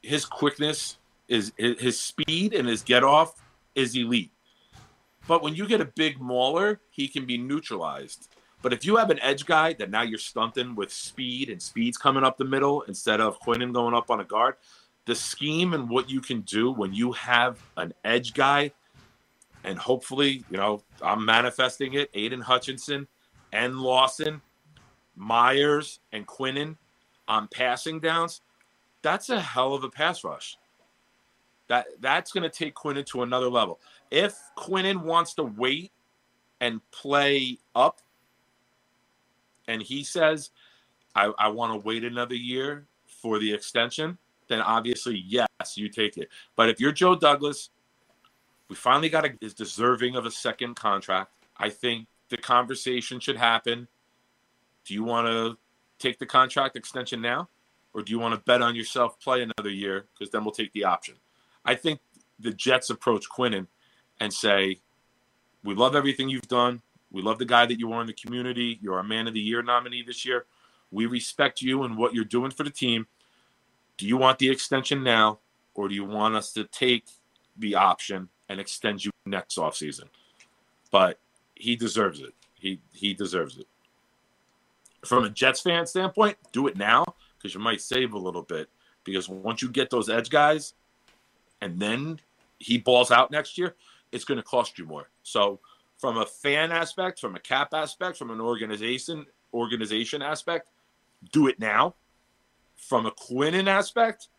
his 0.01 0.25
quickness, 0.25 0.97
is 1.27 1.53
his 1.57 1.99
speed 1.99 2.53
and 2.53 2.67
his 2.67 2.81
get 2.81 3.03
off 3.03 3.41
is 3.75 3.95
elite. 3.95 4.31
But 5.27 5.41
when 5.43 5.55
you 5.55 5.67
get 5.67 5.79
a 5.79 5.85
big 5.85 6.19
mauler, 6.19 6.81
he 6.89 7.07
can 7.07 7.25
be 7.25 7.37
neutralized. 7.37 8.27
But 8.61 8.73
if 8.73 8.85
you 8.85 8.97
have 8.97 9.09
an 9.09 9.19
edge 9.21 9.45
guy 9.45 9.73
that 9.73 9.89
now 9.89 10.01
you're 10.01 10.19
stunting 10.19 10.75
with 10.75 10.91
speed 10.91 11.49
and 11.49 11.61
speed's 11.61 11.97
coming 11.97 12.23
up 12.23 12.37
the 12.37 12.45
middle 12.45 12.81
instead 12.83 13.21
of 13.21 13.39
Quinnen 13.39 13.73
going 13.73 13.93
up 13.93 14.11
on 14.11 14.19
a 14.19 14.25
guard, 14.25 14.55
the 15.05 15.15
scheme 15.15 15.73
and 15.73 15.89
what 15.89 16.09
you 16.09 16.21
can 16.21 16.41
do 16.41 16.71
when 16.71 16.93
you 16.93 17.11
have 17.13 17.59
an 17.77 17.93
edge 18.03 18.33
guy, 18.33 18.71
and 19.63 19.77
hopefully, 19.77 20.43
you 20.49 20.57
know, 20.57 20.83
I'm 21.01 21.23
manifesting 21.25 21.93
it, 21.93 22.09
Aidan 22.13 22.41
Hutchinson 22.41 23.07
and 23.53 23.79
Lawson, 23.79 24.41
Myers 25.15 25.99
and 26.11 26.27
Quinnen 26.27 26.75
on 27.27 27.47
passing 27.47 27.99
downs, 27.99 28.41
that's 29.01 29.29
a 29.29 29.39
hell 29.39 29.73
of 29.73 29.83
a 29.83 29.89
pass 29.89 30.23
rush. 30.23 30.57
That 31.67 31.87
that's 31.99 32.31
going 32.31 32.43
to 32.43 32.49
take 32.49 32.75
Quinnen 32.75 33.05
to 33.07 33.23
another 33.23 33.49
level. 33.49 33.79
If 34.09 34.35
Quinnen 34.57 35.03
wants 35.03 35.35
to 35.35 35.43
wait 35.43 35.91
and 36.59 36.81
play 36.91 37.59
up, 37.75 38.01
and 39.67 39.81
he 39.81 40.03
says, 40.03 40.51
I, 41.15 41.31
I 41.39 41.47
want 41.49 41.73
to 41.73 41.85
wait 41.85 42.03
another 42.03 42.35
year 42.35 42.87
for 43.05 43.39
the 43.39 43.53
extension, 43.53 44.17
then 44.47 44.61
obviously, 44.61 45.23
yes, 45.25 45.47
you 45.75 45.87
take 45.87 46.17
it. 46.17 46.29
But 46.55 46.69
if 46.69 46.79
you're 46.79 46.91
Joe 46.91 47.15
Douglas, 47.15 47.69
we 48.67 48.75
finally 48.75 49.09
got 49.09 49.25
a, 49.25 49.31
is 49.41 49.53
deserving 49.53 50.15
of 50.15 50.25
a 50.25 50.31
second 50.31 50.75
contract. 50.75 51.31
I 51.57 51.69
think 51.69 52.07
the 52.29 52.37
conversation 52.37 53.19
should 53.19 53.37
happen. 53.37 53.87
Do 54.85 54.93
you 54.93 55.03
want 55.03 55.27
to 55.27 55.57
take 55.99 56.19
the 56.19 56.25
contract 56.25 56.75
extension 56.75 57.21
now? 57.21 57.47
Or 57.93 58.01
do 58.01 58.11
you 58.11 58.19
want 58.19 58.33
to 58.33 58.41
bet 58.41 58.61
on 58.61 58.75
yourself, 58.75 59.19
play 59.19 59.41
another 59.41 59.69
year? 59.69 60.05
Because 60.13 60.31
then 60.31 60.43
we'll 60.43 60.53
take 60.53 60.71
the 60.73 60.85
option. 60.85 61.15
I 61.65 61.75
think 61.75 61.99
the 62.39 62.51
Jets 62.51 62.89
approach 62.89 63.25
Quinnen 63.29 63.67
and 64.19 64.33
say, 64.33 64.79
We 65.63 65.75
love 65.75 65.95
everything 65.95 66.29
you've 66.29 66.47
done. 66.47 66.81
We 67.11 67.21
love 67.21 67.39
the 67.39 67.45
guy 67.45 67.65
that 67.65 67.79
you 67.79 67.91
are 67.91 68.01
in 68.01 68.07
the 68.07 68.13
community. 68.13 68.79
You're 68.81 68.95
our 68.95 69.03
man 69.03 69.27
of 69.27 69.33
the 69.33 69.41
year 69.41 69.61
nominee 69.61 70.03
this 70.03 70.25
year. 70.25 70.45
We 70.91 71.05
respect 71.05 71.61
you 71.61 71.83
and 71.83 71.97
what 71.97 72.13
you're 72.13 72.23
doing 72.23 72.51
for 72.51 72.63
the 72.63 72.69
team. 72.69 73.07
Do 73.97 74.07
you 74.07 74.17
want 74.17 74.39
the 74.39 74.49
extension 74.49 75.03
now, 75.03 75.39
or 75.73 75.87
do 75.87 75.95
you 75.95 76.05
want 76.05 76.35
us 76.35 76.53
to 76.53 76.63
take 76.63 77.05
the 77.57 77.75
option 77.75 78.29
and 78.49 78.59
extend 78.59 79.03
you 79.03 79.11
next 79.25 79.57
offseason? 79.57 80.05
But 80.89 81.19
he 81.55 81.75
deserves 81.75 82.21
it. 82.21 82.33
He 82.55 82.79
he 82.93 83.13
deserves 83.13 83.57
it. 83.57 83.67
From 85.05 85.25
a 85.25 85.29
Jets 85.29 85.61
fan 85.61 85.85
standpoint, 85.85 86.37
do 86.51 86.67
it 86.67 86.77
now 86.77 87.03
because 87.41 87.53
you 87.53 87.59
might 87.59 87.81
save 87.81 88.13
a 88.13 88.17
little 88.17 88.43
bit. 88.43 88.69
Because 89.03 89.27
once 89.27 89.61
you 89.61 89.69
get 89.69 89.89
those 89.89 90.09
edge 90.09 90.29
guys, 90.29 90.73
and 91.61 91.79
then 91.79 92.19
he 92.59 92.77
balls 92.77 93.11
out 93.11 93.31
next 93.31 93.57
year, 93.57 93.75
it's 94.11 94.25
going 94.25 94.37
to 94.37 94.43
cost 94.43 94.77
you 94.77 94.85
more. 94.85 95.09
So, 95.23 95.59
from 95.97 96.17
a 96.17 96.25
fan 96.25 96.71
aspect, 96.71 97.19
from 97.19 97.35
a 97.35 97.39
cap 97.39 97.73
aspect, 97.73 98.17
from 98.17 98.31
an 98.31 98.41
organization 98.41 99.25
organization 99.53 100.21
aspect, 100.21 100.69
do 101.31 101.47
it 101.47 101.59
now. 101.59 101.95
From 102.77 103.05
a 103.05 103.11
Quinnen 103.11 103.67
aspect, 103.67 104.29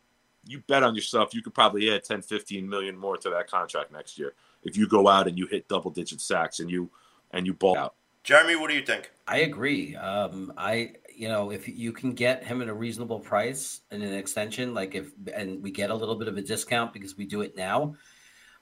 you 0.44 0.60
bet 0.66 0.82
on 0.82 0.94
yourself. 0.94 1.34
You 1.34 1.42
could 1.42 1.54
probably 1.54 1.90
add 1.92 2.04
10, 2.04 2.22
15 2.22 2.68
million 2.68 2.96
more 2.96 3.16
to 3.16 3.30
that 3.30 3.48
contract 3.48 3.92
next 3.92 4.18
year 4.18 4.34
if 4.64 4.76
you 4.76 4.88
go 4.88 5.08
out 5.08 5.28
and 5.28 5.38
you 5.38 5.46
hit 5.46 5.68
double 5.68 5.90
digit 5.90 6.20
sacks 6.20 6.60
and 6.60 6.70
you 6.70 6.90
and 7.30 7.46
you 7.46 7.54
ball 7.54 7.76
out. 7.76 7.94
Jeremy, 8.24 8.56
what 8.56 8.70
do 8.70 8.76
you 8.76 8.82
think? 8.82 9.10
I 9.26 9.38
agree. 9.38 9.96
Um, 9.96 10.52
I 10.56 10.92
you 11.16 11.28
know 11.28 11.50
if 11.50 11.68
you 11.68 11.92
can 11.92 12.12
get 12.12 12.44
him 12.44 12.62
at 12.62 12.68
a 12.68 12.74
reasonable 12.74 13.20
price 13.20 13.80
and 13.90 14.02
an 14.02 14.14
extension, 14.14 14.74
like 14.74 14.94
if 14.94 15.12
and 15.34 15.62
we 15.62 15.70
get 15.70 15.90
a 15.90 15.94
little 15.94 16.14
bit 16.14 16.28
of 16.28 16.36
a 16.36 16.42
discount 16.42 16.92
because 16.92 17.16
we 17.16 17.26
do 17.26 17.40
it 17.42 17.56
now, 17.56 17.94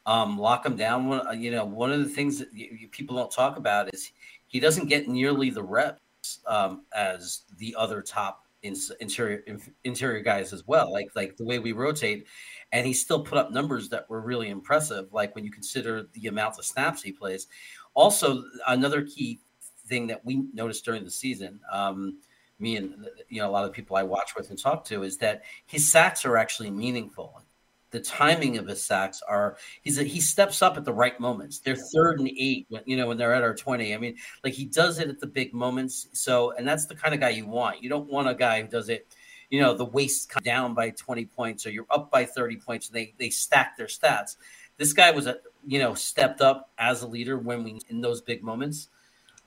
um, 0.07 0.39
lock 0.39 0.67
him 0.67 0.77
down. 0.77 1.09
One, 1.09 1.27
uh, 1.27 1.33
you 1.33 1.51
know, 1.51 1.65
one 1.65 1.93
of 1.93 2.01
the 2.01 2.09
things 2.09 2.39
that 2.39 2.53
you, 2.53 2.89
people 2.91 3.17
don't 3.17 3.31
talk 3.31 3.57
about 3.57 3.93
is 3.95 4.13
he 4.47 4.61
doesn't 4.61 4.89
get 4.89 5.09
nearly 5.09 5.51
the 5.51 5.63
reps 5.63 6.01
um, 6.47 6.85
as 6.95 7.43
the 7.59 7.75
other 7.79 8.03
top 8.03 8.47
in, 8.63 8.75
interior 9.01 9.43
interior 9.85 10.21
guys 10.21 10.53
as 10.53 10.67
well. 10.67 10.93
Like 10.93 11.11
like 11.15 11.37
the 11.37 11.45
way 11.45 11.59
we 11.59 11.73
rotate, 11.73 12.27
and 12.73 12.87
he 12.87 12.93
still 12.93 13.23
put 13.23 13.39
up 13.39 13.51
numbers 13.51 13.89
that 13.91 14.09
were 14.09 14.21
really 14.21 14.49
impressive. 14.49 15.13
Like 15.13 15.35
when 15.35 15.45
you 15.45 15.51
consider 15.51 16.07
the 16.13 16.29
amount 16.29 16.59
of 16.59 16.65
snaps 16.65 17.03
he 17.03 17.13
plays. 17.13 17.47
Also, 17.95 18.45
another 18.69 19.03
key 19.03 19.41
thing 19.87 20.07
that 20.07 20.25
we 20.25 20.45
noticed 20.55 20.85
during 20.85 21.05
the 21.05 21.11
season. 21.11 21.61
Um, 21.71 22.19
me 22.61 22.77
and 22.77 23.07
you 23.29 23.41
know 23.41 23.49
a 23.49 23.53
lot 23.53 23.65
of 23.65 23.71
the 23.71 23.75
people 23.75 23.97
I 23.97 24.03
watch 24.03 24.35
with 24.37 24.51
and 24.51 24.59
talk 24.59 24.85
to 24.87 25.03
is 25.03 25.17
that 25.19 25.43
his 25.67 25.91
sacks 25.91 26.25
are 26.25 26.37
actually 26.37 26.71
meaningful. 26.71 27.43
The 27.91 28.01
timing 28.01 28.57
of 28.57 28.69
his 28.69 28.83
sacks 28.83 29.21
are 29.27 29.57
he's 29.83 29.99
a, 29.99 30.05
he 30.05 30.21
steps 30.21 30.63
up 30.63 30.77
at 30.77 30.85
the 30.85 30.93
right 30.93 31.19
moments. 31.19 31.59
They're 31.59 31.75
third 31.75 32.21
and 32.21 32.29
eight, 32.29 32.67
when, 32.69 32.83
you 32.87 32.97
know, 32.97 33.09
when 33.09 33.17
they're 33.17 33.35
at 33.35 33.43
our 33.43 33.55
twenty. 33.55 33.95
I 33.95 33.99
mean, 33.99 34.17
like 34.45 34.53
he 34.55 34.65
does 34.65 35.01
it 35.01 35.09
at 35.09 35.19
the 35.19 35.27
big 35.27 35.53
moments. 35.53 36.07
So, 36.13 36.53
and 36.53 36.67
that's 36.69 36.87
the 36.87 36.95
kind 36.95 37.15
of 37.15 37.21
guy 37.21 37.31
you 37.31 37.47
want. 37.47 37.83
You 37.83 37.89
don't 37.89 38.09
want 38.09 38.29
a 38.29 38.35
guy 38.35 38.63
who 38.63 38.69
does 38.69 38.89
it, 38.91 39.09
you 39.51 39.61
know, 39.61 39.75
the 39.75 39.85
waist 39.85 40.31
down 40.45 40.73
by 40.73 40.91
twenty 40.91 41.27
points 41.27 41.67
or 41.67 41.71
you're 41.71 41.87
up 41.91 42.13
by 42.13 42.25
thirty 42.25 42.57
points 42.57 42.87
and 42.87 42.95
they 42.95 43.15
they 43.19 43.31
stack 43.31 43.77
their 43.77 43.89
stats. 43.89 44.37
This 44.77 44.93
guy 44.93 45.11
was 45.11 45.27
a 45.27 45.39
you 45.67 45.81
know 45.81 45.95
stepped 45.95 46.41
up 46.41 46.71
as 46.79 47.03
a 47.03 47.09
leader 47.09 47.39
when 47.39 47.65
we 47.65 47.81
in 47.89 48.01
those 48.01 48.21
big 48.21 48.45
moments. 48.45 48.89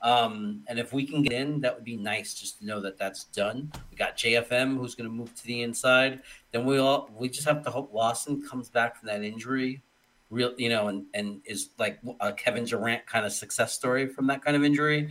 Um, 0.04 0.62
and 0.68 0.78
if 0.78 0.92
we 0.92 1.06
can 1.06 1.22
get 1.22 1.32
in, 1.32 1.62
that 1.62 1.74
would 1.74 1.82
be 1.82 1.96
nice 1.96 2.34
just 2.34 2.58
to 2.58 2.66
know 2.66 2.78
that 2.82 2.98
that's 2.98 3.24
done. 3.24 3.72
We 3.90 3.96
got 3.96 4.18
JFM 4.18 4.76
who's 4.76 4.94
going 4.94 5.08
to 5.08 5.14
move 5.14 5.34
to 5.34 5.46
the 5.46 5.62
inside. 5.62 6.20
Then 6.52 6.66
we 6.66 6.76
all 6.76 7.08
we 7.16 7.30
just 7.30 7.48
have 7.48 7.64
to 7.64 7.70
hope 7.70 7.92
Lawson 7.92 8.46
comes 8.46 8.68
back 8.68 8.98
from 8.98 9.08
that 9.08 9.24
injury, 9.24 9.82
real 10.28 10.52
you 10.58 10.68
know, 10.68 10.88
and 10.88 11.06
and 11.14 11.40
is 11.46 11.70
like 11.78 12.00
a 12.20 12.34
Kevin 12.34 12.66
Durant 12.66 13.06
kind 13.06 13.24
of 13.24 13.32
success 13.32 13.72
story 13.72 14.06
from 14.06 14.26
that 14.26 14.44
kind 14.44 14.54
of 14.54 14.62
injury. 14.62 15.08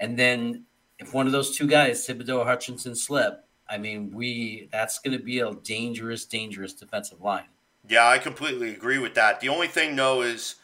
And 0.00 0.18
then 0.18 0.64
if 0.98 1.14
one 1.14 1.26
of 1.26 1.32
those 1.32 1.56
two 1.56 1.68
guys, 1.68 2.04
Thibodeaux 2.04 2.40
or 2.40 2.44
Hutchinson, 2.44 2.96
slip, 2.96 3.44
I 3.70 3.78
mean, 3.78 4.10
we 4.12 4.68
that's 4.72 4.98
going 4.98 5.16
to 5.16 5.24
be 5.24 5.38
a 5.38 5.54
dangerous, 5.54 6.24
dangerous 6.24 6.72
defensive 6.72 7.20
line. 7.20 7.44
Yeah, 7.88 8.08
I 8.08 8.18
completely 8.18 8.70
agree 8.70 8.98
with 8.98 9.14
that. 9.14 9.38
The 9.38 9.48
only 9.48 9.68
thing 9.68 9.94
though 9.94 10.22
is, 10.22 10.56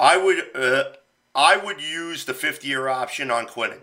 I 0.00 0.16
would 0.16 0.42
uh, 0.54 0.84
I 1.36 1.58
would 1.58 1.82
use 1.82 2.24
the 2.24 2.32
fifth 2.32 2.64
year 2.64 2.88
option 2.88 3.30
on 3.30 3.46
Quinnen. 3.46 3.80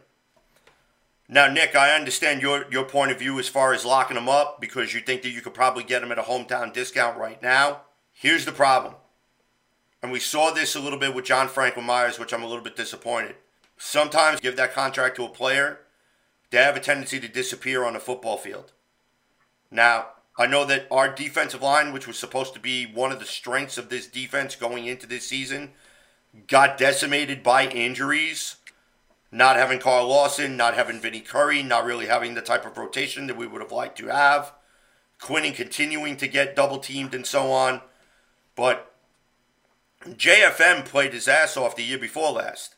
Now, 1.29 1.47
Nick, 1.47 1.75
I 1.75 1.95
understand 1.95 2.41
your 2.41 2.65
your 2.71 2.83
point 2.83 3.11
of 3.11 3.19
view 3.19 3.37
as 3.37 3.47
far 3.47 3.73
as 3.73 3.85
locking 3.85 4.17
him 4.17 4.27
up 4.27 4.59
because 4.59 4.93
you 4.93 5.01
think 5.01 5.21
that 5.21 5.29
you 5.29 5.41
could 5.41 5.53
probably 5.53 5.83
get 5.83 6.01
him 6.01 6.11
at 6.11 6.17
a 6.17 6.23
hometown 6.23 6.73
discount 6.73 7.15
right 7.15 7.41
now. 7.43 7.81
Here's 8.11 8.45
the 8.45 8.51
problem, 8.51 8.95
and 10.01 10.11
we 10.11 10.19
saw 10.19 10.49
this 10.49 10.75
a 10.75 10.79
little 10.79 10.97
bit 10.97 11.13
with 11.13 11.25
John 11.25 11.47
Franklin 11.47 11.85
Myers, 11.85 12.17
which 12.17 12.33
I'm 12.33 12.43
a 12.43 12.47
little 12.47 12.63
bit 12.63 12.75
disappointed. 12.75 13.35
Sometimes 13.77 14.39
give 14.39 14.55
that 14.57 14.73
contract 14.73 15.15
to 15.17 15.25
a 15.25 15.29
player, 15.29 15.81
they 16.49 16.57
have 16.57 16.75
a 16.75 16.79
tendency 16.79 17.19
to 17.19 17.27
disappear 17.27 17.83
on 17.83 17.93
the 17.93 17.99
football 17.99 18.37
field. 18.37 18.71
Now, 19.69 20.07
I 20.37 20.47
know 20.47 20.65
that 20.65 20.87
our 20.89 21.07
defensive 21.07 21.61
line, 21.61 21.93
which 21.93 22.07
was 22.07 22.17
supposed 22.17 22.55
to 22.55 22.59
be 22.59 22.85
one 22.85 23.11
of 23.11 23.19
the 23.19 23.25
strengths 23.25 23.77
of 23.77 23.89
this 23.89 24.07
defense 24.07 24.55
going 24.55 24.87
into 24.87 25.05
this 25.05 25.27
season, 25.27 25.71
got 26.47 26.77
decimated 26.77 27.43
by 27.43 27.67
injuries. 27.67 28.57
Not 29.31 29.55
having 29.55 29.79
Carl 29.79 30.07
Lawson, 30.07 30.55
not 30.55 30.75
having 30.75 30.99
Vinnie 30.99 31.19
Curry, 31.19 31.63
not 31.63 31.85
really 31.85 32.05
having 32.05 32.35
the 32.35 32.41
type 32.41 32.65
of 32.65 32.77
rotation 32.77 33.25
that 33.27 33.37
we 33.37 33.47
would 33.47 33.61
have 33.61 33.71
liked 33.71 33.97
to 33.97 34.07
have. 34.07 34.53
Quinnen 35.19 35.55
continuing 35.55 36.17
to 36.17 36.27
get 36.27 36.55
double 36.55 36.77
teamed 36.77 37.15
and 37.15 37.25
so 37.25 37.51
on. 37.51 37.81
But 38.55 38.93
JFM 40.05 40.85
played 40.85 41.13
his 41.13 41.27
ass 41.27 41.57
off 41.57 41.75
the 41.75 41.83
year 41.83 41.97
before 41.97 42.31
last. 42.31 42.75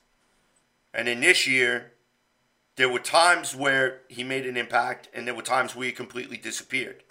And 0.94 1.10
in 1.10 1.20
this 1.20 1.46
year, 1.46 1.92
there 2.78 2.90
were 2.90 3.00
times 3.00 3.56
where 3.56 4.02
he 4.08 4.24
made 4.24 4.46
an 4.46 4.58
impact, 4.58 5.10
and 5.14 5.28
there 5.28 5.36
were 5.36 5.42
times 5.42 5.76
where 5.76 5.88
he 5.88 5.92
completely 5.92 6.38
disappeared. 6.38 7.04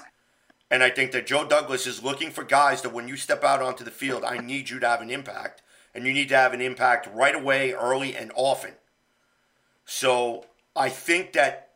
And 0.70 0.82
I 0.82 0.90
think 0.90 1.12
that 1.12 1.26
Joe 1.26 1.46
Douglas 1.46 1.86
is 1.86 2.02
looking 2.02 2.30
for 2.30 2.44
guys 2.44 2.82
that 2.82 2.92
when 2.92 3.08
you 3.08 3.16
step 3.16 3.44
out 3.44 3.62
onto 3.62 3.84
the 3.84 3.90
field, 3.90 4.24
I 4.24 4.38
need 4.38 4.70
you 4.70 4.78
to 4.80 4.88
have 4.88 5.00
an 5.00 5.10
impact. 5.10 5.62
And 5.94 6.06
you 6.06 6.12
need 6.12 6.28
to 6.30 6.36
have 6.36 6.52
an 6.52 6.60
impact 6.60 7.08
right 7.14 7.34
away, 7.34 7.72
early, 7.72 8.16
and 8.16 8.32
often. 8.34 8.72
So 9.84 10.46
I 10.74 10.88
think 10.88 11.32
that 11.34 11.70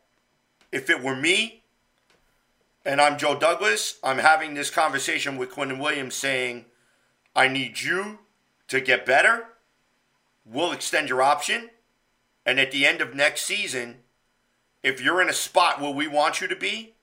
if 0.71 0.89
it 0.89 1.01
were 1.01 1.15
me 1.15 1.63
and 2.85 2.99
I'm 2.99 3.17
Joe 3.17 3.37
Douglas, 3.37 3.97
I'm 4.03 4.17
having 4.17 4.53
this 4.53 4.69
conversation 4.69 5.37
with 5.37 5.51
Quinnen 5.51 5.79
Williams 5.79 6.15
saying, 6.15 6.65
I 7.35 7.47
need 7.47 7.81
you 7.81 8.19
to 8.67 8.81
get 8.81 9.05
better. 9.05 9.45
We'll 10.45 10.71
extend 10.71 11.09
your 11.09 11.21
option. 11.21 11.69
And 12.45 12.59
at 12.59 12.71
the 12.71 12.85
end 12.85 13.01
of 13.01 13.13
next 13.13 13.45
season, 13.45 13.97
if 14.83 15.01
you're 15.01 15.21
in 15.21 15.29
a 15.29 15.33
spot 15.33 15.79
where 15.79 15.93
we 15.93 16.07
want 16.07 16.41
you 16.41 16.47
to 16.47 16.55
be, 16.55 16.93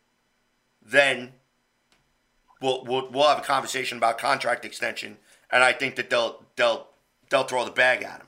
then 0.83 1.33
we'll, 2.61 2.85
we'll 2.85 3.11
we'll 3.11 3.29
have 3.29 3.39
a 3.39 3.43
conversation 3.43 3.99
about 3.99 4.19
contract 4.19 4.64
extension, 4.64 5.19
and 5.51 5.62
I 5.62 5.73
think 5.73 5.97
that 5.97 6.11
they'll 6.11 6.45
they'll 6.57 6.89
they'll 7.31 7.45
throw 7.45 7.64
the 7.64 7.70
bag 7.70 8.03
at 8.03 8.20
him. 8.20 8.27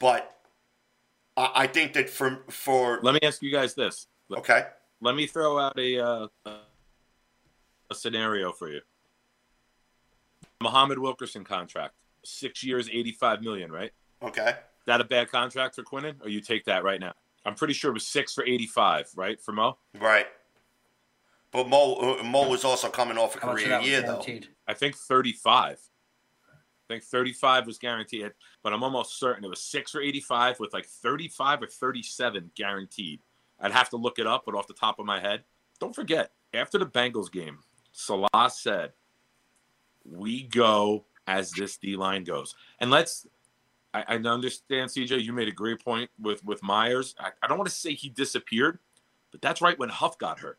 But 0.00 0.34
I, 1.36 1.50
I 1.54 1.66
think 1.66 1.92
that 1.94 2.10
for 2.10 2.42
for 2.48 3.00
Let 3.02 3.14
me 3.14 3.20
ask 3.22 3.42
you 3.42 3.52
guys 3.52 3.74
this. 3.74 4.06
okay, 4.34 4.66
Let 5.00 5.14
me 5.14 5.26
throw 5.26 5.58
out 5.58 5.78
a 5.78 5.98
uh, 6.04 6.26
a 6.46 7.94
scenario 7.94 8.52
for 8.52 8.70
you. 8.70 8.80
Muhammad 10.60 10.98
Wilkerson 10.98 11.44
contract, 11.44 11.94
six 12.24 12.62
years, 12.62 12.88
eighty-five 12.90 13.42
million. 13.42 13.70
Right? 13.72 13.92
okay, 14.22 14.54
That 14.86 15.00
a 15.00 15.04
bad 15.04 15.30
contract 15.30 15.74
for 15.74 15.82
Quinnen, 15.82 16.14
or 16.22 16.28
you 16.28 16.40
take 16.40 16.64
that 16.66 16.84
right 16.84 17.00
now? 17.00 17.12
I'm 17.44 17.54
pretty 17.56 17.74
sure 17.74 17.90
it 17.90 17.94
was 17.94 18.06
six 18.06 18.32
for 18.32 18.44
eighty-five, 18.44 19.10
right, 19.16 19.40
for 19.40 19.52
Mo? 19.52 19.76
right. 19.98 20.26
But 21.50 21.68
Mo 21.68 22.16
uh, 22.18 22.22
Mo 22.22 22.48
was 22.48 22.64
also 22.64 22.88
coming 22.88 23.18
off 23.18 23.36
a 23.36 23.40
How 23.40 23.52
career 23.52 23.68
that 23.68 23.80
was 23.80 23.88
year 23.90 24.00
though. 24.02 24.24
I 24.66 24.72
think 24.72 24.96
35. 24.96 25.78
I 26.92 26.96
think 26.96 27.04
35 27.04 27.66
was 27.66 27.78
guaranteed, 27.78 28.32
but 28.62 28.72
I'm 28.72 28.82
almost 28.82 29.18
certain 29.18 29.44
it 29.44 29.48
was 29.48 29.62
six 29.62 29.94
or 29.94 30.00
85 30.02 30.60
with 30.60 30.72
like 30.72 30.86
35 30.86 31.62
or 31.62 31.66
37 31.66 32.50
guaranteed. 32.54 33.20
I'd 33.58 33.72
have 33.72 33.88
to 33.90 33.96
look 33.96 34.18
it 34.18 34.26
up, 34.26 34.42
but 34.44 34.54
off 34.54 34.66
the 34.66 34.74
top 34.74 34.98
of 34.98 35.06
my 35.06 35.20
head, 35.20 35.44
don't 35.80 35.94
forget, 35.94 36.32
after 36.52 36.78
the 36.78 36.86
Bengals 36.86 37.32
game, 37.32 37.58
Saleh 37.92 38.50
said, 38.50 38.92
We 40.04 40.42
go 40.42 41.06
as 41.26 41.50
this 41.52 41.76
D 41.76 41.96
line 41.96 42.24
goes. 42.24 42.54
And 42.78 42.90
let's, 42.90 43.26
I, 43.94 44.04
I 44.08 44.14
understand, 44.16 44.90
CJ, 44.90 45.22
you 45.22 45.32
made 45.32 45.48
a 45.48 45.52
great 45.52 45.82
point 45.82 46.10
with, 46.20 46.44
with 46.44 46.62
Myers. 46.62 47.14
I, 47.18 47.30
I 47.42 47.46
don't 47.46 47.58
want 47.58 47.70
to 47.70 47.74
say 47.74 47.94
he 47.94 48.08
disappeared, 48.10 48.80
but 49.30 49.40
that's 49.40 49.62
right 49.62 49.78
when 49.78 49.88
Huff 49.88 50.18
got 50.18 50.40
hurt 50.40 50.58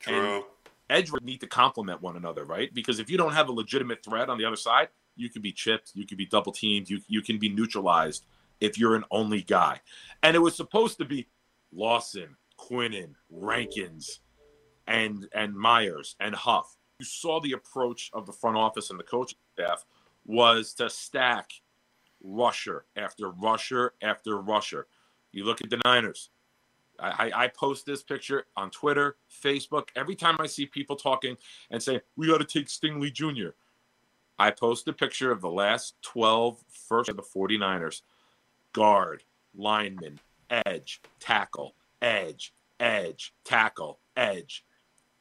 True. 0.00 0.44
edge 0.88 1.10
would 1.10 1.24
need 1.24 1.40
to 1.40 1.46
complement 1.46 2.02
one 2.02 2.16
another, 2.16 2.44
right? 2.44 2.72
Because 2.72 2.98
if 2.98 3.10
you 3.10 3.16
don't 3.16 3.32
have 3.32 3.48
a 3.48 3.52
legitimate 3.52 4.04
threat 4.04 4.28
on 4.28 4.38
the 4.38 4.44
other 4.44 4.56
side, 4.56 4.88
you 5.20 5.28
can 5.28 5.42
be 5.42 5.52
chipped, 5.52 5.92
you 5.94 6.06
can 6.06 6.16
be 6.16 6.26
double 6.26 6.52
teamed, 6.52 6.88
you 6.88 7.00
you 7.08 7.22
can 7.22 7.38
be 7.38 7.48
neutralized 7.48 8.24
if 8.60 8.78
you're 8.78 8.96
an 8.96 9.04
only 9.10 9.42
guy. 9.42 9.80
And 10.22 10.34
it 10.34 10.40
was 10.40 10.56
supposed 10.56 10.98
to 10.98 11.04
be 11.04 11.26
Lawson, 11.72 12.36
Quinnen, 12.58 13.14
Rankins, 13.30 14.20
and 14.86 15.28
and 15.34 15.54
Myers 15.54 16.16
and 16.20 16.34
Huff. 16.34 16.76
You 16.98 17.06
saw 17.06 17.40
the 17.40 17.52
approach 17.52 18.10
of 18.12 18.26
the 18.26 18.32
front 18.32 18.56
office 18.56 18.90
and 18.90 18.98
the 18.98 19.04
coaching 19.04 19.38
staff 19.54 19.84
was 20.26 20.74
to 20.74 20.90
stack 20.90 21.50
rusher 22.22 22.84
after 22.96 23.30
rusher 23.30 23.94
after 24.02 24.38
rusher. 24.40 24.86
You 25.32 25.44
look 25.44 25.62
at 25.62 25.70
the 25.70 25.80
Niners. 25.84 26.30
I, 26.98 27.30
I- 27.34 27.48
post 27.48 27.86
this 27.86 28.02
picture 28.02 28.44
on 28.56 28.70
Twitter, 28.70 29.16
Facebook. 29.42 29.88
Every 29.96 30.14
time 30.14 30.36
I 30.38 30.46
see 30.46 30.66
people 30.66 30.96
talking 30.96 31.36
and 31.70 31.82
say, 31.82 32.02
we 32.16 32.26
got 32.26 32.38
to 32.38 32.44
take 32.44 32.66
Stingley 32.66 33.10
Jr., 33.10 33.50
I 34.40 34.50
post 34.50 34.88
a 34.88 34.94
picture 34.94 35.30
of 35.30 35.42
the 35.42 35.50
last 35.50 35.96
12 36.00 36.64
first 36.88 37.10
of 37.10 37.16
the 37.16 37.22
49ers 37.22 38.00
guard, 38.72 39.22
lineman, 39.54 40.18
edge, 40.64 41.02
tackle, 41.18 41.74
edge, 42.00 42.54
edge, 42.80 43.34
tackle, 43.44 43.98
edge. 44.16 44.64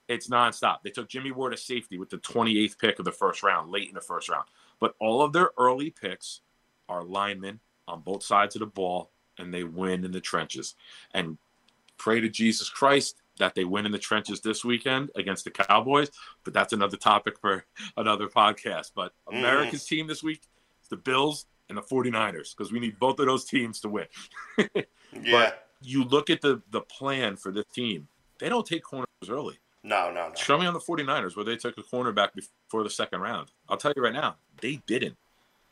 it's 0.07 0.29
nonstop. 0.29 0.83
They 0.83 0.89
took 0.91 1.09
Jimmy 1.09 1.31
Ward 1.31 1.53
a 1.53 1.57
safety 1.57 1.97
with 1.97 2.09
the 2.09 2.19
28th 2.19 2.79
pick 2.79 2.97
of 2.97 3.03
the 3.03 3.11
first 3.11 3.43
round, 3.43 3.69
late 3.69 3.89
in 3.89 3.93
the 3.93 3.99
first 3.99 4.29
round. 4.29 4.45
But 4.79 4.95
all 5.01 5.21
of 5.21 5.33
their 5.33 5.51
early 5.57 5.89
picks 5.89 6.39
are 6.87 7.03
linemen 7.03 7.59
on 7.89 7.99
both 7.99 8.23
sides 8.23 8.55
of 8.55 8.61
the 8.61 8.67
ball, 8.67 9.11
and 9.37 9.53
they 9.53 9.65
win 9.65 10.05
in 10.05 10.13
the 10.13 10.21
trenches. 10.21 10.75
And 11.13 11.37
pray 11.97 12.21
to 12.21 12.29
Jesus 12.29 12.69
Christ 12.69 13.18
that 13.39 13.55
they 13.55 13.63
win 13.65 13.85
in 13.85 13.91
the 13.91 13.97
trenches 13.99 14.39
this 14.41 14.63
weekend 14.63 15.09
against 15.15 15.43
the 15.45 15.51
Cowboys. 15.51 16.11
But 16.43 16.53
that's 16.53 16.71
another 16.73 16.97
topic 16.97 17.39
for 17.39 17.65
another 17.97 18.27
podcast. 18.27 18.91
But 18.95 19.13
America's 19.27 19.85
team 19.85 20.07
this 20.07 20.21
week 20.23 20.41
is 20.83 20.89
the 20.89 20.97
Bills 20.97 21.45
and 21.67 21.77
the 21.77 21.81
49ers 21.81 22.55
because 22.55 22.71
we 22.71 22.79
need 22.79 22.99
both 22.99 23.19
of 23.19 23.25
those 23.25 23.45
teams 23.45 23.79
to 23.81 23.89
win. 23.89 24.05
Yeah. 25.11 25.31
But 25.31 25.67
you 25.81 26.03
look 26.03 26.29
at 26.29 26.39
the 26.41 26.61
the 26.69 26.81
plan 26.81 27.35
for 27.35 27.51
this 27.51 27.65
team, 27.73 28.07
they 28.37 28.47
don't 28.47 28.65
take 28.65 28.83
corners 28.83 29.07
early. 29.27 29.57
no, 29.83 30.11
no, 30.11 30.27
no. 30.29 30.35
Show 30.35 30.57
me 30.59 30.67
on 30.67 30.73
the 30.75 30.79
49ers 30.79 31.35
where 31.35 31.43
they 31.45 31.55
took 31.55 31.75
a 31.79 31.81
cornerback 31.81 32.29
before 32.35 32.83
the 32.83 32.91
second 32.91 33.21
round. 33.21 33.49
I'll 33.67 33.77
tell 33.77 33.91
you 33.95 34.03
right 34.03 34.13
now, 34.13 34.35
they 34.61 34.81
didn't. 34.85 35.17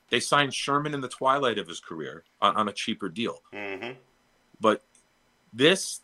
They 0.09 0.19
signed 0.19 0.55
Sherman 0.55 0.95
in 0.95 1.01
the 1.01 1.07
twilight 1.07 1.59
of 1.59 1.67
his 1.67 1.79
career 1.79 2.23
on, 2.41 2.55
on 2.55 2.67
a 2.67 2.73
cheaper 2.73 3.09
deal. 3.09 3.41
hmm 3.53 3.91
But 4.59 4.81
this 5.53 6.01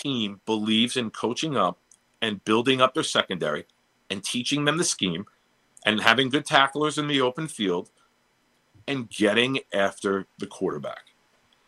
team 0.00 0.40
believes 0.46 0.96
in 0.96 1.10
coaching 1.10 1.56
up 1.56 1.78
and 2.22 2.44
building 2.44 2.80
up 2.80 2.94
their 2.94 3.02
secondary 3.02 3.66
and 4.10 4.22
teaching 4.22 4.64
them 4.64 4.76
the 4.76 4.84
scheme 4.84 5.24
and 5.86 6.00
having 6.00 6.28
good 6.28 6.44
tacklers 6.44 6.98
in 6.98 7.06
the 7.06 7.20
open 7.20 7.48
field 7.48 7.90
and 8.86 9.08
getting 9.08 9.60
after 9.72 10.26
the 10.38 10.46
quarterback. 10.46 11.10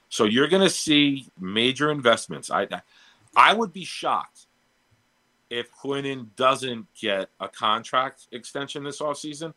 So 0.08 0.24
you're 0.24 0.48
going 0.48 0.62
to 0.62 0.70
see 0.70 1.26
major 1.40 1.90
investments. 1.90 2.50
I 2.50 2.68
I 3.34 3.54
would 3.54 3.72
be 3.72 3.84
shocked 3.84 4.46
if 5.48 5.70
Quinnen 5.72 6.28
doesn't 6.36 6.86
get 6.98 7.30
a 7.40 7.48
contract 7.48 8.26
extension 8.32 8.84
this 8.84 9.00
offseason 9.00 9.54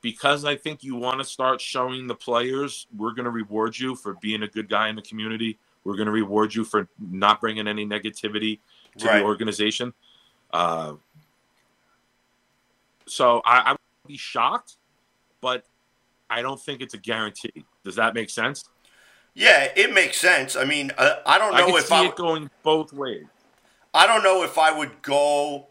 because 0.00 0.44
I 0.44 0.56
think 0.56 0.82
you 0.82 0.96
want 0.96 1.20
to 1.20 1.24
start 1.24 1.60
showing 1.60 2.06
the 2.06 2.14
players 2.14 2.86
we're 2.96 3.12
going 3.12 3.24
to 3.24 3.30
reward 3.30 3.78
you 3.78 3.94
for 3.94 4.14
being 4.14 4.42
a 4.42 4.48
good 4.48 4.68
guy 4.68 4.88
in 4.88 4.96
the 4.96 5.02
community. 5.02 5.58
We're 5.88 5.96
going 5.96 6.04
to 6.04 6.12
reward 6.12 6.54
you 6.54 6.64
for 6.64 6.86
not 7.00 7.40
bringing 7.40 7.66
any 7.66 7.86
negativity 7.86 8.60
to 8.98 9.06
Right. 9.06 9.20
the 9.20 9.24
organization. 9.24 9.94
Uh, 10.52 10.96
so 13.06 13.40
I, 13.46 13.60
I 13.60 13.72
would 13.72 13.78
be 14.06 14.18
shocked, 14.18 14.76
but 15.40 15.64
I 16.28 16.42
don't 16.42 16.60
think 16.60 16.82
it's 16.82 16.92
a 16.92 16.98
guarantee. 16.98 17.64
Does 17.84 17.96
that 17.96 18.12
make 18.12 18.28
sense? 18.28 18.68
Yeah, 19.32 19.68
it 19.74 19.94
makes 19.94 20.18
sense. 20.18 20.56
I 20.56 20.64
mean, 20.66 20.92
uh, 20.98 21.20
I 21.24 21.38
don't 21.38 21.54
know 21.54 21.68
can 21.68 21.76
if 21.78 21.90
I 21.90 22.04
it 22.04 22.16
going 22.16 22.50
both 22.62 22.92
ways. 22.92 23.24
I 23.94 24.06
don't 24.06 24.22
know 24.22 24.44
if 24.44 24.58
I 24.58 24.76
would 24.76 25.00
go 25.00 25.68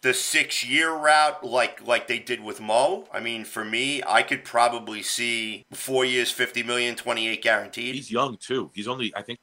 the 0.00 0.14
six 0.14 0.64
year 0.66 0.90
route 0.90 1.44
like 1.44 1.86
like 1.86 2.06
they 2.06 2.18
did 2.18 2.42
with 2.42 2.62
Mo. 2.62 3.08
I 3.12 3.20
mean, 3.20 3.44
for 3.44 3.62
me, 3.62 4.02
I 4.08 4.22
could 4.22 4.42
probably 4.42 5.02
see 5.02 5.66
four 5.74 6.06
years, 6.06 6.30
50 6.30 6.62
million, 6.62 6.94
28 6.94 7.42
guaranteed. 7.42 7.94
He's 7.94 8.10
young 8.10 8.38
too. 8.38 8.70
He's 8.74 8.88
only, 8.88 9.12
I 9.14 9.20
think, 9.20 9.38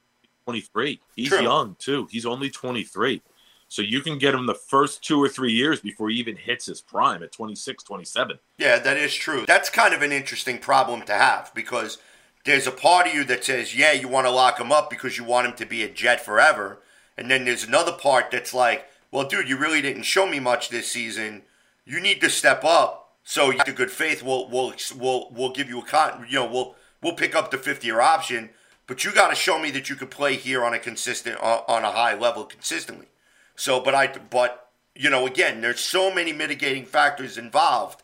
23. 0.48 0.98
He's 1.14 1.28
True. 1.28 1.42
young 1.42 1.76
too. 1.78 2.08
He's 2.10 2.24
only 2.24 2.48
23. 2.48 3.20
So 3.68 3.82
you 3.82 4.00
can 4.00 4.16
get 4.16 4.34
him 4.34 4.46
the 4.46 4.54
first 4.54 5.04
two 5.04 5.22
or 5.22 5.28
three 5.28 5.52
years 5.52 5.78
before 5.78 6.08
he 6.08 6.16
even 6.16 6.36
hits 6.36 6.64
his 6.64 6.80
prime 6.80 7.22
at 7.22 7.32
26, 7.32 7.84
27. 7.84 8.38
Yeah, 8.56 8.78
that 8.78 8.96
is 8.96 9.14
true. 9.14 9.44
That's 9.46 9.68
kind 9.68 9.92
of 9.92 10.00
an 10.00 10.10
interesting 10.10 10.56
problem 10.56 11.02
to 11.02 11.12
have 11.12 11.52
because 11.54 11.98
there's 12.46 12.66
a 12.66 12.72
part 12.72 13.06
of 13.06 13.12
you 13.12 13.24
that 13.24 13.44
says, 13.44 13.76
yeah, 13.76 13.92
you 13.92 14.08
want 14.08 14.26
to 14.26 14.30
lock 14.30 14.58
him 14.58 14.72
up 14.72 14.88
because 14.88 15.18
you 15.18 15.24
want 15.24 15.46
him 15.46 15.52
to 15.56 15.66
be 15.66 15.82
a 15.82 15.88
Jet 15.90 16.24
forever. 16.24 16.78
And 17.18 17.30
then 17.30 17.44
there's 17.44 17.64
another 17.64 17.92
part 17.92 18.30
that's 18.30 18.54
like, 18.54 18.86
well, 19.10 19.28
dude, 19.28 19.50
you 19.50 19.58
really 19.58 19.82
didn't 19.82 20.04
show 20.04 20.26
me 20.26 20.40
much 20.40 20.70
this 20.70 20.90
season. 20.90 21.42
You 21.84 22.00
need 22.00 22.22
to 22.22 22.30
step 22.30 22.64
up. 22.64 23.10
So, 23.22 23.50
you 23.50 23.60
the 23.66 23.72
good 23.72 23.90
faith. 23.90 24.22
We'll 24.22 24.48
we'll 24.48 24.72
we'll 24.96 25.28
we'll 25.30 25.52
give 25.52 25.68
you 25.68 25.80
a 25.80 25.84
con. 25.84 26.24
You 26.26 26.36
know, 26.36 26.50
we'll 26.50 26.74
we'll 27.02 27.12
pick 27.12 27.34
up 27.34 27.50
the 27.50 27.58
50 27.58 27.86
year 27.86 28.00
option, 28.00 28.48
but 28.88 29.04
you 29.04 29.12
got 29.12 29.28
to 29.28 29.36
show 29.36 29.58
me 29.60 29.70
that 29.70 29.88
you 29.88 29.94
could 29.94 30.10
play 30.10 30.34
here 30.34 30.64
on 30.64 30.74
a 30.74 30.78
consistent 30.80 31.38
on 31.38 31.62
on 31.68 31.84
a 31.84 31.92
high 31.92 32.14
level 32.14 32.44
consistently. 32.44 33.06
So, 33.54 33.78
but 33.78 33.94
I 33.94 34.08
but 34.08 34.70
you 34.96 35.10
know, 35.10 35.26
again, 35.26 35.60
there's 35.60 35.78
so 35.78 36.12
many 36.12 36.32
mitigating 36.32 36.84
factors 36.84 37.38
involved 37.38 38.02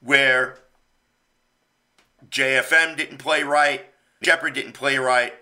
where 0.00 0.56
JFM 2.30 2.96
didn't 2.96 3.18
play 3.18 3.42
right, 3.42 3.84
Shepherd 4.22 4.54
didn't 4.54 4.72
play 4.72 4.96
right, 4.96 5.34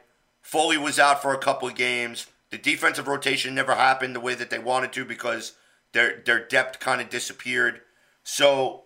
Foley 0.43 0.79
was 0.79 0.99
out 0.99 1.23
for 1.23 1.33
a 1.33 1.39
couple 1.39 1.69
of 1.69 1.75
games. 1.75 2.27
The 2.51 2.59
defensive 2.59 3.07
rotation 3.07 3.55
never 3.55 3.75
happened 3.75 4.17
the 4.17 4.21
way 4.21 4.35
that 4.35 4.49
they 4.49 4.59
wanted 4.59 4.93
to 4.95 5.05
because 5.05 5.53
their 5.93 6.23
their 6.25 6.41
depth 6.41 6.81
kind 6.81 7.01
of 7.01 7.11
disappeared. 7.11 7.83
So, 8.25 8.85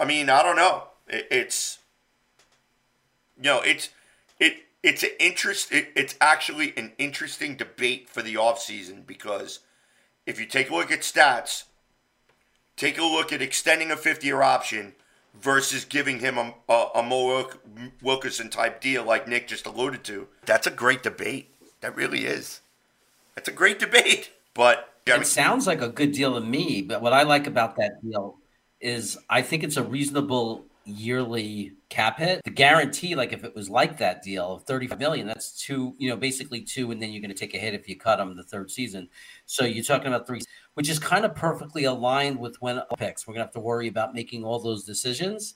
I 0.00 0.04
mean, 0.04 0.28
I 0.28 0.42
don't 0.42 0.56
know. 0.56 0.88
It, 1.06 1.28
it's 1.30 1.78
you 3.36 3.44
know, 3.44 3.60
it's 3.60 3.86
it 3.86 3.92
it's 4.86 5.02
an 5.02 5.10
interest. 5.18 5.72
It, 5.72 5.88
it's 5.96 6.14
actually 6.20 6.72
an 6.76 6.92
interesting 6.96 7.56
debate 7.56 8.08
for 8.08 8.22
the 8.22 8.34
offseason 8.34 9.04
because 9.04 9.58
if 10.24 10.38
you 10.38 10.46
take 10.46 10.70
a 10.70 10.74
look 10.74 10.92
at 10.92 11.00
stats, 11.00 11.64
take 12.76 12.96
a 12.96 13.02
look 13.02 13.32
at 13.32 13.42
extending 13.42 13.90
a 13.90 13.96
50 13.96 14.24
year 14.26 14.42
option 14.42 14.94
versus 15.34 15.84
giving 15.84 16.20
him 16.20 16.38
a, 16.38 16.54
a, 16.68 16.88
a 16.96 17.02
Mo 17.02 17.50
Wilkerson 18.00 18.48
type 18.48 18.80
deal 18.80 19.04
like 19.04 19.26
Nick 19.26 19.48
just 19.48 19.66
alluded 19.66 20.04
to. 20.04 20.28
That's 20.46 20.68
a 20.68 20.70
great 20.70 21.02
debate. 21.02 21.52
That 21.80 21.96
really 21.96 22.24
is. 22.24 22.60
That's 23.34 23.48
a 23.48 23.52
great 23.52 23.80
debate. 23.80 24.30
But 24.54 24.94
I 25.06 25.12
mean, 25.12 25.22
It 25.22 25.26
sounds 25.26 25.66
like 25.66 25.82
a 25.82 25.88
good 25.88 26.12
deal 26.12 26.34
to 26.34 26.40
me, 26.40 26.80
but 26.80 27.02
what 27.02 27.12
I 27.12 27.24
like 27.24 27.46
about 27.46 27.76
that 27.76 28.00
deal 28.02 28.36
is 28.80 29.18
I 29.28 29.42
think 29.42 29.64
it's 29.64 29.76
a 29.76 29.82
reasonable 29.82 30.64
yearly 30.86 31.72
cap 31.88 32.18
hit. 32.18 32.42
The 32.44 32.50
guarantee, 32.50 33.14
like 33.14 33.32
if 33.32 33.44
it 33.44 33.54
was 33.54 33.68
like 33.68 33.98
that 33.98 34.22
deal 34.22 34.54
of 34.54 34.62
35 34.64 34.98
million, 34.98 35.26
that's 35.26 35.60
two, 35.60 35.94
you 35.98 36.08
know, 36.08 36.16
basically 36.16 36.60
two, 36.60 36.90
and 36.90 37.02
then 37.02 37.10
you're 37.10 37.20
going 37.20 37.34
to 37.34 37.38
take 37.38 37.54
a 37.54 37.58
hit 37.58 37.74
if 37.74 37.88
you 37.88 37.96
cut 37.96 38.16
them 38.16 38.36
the 38.36 38.42
third 38.42 38.70
season. 38.70 39.08
So 39.44 39.64
you're 39.64 39.84
talking 39.84 40.08
about 40.08 40.26
three, 40.26 40.40
which 40.74 40.88
is 40.88 40.98
kind 40.98 41.24
of 41.24 41.34
perfectly 41.34 41.84
aligned 41.84 42.38
with 42.38 42.56
when 42.62 42.80
picks. 42.98 43.26
We're 43.26 43.34
going 43.34 43.42
to 43.42 43.46
have 43.46 43.54
to 43.54 43.60
worry 43.60 43.88
about 43.88 44.14
making 44.14 44.44
all 44.44 44.60
those 44.60 44.84
decisions. 44.84 45.54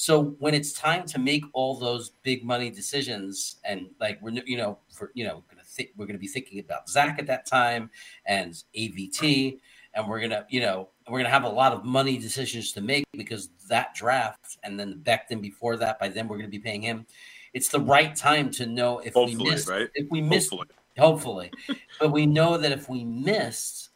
So 0.00 0.34
when 0.38 0.54
it's 0.54 0.72
time 0.72 1.04
to 1.08 1.18
make 1.18 1.44
all 1.52 1.78
those 1.78 2.12
big 2.22 2.42
money 2.42 2.70
decisions, 2.70 3.56
and 3.64 3.90
like 4.00 4.18
we're 4.22 4.32
you 4.46 4.56
know 4.56 4.78
for 4.90 5.12
you 5.12 5.24
know 5.24 5.44
gonna 5.50 5.90
we're 5.94 6.06
gonna 6.06 6.18
be 6.18 6.26
thinking 6.26 6.58
about 6.58 6.88
Zach 6.88 7.18
at 7.18 7.26
that 7.26 7.44
time 7.44 7.90
and 8.24 8.54
AVT, 8.74 9.58
and 9.92 10.08
we're 10.08 10.22
gonna 10.22 10.46
you 10.48 10.60
know 10.60 10.88
we're 11.10 11.18
gonna 11.18 11.30
have 11.30 11.44
a 11.44 11.48
lot 11.48 11.72
of 11.72 11.84
money 11.84 12.16
decisions 12.18 12.72
to 12.72 12.80
make 12.80 13.04
because 13.12 13.50
that 13.68 13.94
draft 13.94 14.58
and 14.62 14.78
then 14.78 15.00
Becton 15.02 15.40
before 15.40 15.76
that. 15.76 15.98
By 15.98 16.08
then 16.08 16.28
we're 16.28 16.36
gonna 16.36 16.48
be 16.48 16.58
paying 16.58 16.82
him. 16.82 17.06
It's 17.52 17.68
the 17.68 17.80
right 17.80 18.14
time 18.14 18.50
to 18.52 18.66
know 18.66 19.00
if 19.00 19.14
we 19.14 19.22
Hopefully, 19.22 19.50
missed 19.50 19.68
right? 19.68 19.88
if 19.94 20.10
we 20.10 20.20
missed 20.20 20.50
Hopefully. 20.50 21.50
hopefully. 21.66 21.78
but 22.00 22.12
we 22.12 22.26
know 22.26 22.56
that 22.56 22.72
if 22.72 22.88
we 22.88 23.04
missed, 23.04 23.90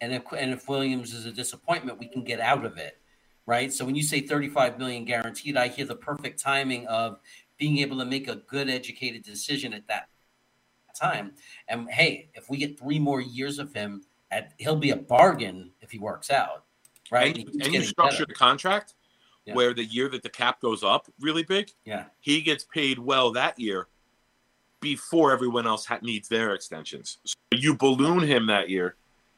and 0.00 0.12
if 0.12 0.22
and 0.36 0.52
if 0.52 0.68
Williams 0.68 1.12
is 1.12 1.26
a 1.26 1.32
disappointment, 1.32 1.98
we 1.98 2.08
can 2.08 2.24
get 2.24 2.40
out 2.40 2.64
of 2.64 2.78
it, 2.78 2.98
right? 3.46 3.72
So 3.72 3.84
when 3.84 3.94
you 3.94 4.02
say 4.02 4.20
35 4.20 4.78
million 4.78 5.04
guaranteed, 5.04 5.56
I 5.56 5.68
hear 5.68 5.86
the 5.86 5.96
perfect 5.96 6.40
timing 6.40 6.86
of 6.86 7.18
being 7.58 7.78
able 7.78 7.98
to 7.98 8.04
make 8.04 8.28
a 8.28 8.36
good 8.36 8.68
educated 8.68 9.22
decision 9.22 9.72
at 9.72 9.86
that 9.88 10.08
time. 10.94 11.32
And 11.68 11.88
hey, 11.90 12.30
if 12.34 12.50
we 12.50 12.56
get 12.56 12.78
three 12.78 12.98
more 12.98 13.20
years 13.20 13.58
of 13.58 13.72
him, 13.72 14.02
at 14.32 14.52
he'll 14.58 14.74
be 14.76 14.90
a 14.90 14.96
bargain 14.96 15.70
if 15.80 15.90
he 15.92 15.98
works 15.98 16.30
out, 16.30 16.64
right? 17.12 17.36
And, 17.36 17.62
and 17.62 17.74
you 17.74 17.82
structure 17.84 18.24
better. 18.24 18.26
the 18.26 18.34
contract 18.34 18.94
Yeah. 19.44 19.54
where 19.54 19.74
the 19.74 19.84
year 19.84 20.08
that 20.08 20.22
the 20.22 20.30
cap 20.30 20.60
goes 20.60 20.82
up 20.82 21.06
really 21.20 21.44
big, 21.44 21.70
yeah, 21.84 22.06
he 22.20 22.40
gets 22.40 22.64
paid 22.64 22.98
well 22.98 23.30
that 23.32 23.58
year 23.60 23.86
before 24.80 25.32
everyone 25.32 25.66
else 25.66 25.86
ha- 25.86 26.00
needs 26.02 26.28
their 26.28 26.54
extensions. 26.54 27.18
So 27.24 27.36
you 27.52 27.76
balloon 27.76 28.20
him 28.20 28.46
that 28.46 28.68
year 28.68 28.96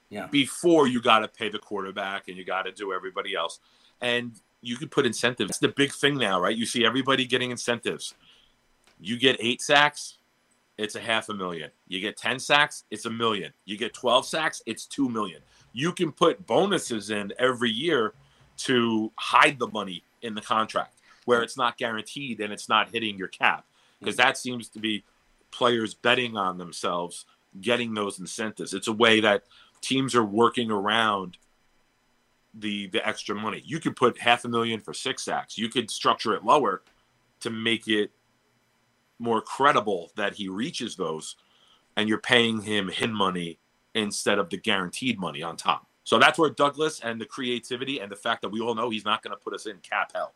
yeah, 0.08 0.26
before 0.28 0.86
you 0.86 1.02
got 1.02 1.18
to 1.18 1.28
pay 1.28 1.50
the 1.50 1.58
quarterback 1.58 2.28
and 2.28 2.36
you 2.36 2.44
got 2.44 2.62
to 2.62 2.72
do 2.72 2.92
everybody 2.92 3.34
else. 3.34 3.60
And 4.00 4.32
you 4.62 4.76
could 4.76 4.90
put 4.90 5.04
incentives. 5.04 5.50
It's 5.50 5.58
the 5.58 5.68
big 5.68 5.92
thing 5.92 6.16
now, 6.16 6.40
right? 6.40 6.56
You 6.56 6.64
see 6.64 6.86
everybody 6.86 7.26
getting 7.26 7.50
incentives. 7.50 8.14
You 9.00 9.18
get 9.18 9.36
eight 9.40 9.60
sacks, 9.60 10.18
it's 10.78 10.96
a 10.96 11.00
half 11.00 11.28
a 11.28 11.34
million. 11.34 11.70
You 11.88 12.00
get 12.00 12.16
10 12.16 12.38
sacks, 12.38 12.84
it's 12.90 13.04
a 13.06 13.10
million. 13.10 13.52
You 13.64 13.76
get 13.76 13.94
12 13.94 14.26
sacks, 14.26 14.62
it's 14.66 14.86
2 14.86 15.08
million. 15.08 15.40
You 15.72 15.92
can 15.92 16.12
put 16.12 16.46
bonuses 16.46 17.10
in 17.10 17.32
every 17.38 17.70
year 17.70 18.14
to 18.56 19.12
hide 19.16 19.58
the 19.58 19.68
money 19.68 20.04
in 20.22 20.34
the 20.34 20.40
contract 20.40 21.00
where 21.24 21.42
it's 21.42 21.56
not 21.56 21.78
guaranteed 21.78 22.40
and 22.40 22.52
it's 22.52 22.68
not 22.68 22.90
hitting 22.90 23.16
your 23.16 23.28
cap 23.28 23.64
because 23.98 24.14
mm. 24.14 24.18
that 24.18 24.38
seems 24.38 24.68
to 24.68 24.78
be 24.78 25.04
players 25.50 25.94
betting 25.94 26.36
on 26.36 26.58
themselves 26.58 27.26
getting 27.60 27.94
those 27.94 28.18
incentives. 28.18 28.74
It's 28.74 28.88
a 28.88 28.92
way 28.92 29.20
that 29.20 29.44
teams 29.80 30.14
are 30.14 30.24
working 30.24 30.70
around 30.70 31.38
the 32.52 32.86
the 32.88 33.06
extra 33.06 33.34
money. 33.34 33.62
You 33.64 33.80
could 33.80 33.96
put 33.96 34.18
half 34.18 34.44
a 34.44 34.48
million 34.48 34.80
for 34.80 34.94
six 34.94 35.24
sacks. 35.24 35.58
You 35.58 35.68
could 35.68 35.90
structure 35.90 36.34
it 36.34 36.44
lower 36.44 36.82
to 37.40 37.50
make 37.50 37.88
it 37.88 38.10
more 39.18 39.40
credible 39.40 40.10
that 40.16 40.34
he 40.34 40.48
reaches 40.48 40.96
those 40.96 41.36
and 41.96 42.08
you're 42.08 42.18
paying 42.18 42.60
him 42.62 42.88
hin 42.88 43.12
money 43.12 43.58
instead 43.94 44.38
of 44.38 44.50
the 44.50 44.56
guaranteed 44.56 45.18
money 45.18 45.42
on 45.42 45.56
top. 45.56 45.86
So 46.02 46.18
that's 46.18 46.38
where 46.38 46.50
Douglas 46.50 47.00
and 47.00 47.20
the 47.20 47.24
creativity 47.24 48.00
and 48.00 48.10
the 48.10 48.16
fact 48.16 48.42
that 48.42 48.48
we 48.50 48.60
all 48.60 48.74
know 48.74 48.90
he's 48.90 49.04
not 49.04 49.22
going 49.22 49.30
to 49.30 49.42
put 49.42 49.54
us 49.54 49.66
in 49.66 49.78
cap 49.78 50.12
hell. 50.12 50.34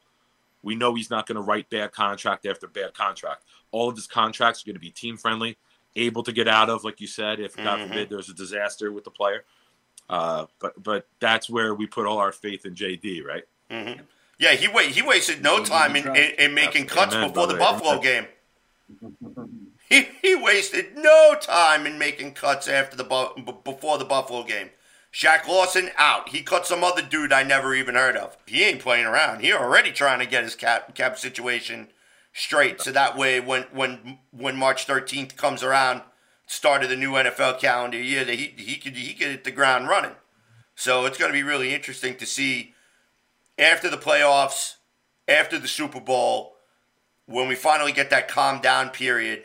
We 0.63 0.75
know 0.75 0.95
he's 0.95 1.11
not 1.11 1.27
going 1.27 1.37
to 1.37 1.43
write 1.43 1.69
bad 1.71 1.93
contract 1.93 2.47
after 2.47 2.67
bad 2.67 2.95
contract. 2.95 3.45
All 3.71 3.89
of 3.89 3.97
his 3.97 4.07
contracts 4.07 4.63
are 4.63 4.67
going 4.67 4.75
to 4.77 4.81
be 4.81 4.91
team 4.91 5.17
friendly, 5.17 5.57
able 5.97 6.23
to 6.23 6.33
get 6.33 6.49
out 6.49 6.71
of, 6.71 6.85
like 6.85 7.01
you 7.01 7.07
said, 7.07 7.39
if 7.41 7.57
God 7.57 7.81
Mhm. 7.81 7.89
forbid 7.89 8.11
there's 8.11 8.29
a 8.29 8.35
disaster 8.35 8.91
with 8.93 9.05
the 9.05 9.11
player. 9.11 9.45
Uh, 10.09 10.47
but 10.59 10.83
but 10.83 11.07
that's 11.21 11.51
where 11.51 11.75
we 11.75 11.87
put 11.87 12.07
all 12.07 12.19
our 12.19 12.33
faith 12.33 12.65
in 12.65 12.75
JD, 12.75 13.23
right? 13.23 13.45
hmm 13.71 14.01
Yeah, 14.39 14.53
he 14.53 14.69
wait. 14.69 14.93
He 14.93 15.03
wasted 15.03 15.43
no 15.43 15.63
time 15.63 15.97
in, 15.97 16.07
in, 16.17 16.31
in 16.39 16.55
making 16.55 16.87
cuts 16.87 17.15
Amen, 17.15 17.29
before 17.29 17.47
the. 17.47 17.55
Buffalo 17.55 18.01
game. 18.01 18.27
He, 19.89 20.09
he 20.23 20.35
wasted 20.35 20.97
no 20.97 21.35
time 21.41 21.87
in 21.87 21.99
making 21.99 22.35
cuts 22.35 22.69
after 22.69 22.97
the 22.97 23.05
before 23.65 23.99
the 23.99 24.05
Buffalo 24.05 24.45
game. 24.45 24.71
Shaq 25.13 25.49
Lawson 25.49 25.91
out. 25.97 26.31
He 26.31 26.43
cut 26.43 26.67
some 26.67 26.85
other 26.85 27.03
dude 27.03 27.33
I 27.33 27.43
never 27.43 27.75
even 27.75 27.95
heard 27.95 28.17
of. 28.17 28.37
He 28.47 28.65
ain't 28.65 28.81
playing 28.81 29.07
around. 29.07 29.41
He 29.41 29.53
already 29.53 29.91
trying 29.91 30.19
to 30.19 30.27
get 30.27 30.45
his 30.45 30.55
cap 30.55 30.95
cap 30.95 31.19
situation 31.19 31.89
straight. 32.33 32.81
So 32.81 32.93
that 32.93 33.17
way, 33.17 33.41
when 33.41 33.63
when 33.73 34.19
when 34.31 34.57
March 34.57 34.87
thirteenth 34.87 35.37
comes 35.37 35.63
around, 35.63 36.03
start 36.47 36.83
of 36.83 36.91
the 36.91 36.97
new 36.97 37.13
NFL 37.13 37.59
calendar 37.59 38.01
year, 38.01 38.25
that 38.25 38.35
he 38.35 38.55
he 38.57 38.77
could 38.77 38.97
he 38.97 39.15
could 39.15 39.29
hit 39.29 39.45
the 39.45 39.51
ground 39.51 39.89
running. 39.89 40.17
So 40.75 41.07
it's 41.07 41.19
going 41.19 41.31
to 41.31 41.37
be 41.37 41.43
really 41.43 41.75
interesting 41.75 42.17
to 42.19 42.27
see 42.27 42.75
after 43.59 43.91
the 43.91 43.97
playoffs, 43.97 44.75
after 45.27 45.59
the 45.59 45.67
Super 45.67 46.01
Bowl, 46.01 46.55
when 47.29 47.47
we 47.47 47.55
finally 47.55 47.93
get 47.93 48.09
that 48.11 48.27
calm 48.27 48.61
down 48.61 48.89
period, 48.89 49.45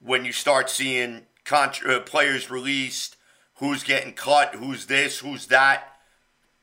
when 0.00 0.24
you 0.24 0.32
start 0.32 0.70
seeing 0.70 1.22
contra- 1.44 1.96
uh, 1.96 2.00
players 2.00 2.50
released, 2.50 3.16
who's 3.56 3.82
getting 3.82 4.12
cut, 4.12 4.54
who's 4.54 4.86
this, 4.86 5.18
who's 5.18 5.48
that, 5.48 5.96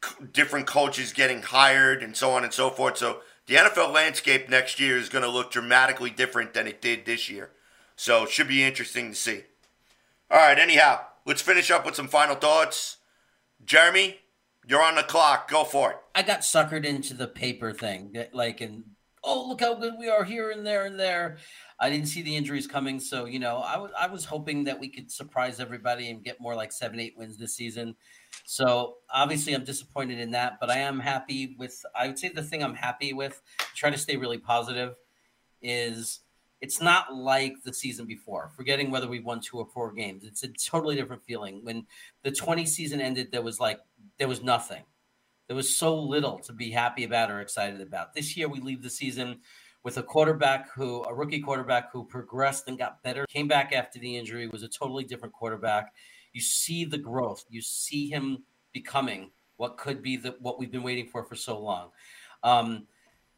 c- 0.04 0.26
different 0.32 0.68
coaches 0.68 1.12
getting 1.12 1.42
hired, 1.42 2.02
and 2.02 2.16
so 2.16 2.32
on 2.32 2.46
and 2.46 2.54
so 2.54 2.70
forth. 2.70 2.98
So 2.98 3.20
the 3.48 3.56
NFL 3.56 3.92
landscape 3.94 4.50
next 4.50 4.80
year 4.80 4.98
is 4.98 5.10
going 5.10 5.26
to 5.26 5.30
look 5.30 5.52
dramatically 5.52 6.10
different 6.10 6.54
than 6.54 6.68
it 6.68 6.82
did 6.82 7.06
this 7.06 7.30
year. 7.30 7.52
So 7.98 8.24
it 8.24 8.30
should 8.30 8.48
be 8.48 8.64
interesting 8.64 9.10
to 9.10 9.16
see. 9.16 9.42
All 10.30 10.38
right, 10.38 10.58
anyhow, 10.58 11.02
let's 11.26 11.42
finish 11.42 11.70
up 11.70 11.86
with 11.86 11.96
some 11.96 12.08
final 12.08 12.36
thoughts. 12.36 12.98
Jeremy, 13.66 14.20
you're 14.66 14.82
on 14.82 14.96
the 14.96 15.04
clock. 15.04 15.50
Go 15.50 15.66
for 15.66 15.92
it. 15.92 15.98
I 16.16 16.22
got 16.22 16.40
suckered 16.40 16.86
into 16.86 17.14
the 17.14 17.28
paper 17.28 17.74
thing, 17.74 18.16
like, 18.32 18.62
and 18.62 18.84
oh, 19.24 19.48
look 19.48 19.62
how 19.62 19.76
good 19.76 19.94
we 20.00 20.10
are 20.10 20.24
here 20.24 20.52
and 20.52 20.66
there 20.66 20.86
and 20.86 21.00
there. 21.00 21.38
I 21.80 21.90
didn't 21.90 22.08
see 22.08 22.22
the 22.22 22.36
injuries 22.36 22.68
coming, 22.68 23.00
so 23.00 23.26
you 23.26 23.40
know, 23.40 23.58
I 23.58 23.78
was 23.78 23.92
I 24.00 24.08
was 24.08 24.26
hoping 24.26 24.64
that 24.66 24.80
we 24.80 24.88
could 24.88 25.12
surprise 25.12 25.60
everybody 25.60 26.10
and 26.10 26.24
get 26.24 26.40
more 26.40 26.56
like 26.56 26.72
seven, 26.72 27.00
eight 27.00 27.16
wins 27.18 27.38
this 27.38 27.56
season. 27.56 27.96
So 28.46 28.98
obviously, 29.10 29.54
I'm 29.54 29.64
disappointed 29.64 30.20
in 30.20 30.32
that, 30.32 30.60
but 30.60 30.70
I 30.70 30.78
am 30.78 31.00
happy 31.00 31.56
with. 31.58 31.84
I 31.96 32.08
would 32.08 32.20
say 32.20 32.30
the 32.30 32.44
thing 32.44 32.64
I'm 32.64 32.76
happy 32.76 33.14
with, 33.14 33.42
try 33.76 33.90
to 33.90 33.98
stay 33.98 34.18
really 34.18 34.38
positive, 34.38 34.96
is 35.62 36.22
it's 36.62 36.80
not 36.80 37.14
like 37.14 37.56
the 37.64 37.74
season 37.74 38.06
before. 38.06 38.52
Forgetting 38.56 38.92
whether 38.92 39.08
we 39.08 39.20
won 39.20 39.42
two 39.42 39.58
or 39.58 39.66
four 39.66 39.92
games, 39.92 40.24
it's 40.24 40.44
a 40.44 40.50
totally 40.50 40.96
different 40.96 41.24
feeling. 41.24 41.62
When 41.64 41.88
the 42.24 42.32
20 42.32 42.66
season 42.68 43.02
ended, 43.02 43.32
there 43.32 43.42
was 43.42 43.60
like 43.60 43.80
there 44.20 44.28
was 44.28 44.44
nothing. 44.44 44.84
There 45.52 45.56
was 45.58 45.76
so 45.76 46.00
little 46.00 46.40
to 46.44 46.54
be 46.54 46.72
happy 46.72 47.04
about 47.04 47.30
or 47.30 47.42
excited 47.42 47.82
about. 47.82 48.14
This 48.14 48.38
year, 48.38 48.48
we 48.48 48.62
leave 48.62 48.82
the 48.82 48.90
season 48.90 49.42
with 49.84 49.98
a 49.98 50.02
quarterback 50.02 50.72
who, 50.74 51.04
a 51.04 51.14
rookie 51.14 51.42
quarterback 51.42 51.92
who 51.92 52.06
progressed 52.06 52.70
and 52.70 52.78
got 52.78 53.04
better, 53.04 53.26
came 53.28 53.50
back 53.50 53.74
after 53.74 54.00
the 54.00 54.16
injury, 54.16 54.48
was 54.48 54.64
a 54.64 54.70
totally 54.70 55.04
different 55.04 55.34
quarterback. 55.34 55.92
You 56.32 56.40
see 56.40 56.86
the 56.86 56.98
growth. 56.98 57.44
You 57.50 57.62
see 57.62 58.08
him 58.08 58.46
becoming 58.72 59.32
what 59.58 59.76
could 59.76 60.02
be 60.02 60.16
the 60.16 60.38
what 60.40 60.58
we've 60.58 60.72
been 60.72 60.84
waiting 60.84 61.08
for 61.08 61.26
for 61.26 61.36
so 61.36 61.60
long. 61.60 61.90
Um, 62.44 62.88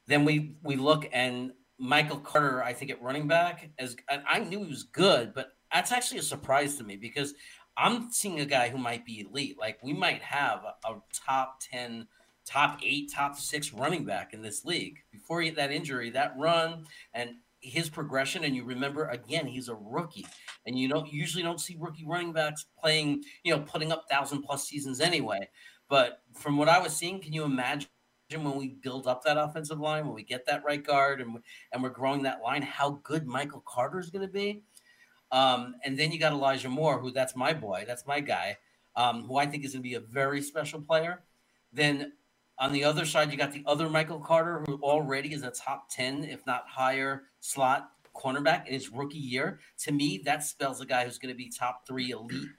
then 0.05 0.23
we 0.23 0.57
we 0.61 0.75
look 0.75 1.09
and 1.13 1.53
Michael 1.79 2.19
Carter, 2.19 2.63
I 2.63 2.73
think 2.73 2.91
at 2.91 3.01
running 3.01 3.27
back, 3.27 3.71
as 3.79 3.95
I 4.07 4.37
knew 4.37 4.59
he 4.59 4.69
was 4.69 4.83
good, 4.83 5.33
but 5.33 5.53
that's 5.73 5.91
actually 5.91 6.19
a 6.19 6.21
surprise 6.21 6.75
to 6.75 6.83
me 6.83 6.95
because 6.95 7.33
I'm 7.77 8.11
seeing 8.11 8.39
a 8.39 8.45
guy 8.45 8.69
who 8.69 8.77
might 8.77 9.05
be 9.05 9.21
elite. 9.21 9.57
Like 9.59 9.79
we 9.83 9.93
might 9.93 10.21
have 10.21 10.63
a, 10.85 10.95
top 11.13 11.59
10, 11.71 12.07
top 12.45 12.79
eight, 12.83 13.11
top 13.11 13.37
six 13.37 13.73
running 13.73 14.05
back 14.05 14.33
in 14.33 14.41
this 14.41 14.65
league. 14.65 14.99
Before 15.11 15.41
he 15.41 15.47
had 15.47 15.57
that 15.57 15.71
injury, 15.71 16.09
that 16.11 16.33
run 16.37 16.85
and 17.13 17.31
his 17.61 17.89
progression, 17.89 18.43
and 18.43 18.55
you 18.55 18.65
remember 18.65 19.07
again, 19.07 19.47
he's 19.47 19.69
a 19.69 19.75
rookie. 19.75 20.27
And 20.65 20.77
you 20.77 20.87
don't 20.89 21.11
usually 21.11 21.43
don't 21.43 21.61
see 21.61 21.77
rookie 21.79 22.05
running 22.05 22.33
backs 22.33 22.65
playing, 22.79 23.23
you 23.43 23.55
know, 23.55 23.61
putting 23.61 23.91
up 23.91 24.05
thousand 24.09 24.43
plus 24.43 24.67
seasons 24.67 24.99
anyway. 24.99 25.47
But 25.89 26.21
from 26.33 26.57
what 26.57 26.69
I 26.69 26.79
was 26.79 26.95
seeing, 26.95 27.19
can 27.19 27.33
you 27.33 27.43
imagine 27.43 27.87
when 28.29 28.55
we 28.55 28.69
build 28.81 29.07
up 29.07 29.23
that 29.23 29.37
offensive 29.37 29.79
line, 29.79 30.05
when 30.05 30.15
we 30.15 30.23
get 30.23 30.45
that 30.47 30.63
right 30.65 30.83
guard 30.83 31.21
and, 31.21 31.37
and 31.71 31.83
we're 31.83 31.89
growing 31.89 32.23
that 32.23 32.41
line, 32.41 32.61
how 32.61 32.99
good 33.03 33.27
Michael 33.27 33.63
Carter 33.67 33.99
is 33.99 34.09
going 34.09 34.25
to 34.25 34.31
be? 34.31 34.63
Um, 35.33 35.75
and 35.83 35.97
then 35.97 36.11
you 36.11 36.19
got 36.19 36.31
Elijah 36.31 36.69
Moore, 36.69 36.99
who 36.99 37.11
that's 37.11 37.35
my 37.35 37.53
boy, 37.53 37.85
that's 37.87 38.05
my 38.05 38.19
guy, 38.19 38.57
um, 38.95 39.23
who 39.23 39.37
I 39.37 39.47
think 39.47 39.65
is 39.65 39.73
going 39.73 39.81
to 39.81 39.89
be 39.89 39.95
a 39.95 39.99
very 39.99 40.43
special 40.43 40.79
player. 40.79 41.23
Then 41.73 42.13
on 42.59 42.71
the 42.71 42.83
other 42.83 43.03
side, 43.03 43.31
you 43.31 43.37
got 43.37 43.51
the 43.51 43.63
other 43.65 43.89
Michael 43.89 44.19
Carter, 44.19 44.63
who 44.67 44.75
already 44.83 45.33
is 45.33 45.41
a 45.41 45.49
top 45.49 45.89
10, 45.89 46.25
if 46.25 46.45
not 46.45 46.65
higher, 46.67 47.23
slot 47.39 47.89
cornerback 48.15 48.67
in 48.67 48.73
his 48.73 48.89
rookie 48.89 49.17
year. 49.17 49.59
To 49.79 49.91
me, 49.91 50.21
that 50.23 50.43
spells 50.43 50.81
a 50.81 50.85
guy 50.85 51.03
who's 51.03 51.17
going 51.17 51.33
to 51.33 51.37
be 51.37 51.49
top 51.49 51.87
three 51.87 52.11
elite 52.11 52.49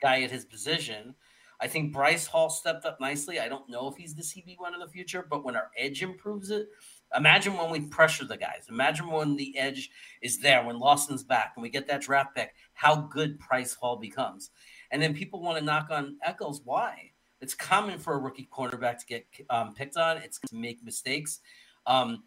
guy 0.00 0.22
at 0.22 0.30
his 0.30 0.46
position. 0.46 1.14
I 1.60 1.68
think 1.68 1.92
Bryce 1.92 2.26
Hall 2.26 2.48
stepped 2.48 2.86
up 2.86 2.98
nicely. 2.98 3.40
I 3.40 3.48
don't 3.48 3.68
know 3.68 3.88
if 3.88 3.96
he's 3.96 4.14
the 4.14 4.22
CB1 4.22 4.72
in 4.72 4.80
the 4.80 4.88
future, 4.88 5.24
but 5.28 5.44
when 5.44 5.54
our 5.54 5.70
edge 5.76 6.02
improves 6.02 6.50
it, 6.50 6.68
imagine 7.16 7.56
when 7.56 7.70
we 7.70 7.80
pressure 7.80 8.24
the 8.24 8.36
guys. 8.36 8.66
Imagine 8.68 9.08
when 9.08 9.36
the 9.36 9.56
edge 9.56 9.90
is 10.20 10.40
there, 10.40 10.64
when 10.64 10.78
Lawson's 10.78 11.24
back, 11.24 11.52
and 11.56 11.62
we 11.62 11.68
get 11.68 11.86
that 11.88 12.02
draft 12.02 12.34
pick, 12.34 12.54
how 12.74 12.96
good 12.96 13.38
Bryce 13.38 13.74
Hall 13.74 13.96
becomes. 13.96 14.50
And 14.90 15.00
then 15.00 15.14
people 15.14 15.40
want 15.40 15.58
to 15.58 15.64
knock 15.64 15.88
on 15.90 16.16
Echols. 16.24 16.60
Why? 16.64 17.10
It's 17.40 17.54
common 17.54 17.98
for 17.98 18.14
a 18.14 18.18
rookie 18.18 18.48
cornerback 18.52 18.98
to 18.98 19.06
get 19.06 19.26
um, 19.50 19.74
picked 19.74 19.96
on. 19.96 20.18
It's 20.18 20.38
to 20.38 20.54
make 20.54 20.84
mistakes. 20.84 21.40
Um, 21.86 22.22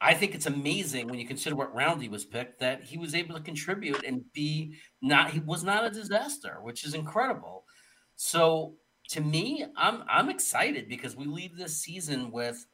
I 0.00 0.12
think 0.12 0.34
it's 0.34 0.46
amazing 0.46 1.08
when 1.08 1.18
you 1.18 1.26
consider 1.26 1.56
what 1.56 1.74
round 1.74 2.02
he 2.02 2.08
was 2.08 2.24
picked 2.24 2.60
that 2.60 2.82
he 2.82 2.98
was 2.98 3.14
able 3.14 3.34
to 3.34 3.40
contribute 3.40 4.02
and 4.04 4.30
be 4.32 4.74
not 5.00 5.30
he 5.30 5.40
was 5.40 5.64
not 5.64 5.84
a 5.84 5.90
disaster, 5.90 6.58
which 6.60 6.84
is 6.84 6.94
incredible. 6.94 7.64
So 8.16 8.74
to 9.10 9.20
me, 9.20 9.64
I'm 9.76 10.02
I'm 10.08 10.28
excited 10.28 10.88
because 10.88 11.16
we 11.16 11.26
leave 11.26 11.56
this 11.56 11.76
season 11.80 12.30
with 12.30 12.66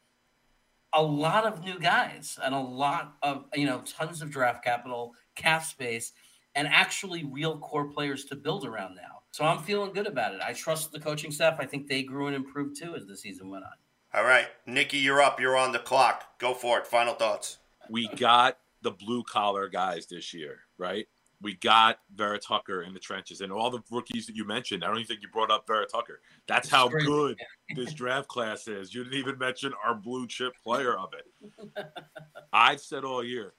a 0.95 1.03
lot 1.03 1.45
of 1.45 1.65
new 1.65 1.79
guys 1.79 2.39
and 2.43 2.55
a 2.55 2.61
lot 2.61 3.15
of 3.23 3.45
you 3.55 3.67
know 3.67 3.83
tons 3.87 4.23
of 4.23 4.31
draft 4.31 4.63
capital, 4.65 5.13
cap 5.35 5.65
space, 5.65 6.13
and 6.55 6.69
actually 6.69 7.25
real 7.25 7.59
core 7.59 7.89
players 7.89 8.25
to 8.27 8.37
build 8.37 8.67
around 8.67 8.95
now. 8.95 9.21
So 9.31 9.45
I'm 9.45 9.59
feeling 9.61 9.93
good 9.93 10.07
about 10.07 10.35
it. 10.35 10.41
I 10.45 10.53
trust 10.53 10.93
the 10.93 11.01
coaching 11.01 11.31
staff. 11.31 11.57
I 11.59 11.65
think 11.65 11.87
they 11.89 12.03
grew 12.03 12.27
and 12.27 12.37
improved 12.37 12.77
too 12.79 12.95
as 12.95 13.07
the 13.07 13.17
season 13.17 13.49
went 13.49 13.65
on. 13.65 13.71
All 14.15 14.25
right, 14.25 14.47
Nikki, 14.67 14.99
you're 14.99 15.23
up. 15.23 15.41
You're 15.41 15.57
on 15.57 15.73
the 15.73 15.79
clock. 15.79 16.39
Go 16.39 16.53
for 16.53 16.79
it. 16.79 16.87
Final 16.87 17.15
thoughts. 17.15 17.59
we 17.89 18.09
got 18.09 18.59
the 18.83 18.91
blue 18.91 19.23
collar 19.23 19.69
guys 19.69 20.07
this 20.07 20.35
year, 20.35 20.61
right? 20.77 21.07
We 21.43 21.55
got 21.55 21.99
Vera 22.15 22.39
Tucker 22.39 22.83
in 22.83 22.95
the 22.95 23.01
trenches 23.01 23.41
and 23.41 23.51
all 23.53 23.71
the 23.71 23.81
rookies 23.91 24.27
that 24.27 24.37
you 24.37 24.47
mentioned. 24.47 24.85
I 24.85 24.87
don't 24.87 24.99
even 24.99 25.09
think 25.09 25.23
you 25.23 25.29
brought 25.29 25.51
up 25.51 25.67
Vera 25.67 25.87
Tucker. 25.87 26.21
That's 26.47 26.69
how 26.69 26.89
good 26.89 27.39
this 27.75 27.93
draft 27.93 28.29
class 28.29 28.69
is. 28.69 28.95
You 28.95 29.03
didn't 29.03 29.19
even 29.19 29.39
mention 29.39 29.73
our 29.85 29.95
blue 29.95 30.27
chip 30.27 30.53
player 30.63 30.97
of 30.97 31.11
it. 31.15 31.87
I've 32.53 32.81
said 32.81 33.05
all 33.05 33.25
year, 33.25 33.55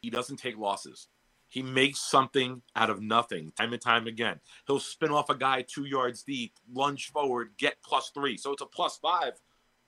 he 0.00 0.10
doesn't 0.10 0.36
take 0.36 0.56
losses. 0.56 1.08
He 1.48 1.62
makes 1.62 2.00
something 2.00 2.62
out 2.76 2.90
of 2.90 3.00
nothing 3.00 3.52
time 3.58 3.72
and 3.72 3.80
time 3.80 4.06
again. 4.06 4.38
He'll 4.66 4.80
spin 4.80 5.10
off 5.10 5.30
a 5.30 5.34
guy 5.34 5.62
two 5.62 5.86
yards 5.86 6.22
deep, 6.22 6.52
lunge 6.72 7.10
forward, 7.10 7.52
get 7.56 7.82
plus 7.82 8.10
three. 8.10 8.36
So 8.36 8.52
it's 8.52 8.62
a 8.62 8.66
plus 8.66 8.98
five 8.98 9.32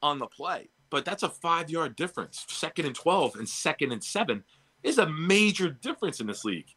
on 0.03 0.19
the 0.19 0.27
play. 0.27 0.71
But 0.89 1.05
that's 1.05 1.23
a 1.23 1.29
five 1.29 1.71
yard 1.71 1.97
difference. 1.97 2.45
Second 2.49 2.87
and 2.87 2.95
12 2.95 3.37
and 3.37 3.49
second 3.49 3.93
and 3.93 4.03
seven 4.03 4.43
is 4.83 4.99
a 4.99 5.09
major 5.09 5.69
difference 5.69 6.21
in 6.21 6.27
this 6.27 6.45
league. 6.45 6.75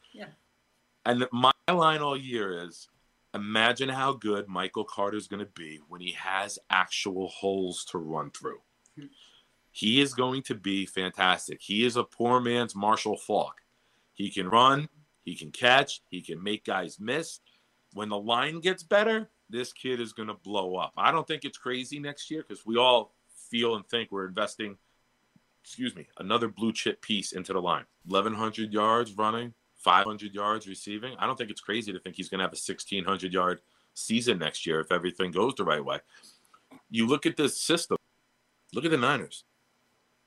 And 1.05 1.27
my 1.31 1.51
line 1.67 2.01
all 2.01 2.17
year 2.17 2.65
is 2.65 2.88
imagine 3.34 3.89
how 3.89 4.13
good 4.13 4.47
Michael 4.47 4.85
Carter 4.85 5.17
is 5.17 5.27
going 5.27 5.45
to 5.45 5.51
be 5.53 5.80
when 5.88 6.01
he 6.01 6.11
has 6.11 6.59
actual 6.69 7.27
holes 7.27 7.84
to 7.85 7.97
run 7.97 8.31
through. 8.31 8.61
He 9.71 10.01
is 10.01 10.13
going 10.13 10.43
to 10.43 10.55
be 10.55 10.85
fantastic. 10.85 11.59
He 11.61 11.84
is 11.85 11.97
a 11.97 12.03
poor 12.03 12.39
man's 12.39 12.75
Marshall 12.75 13.17
Faulk. 13.17 13.55
He 14.13 14.30
can 14.30 14.47
run, 14.47 14.88
he 15.25 15.35
can 15.35 15.51
catch, 15.51 16.01
he 16.09 16.21
can 16.21 16.41
make 16.41 16.63
guys 16.63 16.99
miss. 16.99 17.39
When 17.93 18.09
the 18.09 18.19
line 18.19 18.59
gets 18.59 18.84
better, 18.84 19.30
this 19.49 19.73
kid 19.73 19.99
is 19.99 20.13
going 20.13 20.27
to 20.27 20.35
blow 20.35 20.75
up. 20.75 20.93
I 20.95 21.11
don't 21.11 21.27
think 21.27 21.43
it's 21.43 21.57
crazy 21.57 21.99
next 21.99 22.30
year 22.30 22.45
because 22.47 22.65
we 22.65 22.77
all 22.77 23.13
feel 23.49 23.75
and 23.75 23.88
think 23.88 24.11
we're 24.11 24.27
investing, 24.27 24.77
excuse 25.63 25.95
me, 25.95 26.07
another 26.19 26.47
blue 26.47 26.71
chip 26.71 27.01
piece 27.01 27.34
into 27.34 27.53
the 27.53 27.61
line. 27.61 27.85
1,100 28.05 28.71
yards 28.71 29.13
running, 29.13 29.53
500 29.84 30.34
yards 30.34 30.68
receiving. 30.68 31.15
I 31.19 31.26
don't 31.26 31.38
think 31.38 31.49
it's 31.49 31.61
crazy 31.61 31.91
to 31.91 31.99
think 31.99 32.15
he's 32.15 32.30
going 32.30 32.39
to 32.39 32.45
have 32.45 32.53
a 32.53 32.57
1,600 32.57 33.34
yard 33.34 33.61
season 33.93 34.39
next 34.39 34.65
year 34.65 34.80
if 34.80 34.91
everything 34.91 35.31
goes 35.31 35.53
the 35.55 35.64
right 35.64 35.84
way. 35.84 35.99
You 36.89 37.07
look 37.07 37.26
at 37.26 37.38
this 37.38 37.60
system. 37.61 37.97
Look 38.73 38.85
at 38.85 38.91
the 38.91 38.97
Niners. 38.97 39.43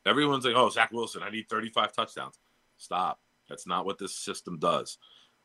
Everyone's 0.04 0.44
like, 0.44 0.54
"Oh, 0.54 0.70
Zach 0.70 0.92
Wilson, 0.92 1.22
I 1.22 1.30
need 1.30 1.48
35 1.48 1.92
touchdowns." 1.92 2.38
Stop. 2.76 3.20
That's 3.48 3.66
not 3.66 3.86
what 3.86 3.98
this 3.98 4.14
system 4.14 4.58
does. 4.58 4.98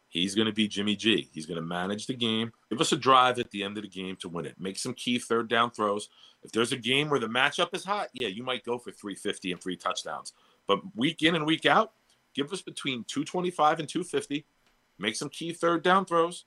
He's 0.10 0.36
going 0.36 0.48
to 0.48 0.54
be 0.54 0.68
Jimmy 0.68 0.96
G. 0.96 1.30
He's 1.32 1.46
going 1.46 1.56
to 1.56 1.62
manage 1.62 2.06
the 2.06 2.14
game. 2.14 2.52
Give 2.70 2.82
us 2.82 2.92
a 2.92 2.98
drive 2.98 3.40
at 3.40 3.50
the 3.52 3.64
end 3.64 3.78
of 3.78 3.84
the 3.84 3.90
game 3.90 4.18
to 4.18 4.30
win 4.30 4.46
it. 4.46 4.60
Make 4.60 4.78
some 4.78 4.94
key 4.94 5.18
third 5.20 5.48
down 5.48 5.72
throws. 5.72 6.10
If 6.44 6.52
there's 6.52 6.74
a 6.74 6.78
game 6.78 7.10
where 7.10 7.20
the 7.20 7.28
matchup 7.28 7.74
is 7.74 7.86
hot, 7.86 8.10
yeah, 8.14 8.28
you 8.28 8.44
might 8.44 8.66
go 8.66 8.78
for 8.78 8.92
350 8.92 9.54
and 9.54 9.62
three 9.62 9.78
touchdowns. 9.78 10.34
But 10.68 10.82
week 10.96 11.24
in 11.24 11.36
and 11.36 11.46
week 11.46 11.66
out, 11.66 11.94
give 12.36 12.52
us 12.52 12.62
between 12.62 13.04
225 13.06 13.80
and 13.80 13.90
250. 13.90 14.46
Make 15.00 15.16
some 15.16 15.30
key 15.30 15.54
third 15.54 15.84
down 15.84 16.06
throws. 16.06 16.46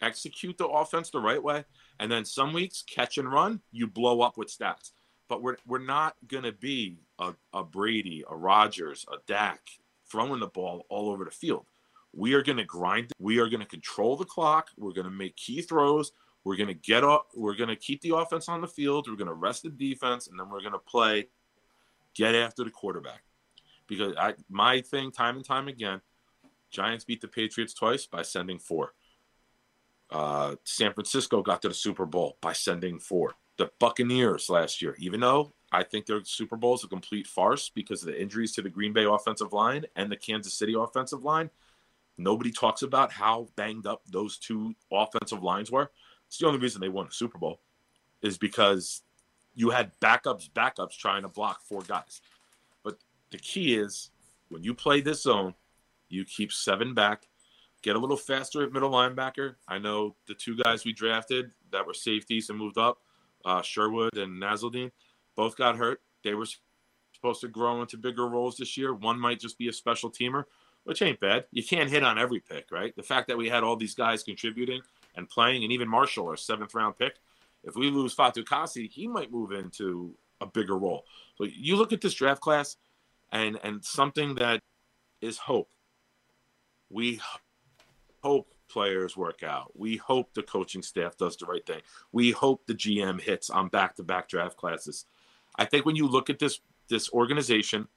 Execute 0.00 0.58
the 0.58 0.66
offense 0.66 1.10
the 1.10 1.20
right 1.20 1.42
way. 1.42 1.64
And 2.00 2.10
then 2.10 2.24
some 2.24 2.52
weeks, 2.52 2.82
catch 2.82 3.18
and 3.18 3.30
run, 3.30 3.60
you 3.70 3.86
blow 3.86 4.20
up 4.20 4.36
with 4.36 4.48
stats. 4.48 4.90
But 5.28 5.42
we're, 5.42 5.56
we're 5.66 5.78
not 5.78 6.16
going 6.26 6.42
to 6.42 6.52
be 6.52 6.98
a, 7.18 7.34
a 7.52 7.62
Brady, 7.62 8.24
a 8.28 8.36
Rodgers, 8.36 9.06
a 9.10 9.16
Dak 9.26 9.60
throwing 10.10 10.40
the 10.40 10.48
ball 10.48 10.84
all 10.88 11.10
over 11.10 11.24
the 11.24 11.30
field. 11.30 11.66
We 12.12 12.34
are 12.34 12.42
going 12.42 12.58
to 12.58 12.64
grind. 12.64 13.12
We 13.18 13.38
are 13.38 13.48
going 13.48 13.60
to 13.60 13.66
control 13.66 14.16
the 14.16 14.24
clock. 14.24 14.68
We're 14.76 14.92
going 14.92 15.06
to 15.06 15.10
make 15.10 15.36
key 15.36 15.62
throws. 15.62 16.12
We're 16.44 16.56
going 16.56 16.68
to 16.68 16.74
get 16.74 17.04
up. 17.04 17.28
We're 17.34 17.54
going 17.54 17.70
to 17.70 17.76
keep 17.76 18.02
the 18.02 18.16
offense 18.16 18.48
on 18.48 18.60
the 18.60 18.68
field. 18.68 19.08
We're 19.08 19.16
going 19.16 19.28
to 19.28 19.34
rest 19.34 19.62
the 19.62 19.70
defense, 19.70 20.26
and 20.26 20.38
then 20.38 20.50
we're 20.50 20.60
going 20.60 20.72
to 20.72 20.78
play, 20.78 21.28
get 22.14 22.34
after 22.34 22.64
the 22.64 22.70
quarterback. 22.70 23.22
Because 23.86 24.14
I, 24.16 24.34
my 24.48 24.80
thing, 24.80 25.10
time 25.10 25.36
and 25.36 25.44
time 25.44 25.68
again, 25.68 26.00
Giants 26.70 27.04
beat 27.04 27.20
the 27.20 27.28
Patriots 27.28 27.74
twice 27.74 28.06
by 28.06 28.22
sending 28.22 28.58
four. 28.58 28.94
Uh, 30.10 30.56
San 30.64 30.92
Francisco 30.92 31.42
got 31.42 31.62
to 31.62 31.68
the 31.68 31.74
Super 31.74 32.06
Bowl 32.06 32.36
by 32.40 32.52
sending 32.52 32.98
four. 32.98 33.34
The 33.58 33.70
Buccaneers 33.78 34.48
last 34.48 34.82
year, 34.82 34.96
even 34.98 35.20
though 35.20 35.52
I 35.70 35.82
think 35.82 36.06
their 36.06 36.24
Super 36.24 36.56
Bowl 36.56 36.74
is 36.74 36.84
a 36.84 36.88
complete 36.88 37.26
farce 37.26 37.70
because 37.70 38.02
of 38.02 38.08
the 38.08 38.20
injuries 38.20 38.52
to 38.52 38.62
the 38.62 38.68
Green 38.68 38.92
Bay 38.92 39.04
offensive 39.04 39.52
line 39.52 39.84
and 39.96 40.10
the 40.10 40.16
Kansas 40.16 40.54
City 40.54 40.74
offensive 40.76 41.24
line, 41.24 41.50
nobody 42.18 42.50
talks 42.50 42.82
about 42.82 43.12
how 43.12 43.48
banged 43.56 43.86
up 43.86 44.02
those 44.06 44.38
two 44.38 44.74
offensive 44.90 45.42
lines 45.42 45.70
were. 45.70 45.90
It's 46.26 46.38
the 46.38 46.46
only 46.46 46.60
reason 46.60 46.80
they 46.80 46.88
won 46.88 47.06
the 47.06 47.12
Super 47.12 47.38
Bowl 47.38 47.60
is 48.22 48.38
because 48.38 49.02
you 49.54 49.70
had 49.70 49.92
backups, 50.00 50.50
backups 50.50 50.96
trying 50.96 51.22
to 51.22 51.28
block 51.28 51.62
four 51.62 51.82
guys. 51.82 52.20
The 53.32 53.38
key 53.38 53.74
is 53.74 54.10
when 54.50 54.62
you 54.62 54.74
play 54.74 55.00
this 55.00 55.22
zone, 55.22 55.54
you 56.10 56.24
keep 56.24 56.52
seven 56.52 56.92
back, 56.92 57.26
get 57.80 57.96
a 57.96 57.98
little 57.98 58.16
faster 58.16 58.62
at 58.62 58.72
middle 58.72 58.90
linebacker. 58.90 59.54
I 59.66 59.78
know 59.78 60.14
the 60.28 60.34
two 60.34 60.54
guys 60.56 60.84
we 60.84 60.92
drafted 60.92 61.50
that 61.72 61.86
were 61.86 61.94
safeties 61.94 62.50
and 62.50 62.58
moved 62.58 62.76
up, 62.76 62.98
uh, 63.46 63.62
Sherwood 63.62 64.18
and 64.18 64.40
Nasirildeen, 64.40 64.92
both 65.34 65.56
got 65.56 65.78
hurt. 65.78 66.02
They 66.22 66.34
were 66.34 66.46
supposed 67.14 67.40
to 67.40 67.48
grow 67.48 67.80
into 67.80 67.96
bigger 67.96 68.28
roles 68.28 68.58
this 68.58 68.76
year. 68.76 68.92
One 68.92 69.18
might 69.18 69.40
just 69.40 69.56
be 69.56 69.68
a 69.68 69.72
special 69.72 70.10
teamer, 70.10 70.44
which 70.84 71.00
ain't 71.00 71.18
bad. 71.18 71.46
You 71.52 71.64
can't 71.64 71.88
hit 71.88 72.04
on 72.04 72.18
every 72.18 72.40
pick, 72.40 72.70
right? 72.70 72.94
The 72.94 73.02
fact 73.02 73.28
that 73.28 73.38
we 73.38 73.48
had 73.48 73.64
all 73.64 73.76
these 73.76 73.94
guys 73.94 74.22
contributing 74.22 74.82
and 75.16 75.26
playing, 75.26 75.64
and 75.64 75.72
even 75.72 75.88
Marshall, 75.88 76.28
our 76.28 76.36
seventh 76.36 76.74
round 76.74 76.98
pick, 76.98 77.14
if 77.64 77.76
we 77.76 77.90
lose 77.90 78.14
Fatukasi, 78.14 78.90
he 78.90 79.08
might 79.08 79.32
move 79.32 79.52
into 79.52 80.14
a 80.42 80.46
bigger 80.46 80.76
role. 80.76 81.06
So 81.38 81.44
you 81.44 81.76
look 81.76 81.94
at 81.94 82.02
this 82.02 82.12
draft 82.12 82.42
class 82.42 82.76
and 83.32 83.58
and 83.64 83.84
something 83.84 84.36
that 84.36 84.60
is 85.20 85.38
hope. 85.38 85.70
We 86.90 87.20
hope 88.22 88.52
players 88.70 89.16
work 89.16 89.42
out. 89.42 89.72
We 89.74 89.96
hope 89.96 90.34
the 90.34 90.42
coaching 90.42 90.82
staff 90.82 91.16
does 91.16 91.36
the 91.36 91.46
right 91.46 91.64
thing. 91.66 91.80
We 92.12 92.30
hope 92.30 92.66
the 92.66 92.74
GM 92.74 93.20
hits 93.20 93.50
on 93.50 93.68
back-to-back 93.68 94.28
draft 94.28 94.56
classes. 94.56 95.06
I 95.56 95.64
think 95.64 95.84
when 95.84 95.96
you 95.96 96.06
look 96.06 96.30
at 96.30 96.38
this 96.38 96.60
this 96.88 97.10
organization 97.12 97.88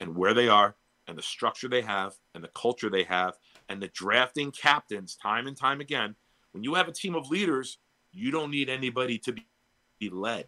and 0.00 0.14
where 0.16 0.34
they 0.34 0.48
are 0.48 0.76
and 1.08 1.18
the 1.18 1.22
structure 1.22 1.68
they 1.68 1.82
have 1.82 2.14
and 2.34 2.42
the 2.42 2.48
culture 2.48 2.90
they 2.90 3.04
have 3.04 3.34
and 3.68 3.82
the 3.82 3.88
drafting 3.88 4.52
captains 4.52 5.16
time 5.16 5.46
and 5.46 5.56
time 5.56 5.80
again, 5.80 6.14
when 6.52 6.62
you 6.62 6.74
have 6.74 6.88
a 6.88 6.92
team 6.92 7.14
of 7.14 7.28
leaders, 7.28 7.78
you 8.12 8.30
don't 8.30 8.50
need 8.50 8.68
anybody 8.68 9.18
to 9.18 9.32
be, 9.32 9.46
be 9.98 10.10
led. 10.10 10.46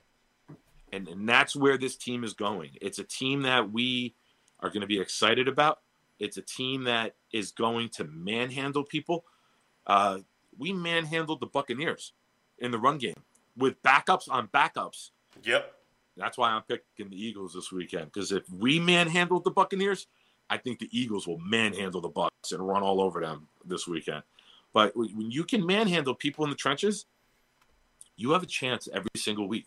And, 0.93 1.09
and 1.09 1.28
that's 1.28 1.55
where 1.55 1.77
this 1.77 1.97
team 1.97 2.24
is 2.24 2.35
going. 2.35 2.70
It's 2.81 2.98
a 2.98 3.05
team 3.05 3.43
that 3.43 3.70
we 3.70 4.15
are 4.60 4.68
going 4.68 4.80
to 4.80 4.86
be 4.86 5.01
excited 5.01 5.48
about. 5.48 5.80
It's 6.18 6.36
a 6.36 6.43
team 6.43 6.85
that 6.85 7.14
is 7.32 7.52
going 7.52 7.90
to 7.90 8.05
manhandle 8.05 8.85
people. 8.85 9.24
Uh, 9.86 10.18
we 10.59 10.72
manhandled 10.72 11.40
the 11.40 11.47
Buccaneers 11.47 12.12
in 12.59 12.70
the 12.70 12.78
run 12.78 12.98
game 12.98 13.22
with 13.56 13.80
backups 13.82 14.28
on 14.30 14.48
backups. 14.48 15.10
Yep. 15.44 15.72
That's 16.16 16.36
why 16.36 16.51
I'm 16.51 16.62
picking 16.62 17.10
the 17.10 17.16
Eagles 17.16 17.55
this 17.55 17.70
weekend 17.70 18.06
because 18.12 18.32
if 18.32 18.48
we 18.51 18.80
manhandled 18.80 19.44
the 19.44 19.52
Buccaneers, 19.52 20.09
I 20.51 20.56
think 20.56 20.80
the 20.80 20.89
Eagles 20.90 21.26
will 21.26 21.39
manhandle 21.39 22.01
the 22.01 22.09
Bucks 22.09 22.52
and 22.52 22.66
run 22.66 22.82
all 22.82 23.01
over 23.01 23.20
them 23.20 23.47
this 23.64 23.86
weekend. 23.86 24.22
But 24.72 24.97
when 24.97 25.30
you 25.30 25.44
can 25.44 25.64
manhandle 25.64 26.14
people 26.14 26.44
in 26.44 26.51
the 26.51 26.56
trenches, 26.56 27.06
you 28.16 28.32
have 28.32 28.43
a 28.43 28.47
chance 28.47 28.89
every 28.93 29.10
single 29.16 29.47
week 29.47 29.66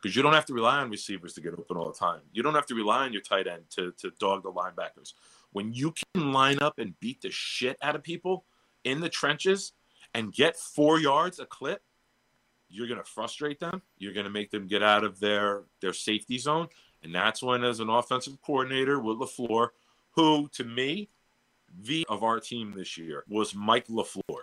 because 0.00 0.14
you 0.14 0.22
don't 0.22 0.32
have 0.32 0.46
to 0.46 0.54
rely 0.54 0.78
on 0.78 0.90
receivers 0.90 1.34
to 1.34 1.40
get 1.40 1.54
open 1.54 1.76
all 1.76 1.90
the 1.90 1.98
time. 1.98 2.20
You 2.32 2.42
don't 2.42 2.54
have 2.54 2.66
to 2.66 2.74
rely 2.74 3.04
on 3.04 3.12
your 3.12 3.22
tight 3.22 3.46
end 3.46 3.64
to, 3.70 3.92
to 3.98 4.12
dog 4.18 4.44
the 4.44 4.52
linebackers. 4.52 5.14
When 5.52 5.72
you 5.72 5.92
can 5.92 6.32
line 6.32 6.58
up 6.60 6.78
and 6.78 6.98
beat 7.00 7.22
the 7.22 7.30
shit 7.30 7.78
out 7.82 7.96
of 7.96 8.02
people 8.02 8.44
in 8.84 9.00
the 9.00 9.08
trenches 9.08 9.72
and 10.14 10.32
get 10.32 10.56
four 10.56 11.00
yards 11.00 11.40
a 11.40 11.46
clip, 11.46 11.82
you're 12.68 12.86
going 12.86 13.00
to 13.00 13.10
frustrate 13.10 13.58
them. 13.58 13.82
You're 13.98 14.12
going 14.12 14.24
to 14.24 14.30
make 14.30 14.50
them 14.50 14.66
get 14.66 14.82
out 14.82 15.02
of 15.02 15.18
their 15.20 15.62
their 15.80 15.94
safety 15.94 16.38
zone, 16.38 16.68
and 17.02 17.14
that's 17.14 17.42
when, 17.42 17.64
as 17.64 17.80
an 17.80 17.88
offensive 17.88 18.40
coordinator 18.42 19.00
with 19.00 19.18
Lafleur, 19.18 19.68
who 20.12 20.48
to 20.52 20.64
me, 20.64 21.08
the 21.82 22.04
of 22.08 22.22
our 22.22 22.40
team 22.40 22.74
this 22.76 22.98
year 22.98 23.24
was 23.28 23.54
Mike 23.54 23.88
Lafleur. 23.88 24.42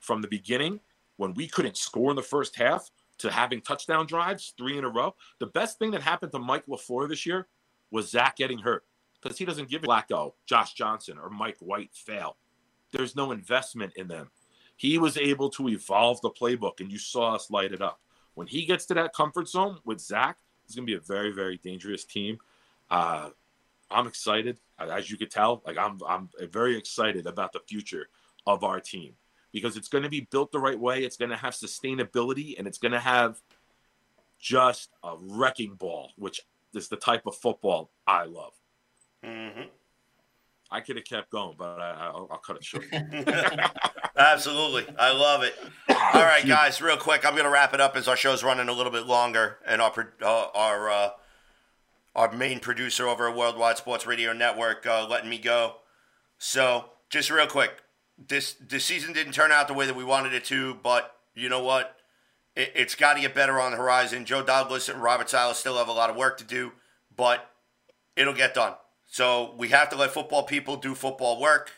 From 0.00 0.20
the 0.22 0.28
beginning, 0.28 0.80
when 1.16 1.34
we 1.34 1.46
couldn't 1.46 1.76
score 1.76 2.10
in 2.10 2.16
the 2.16 2.22
first 2.22 2.56
half, 2.56 2.90
to 3.20 3.30
having 3.30 3.60
touchdown 3.60 4.06
drives 4.06 4.54
three 4.56 4.78
in 4.78 4.84
a 4.84 4.88
row, 4.88 5.14
the 5.38 5.46
best 5.46 5.78
thing 5.78 5.90
that 5.92 6.02
happened 6.02 6.32
to 6.32 6.38
Mike 6.38 6.66
Lafleur 6.66 7.08
this 7.08 7.24
year 7.26 7.48
was 7.90 8.10
Zach 8.10 8.36
getting 8.36 8.58
hurt 8.58 8.84
because 9.20 9.38
he 9.38 9.44
doesn't 9.44 9.68
give 9.68 9.82
Flacco, 9.82 10.32
Josh 10.46 10.74
Johnson, 10.74 11.18
or 11.18 11.30
Mike 11.30 11.58
White 11.60 11.90
fail. 11.92 12.36
There's 12.92 13.16
no 13.16 13.32
investment 13.32 13.92
in 13.96 14.08
them 14.08 14.30
he 14.80 14.96
was 14.96 15.18
able 15.18 15.50
to 15.50 15.68
evolve 15.68 16.22
the 16.22 16.30
playbook, 16.30 16.80
and 16.80 16.90
you 16.90 16.98
saw 16.98 17.34
us 17.34 17.50
light 17.50 17.74
it 17.74 17.82
up. 17.82 18.00
When 18.32 18.46
he 18.46 18.64
gets 18.64 18.86
to 18.86 18.94
that 18.94 19.12
comfort 19.12 19.46
zone 19.46 19.76
with 19.84 20.00
Zach, 20.00 20.38
it's 20.64 20.74
going 20.74 20.86
to 20.86 20.90
be 20.90 20.96
a 20.96 21.00
very, 21.00 21.32
very 21.32 21.58
dangerous 21.58 22.06
team. 22.06 22.38
Uh, 22.90 23.28
I'm 23.90 24.06
excited, 24.06 24.58
as 24.78 25.10
you 25.10 25.18
could 25.18 25.30
tell. 25.30 25.62
Like 25.66 25.76
I'm, 25.76 25.98
I'm 26.08 26.30
very 26.50 26.78
excited 26.78 27.26
about 27.26 27.52
the 27.52 27.60
future 27.68 28.08
of 28.46 28.64
our 28.64 28.80
team 28.80 29.16
because 29.52 29.76
it's 29.76 29.88
going 29.88 30.04
to 30.04 30.10
be 30.10 30.28
built 30.30 30.52
the 30.52 30.58
right 30.58 30.78
way. 30.78 31.04
It's 31.04 31.16
going 31.16 31.30
to 31.30 31.36
have 31.36 31.54
sustainability, 31.54 32.58
and 32.58 32.66
it's 32.66 32.78
going 32.78 32.92
to 32.92 33.00
have 33.00 33.40
just 34.38 34.90
a 35.02 35.16
wrecking 35.20 35.74
ball, 35.74 36.12
which 36.16 36.40
is 36.74 36.88
the 36.88 36.96
type 36.96 37.26
of 37.26 37.36
football 37.36 37.90
I 38.06 38.24
love. 38.24 38.52
Mm-hmm. 39.24 39.62
I 40.72 40.80
could 40.80 40.96
have 40.96 41.04
kept 41.04 41.30
going, 41.30 41.56
but 41.58 41.80
I, 41.80 42.12
will 42.12 42.26
cut 42.44 42.56
it 42.56 42.64
short. 42.64 42.86
Absolutely. 44.16 44.86
I 44.98 45.12
love 45.12 45.42
it. 45.42 45.54
All 45.88 46.22
right, 46.22 46.46
guys, 46.46 46.80
real 46.80 46.96
quick, 46.96 47.26
I'm 47.26 47.32
going 47.32 47.44
to 47.44 47.50
wrap 47.50 47.74
it 47.74 47.80
up 47.80 47.96
as 47.96 48.06
our 48.06 48.16
show's 48.16 48.44
running 48.44 48.68
a 48.68 48.72
little 48.72 48.92
bit 48.92 49.06
longer 49.06 49.58
and 49.66 49.82
our 49.82 50.14
uh, 50.22 50.46
our 50.54 50.90
uh, 50.90 51.10
our 52.14 52.32
main 52.32 52.60
producer 52.60 53.08
over 53.08 53.28
at 53.28 53.36
Worldwide 53.36 53.78
Sports 53.78 54.06
Radio 54.06 54.32
Network 54.32 54.86
uh, 54.86 55.06
letting 55.08 55.28
me 55.28 55.38
go. 55.38 55.76
So, 56.38 56.90
just 57.10 57.30
real 57.30 57.46
quick, 57.46 57.82
this 58.28 58.54
this 58.54 58.84
season 58.84 59.12
didn't 59.12 59.32
turn 59.32 59.52
out 59.52 59.68
the 59.68 59.74
way 59.74 59.86
that 59.86 59.96
we 59.96 60.04
wanted 60.04 60.34
it 60.34 60.44
to, 60.46 60.74
but 60.82 61.16
you 61.34 61.48
know 61.48 61.62
what? 61.62 61.96
It, 62.56 62.76
has 62.76 62.94
got 62.94 63.14
to 63.14 63.20
get 63.20 63.34
better 63.34 63.60
on 63.60 63.72
the 63.72 63.76
horizon. 63.76 64.24
Joe 64.24 64.42
Douglas 64.42 64.88
and 64.88 65.02
Robert 65.02 65.30
Saleh 65.30 65.56
still 65.56 65.78
have 65.78 65.88
a 65.88 65.92
lot 65.92 66.10
of 66.10 66.16
work 66.16 66.36
to 66.38 66.44
do, 66.44 66.72
but 67.16 67.50
it'll 68.16 68.34
get 68.34 68.54
done. 68.54 68.74
So 69.06 69.54
we 69.56 69.68
have 69.68 69.88
to 69.90 69.96
let 69.96 70.10
football 70.10 70.42
people 70.42 70.76
do 70.76 70.94
football 70.94 71.40
work. 71.40 71.72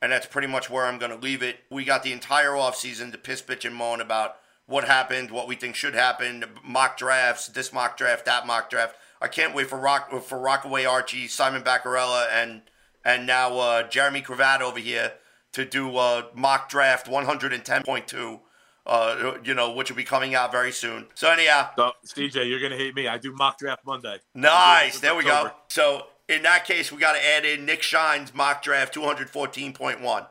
And 0.00 0.10
that's 0.10 0.26
pretty 0.26 0.48
much 0.48 0.68
where 0.68 0.86
I'm 0.86 0.98
going 0.98 1.12
to 1.12 1.18
leave 1.18 1.42
it. 1.42 1.60
We 1.70 1.84
got 1.84 2.02
the 2.02 2.12
entire 2.12 2.50
offseason 2.50 3.12
to 3.12 3.18
piss, 3.18 3.40
bitch, 3.40 3.64
and 3.64 3.74
moan 3.74 4.00
about 4.00 4.36
what 4.66 4.84
happened, 4.84 5.30
what 5.30 5.46
we 5.46 5.54
think 5.54 5.76
should 5.76 5.94
happen, 5.94 6.44
mock 6.64 6.96
drafts, 6.96 7.46
this 7.46 7.72
mock 7.72 7.96
draft, 7.96 8.24
that 8.24 8.46
mock 8.46 8.68
draft. 8.68 8.96
I 9.20 9.28
can't 9.28 9.54
wait 9.54 9.68
for 9.68 9.78
Rock 9.78 10.10
for 10.22 10.38
Rockaway 10.38 10.84
Archie, 10.84 11.28
Simon 11.28 11.62
Baccarella, 11.62 12.26
and 12.32 12.62
and 13.04 13.26
now 13.26 13.56
uh, 13.58 13.82
Jeremy 13.84 14.20
Cravat 14.22 14.60
over 14.60 14.80
here 14.80 15.12
to 15.52 15.64
do 15.64 15.96
uh, 15.96 16.26
mock 16.34 16.68
draft 16.68 17.06
110.2. 17.06 18.40
Uh, 18.84 19.34
you 19.44 19.54
know, 19.54 19.70
which 19.72 19.90
will 19.90 19.96
be 19.96 20.02
coming 20.02 20.34
out 20.34 20.50
very 20.50 20.72
soon. 20.72 21.06
So 21.14 21.30
anyhow, 21.30 21.70
so, 21.76 21.92
CJ, 22.04 22.48
you're 22.50 22.60
gonna 22.60 22.76
hate 22.76 22.96
me. 22.96 23.06
I 23.06 23.16
do 23.16 23.32
mock 23.32 23.58
draft 23.58 23.86
Monday. 23.86 24.18
Nice. 24.34 24.98
There 24.98 25.14
we 25.14 25.22
go. 25.22 25.52
So 25.68 26.06
in 26.28 26.42
that 26.42 26.64
case, 26.64 26.90
we 26.90 26.98
got 26.98 27.12
to 27.12 27.24
add 27.24 27.44
in 27.44 27.64
Nick 27.64 27.82
Shine's 27.82 28.34
mock 28.34 28.62
draft 28.62 28.94
214.1. 28.94 30.26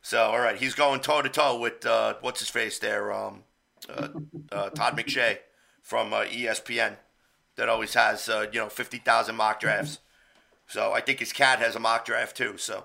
So, 0.00 0.22
all 0.22 0.40
right, 0.40 0.56
he's 0.56 0.74
going 0.74 1.00
toe 1.00 1.22
to 1.22 1.28
toe 1.28 1.58
with 1.58 1.84
uh, 1.86 2.14
what's 2.20 2.40
his 2.40 2.48
face 2.48 2.78
there, 2.78 3.12
um, 3.12 3.44
uh, 3.88 4.08
uh, 4.50 4.70
Todd 4.70 4.96
McShay 4.96 5.38
from 5.80 6.12
uh, 6.12 6.24
ESPN 6.24 6.96
that 7.56 7.68
always 7.68 7.94
has 7.94 8.28
uh, 8.28 8.46
you 8.52 8.58
know 8.58 8.68
fifty 8.68 8.98
thousand 8.98 9.36
mock 9.36 9.60
drafts. 9.60 9.98
So 10.66 10.92
I 10.92 11.00
think 11.00 11.20
his 11.20 11.32
cat 11.32 11.58
has 11.58 11.76
a 11.76 11.80
mock 11.80 12.04
draft 12.04 12.36
too. 12.36 12.56
So 12.56 12.84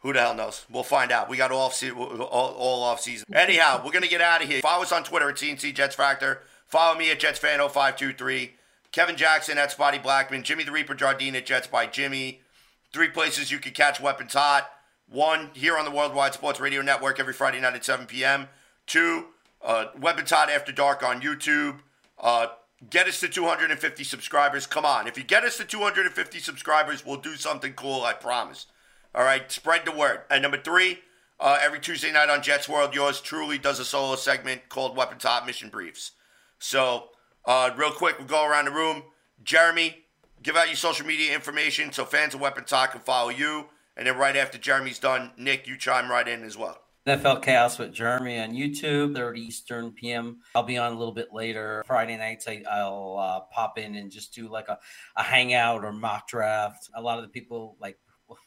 who 0.00 0.12
the 0.12 0.20
hell 0.20 0.34
knows? 0.34 0.64
We'll 0.70 0.82
find 0.82 1.12
out. 1.12 1.28
We 1.28 1.36
got 1.36 1.52
all 1.52 1.70
se- 1.70 1.90
all, 1.90 2.20
all 2.30 2.82
off 2.82 3.00
season. 3.00 3.26
Anyhow, 3.34 3.82
we're 3.84 3.92
gonna 3.92 4.08
get 4.08 4.20
out 4.20 4.42
of 4.42 4.48
here. 4.48 4.60
Follow 4.60 4.82
us 4.82 4.92
on 4.92 5.04
Twitter 5.04 5.28
at 5.28 5.36
CNC 5.36 5.74
Jets 5.74 5.94
Factor. 5.94 6.42
Follow 6.66 6.98
me 6.98 7.10
at 7.10 7.20
JetsFan0523. 7.20 8.50
Kevin 8.92 9.16
Jackson 9.16 9.58
at 9.58 9.72
Spotty 9.72 9.98
Blackman. 9.98 10.42
Jimmy 10.42 10.64
the 10.64 10.72
Reaper 10.72 10.94
Jardine 10.94 11.36
at 11.36 11.46
Jets 11.46 11.66
by 11.66 11.86
Jimmy. 11.86 12.40
Three 12.92 13.08
places 13.08 13.50
you 13.50 13.58
can 13.58 13.72
catch 13.72 14.00
Weapons 14.00 14.34
Hot. 14.34 14.68
One, 15.08 15.50
here 15.54 15.76
on 15.76 15.84
the 15.84 15.90
Worldwide 15.90 16.34
Sports 16.34 16.60
Radio 16.60 16.82
Network 16.82 17.18
every 17.18 17.32
Friday 17.32 17.60
night 17.60 17.74
at 17.74 17.84
7 17.84 18.06
p.m. 18.06 18.48
Two, 18.86 19.26
uh, 19.62 19.86
Weapons 19.98 20.30
Hot 20.30 20.48
After 20.48 20.72
Dark 20.72 21.02
on 21.02 21.20
YouTube. 21.20 21.80
Uh, 22.18 22.48
get 22.88 23.08
us 23.08 23.20
to 23.20 23.28
250 23.28 24.04
subscribers. 24.04 24.66
Come 24.66 24.84
on. 24.84 25.08
If 25.08 25.18
you 25.18 25.24
get 25.24 25.44
us 25.44 25.56
to 25.58 25.64
250 25.64 26.38
subscribers, 26.38 27.04
we'll 27.04 27.16
do 27.16 27.34
something 27.34 27.72
cool, 27.72 28.02
I 28.04 28.12
promise. 28.12 28.66
All 29.14 29.24
right, 29.24 29.50
spread 29.50 29.84
the 29.84 29.92
word. 29.92 30.20
And 30.30 30.42
number 30.42 30.58
three, 30.58 31.00
uh, 31.40 31.58
every 31.60 31.80
Tuesday 31.80 32.12
night 32.12 32.30
on 32.30 32.42
Jets 32.42 32.68
World, 32.68 32.94
yours 32.94 33.20
truly 33.20 33.58
does 33.58 33.80
a 33.80 33.84
solo 33.84 34.14
segment 34.14 34.68
called 34.68 34.96
Weapons 34.96 35.24
Hot 35.24 35.46
Mission 35.46 35.68
Briefs. 35.68 36.12
So, 36.60 37.08
uh, 37.44 37.70
real 37.76 37.90
quick, 37.90 38.18
we'll 38.18 38.28
go 38.28 38.46
around 38.46 38.66
the 38.66 38.70
room. 38.70 39.02
Jeremy, 39.42 40.04
give 40.42 40.54
out 40.54 40.68
your 40.68 40.76
social 40.76 41.06
media 41.06 41.34
information 41.34 41.92
so 41.92 42.04
fans 42.04 42.34
of 42.34 42.40
Weapons 42.40 42.70
Hot 42.70 42.92
can 42.92 43.00
follow 43.00 43.30
you. 43.30 43.66
And 43.96 44.06
then 44.06 44.16
right 44.16 44.36
after 44.36 44.58
Jeremy's 44.58 45.00
done, 45.00 45.32
Nick, 45.36 45.66
you 45.66 45.76
chime 45.76 46.08
right 46.08 46.28
in 46.28 46.44
as 46.44 46.56
well. 46.56 46.78
NFL 47.06 47.42
Chaos 47.42 47.78
with 47.78 47.92
Jeremy 47.92 48.38
on 48.38 48.52
YouTube, 48.52 49.16
30 49.16 49.40
Eastern 49.40 49.90
PM. 49.90 50.40
I'll 50.54 50.62
be 50.62 50.78
on 50.78 50.92
a 50.92 50.98
little 50.98 51.14
bit 51.14 51.32
later. 51.32 51.82
Friday 51.86 52.16
nights, 52.16 52.46
I, 52.46 52.62
I'll 52.70 53.16
uh, 53.18 53.40
pop 53.52 53.78
in 53.78 53.96
and 53.96 54.10
just 54.10 54.34
do 54.34 54.48
like 54.48 54.68
a, 54.68 54.78
a 55.16 55.22
hangout 55.22 55.84
or 55.84 55.92
mock 55.92 56.28
draft. 56.28 56.88
A 56.94 57.02
lot 57.02 57.18
of 57.18 57.24
the 57.24 57.30
people 57.30 57.76
like 57.80 57.98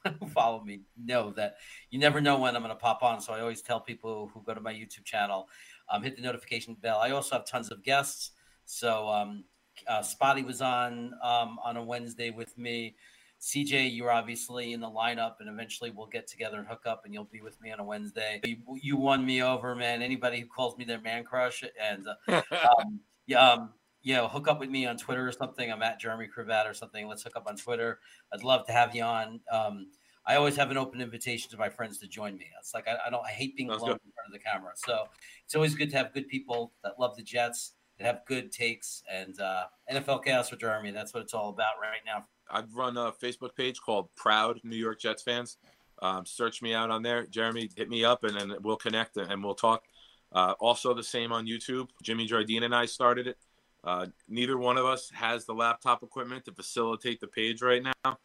follow 0.34 0.64
me 0.64 0.82
know 0.98 1.32
that 1.32 1.56
you 1.90 2.00
never 2.00 2.22
know 2.22 2.40
when 2.40 2.56
I'm 2.56 2.62
going 2.62 2.74
to 2.74 2.80
pop 2.80 3.04
on. 3.04 3.22
So 3.22 3.34
I 3.34 3.42
always 3.42 3.62
tell 3.62 3.80
people 3.80 4.30
who 4.34 4.42
go 4.44 4.54
to 4.54 4.62
my 4.62 4.74
YouTube 4.74 5.06
channel, 5.06 5.48
um, 5.90 6.04
hit 6.04 6.16
the 6.16 6.22
notification 6.22 6.76
bell. 6.76 7.00
I 7.00 7.12
also 7.12 7.36
have 7.36 7.46
tons 7.46 7.72
of 7.72 7.84
guests. 7.84 8.32
So 8.66 9.08
um, 9.10 9.44
uh, 9.88 10.02
Spotty 10.02 10.44
was 10.44 10.62
on 10.62 11.14
um, 11.24 11.60
on 11.64 11.78
a 11.78 11.84
Wednesday 11.84 12.30
with 12.30 12.58
me. 12.58 12.96
CJ, 13.44 13.94
you're 13.94 14.12
obviously 14.12 14.72
in 14.72 14.80
the 14.80 14.90
lineup, 14.90 15.42
and 15.42 15.50
eventually 15.50 15.92
we'll 15.92 16.08
get 16.08 16.28
together 16.28 16.60
and 16.60 16.68
hook 16.68 16.84
up, 16.86 17.02
and 17.04 17.14
you'll 17.14 17.26
be 17.26 17.42
with 17.42 17.60
me 17.60 17.74
on 17.74 17.80
a 17.82 17.84
Wednesday. 17.84 18.40
You, 18.46 18.56
you 18.82 18.96
won 18.96 19.26
me 19.26 19.44
over, 19.44 19.76
man. 19.76 20.02
Anybody 20.02 20.40
who 20.40 20.48
calls 20.48 20.78
me 20.78 20.86
their 20.86 21.02
man 21.02 21.26
crush, 21.26 21.62
and 21.62 22.08
uh, 22.30 22.42
um, 22.52 23.02
yeah, 23.28 23.52
um, 23.52 23.72
you 24.04 24.14
know, 24.14 24.28
hook 24.28 24.48
up 24.48 24.60
with 24.60 24.70
me 24.70 24.86
on 24.86 24.98
Twitter 24.98 25.26
or 25.28 25.32
something. 25.32 25.72
I'm 25.72 25.82
at 25.82 26.00
Jeremy 26.00 26.28
Cravat 26.28 26.68
or 26.68 26.74
something. 26.74 27.08
Let's 27.08 27.24
hook 27.24 27.36
up 27.36 27.48
on 27.48 27.56
Twitter. 27.56 28.00
I'd 28.34 28.44
love 28.44 28.66
to 28.68 28.74
have 28.74 28.94
you 28.94 29.04
on. 29.04 29.40
Um, 29.52 29.88
I 30.26 30.36
always 30.36 30.56
have 30.58 30.72
an 30.72 30.78
open 30.78 31.02
invitation 31.02 31.50
to 31.52 31.58
my 31.58 31.70
friends 31.70 31.98
to 32.00 32.08
join 32.08 32.38
me. 32.38 32.48
It's 32.60 32.74
like 32.74 32.88
I, 32.88 32.98
I 33.08 33.10
don't, 33.10 33.26
I 33.26 33.32
hate 33.32 33.56
being 33.56 33.70
alone 33.70 33.80
good. 33.80 34.02
in 34.06 34.12
front 34.12 34.28
of 34.28 34.34
the 34.34 34.40
camera. 34.40 34.72
So 34.76 35.06
it's 35.46 35.56
always 35.56 35.76
good 35.76 35.90
to 35.92 35.98
have 35.98 36.14
good 36.14 36.28
people 36.28 36.74
that 36.84 37.00
love 37.00 37.16
the 37.16 37.24
Jets, 37.24 37.74
that 37.98 38.06
have 38.06 38.22
good 38.26 38.52
takes, 38.52 39.04
and 39.12 39.40
uh, 39.40 39.66
NFL 39.92 40.24
Chaos 40.24 40.52
with 40.52 40.60
Jeremy. 40.60 40.92
That's 40.92 41.14
what 41.14 41.24
it's 41.24 41.34
all 41.34 41.50
about 41.50 41.74
right 41.82 42.02
now. 42.06 42.26
I 42.50 42.64
run 42.74 42.98
a 42.98 43.12
Facebook 43.12 43.56
page 43.56 43.82
called 43.82 44.10
Proud 44.16 44.60
New 44.64 44.76
York 44.76 45.00
Jets 45.00 45.24
Fans. 45.24 45.58
Um, 46.02 46.26
search 46.26 46.62
me 46.62 46.74
out 46.74 46.90
on 46.90 47.04
there. 47.04 47.26
Jeremy, 47.26 47.70
hit 47.76 47.90
me 47.90 48.04
up 48.04 48.24
and 48.24 48.38
then 48.38 48.54
we'll 48.62 48.76
connect 48.76 49.18
and 49.18 49.44
we'll 49.44 49.56
talk. 49.56 49.84
Uh, 50.32 50.54
also, 50.60 50.94
the 50.94 51.04
same 51.04 51.32
on 51.32 51.46
YouTube. 51.46 51.88
Jimmy 52.02 52.26
Jardine 52.26 52.64
and 52.64 52.76
I 52.76 52.86
started 52.86 53.28
it. 53.28 53.38
Uh, 53.84 54.08
neither 54.30 54.58
one 54.58 54.78
of 54.78 54.86
us 54.86 55.12
has 55.14 55.46
the 55.46 55.54
laptop 55.54 56.04
equipment 56.04 56.46
to 56.46 56.52
facilitate 56.52 57.20
the 57.20 57.28
page 57.28 57.62
right 57.62 57.84
now. 57.84 58.18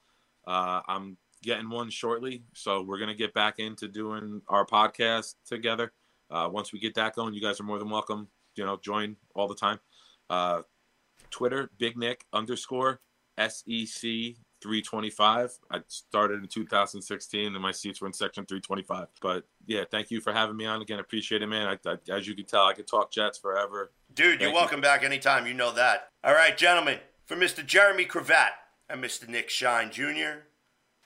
Uh, 0.46 0.80
I'm 0.86 1.16
getting 1.42 1.68
one 1.68 1.90
shortly. 1.90 2.42
So 2.54 2.82
we're 2.82 2.98
going 2.98 3.10
to 3.10 3.14
get 3.14 3.34
back 3.34 3.58
into 3.58 3.88
doing 3.88 4.42
our 4.48 4.64
podcast 4.64 5.34
together. 5.46 5.92
Uh, 6.30 6.48
once 6.50 6.72
we 6.72 6.78
get 6.78 6.94
that 6.94 7.14
going, 7.14 7.34
you 7.34 7.40
guys 7.40 7.60
are 7.60 7.64
more 7.64 7.78
than 7.78 7.90
welcome. 7.90 8.28
You 8.54 8.64
know, 8.64 8.76
join 8.76 9.16
all 9.34 9.48
the 9.48 9.54
time. 9.54 9.80
Uh, 10.30 10.62
Twitter, 11.30 11.70
Big 11.78 11.96
Nick 11.96 12.24
underscore 12.32 13.00
SEC 13.38 14.10
325. 14.60 15.58
I 15.70 15.80
started 15.88 16.42
in 16.42 16.48
2016 16.48 17.54
and 17.54 17.62
my 17.62 17.72
seats 17.72 18.00
were 18.00 18.06
in 18.06 18.12
section 18.12 18.44
325. 18.46 19.08
But 19.20 19.44
yeah, 19.66 19.84
thank 19.90 20.10
you 20.10 20.20
for 20.20 20.32
having 20.32 20.56
me 20.56 20.66
on 20.66 20.82
again. 20.82 20.98
Appreciate 20.98 21.42
it, 21.42 21.46
man. 21.46 21.66
I, 21.66 21.90
I, 21.90 21.96
as 22.10 22.26
you 22.26 22.34
can 22.34 22.44
tell, 22.44 22.64
I 22.64 22.74
could 22.74 22.86
talk 22.86 23.10
Jets 23.10 23.38
forever. 23.38 23.92
Dude, 24.14 24.26
you're 24.26 24.38
Thank 24.38 24.50
you. 24.50 24.54
welcome 24.54 24.80
back 24.80 25.02
anytime. 25.02 25.46
You 25.46 25.54
know 25.54 25.72
that. 25.72 26.08
All 26.24 26.34
right, 26.34 26.56
gentlemen, 26.56 26.98
for 27.24 27.36
Mr. 27.36 27.64
Jeremy 27.64 28.04
Cravat 28.04 28.52
and 28.88 29.02
Mr. 29.02 29.28
Nick 29.28 29.50
Shine 29.50 29.90
Jr., 29.90 30.44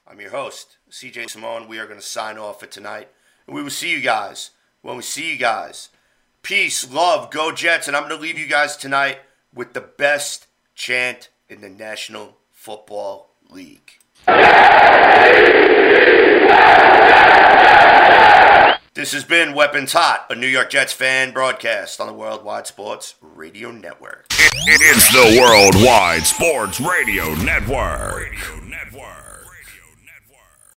I'm 0.06 0.20
your 0.20 0.30
host, 0.30 0.78
CJ 0.90 1.30
Simone. 1.30 1.68
We 1.68 1.78
are 1.78 1.86
going 1.86 2.00
to 2.00 2.04
sign 2.04 2.36
off 2.36 2.60
for 2.60 2.66
tonight. 2.66 3.08
And 3.46 3.54
we 3.54 3.62
will 3.62 3.70
see 3.70 3.90
you 3.90 4.00
guys 4.00 4.50
when 4.80 4.96
we 4.96 5.02
see 5.02 5.32
you 5.32 5.38
guys. 5.38 5.90
Peace, 6.42 6.90
love, 6.90 7.30
go 7.30 7.52
Jets. 7.52 7.86
And 7.86 7.96
I'm 7.96 8.08
going 8.08 8.16
to 8.16 8.22
leave 8.22 8.38
you 8.38 8.48
guys 8.48 8.76
tonight 8.76 9.20
with 9.54 9.74
the 9.74 9.80
best 9.80 10.48
chant 10.74 11.28
in 11.48 11.60
the 11.60 11.68
National 11.68 12.38
Football 12.50 13.31
League. 13.52 13.92
This 18.94 19.12
has 19.12 19.24
been 19.24 19.54
Weapons 19.54 19.94
Hot, 19.94 20.26
a 20.30 20.34
New 20.34 20.46
York 20.46 20.70
Jets 20.70 20.92
fan 20.92 21.32
broadcast 21.32 22.00
on 22.00 22.06
the 22.06 22.12
Worldwide 22.12 22.66
Sports 22.66 23.14
Radio 23.20 23.72
Network. 23.72 24.26
It's 24.30 25.12
the 25.12 25.40
Worldwide 25.40 26.24
Sports 26.24 26.80
Radio 26.80 27.34
Network. 27.36 28.61